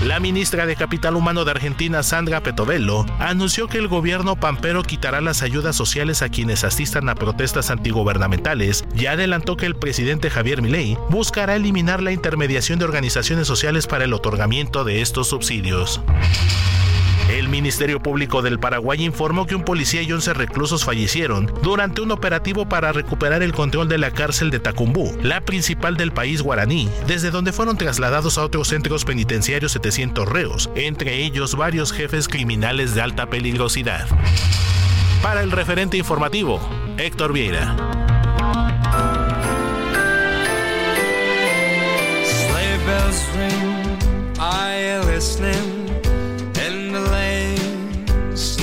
La 0.02 0.20
ministra 0.20 0.66
de 0.66 0.76
Capital 0.76 1.16
Humano 1.16 1.44
de 1.44 1.52
Argentina, 1.52 2.02
Sandra 2.02 2.42
Petovelo, 2.42 3.06
anunció 3.18 3.66
que 3.66 3.78
el 3.78 3.88
gobierno 3.88 4.36
pampero 4.36 4.82
quitará 4.82 5.20
las 5.20 5.42
ayudas 5.42 5.74
sociales 5.74 6.22
a 6.22 6.28
quienes 6.28 6.64
asistan 6.64 7.08
a 7.08 7.14
protestas 7.14 7.70
antigubernamentales 7.70 8.84
y 8.94 9.06
adelantó 9.06 9.56
que 9.56 9.66
el 9.66 9.74
presidente 9.74 10.30
Javier 10.30 10.62
Milei 10.62 10.98
buscará 11.08 11.56
eliminar 11.56 12.02
la 12.02 12.12
intermediación 12.12 12.78
de 12.78 12.84
organizaciones 12.84 13.46
sociales 13.46 13.86
para 13.86 14.04
el 14.04 14.12
otorgamiento 14.12 14.84
de 14.84 15.00
estos 15.00 15.28
subsidios. 15.28 16.00
El 17.28 17.48
Ministerio 17.48 18.00
Público 18.00 18.40
del 18.40 18.60
Paraguay 18.60 19.04
informó 19.04 19.46
que 19.46 19.56
un 19.56 19.64
policía 19.64 20.00
y 20.00 20.12
11 20.12 20.32
reclusos 20.34 20.84
fallecieron 20.84 21.52
durante 21.60 22.00
un 22.00 22.12
operativo 22.12 22.68
para 22.68 22.92
recuperar 22.92 23.42
el 23.42 23.52
control 23.52 23.88
de 23.88 23.98
la 23.98 24.12
cárcel 24.12 24.50
de 24.50 24.60
Tacumbú, 24.60 25.12
la 25.22 25.40
principal 25.40 25.96
del 25.96 26.12
país 26.12 26.40
guaraní, 26.40 26.88
desde 27.08 27.32
donde 27.32 27.52
fueron 27.52 27.76
trasladados 27.76 28.38
a 28.38 28.44
otros 28.44 28.68
centros 28.68 29.04
penitenciarios 29.04 29.72
700 29.72 30.28
reos, 30.28 30.70
entre 30.76 31.24
ellos 31.24 31.56
varios 31.56 31.92
jefes 31.92 32.28
criminales 32.28 32.94
de 32.94 33.02
alta 33.02 33.26
peligrosidad. 33.26 34.06
Para 35.20 35.42
el 35.42 35.50
referente 35.50 35.96
informativo, 35.96 36.60
Héctor 36.96 37.32
Vieira. 37.32 37.74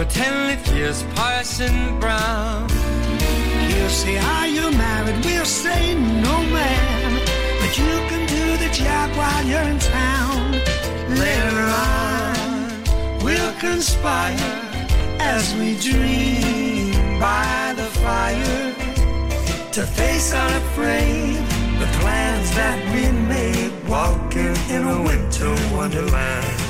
Pretend 0.00 0.58
it 0.58 0.74
years 0.74 1.02
Parson 1.14 2.00
Brown. 2.00 2.66
He'll 3.68 3.90
say, 3.90 4.16
Are 4.16 4.48
you 4.48 4.70
married? 4.70 5.22
We'll 5.22 5.44
say, 5.44 5.94
No, 5.94 6.40
man. 6.40 7.20
But 7.60 7.76
you 7.76 7.92
can 8.08 8.24
do 8.26 8.56
the 8.56 8.72
job 8.72 9.10
while 9.14 9.44
you're 9.44 9.60
in 9.60 9.78
town. 9.78 10.52
Later 11.24 11.66
on, 11.92 13.22
we'll 13.22 13.52
conspire 13.60 14.56
as 15.20 15.54
we 15.56 15.76
dream 15.78 17.20
by 17.20 17.74
the 17.76 17.88
fire 18.00 18.72
to 19.72 19.82
face 19.82 20.32
unafraid 20.32 21.44
the 21.78 21.88
plans 22.00 22.50
that 22.54 22.78
we 22.94 23.12
made 23.28 23.72
walking 23.86 24.56
in 24.70 24.82
a 24.82 25.02
winter 25.02 25.54
wonderland. 25.76 26.69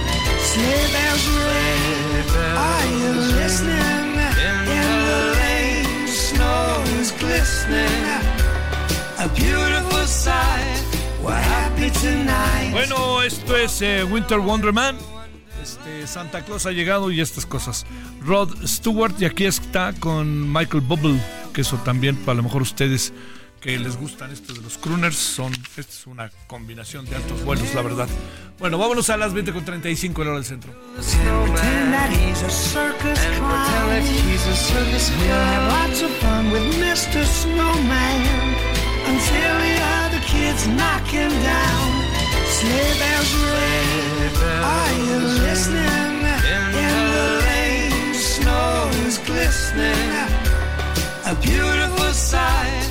Bueno, 12.71 13.21
esto 13.21 13.55
es 13.55 13.81
eh, 13.81 14.03
Winter 14.03 14.39
Wonderman. 14.39 14.97
Este, 15.63 16.05
Santa 16.05 16.43
Claus 16.43 16.65
ha 16.65 16.71
llegado 16.71 17.11
y 17.11 17.21
estas 17.21 17.45
cosas. 17.45 17.85
Rod 18.21 18.49
Stewart 18.65 19.13
y 19.19 19.25
aquí 19.25 19.45
está 19.45 19.93
con 19.93 20.51
Michael 20.51 20.81
Bubble, 20.81 21.17
que 21.53 21.61
eso 21.61 21.77
también 21.77 22.17
para 22.17 22.35
lo 22.35 22.43
mejor 22.43 22.61
ustedes 22.61 23.13
que 23.61 23.77
les 23.77 23.95
gustan 23.95 24.31
estos 24.31 24.57
de 24.57 24.63
los 24.63 24.77
crooners 24.79 25.15
son 25.15 25.53
esta 25.53 25.81
es 25.81 26.07
una 26.07 26.31
combinación 26.47 27.05
de 27.05 27.15
altos 27.15 27.43
vuelos, 27.43 27.73
la 27.75 27.83
verdad. 27.83 28.09
Bueno, 28.59 28.77
vámonos 28.77 29.09
a 29.11 29.17
las 29.17 29.33
20 29.33 29.53
con 29.53 29.63
35 29.63 30.21
en 30.21 30.27
hora 30.27 30.37
del 30.37 30.45
centro. 30.45 30.73
A 51.23 51.33
beautiful 51.35 52.13
sight. 52.13 52.90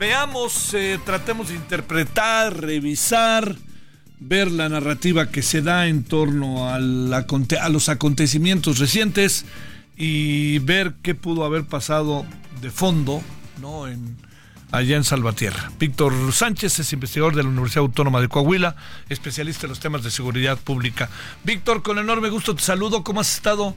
veamos, 0.00 0.72
eh, 0.72 0.98
tratemos 1.04 1.50
de 1.50 1.56
interpretar, 1.56 2.58
revisar, 2.58 3.54
ver 4.18 4.50
la 4.50 4.70
narrativa 4.70 5.30
que 5.30 5.42
se 5.42 5.60
da 5.60 5.88
en 5.88 6.04
torno 6.04 6.70
a 6.70 6.80
los 6.80 7.88
acontecimientos 7.90 8.78
recientes 8.78 9.44
y 9.98 10.58
ver 10.60 10.94
qué 11.02 11.14
pudo 11.14 11.44
haber 11.44 11.66
pasado 11.66 12.24
de 12.62 12.70
fondo, 12.70 13.22
allá 14.72 14.96
en 14.96 15.04
Salvatierra. 15.04 15.70
Víctor 15.78 16.14
Sánchez 16.32 16.78
es 16.78 16.92
investigador 16.94 17.36
de 17.36 17.42
la 17.42 17.50
Universidad 17.50 17.84
Autónoma 17.84 18.22
de 18.22 18.28
Coahuila, 18.28 18.76
especialista 19.10 19.66
en 19.66 19.70
los 19.70 19.80
temas 19.80 20.02
de 20.02 20.10
seguridad 20.10 20.56
pública. 20.56 21.10
Víctor, 21.44 21.82
con 21.82 21.98
enorme 21.98 22.30
gusto 22.30 22.54
te 22.54 22.62
saludo. 22.62 23.04
¿Cómo 23.04 23.20
has 23.20 23.34
estado? 23.34 23.76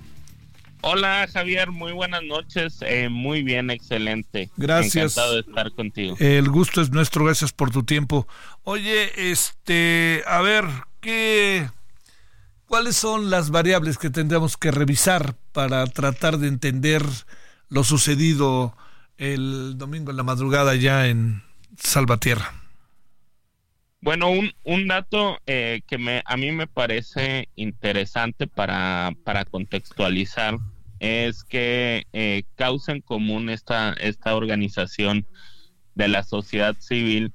Hola 0.85 1.29
Javier, 1.31 1.71
muy 1.71 1.93
buenas 1.93 2.23
noches. 2.23 2.79
Eh, 2.81 3.07
muy 3.07 3.41
bien, 3.41 3.69
excelente. 3.69 4.49
Gracias. 4.57 5.13
Encantado 5.13 5.35
de 5.35 5.39
estar 5.39 5.71
contigo. 5.71 6.17
El 6.19 6.49
gusto 6.49 6.81
es 6.81 6.91
nuestro, 6.91 7.23
gracias 7.23 7.53
por 7.53 7.71
tu 7.71 7.83
tiempo. 7.83 8.27
Oye, 8.63 9.31
este, 9.31 10.23
a 10.27 10.41
ver, 10.41 10.65
¿qué, 10.99 11.69
¿cuáles 12.65 12.97
son 12.97 13.29
las 13.29 13.49
variables 13.49 13.97
que 13.97 14.09
tendríamos 14.09 14.57
que 14.57 14.71
revisar 14.71 15.35
para 15.53 15.87
tratar 15.87 16.37
de 16.37 16.49
entender 16.49 17.03
lo 17.69 17.85
sucedido 17.85 18.75
el 19.17 19.77
domingo 19.77 20.11
en 20.11 20.17
la 20.17 20.23
madrugada 20.23 20.75
ya 20.75 21.07
en 21.07 21.43
Salvatierra? 21.77 22.55
Bueno, 24.01 24.29
un, 24.29 24.51
un 24.65 24.89
dato 24.89 25.39
eh, 25.45 25.79
que 25.87 25.97
me, 25.97 26.23
a 26.25 26.35
mí 26.35 26.51
me 26.51 26.67
parece 26.67 27.47
interesante 27.55 28.47
para, 28.47 29.13
para 29.23 29.45
contextualizar 29.45 30.57
es 31.03 31.43
que 31.43 32.07
eh, 32.13 32.43
causa 32.55 32.93
en 32.93 33.01
común 33.01 33.49
esta, 33.49 33.91
esta 33.99 34.35
organización 34.35 35.27
de 35.95 36.07
la 36.07 36.23
sociedad 36.23 36.77
civil 36.79 37.33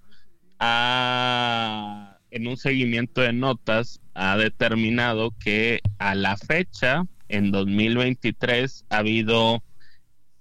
ha, 0.59 2.16
en 2.31 2.49
un 2.49 2.57
seguimiento 2.57 3.20
de 3.20 3.35
notas 3.35 4.01
ha 4.15 4.39
determinado 4.39 5.35
que 5.39 5.82
a 5.99 6.15
la 6.15 6.39
fecha, 6.39 7.05
en 7.28 7.51
2023, 7.51 8.86
ha 8.89 8.97
habido 8.97 9.62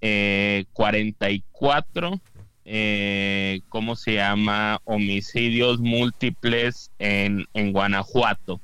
eh, 0.00 0.64
44 0.72 2.20
eh, 2.70 3.60
¿cómo 3.70 3.96
se 3.96 4.14
llama? 4.14 4.80
Homicidios 4.84 5.80
múltiples 5.80 6.92
en, 6.98 7.46
en 7.54 7.72
Guanajuato. 7.72 8.60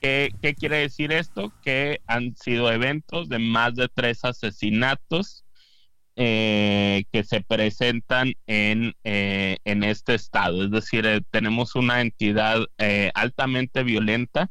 ¿Qué, 0.00 0.30
¿Qué 0.40 0.54
quiere 0.54 0.78
decir 0.78 1.12
esto? 1.12 1.52
Que 1.62 2.00
han 2.06 2.34
sido 2.36 2.72
eventos 2.72 3.28
de 3.28 3.38
más 3.38 3.74
de 3.74 3.88
tres 3.88 4.24
asesinatos 4.24 5.44
eh, 6.16 7.04
que 7.12 7.24
se 7.24 7.40
presentan 7.40 8.34
en, 8.46 8.94
eh, 9.04 9.56
en 9.64 9.82
este 9.82 10.14
estado. 10.14 10.64
Es 10.64 10.70
decir, 10.70 11.06
eh, 11.06 11.22
tenemos 11.30 11.76
una 11.76 12.02
entidad 12.02 12.66
eh, 12.78 13.10
altamente 13.14 13.84
violenta 13.84 14.50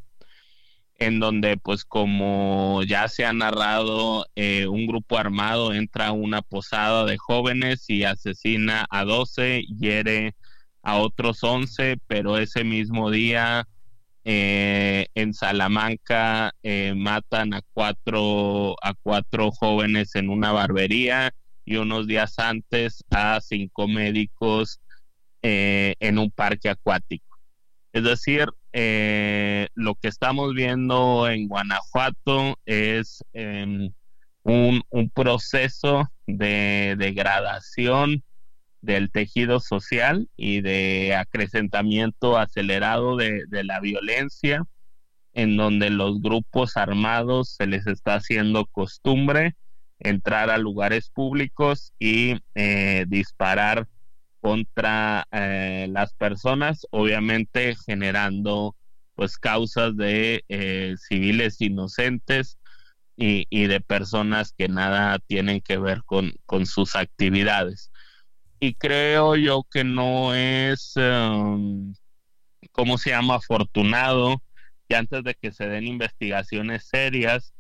en 0.98 1.20
donde 1.20 1.58
pues 1.58 1.86
como 1.86 2.82
ya 2.88 3.08
se 3.08 3.24
ha 3.24 3.32
narrado, 3.34 4.26
un 4.36 4.88
grupo 4.88 5.18
armado 5.18 5.74
entra 5.74 6.08
a 6.08 6.12
una 6.12 6.42
posada 6.42 7.06
de 7.06 7.18
jóvenes 7.18 7.90
y 7.90 8.04
asesina 8.04 8.86
a 8.90 9.06
12, 9.06 9.62
hiere 9.80 10.36
a 10.82 10.98
otros 10.98 11.42
11, 11.44 11.98
pero 12.08 12.38
ese 12.38 12.66
mismo 12.66 13.12
día 13.12 13.66
eh, 14.24 15.08
en 15.16 15.34
Salamanca 15.34 16.54
eh, 16.64 16.94
matan 16.96 17.54
a 17.54 17.62
cuatro, 17.74 18.76
a 18.82 18.94
cuatro 19.02 19.52
jóvenes 19.52 20.16
en 20.16 20.30
una 20.30 20.52
barbería 20.52 21.32
y 21.66 21.78
unos 21.78 22.08
días 22.08 22.38
antes 22.40 23.04
a 23.12 23.40
cinco 23.42 23.88
médicos 23.88 24.82
eh, 25.42 25.96
en 26.00 26.20
un 26.20 26.32
parque 26.32 26.70
acuático. 26.70 27.38
Es 27.94 28.04
decir, 28.04 28.50
eh, 28.74 29.68
lo 29.74 29.96
que 29.96 30.10
estamos 30.10 30.54
viendo 30.54 31.28
en 31.28 31.48
Guanajuato 31.48 32.58
es 32.66 33.24
em, 33.34 33.92
un, 34.44 34.82
un 34.90 35.10
proceso 35.10 36.08
de 36.28 36.96
degradación 36.98 38.24
del 38.82 39.12
tejido 39.12 39.60
social 39.60 40.30
y 40.38 40.62
de 40.62 41.16
acrecentamiento 41.16 42.38
acelerado 42.38 43.18
de, 43.18 43.46
la 43.64 43.80
violencia, 43.80 44.64
en 45.34 45.58
donde 45.58 45.90
los 45.90 46.22
grupos 46.22 46.78
armados 46.78 47.56
se 47.56 47.68
les 47.68 47.88
está 47.88 48.16
haciendo 48.16 48.66
costumbre 48.66 49.56
entrar 50.00 50.50
a 50.50 50.58
lugares 50.58 51.10
públicos 51.10 51.94
y 52.00 52.38
eh, 52.56 53.06
disparar 53.08 53.88
contra 54.40 55.28
eh, 55.32 55.88
las 55.90 56.14
personas, 56.14 56.88
obviamente 56.92 57.76
generando 57.86 58.76
pues 59.16 59.38
causas 59.38 59.98
de 59.98 60.46
eh, 60.48 60.96
civiles 60.98 61.60
inocentes 61.60 62.58
y, 63.18 63.68
de 63.68 63.82
personas 63.82 64.54
que 64.54 64.70
nada 64.70 65.20
tienen 65.20 65.60
que 65.60 65.78
ver 65.78 66.04
con 66.06 66.66
sus 66.66 66.96
actividades. 66.96 67.92
Y 68.60 68.74
creo 68.74 69.36
yo 69.36 69.64
que 69.72 69.84
no 69.84 70.36
es, 70.36 70.94
um, 70.98 71.94
¿cómo 72.72 72.98
se 72.98 73.12
llama?, 73.12 73.36
afortunado 73.36 74.42
que 74.88 74.96
antes 74.96 75.24
de 75.24 75.36
que 75.36 75.52
se 75.52 75.68
den 75.68 75.88
investigaciones 75.88 76.88
serias 76.88 77.54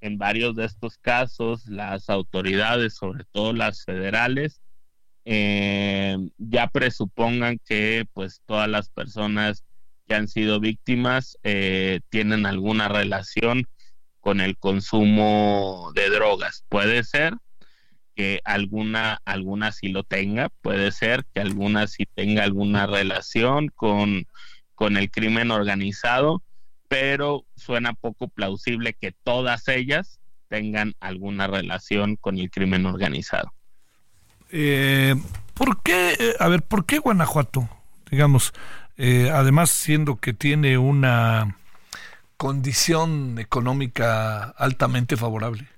en 0.00 0.16
varios 0.16 0.54
de 0.56 0.64
estos 0.64 0.96
casos, 0.98 1.66
las 1.66 2.08
autoridades, 2.08 2.94
sobre 2.94 3.24
todo 3.32 3.52
las 3.52 3.84
federales, 3.84 4.62
eh, 5.24 6.16
ya 6.38 6.68
presupongan 6.68 7.58
que 7.66 8.06
pues 8.14 8.40
todas 8.46 8.68
las 8.68 8.88
personas 8.88 9.64
que 10.06 10.14
han 10.14 10.28
sido 10.28 10.60
víctimas 10.60 11.36
eh, 11.42 12.00
tienen 12.08 12.46
alguna 12.46 12.88
relación 12.88 13.66
con 14.20 14.40
el 14.40 14.56
consumo 14.56 15.92
de 15.94 16.08
drogas. 16.08 16.64
Puede 16.68 17.04
ser 17.04 17.34
que 18.18 18.40
alguna, 18.42 19.22
alguna 19.24 19.70
sí 19.70 19.90
lo 19.90 20.02
tenga, 20.02 20.48
puede 20.60 20.90
ser 20.90 21.24
que 21.32 21.40
alguna 21.40 21.86
sí 21.86 22.04
tenga 22.16 22.42
alguna 22.42 22.84
relación 22.84 23.68
con, 23.68 24.26
con 24.74 24.96
el 24.96 25.08
crimen 25.08 25.52
organizado, 25.52 26.42
pero 26.88 27.44
suena 27.54 27.92
poco 27.92 28.26
plausible 28.26 28.94
que 28.94 29.12
todas 29.22 29.68
ellas 29.68 30.18
tengan 30.48 30.94
alguna 30.98 31.46
relación 31.46 32.16
con 32.16 32.38
el 32.40 32.50
crimen 32.50 32.86
organizado. 32.86 33.52
eh, 34.50 35.14
¿por 35.54 35.80
qué, 35.84 36.16
eh, 36.18 36.34
a 36.40 36.48
ver, 36.48 36.62
por 36.62 36.86
qué 36.86 36.98
Guanajuato? 36.98 37.68
Digamos, 38.10 38.52
eh, 38.96 39.30
además 39.32 39.70
siendo 39.70 40.16
que 40.16 40.32
tiene 40.32 40.76
una 40.76 41.56
condición 42.36 43.38
económica 43.38 44.42
altamente 44.58 45.16
favorable. 45.16 45.68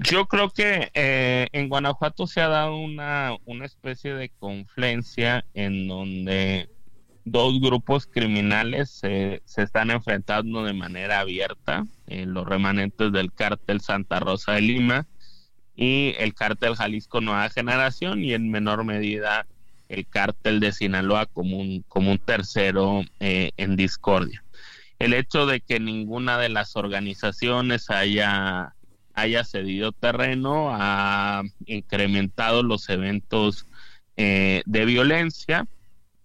Yo 0.00 0.26
creo 0.26 0.50
que 0.50 0.90
eh, 0.94 1.48
en 1.52 1.68
Guanajuato 1.68 2.26
se 2.26 2.40
ha 2.40 2.48
dado 2.48 2.76
una, 2.76 3.36
una 3.46 3.64
especie 3.64 4.14
de 4.14 4.28
confluencia 4.28 5.44
en 5.54 5.88
donde 5.88 6.68
dos 7.24 7.60
grupos 7.60 8.06
criminales 8.06 8.90
se, 8.90 9.42
se 9.44 9.62
están 9.62 9.90
enfrentando 9.90 10.64
de 10.64 10.72
manera 10.72 11.20
abierta, 11.20 11.84
eh, 12.06 12.26
los 12.26 12.46
remanentes 12.46 13.12
del 13.12 13.32
cártel 13.32 13.80
Santa 13.80 14.20
Rosa 14.20 14.52
de 14.52 14.62
Lima 14.62 15.06
y 15.74 16.14
el 16.18 16.34
cártel 16.34 16.76
Jalisco 16.76 17.20
Nueva 17.20 17.50
Generación 17.50 18.24
y 18.24 18.34
en 18.34 18.50
menor 18.50 18.84
medida 18.84 19.46
el 19.88 20.06
cártel 20.06 20.60
de 20.60 20.72
Sinaloa 20.72 21.26
como 21.26 21.58
un, 21.58 21.82
como 21.88 22.10
un 22.12 22.18
tercero 22.18 23.02
eh, 23.20 23.52
en 23.56 23.76
discordia. 23.76 24.44
El 24.98 25.14
hecho 25.14 25.46
de 25.46 25.60
que 25.60 25.80
ninguna 25.80 26.38
de 26.38 26.48
las 26.48 26.76
organizaciones 26.76 27.90
haya 27.90 28.74
haya 29.20 29.44
cedido 29.44 29.92
terreno, 29.92 30.70
ha 30.72 31.42
incrementado 31.66 32.62
los 32.62 32.88
eventos 32.88 33.66
eh, 34.16 34.62
de 34.66 34.84
violencia. 34.84 35.66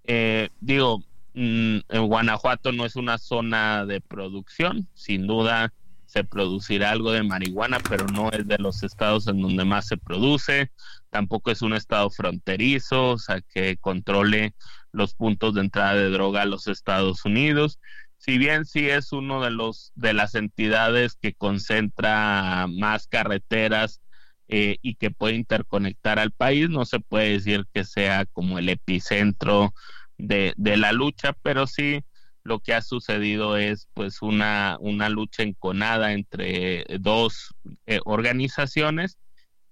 Eh, 0.06 0.50
digo, 0.60 1.00
mm, 1.34 1.78
en 1.90 2.08
Guanajuato 2.08 2.72
no 2.72 2.86
es 2.86 2.96
una 2.96 3.18
zona 3.18 3.86
de 3.86 4.02
producción, 4.02 4.88
sin 4.94 5.28
duda 5.28 5.74
se 6.06 6.24
producirá 6.24 6.92
algo 6.92 7.12
de 7.12 7.24
marihuana, 7.24 7.80
pero 7.90 8.06
no 8.06 8.30
es 8.32 8.48
de 8.48 8.60
los 8.60 8.84
estados 8.84 9.28
en 9.28 9.42
donde 9.42 9.66
más 9.66 9.88
se 9.88 9.98
produce, 9.98 10.70
tampoco 11.10 11.50
es 11.50 11.64
un 11.64 11.74
estado 11.74 12.10
fronterizo, 12.12 13.12
o 13.12 13.18
sea, 13.18 13.42
que 13.42 13.78
controle 13.78 14.54
los 14.92 15.16
puntos 15.16 15.56
de 15.56 15.62
entrada 15.62 15.96
de 15.96 16.12
droga 16.12 16.44
a 16.44 16.46
los 16.46 16.68
Estados 16.68 17.26
Unidos 17.26 17.80
si 18.24 18.38
bien 18.38 18.64
sí 18.64 18.90
es 18.90 19.12
uno 19.12 19.44
de 19.44 19.52
los 19.52 19.92
de 19.96 20.14
las 20.14 20.34
entidades 20.36 21.18
que 21.22 21.34
concentra 21.34 22.68
más 22.70 23.06
carreteras 23.08 24.00
eh, 24.48 24.78
y 24.82 24.96
que 24.96 25.12
puede 25.12 25.36
interconectar 25.36 26.20
al 26.20 26.32
país, 26.32 26.70
no 26.70 26.86
se 26.86 27.02
puede 27.02 27.32
decir 27.32 27.66
que 27.74 27.84
sea 27.84 28.26
como 28.26 28.60
el 28.60 28.70
epicentro 28.70 29.74
de, 30.18 30.54
de 30.56 30.78
la 30.78 30.94
lucha, 30.94 31.34
pero 31.42 31.68
sí 31.68 32.02
lo 32.44 32.60
que 32.60 32.74
ha 32.74 32.82
sucedido 32.82 33.58
es 33.58 33.90
pues 33.94 34.22
una, 34.22 34.78
una 34.80 35.10
lucha 35.10 35.44
enconada 35.44 36.14
entre 36.14 36.86
dos 37.02 37.54
eh, 37.88 38.00
organizaciones 38.06 39.18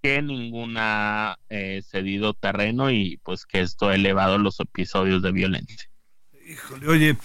que 0.01 0.21
ninguna 0.21 1.31
ha 1.31 1.37
eh, 1.47 1.81
cedido 1.85 2.33
terreno 2.33 2.91
y 2.91 3.17
pues 3.23 3.45
que 3.45 3.61
esto 3.61 3.87
ha 3.87 3.95
elevado 3.95 4.37
los 4.37 4.59
episodios 4.59 5.21
de 5.21 5.31
violencia. 5.31 5.89
Híjole, 6.45 6.87
oye, 6.89 7.17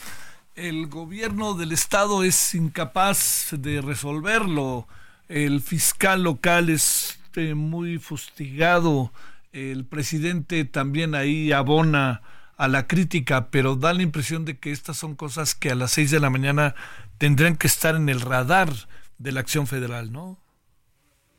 el 0.56 0.86
gobierno 0.86 1.52
del 1.52 1.72
estado 1.72 2.24
es 2.24 2.54
incapaz 2.54 3.48
de 3.52 3.82
resolverlo, 3.82 4.88
el 5.28 5.60
fiscal 5.60 6.22
local 6.22 6.70
es 6.70 7.18
muy 7.54 7.98
fustigado, 7.98 9.12
el 9.52 9.84
presidente 9.84 10.64
también 10.64 11.14
ahí 11.14 11.52
abona 11.52 12.22
a 12.56 12.68
la 12.68 12.86
crítica, 12.86 13.50
pero 13.50 13.76
da 13.76 13.92
la 13.92 14.02
impresión 14.02 14.46
de 14.46 14.58
que 14.58 14.72
estas 14.72 14.96
son 14.96 15.14
cosas 15.14 15.54
que 15.54 15.70
a 15.70 15.74
las 15.74 15.92
seis 15.92 16.10
de 16.10 16.20
la 16.20 16.30
mañana 16.30 16.74
tendrían 17.18 17.56
que 17.56 17.66
estar 17.66 17.94
en 17.94 18.08
el 18.08 18.22
radar 18.22 18.70
de 19.18 19.32
la 19.32 19.40
acción 19.40 19.66
federal, 19.66 20.10
¿no? 20.10 20.38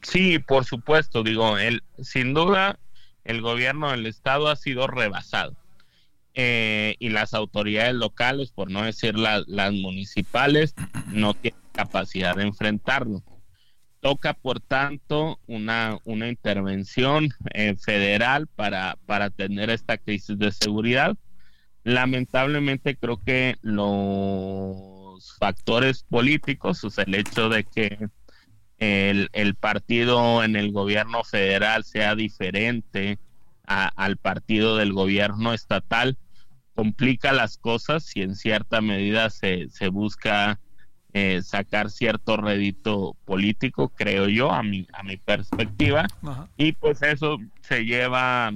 Sí, 0.03 0.37
por 0.37 0.63
supuesto, 0.63 1.23
digo, 1.23 1.57
el, 1.57 1.83
sin 2.03 2.35
duda 2.35 2.77
el 3.23 3.41
gobierno 3.41 3.89
del 3.89 4.05
estado 4.05 4.47
ha 4.47 4.55
sido 4.55 4.85
rebasado 4.85 5.55
eh, 6.39 6.95
y 6.99 7.09
las 7.09 7.33
autoridades 7.33 7.95
locales, 7.95 8.51
por 8.51 8.69
no 8.69 8.83
decir 8.83 9.17
las 9.17 9.73
municipales, 9.73 10.75
no 11.07 11.33
tienen 11.33 11.59
capacidad 11.71 12.35
de 12.35 12.43
enfrentarlo. 12.43 13.23
Toca, 14.01 14.35
por 14.35 14.59
tanto, 14.59 15.39
una, 15.47 15.97
una 16.03 16.27
intervención 16.27 17.29
eh, 17.55 17.75
federal 17.75 18.45
para, 18.45 18.99
para 19.07 19.25
atender 19.25 19.71
esta 19.71 19.97
crisis 19.97 20.37
de 20.37 20.51
seguridad. 20.51 21.17
Lamentablemente 21.83 22.95
creo 22.95 23.17
que 23.17 23.57
los 23.61 25.35
factores 25.39 26.03
políticos, 26.03 26.83
o 26.83 26.91
sea, 26.91 27.05
el 27.05 27.15
hecho 27.15 27.49
de 27.49 27.63
que 27.63 28.09
el, 28.77 29.29
el 29.33 29.55
partido 29.55 30.43
en 30.43 30.55
el 30.55 30.71
gobierno 30.71 31.23
federal 31.23 31.83
sea 31.83 32.13
diferente 32.13 33.17
al 33.65 34.17
partido 34.17 34.77
del 34.77 34.93
gobierno 34.93 35.51
estatal, 35.53 36.15
complica 36.77 37.31
las 37.31 37.57
cosas 37.57 38.15
y 38.15 38.21
en 38.21 38.35
cierta 38.35 38.81
medida 38.81 39.31
se, 39.31 39.67
se 39.71 39.87
busca 39.87 40.59
eh, 41.11 41.41
sacar 41.41 41.89
cierto 41.89 42.37
rédito 42.37 43.17
político, 43.25 43.89
creo 43.89 44.27
yo, 44.27 44.51
a 44.51 44.61
mi, 44.61 44.85
a 44.93 45.01
mi 45.01 45.17
perspectiva, 45.17 46.05
y 46.55 46.73
pues 46.73 47.01
eso 47.01 47.39
se 47.61 47.83
lleva, 47.83 48.53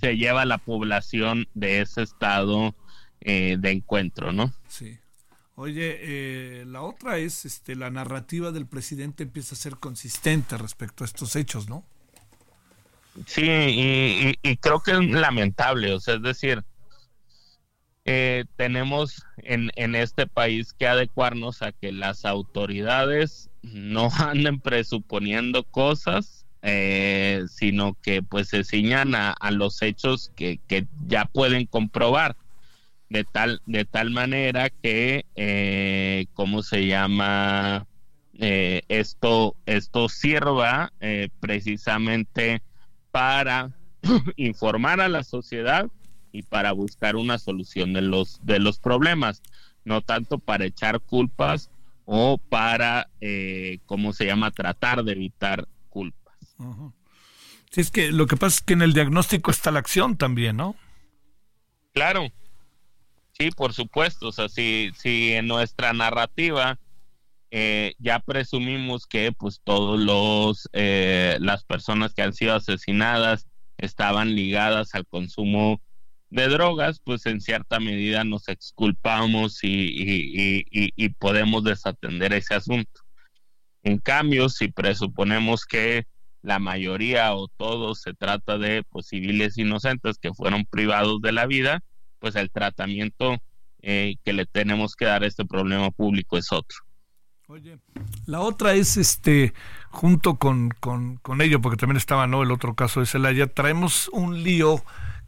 se 0.00 0.16
lleva 0.16 0.44
la 0.44 0.58
población 0.58 1.46
de 1.54 1.82
ese 1.82 2.02
estado 2.02 2.74
eh, 3.20 3.58
de 3.60 3.70
encuentro, 3.70 4.32
¿no? 4.32 4.52
Sí. 4.66 4.98
Oye, 5.54 5.98
eh, 6.00 6.64
la 6.66 6.82
otra 6.82 7.18
es, 7.18 7.44
este, 7.44 7.76
la 7.76 7.90
narrativa 7.90 8.50
del 8.50 8.66
presidente 8.66 9.22
empieza 9.22 9.54
a 9.54 9.58
ser 9.58 9.76
consistente 9.76 10.58
respecto 10.58 11.04
a 11.04 11.06
estos 11.06 11.36
hechos, 11.36 11.68
¿no? 11.68 11.86
Sí, 13.26 13.44
y, 13.46 14.34
y 14.42 14.56
creo 14.56 14.80
que 14.80 14.90
es 14.90 14.98
lamentable, 14.98 15.92
o 15.92 16.00
sea, 16.00 16.14
es 16.14 16.22
decir, 16.22 16.64
eh, 18.06 18.44
tenemos 18.56 19.24
en, 19.38 19.70
en 19.76 19.94
este 19.94 20.26
país 20.26 20.74
que 20.74 20.86
adecuarnos 20.86 21.62
a 21.62 21.72
que 21.72 21.90
las 21.90 22.24
autoridades 22.24 23.50
no 23.62 24.10
anden 24.18 24.60
presuponiendo 24.60 25.64
cosas, 25.64 26.44
eh, 26.62 27.44
sino 27.48 27.96
que 28.02 28.22
pues 28.22 28.48
se 28.48 28.64
ciñan 28.64 29.14
a, 29.14 29.34
los 29.50 29.80
hechos 29.82 30.32
que, 30.34 30.60
que, 30.66 30.86
ya 31.06 31.24
pueden 31.26 31.66
comprobar. 31.66 32.36
De 33.10 33.22
tal, 33.22 33.60
de 33.66 33.84
tal 33.84 34.10
manera 34.10 34.70
que, 34.70 35.24
eh, 35.36 36.26
¿cómo 36.32 36.62
se 36.62 36.86
llama? 36.86 37.86
Eh, 38.38 38.82
esto, 38.88 39.54
esto 39.66 40.08
sirva 40.08 40.92
precisamente 41.38 42.62
para 43.12 43.70
informar 44.36 45.00
a 45.00 45.08
la 45.08 45.22
sociedad 45.22 45.88
y 46.34 46.42
para 46.42 46.72
buscar 46.72 47.14
una 47.14 47.38
solución 47.38 47.92
de 47.92 48.02
los, 48.02 48.44
de 48.44 48.58
los 48.58 48.80
problemas, 48.80 49.40
no 49.84 50.02
tanto 50.02 50.40
para 50.40 50.64
echar 50.64 51.00
culpas 51.00 51.70
o 52.06 52.38
para, 52.38 53.08
eh, 53.20 53.78
¿cómo 53.86 54.12
se 54.12 54.26
llama?, 54.26 54.50
tratar 54.50 55.04
de 55.04 55.12
evitar 55.12 55.68
culpas. 55.90 56.36
Sí, 57.70 57.80
es 57.80 57.92
que 57.92 58.10
lo 58.10 58.26
que 58.26 58.36
pasa 58.36 58.56
es 58.56 58.62
que 58.62 58.72
en 58.72 58.82
el 58.82 58.94
diagnóstico 58.94 59.52
está 59.52 59.70
la 59.70 59.78
acción 59.78 60.16
también, 60.16 60.56
¿no? 60.56 60.74
Claro, 61.92 62.26
sí, 63.38 63.52
por 63.52 63.72
supuesto, 63.72 64.26
o 64.26 64.32
sea, 64.32 64.48
si, 64.48 64.90
si 64.98 65.34
en 65.34 65.46
nuestra 65.46 65.92
narrativa 65.92 66.80
eh, 67.52 67.94
ya 68.00 68.18
presumimos 68.18 69.06
que 69.06 69.30
pues 69.30 69.60
todos 69.62 70.00
los 70.00 70.68
eh, 70.72 71.36
las 71.38 71.62
personas 71.62 72.12
que 72.12 72.22
han 72.22 72.34
sido 72.34 72.56
asesinadas 72.56 73.46
estaban 73.78 74.34
ligadas 74.34 74.96
al 74.96 75.06
consumo 75.06 75.80
de 76.30 76.48
drogas, 76.48 77.00
pues 77.04 77.26
en 77.26 77.40
cierta 77.40 77.78
medida 77.78 78.24
nos 78.24 78.48
exculpamos 78.48 79.60
y, 79.62 81.08
podemos 81.18 81.64
desatender 81.64 82.32
ese 82.32 82.54
asunto. 82.54 83.00
En 83.82 83.98
cambio, 83.98 84.48
si 84.48 84.68
presuponemos 84.68 85.64
que 85.64 86.06
la 86.42 86.58
mayoría 86.58 87.34
o 87.34 87.48
todos 87.48 88.02
se 88.02 88.14
trata 88.14 88.58
de 88.58 88.82
pues, 88.90 89.06
civiles 89.08 89.56
inocentes 89.58 90.18
que 90.18 90.34
fueron 90.34 90.64
privados 90.66 91.20
de 91.22 91.32
la 91.32 91.46
vida, 91.46 91.80
pues 92.18 92.36
el 92.36 92.50
tratamiento 92.50 93.38
eh, 93.80 94.16
que 94.24 94.32
le 94.32 94.46
tenemos 94.46 94.96
que 94.96 95.04
dar 95.04 95.22
a 95.22 95.26
este 95.26 95.44
problema 95.44 95.90
público 95.90 96.36
es 96.36 96.50
otro. 96.52 96.78
Oye, 97.46 97.78
la 98.24 98.40
otra 98.40 98.72
es 98.72 98.96
este, 98.96 99.52
junto 99.90 100.36
con, 100.36 100.70
con, 100.80 101.16
con 101.16 101.42
ello, 101.42 101.60
porque 101.60 101.76
también 101.76 101.98
estaba 101.98 102.26
no 102.26 102.42
el 102.42 102.50
otro 102.50 102.74
caso 102.74 103.00
de 103.00 103.06
Celaya, 103.06 103.46
traemos 103.46 104.08
un 104.08 104.42
lío 104.42 104.82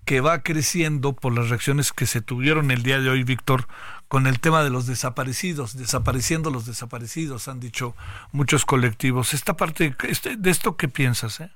que 0.06 0.20
va 0.20 0.42
creciendo 0.42 1.14
por 1.14 1.34
las 1.34 1.50
reacciones 1.50 1.92
que 1.92 2.06
se 2.06 2.22
tuvieron 2.22 2.70
el 2.70 2.84
día 2.84 3.00
de 3.00 3.10
hoy, 3.10 3.24
Víctor, 3.24 3.66
con 4.06 4.28
el 4.28 4.38
tema 4.38 4.62
de 4.62 4.70
los 4.70 4.86
desaparecidos, 4.86 5.76
desapareciendo 5.76 6.50
los 6.50 6.64
desaparecidos, 6.64 7.48
han 7.48 7.58
dicho 7.58 7.96
muchos 8.30 8.64
colectivos. 8.64 9.34
Esta 9.34 9.56
parte, 9.56 9.96
este, 10.08 10.36
¿de 10.36 10.50
esto 10.50 10.76
qué 10.76 10.86
piensas? 10.86 11.40
Eh? 11.40 11.50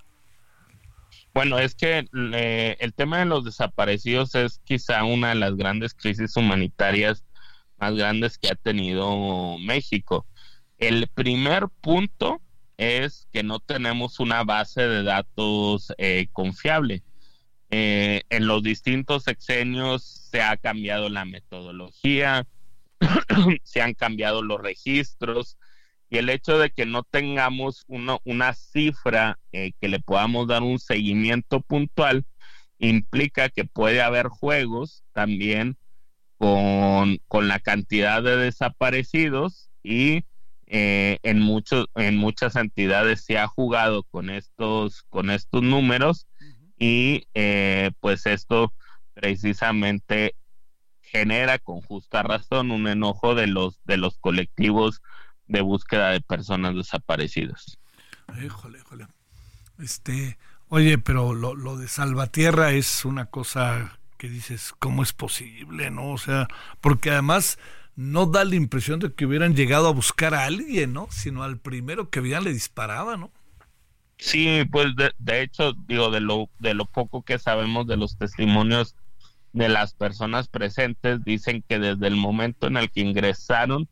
Bueno, 1.32 1.60
es 1.60 1.76
que 1.76 2.08
el 2.12 2.92
tema 2.92 3.20
de 3.20 3.26
los 3.26 3.44
desaparecidos 3.44 4.34
es 4.34 4.60
quizá 4.64 5.04
una 5.04 5.28
de 5.28 5.36
las 5.36 5.56
grandes 5.56 5.94
crisis 5.94 6.36
humanitarias 6.36 7.22
más 7.78 7.94
grandes 7.94 8.36
que 8.36 8.50
ha 8.50 8.56
tenido 8.56 9.58
México. 9.58 10.26
El 10.78 11.06
primer 11.06 11.68
punto 11.80 12.40
es 12.78 13.28
que 13.32 13.44
no 13.44 13.60
tenemos 13.60 14.18
una 14.18 14.42
base 14.42 14.82
de 14.82 15.04
datos 15.04 15.92
eh, 15.98 16.26
confiable. 16.32 17.04
Eh, 17.70 18.22
en 18.30 18.46
los 18.46 18.62
distintos 18.62 19.24
sexenios 19.24 20.02
se 20.04 20.42
ha 20.42 20.56
cambiado 20.56 21.08
la 21.08 21.24
metodología, 21.24 22.46
se 23.64 23.82
han 23.82 23.94
cambiado 23.94 24.42
los 24.42 24.60
registros 24.60 25.56
y 26.08 26.18
el 26.18 26.28
hecho 26.30 26.58
de 26.58 26.70
que 26.70 26.86
no 26.86 27.04
tengamos 27.04 27.84
uno- 27.86 28.20
una 28.24 28.54
cifra 28.54 29.38
eh, 29.52 29.72
que 29.80 29.88
le 29.88 30.00
podamos 30.00 30.48
dar 30.48 30.62
un 30.62 30.78
seguimiento 30.80 31.60
puntual 31.60 32.24
implica 32.78 33.48
que 33.50 33.64
puede 33.64 34.02
haber 34.02 34.26
juegos 34.28 35.04
también 35.12 35.76
con, 36.38 37.18
con 37.28 37.48
la 37.48 37.60
cantidad 37.60 38.22
de 38.22 38.36
desaparecidos 38.36 39.70
y 39.82 40.24
eh, 40.66 41.18
en 41.22 41.40
muchos 41.40 41.86
en 41.96 42.16
muchas 42.16 42.56
entidades 42.56 43.24
se 43.24 43.38
ha 43.38 43.46
jugado 43.48 44.04
con 44.04 44.30
estos 44.30 45.02
con 45.10 45.30
estos 45.30 45.62
números 45.62 46.26
y 46.80 47.28
eh, 47.34 47.92
pues 48.00 48.26
esto 48.26 48.72
precisamente 49.14 50.34
genera 51.02 51.58
con 51.58 51.82
justa 51.82 52.22
razón 52.22 52.70
un 52.70 52.88
enojo 52.88 53.34
de 53.34 53.46
los 53.46 53.80
de 53.84 53.98
los 53.98 54.18
colectivos 54.18 55.02
de 55.46 55.60
búsqueda 55.60 56.10
de 56.10 56.20
personas 56.20 56.74
desaparecidas. 56.74 57.78
Híjole, 58.42 58.78
híjole. 58.78 59.06
Este, 59.78 60.38
oye, 60.68 60.96
pero 60.98 61.34
lo, 61.34 61.76
de 61.76 61.88
Salvatierra 61.88 62.72
es 62.72 63.04
una 63.04 63.26
cosa 63.26 63.98
que 64.16 64.28
dices, 64.28 64.72
¿cómo 64.78 65.02
es 65.02 65.12
posible, 65.12 65.90
no? 65.90 66.10
O 66.10 66.18
sea, 66.18 66.46
porque 66.80 67.10
además 67.10 67.58
no 67.96 68.26
da 68.26 68.44
la 68.44 68.54
impresión 68.54 69.00
de 69.00 69.12
que 69.12 69.26
hubieran 69.26 69.56
llegado 69.56 69.88
a 69.88 69.92
buscar 69.92 70.34
a 70.34 70.44
alguien, 70.44 70.92
¿no? 70.92 71.08
Sino 71.10 71.42
al 71.42 71.58
primero 71.58 72.10
que 72.10 72.20
veían 72.20 72.44
le 72.44 72.52
disparaba, 72.52 73.16
¿no? 73.16 73.32
Sí, 74.20 74.64
pues 74.70 74.94
de, 74.96 75.12
de 75.18 75.42
hecho, 75.42 75.72
digo, 75.88 76.10
de 76.10 76.20
lo, 76.20 76.50
de 76.58 76.74
lo 76.74 76.84
poco 76.84 77.22
que 77.22 77.38
sabemos 77.38 77.86
de 77.86 77.96
los 77.96 78.16
testimonios 78.16 78.94
de 79.52 79.68
las 79.68 79.94
personas 79.94 80.48
presentes, 80.48 81.24
dicen 81.24 81.64
que 81.66 81.78
desde 81.78 82.06
el 82.06 82.16
momento 82.16 82.66
en 82.66 82.76
el 82.76 82.90
que 82.90 83.00
ingresaron 83.00 83.88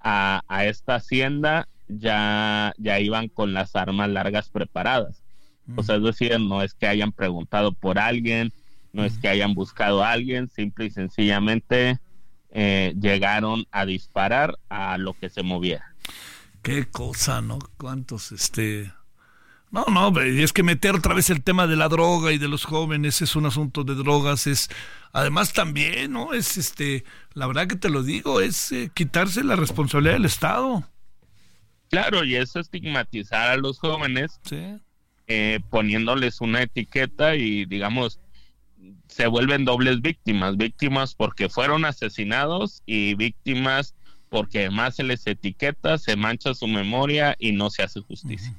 a, 0.00 0.42
a 0.48 0.66
esta 0.66 0.96
hacienda, 0.96 1.68
ya, 1.88 2.74
ya 2.76 3.00
iban 3.00 3.28
con 3.28 3.54
las 3.54 3.74
armas 3.76 4.10
largas 4.10 4.50
preparadas. 4.50 5.22
O 5.76 5.82
sea, 5.82 5.96
es 5.96 6.02
decir, 6.02 6.38
no 6.40 6.62
es 6.62 6.74
que 6.74 6.86
hayan 6.86 7.12
preguntado 7.12 7.72
por 7.72 7.98
alguien, 7.98 8.52
no 8.92 9.04
es 9.04 9.18
que 9.18 9.28
hayan 9.28 9.54
buscado 9.54 10.02
a 10.02 10.12
alguien, 10.12 10.50
simple 10.50 10.86
y 10.86 10.90
sencillamente 10.90 11.98
eh, 12.50 12.94
llegaron 12.98 13.66
a 13.70 13.84
disparar 13.84 14.58
a 14.70 14.96
lo 14.98 15.12
que 15.12 15.28
se 15.28 15.42
moviera. 15.42 15.94
Qué 16.62 16.86
cosa, 16.86 17.42
¿no? 17.42 17.58
Cuántos, 17.76 18.32
este... 18.32 18.92
No, 19.70 19.84
no, 19.90 20.18
es 20.20 20.52
que 20.52 20.62
meter 20.62 20.94
otra 20.94 21.14
vez 21.14 21.28
el 21.28 21.42
tema 21.42 21.66
de 21.66 21.76
la 21.76 21.88
droga 21.88 22.32
y 22.32 22.38
de 22.38 22.48
los 22.48 22.64
jóvenes 22.64 23.20
es 23.20 23.36
un 23.36 23.44
asunto 23.44 23.84
de 23.84 23.94
drogas, 23.94 24.46
es 24.46 24.70
además 25.12 25.52
también, 25.52 26.12
¿no? 26.12 26.32
Es 26.32 26.56
este, 26.56 27.04
la 27.34 27.46
verdad 27.46 27.66
que 27.66 27.76
te 27.76 27.90
lo 27.90 28.02
digo, 28.02 28.40
es 28.40 28.72
eh, 28.72 28.90
quitarse 28.94 29.44
la 29.44 29.56
responsabilidad 29.56 30.14
del 30.14 30.24
Estado. 30.24 30.88
Claro, 31.90 32.24
y 32.24 32.36
es 32.36 32.56
estigmatizar 32.56 33.50
a 33.50 33.56
los 33.56 33.78
jóvenes, 33.78 34.40
eh, 35.26 35.60
poniéndoles 35.68 36.40
una 36.40 36.62
etiqueta 36.62 37.36
y 37.36 37.66
digamos, 37.66 38.20
se 39.08 39.26
vuelven 39.26 39.66
dobles 39.66 40.00
víctimas, 40.00 40.56
víctimas 40.56 41.14
porque 41.14 41.50
fueron 41.50 41.84
asesinados 41.84 42.82
y 42.86 43.14
víctimas 43.14 43.94
porque 44.30 44.60
además 44.60 44.96
se 44.96 45.04
les 45.04 45.26
etiqueta, 45.26 45.98
se 45.98 46.16
mancha 46.16 46.54
su 46.54 46.66
memoria 46.66 47.36
y 47.38 47.52
no 47.52 47.70
se 47.70 47.82
hace 47.82 48.00
justicia. 48.00 48.54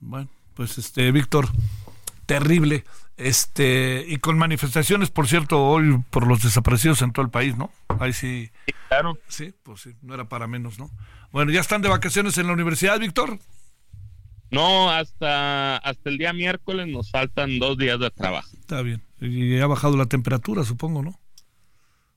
Bueno, 0.00 0.28
pues 0.54 0.78
este, 0.78 1.12
Víctor, 1.12 1.48
terrible. 2.26 2.84
Este, 3.16 4.04
y 4.08 4.16
con 4.16 4.38
manifestaciones, 4.38 5.10
por 5.10 5.28
cierto, 5.28 5.62
hoy 5.62 6.02
por 6.10 6.26
los 6.26 6.42
desaparecidos 6.42 7.02
en 7.02 7.12
todo 7.12 7.24
el 7.24 7.30
país, 7.30 7.54
¿no? 7.56 7.70
Ahí 7.98 8.14
sí. 8.14 8.50
claro. 8.88 9.18
Sí, 9.28 9.52
pues 9.62 9.82
sí, 9.82 9.94
no 10.00 10.14
era 10.14 10.26
para 10.28 10.46
menos, 10.46 10.78
¿no? 10.78 10.90
Bueno, 11.30 11.52
¿ya 11.52 11.60
están 11.60 11.82
de 11.82 11.90
vacaciones 11.90 12.38
en 12.38 12.46
la 12.46 12.54
universidad, 12.54 12.98
Víctor? 12.98 13.38
No, 14.50 14.90
hasta, 14.90 15.76
hasta 15.76 16.10
el 16.10 16.18
día 16.18 16.32
miércoles 16.32 16.88
nos 16.88 17.10
faltan 17.10 17.58
dos 17.58 17.76
días 17.76 18.00
de 18.00 18.10
trabajo. 18.10 18.48
Está 18.58 18.82
bien. 18.82 19.02
Y 19.20 19.58
ha 19.60 19.66
bajado 19.66 19.96
la 19.96 20.06
temperatura, 20.06 20.64
supongo, 20.64 21.02
¿no? 21.02 21.20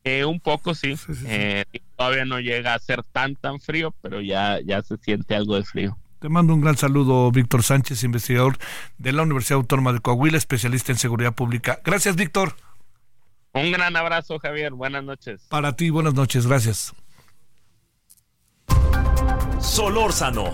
Eh, 0.06 0.26
un 0.26 0.40
poco 0.40 0.74
sí. 0.74 0.96
Eh, 1.26 1.66
todavía 1.96 2.26
no 2.26 2.40
llega 2.40 2.74
a 2.74 2.80
ser 2.80 3.04
tan 3.04 3.36
tan 3.36 3.60
frío, 3.60 3.94
pero 4.02 4.22
ya, 4.22 4.60
ya 4.62 4.82
se 4.82 4.98
siente 4.98 5.36
algo 5.36 5.56
de 5.56 5.64
frío. 5.64 5.98
Te 6.24 6.30
mando 6.30 6.54
un 6.54 6.62
gran 6.62 6.78
saludo, 6.78 7.30
Víctor 7.34 7.64
Sánchez, 7.64 8.06
investigador 8.06 8.58
de 8.98 9.12
la 9.12 9.24
Universidad 9.24 9.58
Autónoma 9.58 9.92
de 9.92 10.00
Coahuila, 10.00 10.38
especialista 10.38 10.94
en 10.94 10.98
seguridad 10.98 11.34
pública. 11.34 11.82
Gracias, 11.84 12.16
Víctor. 12.16 12.56
Un 13.52 13.74
gran 13.74 13.98
abrazo, 13.98 14.40
Javier. 14.40 14.72
Buenas 14.72 15.04
noches. 15.04 15.42
Para 15.50 15.76
ti, 15.76 15.90
buenas 15.90 16.14
noches. 16.14 16.48
Gracias. 16.48 16.94
Solórzano, 19.60 20.54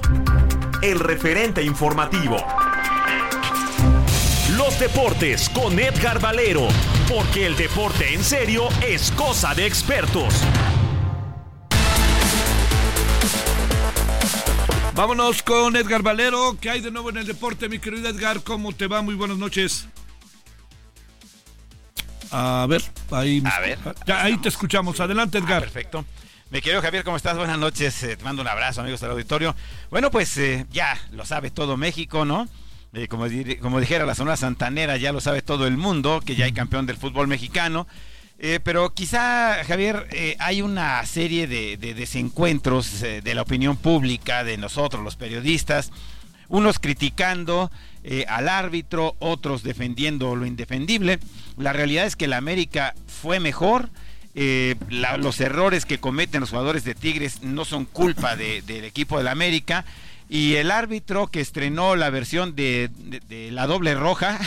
el 0.82 1.00
referente 1.00 1.62
informativo. 1.62 2.38
Los 4.58 4.80
deportes 4.80 5.50
con 5.50 5.80
Edgar 5.80 6.20
Valero, 6.20 6.68
porque 7.08 7.46
el 7.46 7.56
deporte 7.56 8.12
en 8.12 8.24
serio 8.24 8.70
es 8.82 9.12
cosa 9.12 9.54
de 9.54 9.68
expertos. 9.68 10.34
Vámonos 15.00 15.44
con 15.44 15.78
Edgar 15.78 16.04
Valero. 16.04 16.58
¿Qué 16.60 16.70
hay 16.70 16.82
de 16.82 16.92
nuevo 16.92 17.10
en 17.10 17.16
el 17.16 17.26
deporte, 17.26 17.70
mi 17.70 17.80
querido 17.80 18.10
Edgar? 18.10 18.44
¿Cómo 18.44 18.74
te 18.74 18.86
va? 18.86 19.02
Muy 19.02 19.16
buenas 19.16 19.38
noches. 19.38 19.88
A 22.32 22.66
ver, 22.68 22.84
ahí, 23.10 23.42
A 23.46 23.62
ver. 23.62 23.80
Ya, 24.06 24.22
ahí 24.22 24.36
te 24.40 24.50
escuchamos. 24.50 25.00
Adelante, 25.00 25.38
Edgar. 25.38 25.62
Perfecto. 25.62 26.04
Mi 26.50 26.60
querido 26.60 26.82
Javier, 26.82 27.06
¿cómo 27.06 27.16
estás? 27.16 27.38
Buenas 27.38 27.58
noches. 27.58 28.04
Eh, 28.04 28.18
te 28.18 28.26
mando 28.26 28.42
un 28.42 28.50
abrazo, 28.50 28.82
amigos 28.82 29.00
del 29.00 29.12
auditorio. 29.12 29.56
Bueno, 29.90 30.12
pues 30.12 30.38
eh, 30.38 30.66
ya 30.70 31.00
lo 31.12 31.26
sabe 31.26 31.50
todo 31.50 31.78
México, 31.78 32.26
¿no? 32.26 32.50
Eh, 32.92 33.08
como, 33.08 33.26
como 33.62 33.80
dijera 33.80 34.06
la 34.06 34.16
Sonora 34.16 34.36
Santanera, 34.36 34.98
ya 34.98 35.14
lo 35.14 35.22
sabe 35.22 35.42
todo 35.42 35.66
el 35.66 35.78
mundo, 35.78 36.20
que 36.26 36.36
ya 36.36 36.44
hay 36.44 36.52
campeón 36.52 36.86
del 36.86 36.98
fútbol 36.98 37.30
mexicano. 37.30 37.88
Eh, 38.42 38.60
pero 38.64 38.94
quizá, 38.94 39.64
Javier, 39.66 40.08
eh, 40.12 40.38
hay 40.40 40.62
una 40.62 41.06
serie 41.06 41.46
de, 41.46 41.76
de 41.76 41.94
desencuentros 41.94 43.04
eh, 43.04 43.22
de 43.22 43.36
la 43.36 43.42
opinión 43.42 43.76
pública, 43.76 44.46
de 44.46 44.56
nosotros, 44.58 45.04
los 45.04 45.18
periodistas, 45.18 45.92
unos 46.48 46.80
criticando 46.80 47.70
eh, 48.06 48.24
al 48.30 48.48
árbitro, 48.48 49.16
otros 49.20 49.62
defendiendo 49.62 50.38
lo 50.38 50.46
indefendible. 50.46 51.20
La 51.58 51.74
realidad 51.74 52.06
es 52.06 52.16
que 52.16 52.28
la 52.28 52.38
América 52.38 52.94
fue 53.08 53.40
mejor. 53.40 53.90
la- 54.90 55.18
los 55.18 55.42
errores 55.42 55.86
que 55.86 56.00
cometen 56.00 56.40
los 56.40 56.52
jugadores 56.52 56.86
de 56.86 56.96
Tigres 56.96 57.42
no 57.42 57.66
son 57.66 57.84
culpa 57.84 58.38
de- 58.38 58.62
del 58.62 58.86
equipo 58.86 59.18
de 59.18 59.26
la 59.26 59.32
América. 59.32 59.84
Y 60.30 60.56
el 60.56 60.70
árbitro 60.70 61.28
que 61.28 61.42
estrenó 61.42 61.96
la 61.96 62.12
versión 62.12 62.56
de, 62.56 62.92
la 63.52 63.66
doble 63.66 63.96
roja 63.96 64.40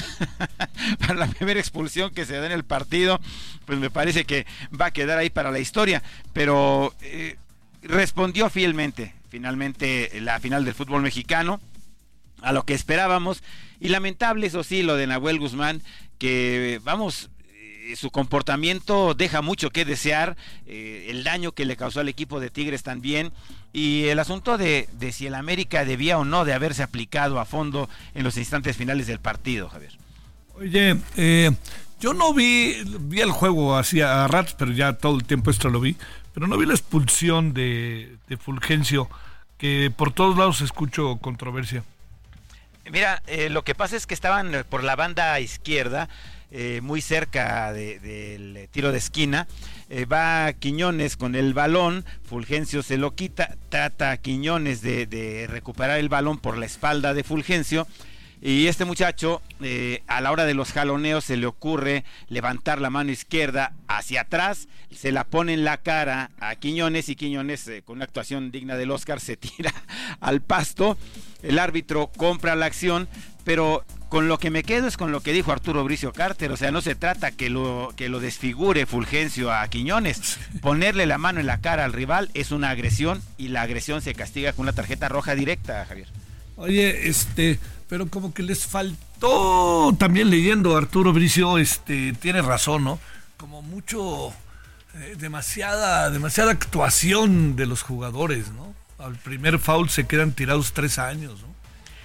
para 1.01 1.15
la 1.15 1.27
primera 1.27 1.59
expulsión 1.59 2.15
que 2.15 2.25
se 2.25 2.37
da 2.37 2.47
en 2.47 2.53
el 2.53 2.65
partido, 2.65 3.21
pues 3.67 3.81
me 3.81 3.91
parece 3.91 4.25
que 4.25 4.47
va 4.81 4.87
a 4.87 4.91
quedar 4.93 5.19
ahí 5.19 5.29
para 5.29 5.51
la 5.51 5.59
historia. 5.59 6.01
Pero 6.33 6.95
eh, 7.01 7.37
respondió 7.83 8.49
fielmente, 8.49 9.13
finalmente, 9.29 10.11
la 10.21 10.39
final 10.39 10.65
del 10.65 10.75
fútbol 10.75 11.03
mexicano 11.03 11.61
a 12.43 12.53
lo 12.53 12.65
que 12.65 12.75
esperábamos. 12.75 13.43
Y 13.81 13.89
lamentable, 13.89 14.47
eso 14.47 14.63
sí, 14.63 14.85
lo 14.85 14.97
de 14.97 15.09
Nahuel 15.09 15.41
Guzmán, 15.41 15.83
que 16.19 16.81
vamos, 16.85 17.31
eh, 17.49 17.97
su 17.97 18.11
comportamiento 18.11 19.15
deja 19.15 19.43
mucho 19.43 19.71
que 19.71 19.85
desear, 19.85 20.37
eh, 20.67 21.07
el 21.09 21.25
daño 21.25 21.53
que 21.53 21.65
le 21.65 21.77
causó 21.77 22.01
al 22.01 22.09
equipo 22.09 22.39
de 22.39 22.51
Tigres 22.51 22.85
también, 22.85 23.33
y 23.73 24.05
el 24.09 24.19
asunto 24.19 24.59
de, 24.59 24.89
de 24.93 25.13
si 25.13 25.27
el 25.27 25.35
América 25.35 25.85
debía 25.85 26.19
o 26.19 26.25
no 26.25 26.45
de 26.45 26.53
haberse 26.55 26.83
aplicado 26.83 27.41
a 27.41 27.45
fondo 27.45 27.89
en 28.15 28.25
los 28.25 28.37
instantes 28.37 28.77
finales 28.77 29.07
del 29.07 29.19
partido, 29.19 29.69
Javier. 29.69 29.93
Oye, 30.57 30.97
eh, 31.17 31.51
yo 32.01 32.13
no 32.15 32.35
vi, 32.35 32.77
vi 33.01 33.21
el 33.21 33.31
juego 33.31 33.77
así 33.77 34.01
a 34.01 34.27
ratos, 34.29 34.55
pero 34.59 34.73
ya 34.73 34.93
todo 34.95 35.17
el 35.17 35.25
tiempo 35.25 35.51
esto 35.51 35.71
lo 35.71 35.81
vi, 35.81 35.97
pero 36.35 36.47
no 36.47 36.59
vi 36.59 36.67
la 36.67 36.75
expulsión 36.75 37.55
de, 37.55 38.17
de 38.29 38.37
Fulgencio, 38.37 39.09
que 39.59 39.91
por 39.97 40.13
todos 40.13 40.37
lados 40.37 40.61
escucho 40.61 41.17
controversia. 41.19 41.85
Mira, 42.91 43.23
eh, 43.29 43.49
lo 43.49 43.63
que 43.63 43.75
pasa 43.75 43.97
es 43.97 44.07
que 44.07 44.15
estaban 44.15 44.55
eh, 44.55 44.65
por 44.65 44.83
la 44.83 44.97
banda 44.97 45.39
izquierda, 45.41 46.09
eh, 46.51 46.81
muy 46.83 47.01
cerca 47.01 47.73
de- 47.73 47.99
del 48.01 48.57
eh, 48.57 48.69
tiro 48.71 48.93
de 48.93 48.99
esquina. 48.99 49.47
Eh, 49.95 50.07
va 50.07 50.51
Quiñones 50.55 51.19
con 51.19 51.35
el 51.35 51.53
balón, 51.53 52.07
Fulgencio 52.25 52.83
se 52.83 52.97
lo 52.97 53.15
quita, 53.15 53.59
trata 53.69 54.11
a 54.11 54.17
Quiñones 54.17 54.81
de, 54.81 55.05
de 55.05 55.47
recuperar 55.47 55.99
el 55.99 56.09
balón 56.09 56.39
por 56.39 56.57
la 56.57 56.65
espalda 56.65 57.13
de 57.13 57.23
Fulgencio. 57.23 57.87
Y 58.41 58.69
este 58.69 58.87
muchacho, 58.87 59.43
eh, 59.61 60.03
a 60.07 60.23
la 60.23 60.33
hora 60.33 60.47
de 60.47 60.55
los 60.55 60.73
jaloneos, 60.73 61.25
se 61.25 61.37
le 61.37 61.45
ocurre 61.45 62.05
levantar 62.29 62.81
la 62.81 62.89
mano 62.89 63.11
izquierda 63.13 63.75
hacia 63.87 64.23
atrás, 64.23 64.67
se 64.91 65.13
la 65.13 65.25
pone 65.25 65.53
en 65.53 65.63
la 65.63 65.77
cara 65.77 66.31
a 66.41 66.57
Quiñones 66.57 67.11
y 67.11 67.15
Quiñones, 67.15 67.69
eh, 67.69 67.83
con 67.83 67.97
una 67.97 68.07
actuación 68.07 68.51
digna 68.51 68.77
del 68.77 68.93
Oscar, 68.93 69.21
se 69.21 69.37
tira 69.37 69.75
al 70.21 70.41
pasto. 70.41 70.97
El 71.43 71.59
árbitro 71.59 72.07
compra 72.17 72.57
la 72.57 72.65
acción, 72.65 73.09
pero 73.45 73.85
con 74.13 74.29
lo 74.29 74.39
que 74.39 74.51
me 74.51 74.63
quedo 74.63 74.89
es 74.89 74.99
con 74.99 75.11
lo 75.11 75.23
que 75.23 75.33
dijo 75.33 75.53
Arturo 75.53 75.85
Bricio 75.85 76.13
Carter, 76.13 76.53
o 76.53 76.59
sea, 76.59 76.71
no 76.71 76.83
se 76.83 76.95
trata 76.95 77.31
que 77.31 77.49
lo, 77.49 77.95
que 77.97 78.11
lo 78.11 78.21
desfigure 78.21 78.85
Fulgencio 78.85 79.51
a 79.51 79.67
Quiñones. 79.69 80.37
Ponerle 80.61 81.07
la 81.07 81.17
mano 81.17 81.41
en 81.41 81.47
la 81.47 81.63
cara 81.63 81.87
al 81.87 81.95
rival 81.95 82.31
es 82.35 82.51
una 82.51 82.69
agresión 82.69 83.23
y 83.39 83.49
la 83.49 83.63
agresión 83.63 84.03
se 84.03 84.13
castiga 84.13 84.53
con 84.53 84.65
una 84.65 84.75
tarjeta 84.75 85.09
roja 85.09 85.35
directa, 85.35 85.87
Javier. 85.87 86.09
Oye, 86.57 87.09
este, 87.09 87.59
pero 87.89 88.07
como 88.07 88.35
que 88.35 88.43
les 88.43 88.67
faltó, 88.67 89.97
también 89.99 90.29
leyendo 90.29 90.77
Arturo 90.77 91.15
Bricio, 91.15 91.57
este, 91.57 92.13
tiene 92.13 92.43
razón, 92.43 92.85
¿no? 92.85 92.99
Como 93.39 93.63
mucho, 93.63 94.29
eh, 94.95 95.17
demasiada, 95.19 96.11
demasiada 96.11 96.53
actuación 96.53 97.57
de 97.57 97.65
los 97.65 97.81
jugadores, 97.81 98.51
¿no? 98.51 98.75
Al 98.99 99.17
primer 99.17 99.59
foul 99.59 99.89
se 99.89 100.07
quedan 100.07 100.33
tirados 100.33 100.75
tres 100.75 100.99
años, 100.99 101.41
¿no? 101.41 101.52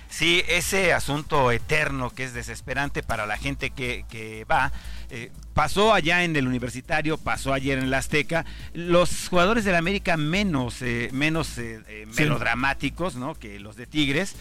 Sí, 0.09 0.43
ese 0.47 0.93
asunto 0.93 1.51
eterno 1.51 2.09
que 2.09 2.23
es 2.23 2.33
desesperante 2.33 3.03
para 3.03 3.25
la 3.25 3.37
gente 3.37 3.71
que, 3.71 4.05
que 4.09 4.45
va. 4.45 4.71
eh, 5.09 5.31
pasó 5.53 5.93
allá 5.93 6.23
en 6.23 6.35
el 6.35 6.47
universitario, 6.47 7.17
pasó 7.17 7.51
ayer 7.51 7.79
en 7.79 7.89
la 7.89 7.97
Azteca. 7.97 8.45
Los 8.73 9.27
jugadores 9.27 9.65
del 9.65 9.75
América 9.75 10.15
menos, 10.15 10.81
eh, 10.81 11.09
menos 11.11 11.57
eh, 11.57 11.81
eh, 11.87 12.05
melodramáticos 12.15 13.15
¿no? 13.15 13.33
que 13.33 13.59
los 13.59 13.75
de 13.75 13.87
Tigres. 13.87 14.35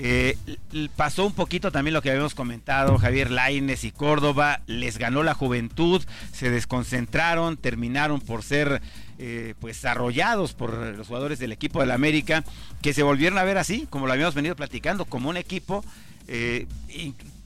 Eh, 0.00 0.36
pasó 0.94 1.26
un 1.26 1.32
poquito 1.32 1.72
también 1.72 1.92
lo 1.92 2.02
que 2.02 2.10
habíamos 2.10 2.36
comentado, 2.36 2.98
Javier 2.98 3.32
Laines 3.32 3.82
y 3.82 3.90
Córdoba, 3.90 4.60
les 4.68 4.96
ganó 4.96 5.24
la 5.24 5.34
juventud, 5.34 6.00
se 6.32 6.50
desconcentraron, 6.50 7.56
terminaron 7.56 8.20
por 8.20 8.44
ser 8.44 8.80
eh, 9.18 9.54
pues 9.58 9.84
arrollados 9.84 10.52
por 10.52 10.72
los 10.72 11.08
jugadores 11.08 11.40
del 11.40 11.50
equipo 11.50 11.80
del 11.80 11.90
América, 11.90 12.44
que 12.80 12.94
se 12.94 13.02
volvieron 13.02 13.38
a 13.38 13.42
ver 13.42 13.58
así, 13.58 13.88
como 13.90 14.06
lo 14.06 14.12
habíamos 14.12 14.36
venido 14.36 14.54
platicando, 14.54 15.04
como 15.04 15.30
un 15.30 15.36
equipo 15.36 15.84
eh, 16.28 16.68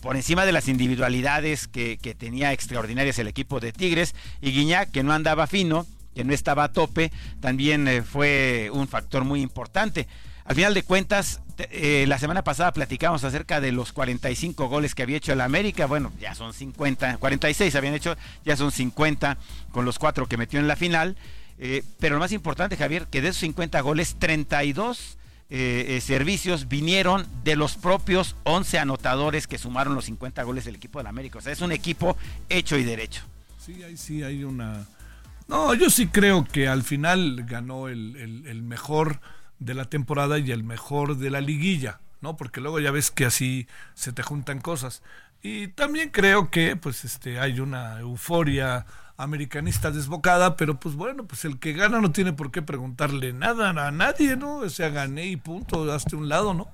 por 0.03 0.17
encima 0.17 0.45
de 0.45 0.53
las 0.53 0.69
individualidades 0.69 1.69
que, 1.69 1.97
que 1.97 2.15
tenía 2.15 2.53
extraordinarias 2.53 3.19
el 3.19 3.29
equipo 3.29 3.61
de 3.61 3.73
Tigres, 3.73 4.15
y 4.43 4.51
Guiñac, 4.53 4.91
que 4.91 5.03
no 5.03 5.15
andaba 5.15 5.47
fino, 5.47 5.87
que 6.15 6.25
no 6.25 6.35
estaba 6.35 6.65
a 6.65 6.73
tope, 6.73 7.11
también 7.41 7.89
eh, 7.89 8.03
fue 8.03 8.69
un 8.73 8.89
factor 8.89 9.25
muy 9.25 9.41
importante. 9.41 10.07
Al 10.45 10.57
final 10.57 10.75
de 10.75 10.83
cuentas, 10.83 11.41
eh, 11.59 12.05
la 12.09 12.19
semana 12.19 12.43
pasada 12.43 12.73
platicamos 12.73 13.25
acerca 13.25 13.61
de 13.61 13.73
los 13.73 13.93
45 13.93 14.69
goles 14.69 14.95
que 14.95 15.03
había 15.03 15.17
hecho 15.17 15.33
el 15.33 15.41
América. 15.41 15.87
Bueno, 15.87 16.13
ya 16.21 16.35
son 16.35 16.53
50, 16.53 17.19
46 17.19 17.75
habían 17.77 17.95
hecho, 17.95 18.17
ya 18.45 18.57
son 18.57 18.73
50 18.73 19.39
con 19.71 19.85
los 19.85 19.99
cuatro 19.99 20.27
que 20.27 20.37
metió 20.37 20.59
en 20.61 20.69
la 20.69 20.77
final. 20.77 21.17
Eh, 21.59 21.85
pero 22.01 22.17
lo 22.17 22.21
más 22.21 22.33
importante, 22.33 22.77
Javier, 22.77 23.07
que 23.07 23.23
de 23.23 23.29
esos 23.29 23.41
50 23.41 23.81
goles, 23.83 24.17
32 24.19 25.17
eh, 25.55 25.97
eh, 25.97 26.01
servicios 26.01 26.67
vinieron 26.67 27.27
de 27.45 27.57
los 27.57 27.77
propios 27.77 28.37
11 28.45 28.79
anotadores 28.79 29.47
que 29.47 29.59
sumaron 29.59 29.95
los 29.95 30.07
50 30.07 30.43
goles 30.43 30.65
del 30.65 30.77
equipo 30.77 30.99
del 30.99 31.07
América. 31.07 31.39
O 31.39 31.43
sea, 31.43 31.53
es 31.53 31.61
un 31.61 31.71
equipo 31.71 32.17
hecho 32.49 32.77
y 32.79 32.85
derecho. 32.85 33.23
Sí, 33.59 33.83
ahí 33.83 33.97
sí 33.97 34.23
hay 34.23 34.45
una... 34.45 34.87
No, 35.47 35.75
yo 35.75 35.91
sí 35.91 36.07
creo 36.07 36.45
que 36.45 36.69
al 36.69 36.83
final 36.83 37.45
ganó 37.47 37.89
el 37.89 38.63
mejor 38.63 39.21
de 39.65 39.75
la 39.75 39.85
temporada 39.87 40.39
y 40.39 40.51
el 40.51 40.65
mejor 40.65 41.17
de 41.17 41.31
la 41.31 41.41
liguilla, 41.41 42.01
¿no? 42.21 42.37
Porque 42.37 42.61
luego 42.61 42.81
ya 42.81 42.91
ves 42.91 43.11
que 43.11 43.25
así 43.25 43.67
se 43.95 44.13
te 44.13 44.23
juntan 44.23 44.61
cosas. 44.61 45.03
Y 45.43 45.69
también 45.69 46.11
creo 46.11 46.51
que 46.51 46.77
pues 46.77 47.05
este 47.05 47.41
hay 47.41 47.61
una 47.61 47.99
euforia 48.01 48.87
americanista 49.17 49.91
desbocada, 49.91 50.57
pero 50.57 50.79
pues 50.79 50.95
bueno, 50.95 51.25
pues 51.27 51.45
el 51.45 51.59
que 51.59 51.73
gana 51.73 52.01
no 52.01 52.13
tiene 52.13 52.33
por 52.33 52.51
qué 52.51 52.63
preguntarle 52.63 53.33
nada 53.33 53.71
a 53.71 53.91
nadie, 53.91 54.37
¿no? 54.37 54.57
O 54.57 54.69
sea, 54.69 54.89
gané 54.91 55.27
y 55.27 55.37
punto, 55.37 55.91
hazte 55.93 56.17
un 56.17 56.29
lado, 56.29 56.55
¿no? 56.55 56.69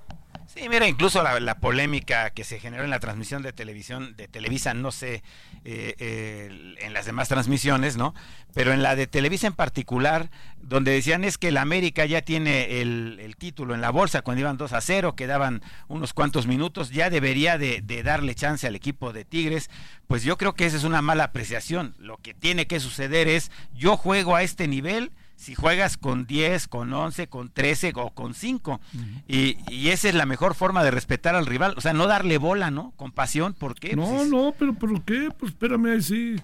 Sí, 0.59 0.67
mira, 0.67 0.89
incluso 0.89 1.23
la, 1.23 1.59
polémica 1.59 2.31
que 2.31 2.43
se 2.43 2.59
generó 2.59 2.83
en 2.83 2.89
la 2.89 2.99
transmisión 2.99 3.41
de 3.43 3.53
televisión 3.53 4.17
de 4.17 4.27
Televisa, 4.27 4.73
no 4.73 4.91
sé, 4.91 5.23
eh, 5.63 5.95
eh, 5.99 6.75
en 6.81 6.91
las 6.91 7.05
demás 7.05 7.29
transmisiones, 7.29 7.95
¿no? 7.95 8.13
Pero 8.53 8.73
en 8.73 8.83
la 8.83 8.97
de 8.97 9.07
Televisa 9.07 9.47
en 9.47 9.53
particular, 9.53 10.29
donde 10.61 10.91
decían 10.91 11.23
es 11.23 11.37
que 11.37 11.47
el 11.47 11.55
América 11.55 12.05
ya 12.05 12.23
tiene 12.23 12.81
el, 12.81 13.19
el 13.21 13.37
título 13.37 13.73
en 13.73 13.79
la 13.79 13.89
bolsa 13.89 14.21
cuando 14.21 14.41
iban 14.41 14.57
2 14.57 14.73
a 14.73 14.81
0, 14.81 15.15
quedaban 15.15 15.61
unos 15.87 16.11
cuantos 16.11 16.45
minutos, 16.45 16.89
ya 16.89 17.09
debería 17.09 17.57
de, 17.57 17.81
de 17.81 18.03
darle 18.03 18.35
chance 18.35 18.67
al 18.67 18.75
equipo 18.75 19.13
de 19.13 19.23
Tigres, 19.23 19.69
pues 20.07 20.23
yo 20.23 20.37
creo 20.37 20.55
que 20.55 20.65
esa 20.65 20.75
es 20.75 20.83
una 20.83 21.01
mala 21.01 21.23
apreciación. 21.23 21.95
Lo 21.99 22.17
que 22.17 22.33
tiene 22.33 22.67
que 22.67 22.81
suceder 22.81 23.29
es, 23.29 23.49
yo 23.73 23.95
juego 23.95 24.35
a 24.35 24.43
este 24.43 24.67
nivel, 24.67 25.13
si 25.39 25.55
juegas 25.55 25.95
con 25.95 26.25
10, 26.27 26.67
con 26.67 26.91
11, 26.93 27.27
con 27.27 27.49
13 27.49 27.93
o 27.95 28.09
con 28.09 28.33
5. 28.33 28.81
y, 29.27 29.55
y 29.73 29.89
esa 29.89 30.09
es 30.09 30.15
la 30.15 30.25
mejor 30.25 30.53
forma 30.53 30.83
de 30.83 30.91
respetar 30.91 31.33
al 31.35 31.45
rival. 31.45 31.73
O 31.77 31.81
sea, 31.81 31.93
no 31.93 32.07
darle 32.07 32.37
bola, 32.37 32.71
¿no? 32.71 32.91
Con 32.97 33.13
pasión. 33.13 33.53
¿Por 33.53 33.75
qué? 33.75 33.95
No, 33.95 34.05
Pues 34.05 34.21
es- 34.23 34.27
no, 34.29 34.53
pero 34.59 34.73
¿por 34.73 35.01
qué? 35.03 35.29
Pues 35.39 35.53
espérame 35.53 35.93
ahí 35.93 36.01
sí. 36.01 36.35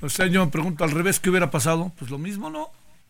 O 0.00 0.08
sea, 0.08 0.26
yo 0.26 0.42
me 0.44 0.50
pregunto 0.50 0.84
al 0.84 0.90
revés, 0.92 1.20
¿qué 1.20 1.28
hubiera 1.28 1.50
pasado? 1.50 1.92
Pues 1.98 2.10
lo 2.10 2.16
mismo, 2.16 2.48
¿no? 2.48 2.68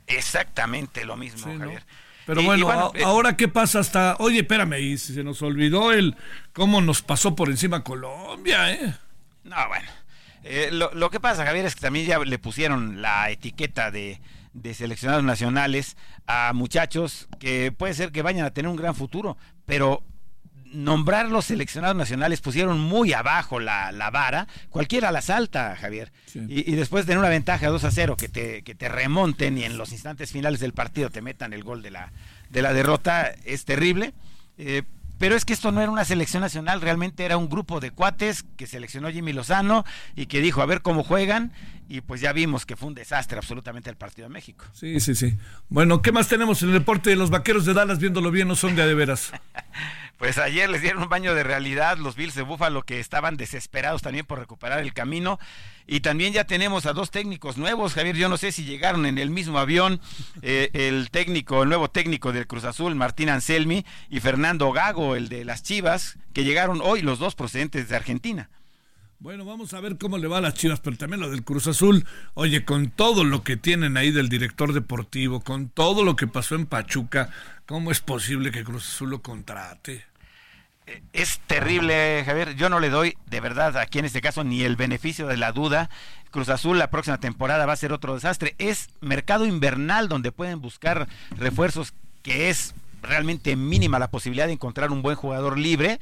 Exactamente 0.09 1.05
lo 1.05 1.16
mismo, 1.16 1.44
Sí, 1.47 1.52
¿no? 1.55 1.61
Javier. 1.61 1.82
Pero 2.27 2.40
Y- 2.43 2.44
y 2.61 2.62
bueno, 2.62 2.93
eh, 2.94 3.02
ahora 3.05 3.36
qué 3.36 3.48
pasa 3.48 3.78
hasta, 3.78 4.16
oye, 4.19 4.40
espérame, 4.40 4.74
y 4.81 4.98
se 4.98 5.23
nos 5.24 5.40
olvidó 5.43 5.93
el 5.93 6.16
cómo 6.52 6.81
nos 6.81 7.02
pasó 7.02 7.35
por 7.35 7.48
encima 7.48 7.82
Colombia, 7.82 8.73
¿eh? 8.73 8.94
No, 9.44 9.57
bueno. 9.69 9.89
Eh, 10.44 10.70
lo, 10.73 10.93
lo 10.94 11.11
que 11.11 11.20
pasa, 11.20 11.44
Javier, 11.44 11.66
es 11.66 11.74
que 11.74 11.81
también 11.82 12.07
ya 12.07 12.19
le 12.19 12.39
pusieron 12.39 13.01
la 13.02 13.31
etiqueta 13.31 13.90
de, 13.90 14.20
de 14.53 14.75
seleccionados 14.75 15.25
nacionales 15.25 15.97
a 16.27 16.53
muchachos 16.55 17.29
que 17.39 17.73
puede 17.73 17.95
ser 17.95 18.13
que 18.13 18.23
vayan 18.23 18.45
a 18.45 18.51
tener 18.51 18.69
un 18.69 18.77
gran 18.77 18.95
futuro, 18.95 19.37
pero 19.67 20.03
nombrar 20.73 21.29
los 21.29 21.47
seleccionados 21.47 21.97
nacionales 21.97 22.41
pusieron 22.41 22.79
muy 22.79 23.13
abajo 23.13 23.61
la, 23.61 23.93
la 23.93 24.11
vara, 24.11 24.47
cualquiera 24.71 25.11
la 25.11 25.21
salta, 25.21 25.77
Javier. 25.77 26.13
Y, 26.35 26.71
y 26.71 26.77
después 26.77 27.05
de 27.05 27.09
tener 27.09 27.19
una 27.19 27.29
ventaja 27.29 27.69
2 27.69 27.85
a 27.85 27.91
0, 27.91 28.17
que 28.17 28.29
te, 28.29 28.63
que 28.63 28.75
te 28.75 28.89
remonten 28.89 29.59
y 29.59 29.65
en 29.65 29.77
los 29.77 29.93
instantes 29.93 30.33
finales 30.33 30.61
del 30.61 30.73
partido 30.73 31.11
te 31.11 31.23
metan 31.23 31.53
el 31.53 31.65
gol 31.65 31.83
de 31.83 31.91
la, 31.91 32.13
de 32.51 32.63
la 32.63 32.73
derrota, 32.73 33.33
es 33.45 33.65
terrible. 33.65 34.15
Eh, 34.59 34.83
pero 35.21 35.37
es 35.37 35.45
que 35.45 35.53
esto 35.53 35.71
no 35.71 35.83
era 35.83 35.93
una 35.93 36.07
selección 36.07 36.41
nacional, 36.41 36.81
realmente 36.81 37.27
era 37.27 37.37
un 37.37 37.51
grupo 37.51 37.79
de 37.79 37.91
cuates 37.91 38.43
que 38.57 38.67
seleccionó 38.67 39.11
Jimmy 39.11 39.35
Lozano 39.35 39.85
y 40.17 40.25
que 40.25 40.41
dijo 40.41 40.63
a 40.63 40.67
ver 40.67 40.81
cómo 40.81 41.05
juegan 41.05 41.53
y 41.91 42.01
pues 42.01 42.23
ya 42.23 42.33
vimos 42.33 42.65
que 42.65 42.75
fue 42.75 42.89
un 42.89 42.95
desastre 42.95 43.37
absolutamente 43.37 43.91
el 43.91 43.97
partido 43.97 44.29
de 44.29 44.33
México. 44.33 44.65
Sí, 44.73 44.99
sí, 44.99 45.15
sí. 45.15 45.37
Bueno, 45.69 46.01
¿qué 46.01 46.11
más 46.11 46.27
tenemos 46.27 46.63
en 46.63 46.69
el 46.69 46.75
deporte 46.79 47.11
de 47.11 47.17
los 47.17 47.29
vaqueros 47.29 47.67
de 47.67 47.75
Dallas? 47.75 47.99
Viéndolo 47.99 48.31
bien, 48.31 48.49
no 48.49 48.57
son 48.57 48.75
de 48.75 48.83
a 48.83 48.87
de 48.87 48.95
veras. 48.95 49.33
Pues 50.21 50.37
ayer 50.37 50.69
les 50.69 50.83
dieron 50.83 51.03
un 51.03 51.09
baño 51.09 51.35
de 51.35 51.43
realidad 51.43 51.97
los 51.97 52.15
Bills 52.15 52.35
de 52.35 52.43
Búfalo 52.43 52.83
que 52.83 53.01
estaban 53.01 53.39
desesperados 53.39 54.03
también 54.03 54.27
por 54.27 54.39
recuperar 54.39 54.81
el 54.81 54.93
camino. 54.93 55.39
Y 55.87 56.01
también 56.01 56.35
ya 56.35 56.45
tenemos 56.45 56.85
a 56.85 56.93
dos 56.93 57.11
técnicos 57.11 57.57
nuevos, 57.57 57.95
Javier. 57.95 58.17
Yo 58.17 58.29
no 58.29 58.37
sé 58.37 58.53
si 58.53 58.65
llegaron 58.65 59.07
en 59.07 59.17
el 59.17 59.31
mismo 59.31 59.59
avión 59.59 59.99
eh, 60.43 60.69
el 60.75 61.11
técnico, 61.11 61.63
el 61.63 61.71
nuevo 61.71 61.89
técnico 61.89 62.35
del 62.35 62.47
Cruz 62.47 62.65
Azul, 62.65 62.95
Martín 62.97 63.31
Anselmi, 63.31 63.87
y 64.11 64.21
Fernando 64.21 64.71
Gago, 64.73 65.17
el 65.17 65.31
de 65.31 65.47
las 65.47 65.63
Chivas, 65.63 66.19
que 66.35 66.45
llegaron 66.45 66.83
hoy 66.83 67.01
los 67.01 67.19
dos 67.19 67.35
procedentes 67.35 67.89
de 67.89 67.97
Argentina. 67.97 68.51
Bueno, 69.21 69.47
vamos 69.47 69.73
a 69.73 69.81
ver 69.81 69.97
cómo 69.97 70.19
le 70.19 70.29
va 70.29 70.37
a 70.37 70.43
las 70.43 70.53
Chivas, 70.53 70.81
pero 70.81 70.99
también 70.99 71.21
lo 71.21 71.31
del 71.31 71.45
Cruz 71.45 71.67
Azul. 71.67 72.05
Oye, 72.35 72.67
con 72.67 72.91
todo 72.91 73.25
lo 73.25 73.43
que 73.43 73.57
tienen 73.57 73.97
ahí 73.97 74.11
del 74.11 74.29
director 74.29 74.75
deportivo, 74.75 75.41
con 75.41 75.71
todo 75.71 76.05
lo 76.05 76.15
que 76.15 76.27
pasó 76.27 76.57
en 76.57 76.67
Pachuca, 76.67 77.31
¿cómo 77.65 77.91
es 77.91 78.01
posible 78.01 78.51
que 78.51 78.65
Cruz 78.65 78.87
Azul 78.87 79.09
lo 79.09 79.23
contrate? 79.23 80.10
Es 81.12 81.41
terrible, 81.47 82.23
Javier. 82.25 82.55
Yo 82.57 82.69
no 82.69 82.81
le 82.81 82.91
doy, 82.91 83.17
de 83.27 83.41
verdad, 83.41 83.77
aquí 83.77 83.99
en 83.99 84.05
este 84.05 84.21
caso, 84.21 84.45
ni 84.45 84.62
el 84.62 84.77
beneficio 84.77 85.27
de 85.27 85.37
la 85.37 85.53
duda. 85.53 85.91
Cruz 86.31 86.49
Azul 86.49 86.79
la 86.79 86.91
próxima 86.91 87.19
temporada 87.19 87.67
va 87.67 87.73
a 87.73 87.77
ser 87.77 87.93
otro 87.93 88.15
desastre. 88.15 88.55
Es 88.59 88.89
mercado 89.01 89.47
invernal 89.47 90.09
donde 90.09 90.33
pueden 90.33 90.61
buscar 90.61 91.09
refuerzos 91.37 91.93
que 92.23 92.51
es 92.51 92.75
realmente 93.03 93.57
mínima 93.57 93.99
la 93.99 94.11
posibilidad 94.11 94.47
de 94.47 94.53
encontrar 94.53 94.91
un 94.91 95.03
buen 95.03 95.17
jugador 95.17 95.59
libre. 95.59 96.01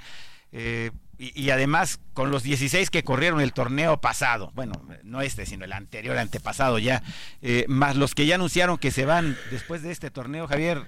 Eh, 0.52 0.90
y, 1.19 1.51
además 1.51 1.98
con 2.15 2.31
los 2.31 2.44
16 2.44 2.90
que 2.90 3.02
corrieron 3.02 3.40
el 3.40 3.52
torneo 3.52 4.01
pasado, 4.01 4.52
bueno, 4.55 4.81
no 5.02 5.20
este, 5.20 5.47
sino 5.47 5.65
el 5.65 5.73
anterior, 5.73 6.16
antepasado 6.16 6.78
ya, 6.78 7.02
eh, 7.43 7.65
más 7.66 7.97
los 7.97 8.15
que 8.15 8.24
ya 8.24 8.36
anunciaron 8.36 8.78
que 8.78 8.93
se 8.93 9.05
van 9.05 9.36
después 9.51 9.82
de 9.82 9.90
este 9.90 10.12
torneo, 10.12 10.47
Javier, 10.47 10.86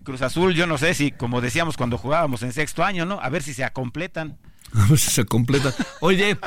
Cruz 0.00 0.22
Azul, 0.22 0.54
yo 0.54 0.66
no 0.66 0.78
sé 0.78 0.94
si, 0.94 1.12
como 1.12 1.40
decíamos 1.40 1.76
cuando 1.76 1.98
jugábamos 1.98 2.42
en 2.42 2.52
sexto 2.52 2.82
año, 2.82 3.04
¿no? 3.04 3.20
A 3.20 3.28
ver 3.28 3.42
si 3.42 3.52
se 3.54 3.64
acompletan. 3.64 4.38
A 4.74 4.86
ver 4.86 4.98
si 4.98 5.10
se 5.10 5.24
completa. 5.26 5.74
Oye, 6.00 6.38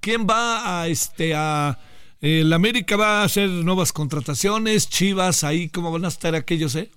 ¿quién 0.00 0.26
va 0.26 0.80
a 0.80 0.88
este 0.88 1.34
a 1.34 1.78
el 2.22 2.50
América 2.54 2.96
va 2.96 3.20
a 3.20 3.24
hacer 3.24 3.50
nuevas 3.50 3.92
contrataciones? 3.92 4.88
Chivas 4.88 5.44
ahí 5.44 5.68
cómo 5.68 5.92
van 5.92 6.06
a 6.06 6.08
estar 6.08 6.34
aquellos, 6.34 6.74
eh? 6.74 6.90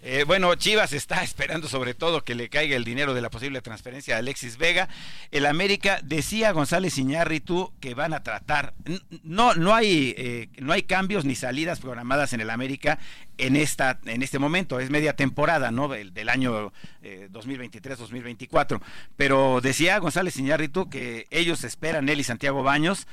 Eh, 0.00 0.24
bueno, 0.24 0.54
Chivas 0.54 0.92
está 0.92 1.22
esperando 1.24 1.68
sobre 1.68 1.94
todo 1.94 2.22
que 2.24 2.34
le 2.34 2.48
caiga 2.48 2.76
el 2.76 2.84
dinero 2.84 3.14
de 3.14 3.20
la 3.20 3.30
posible 3.30 3.60
transferencia 3.62 4.14
de 4.14 4.20
Alexis 4.20 4.56
Vega. 4.56 4.88
El 5.30 5.46
América 5.46 6.00
decía 6.02 6.52
González 6.52 6.98
Iñárritu 6.98 7.72
que 7.80 7.94
van 7.94 8.14
a 8.14 8.22
tratar. 8.22 8.74
No, 9.22 9.54
no 9.54 9.74
hay, 9.74 10.14
eh, 10.16 10.48
no 10.58 10.72
hay 10.72 10.82
cambios 10.82 11.24
ni 11.24 11.34
salidas 11.34 11.80
programadas 11.80 12.32
en 12.32 12.40
el 12.40 12.50
América 12.50 12.98
en 13.38 13.56
esta, 13.56 13.98
en 14.04 14.22
este 14.22 14.38
momento. 14.38 14.80
Es 14.80 14.90
media 14.90 15.14
temporada, 15.14 15.70
¿no? 15.70 15.88
Del, 15.88 16.12
del 16.12 16.28
año 16.28 16.72
2023-2024. 17.02 18.80
Pero 19.16 19.60
decía 19.60 19.98
González 19.98 20.36
Iñárritu 20.36 20.88
que 20.88 21.26
ellos 21.30 21.64
esperan 21.64 22.08
él 22.08 22.20
y 22.20 22.24
Santiago 22.24 22.62
Baños 22.62 23.06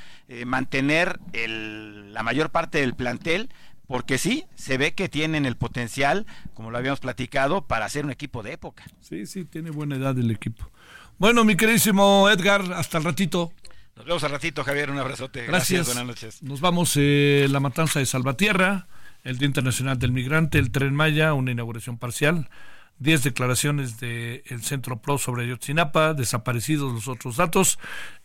mantener 0.45 1.20
el, 1.34 2.14
la 2.14 2.24
mayor 2.24 2.49
parte 2.49 2.80
del 2.80 2.95
plantel 2.95 3.49
porque 3.88 4.18
sí, 4.18 4.45
se 4.56 4.78
ve 4.78 4.94
que 4.94 5.10
tienen 5.10 5.45
el 5.45 5.56
potencial, 5.56 6.26
como 6.53 6.72
lo 6.72 6.78
habíamos 6.78 6.99
platicado, 6.99 7.66
para 7.68 7.88
ser 7.90 8.06
un 8.06 8.12
equipo 8.12 8.44
de 8.44 8.53
época. 8.53 8.86
Sí, 9.02 9.26
sí, 9.26 9.45
tiene 9.45 9.72
buena 9.72 9.95
edad 9.95 10.18
el 10.18 10.32
equipo. 10.32 10.70
Bueno, 11.18 11.44
mi 11.44 11.56
queridísimo 11.56 12.30
Edgar, 12.30 12.74
hasta 12.74 12.98
el 12.98 13.03
ratito. 13.03 13.52
Nos 13.95 14.06
vemos 14.06 14.24
al 14.26 14.32
ratito, 14.32 14.64
Javier, 14.64 14.91
un 14.91 14.99
abrazote. 14.99 15.45
Gracias. 15.45 15.86
buenas 15.86 16.06
noches. 16.06 16.44
Nos 16.44 16.60
vamos 16.60 16.94
eh, 16.98 17.48
la 17.49 17.62
matanza 17.62 17.99
de 17.99 18.06
Salvatierra, 18.06 18.88
el 19.24 19.38
Día 19.38 19.48
Internacional 19.48 19.98
del 19.98 20.12
Migrante, 20.12 20.60
el 20.60 20.72
Tren 20.72 20.94
Maya, 20.94 21.34
una 21.34 21.52
inauguración 21.52 21.98
parcial, 21.98 22.49
10 22.99 23.23
declaraciones 23.23 23.99
del 23.99 24.63
Centro 24.63 25.01
PRO 25.01 25.17
sobre 25.17 25.43
Ayotzinapa, 25.43 26.13
desaparecidos 26.13 26.93
los 26.93 27.07
otros 27.07 27.38
datos. 27.38 27.80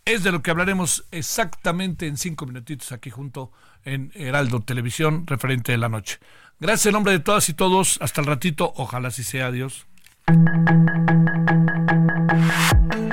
Es 0.05 0.23
de 0.23 0.33
lo 0.33 0.43
que 0.43 0.51
hablaremos 0.51 1.05
exactamente 1.11 2.07
en 2.07 2.17
cinco 2.17 2.47
minutitos 2.47 2.93
aquí 2.93 3.11
junto 3.11 3.53
en 3.85 4.13
Heraldo 4.15 4.61
Televisión, 4.61 5.27
referente 5.27 5.73
de 5.73 5.79
la 5.79 5.89
noche. 5.89 6.19
Gracias 6.61 6.87
en 6.87 6.93
nombre 6.93 7.13
de 7.13 7.21
todas 7.21 7.49
y 7.49 7.55
todos. 7.55 7.99
Hasta 8.03 8.21
el 8.21 8.27
ratito. 8.27 8.73
Ojalá 8.77 9.09
así 9.09 9.25
sea. 9.25 9.47
Adiós. 9.47 9.87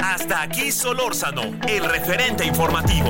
Hasta 0.03 0.41
aquí 0.41 0.71
Solórzano, 0.71 1.43
el 1.67 1.85
referente 1.89 2.45
informativo. 2.45 3.09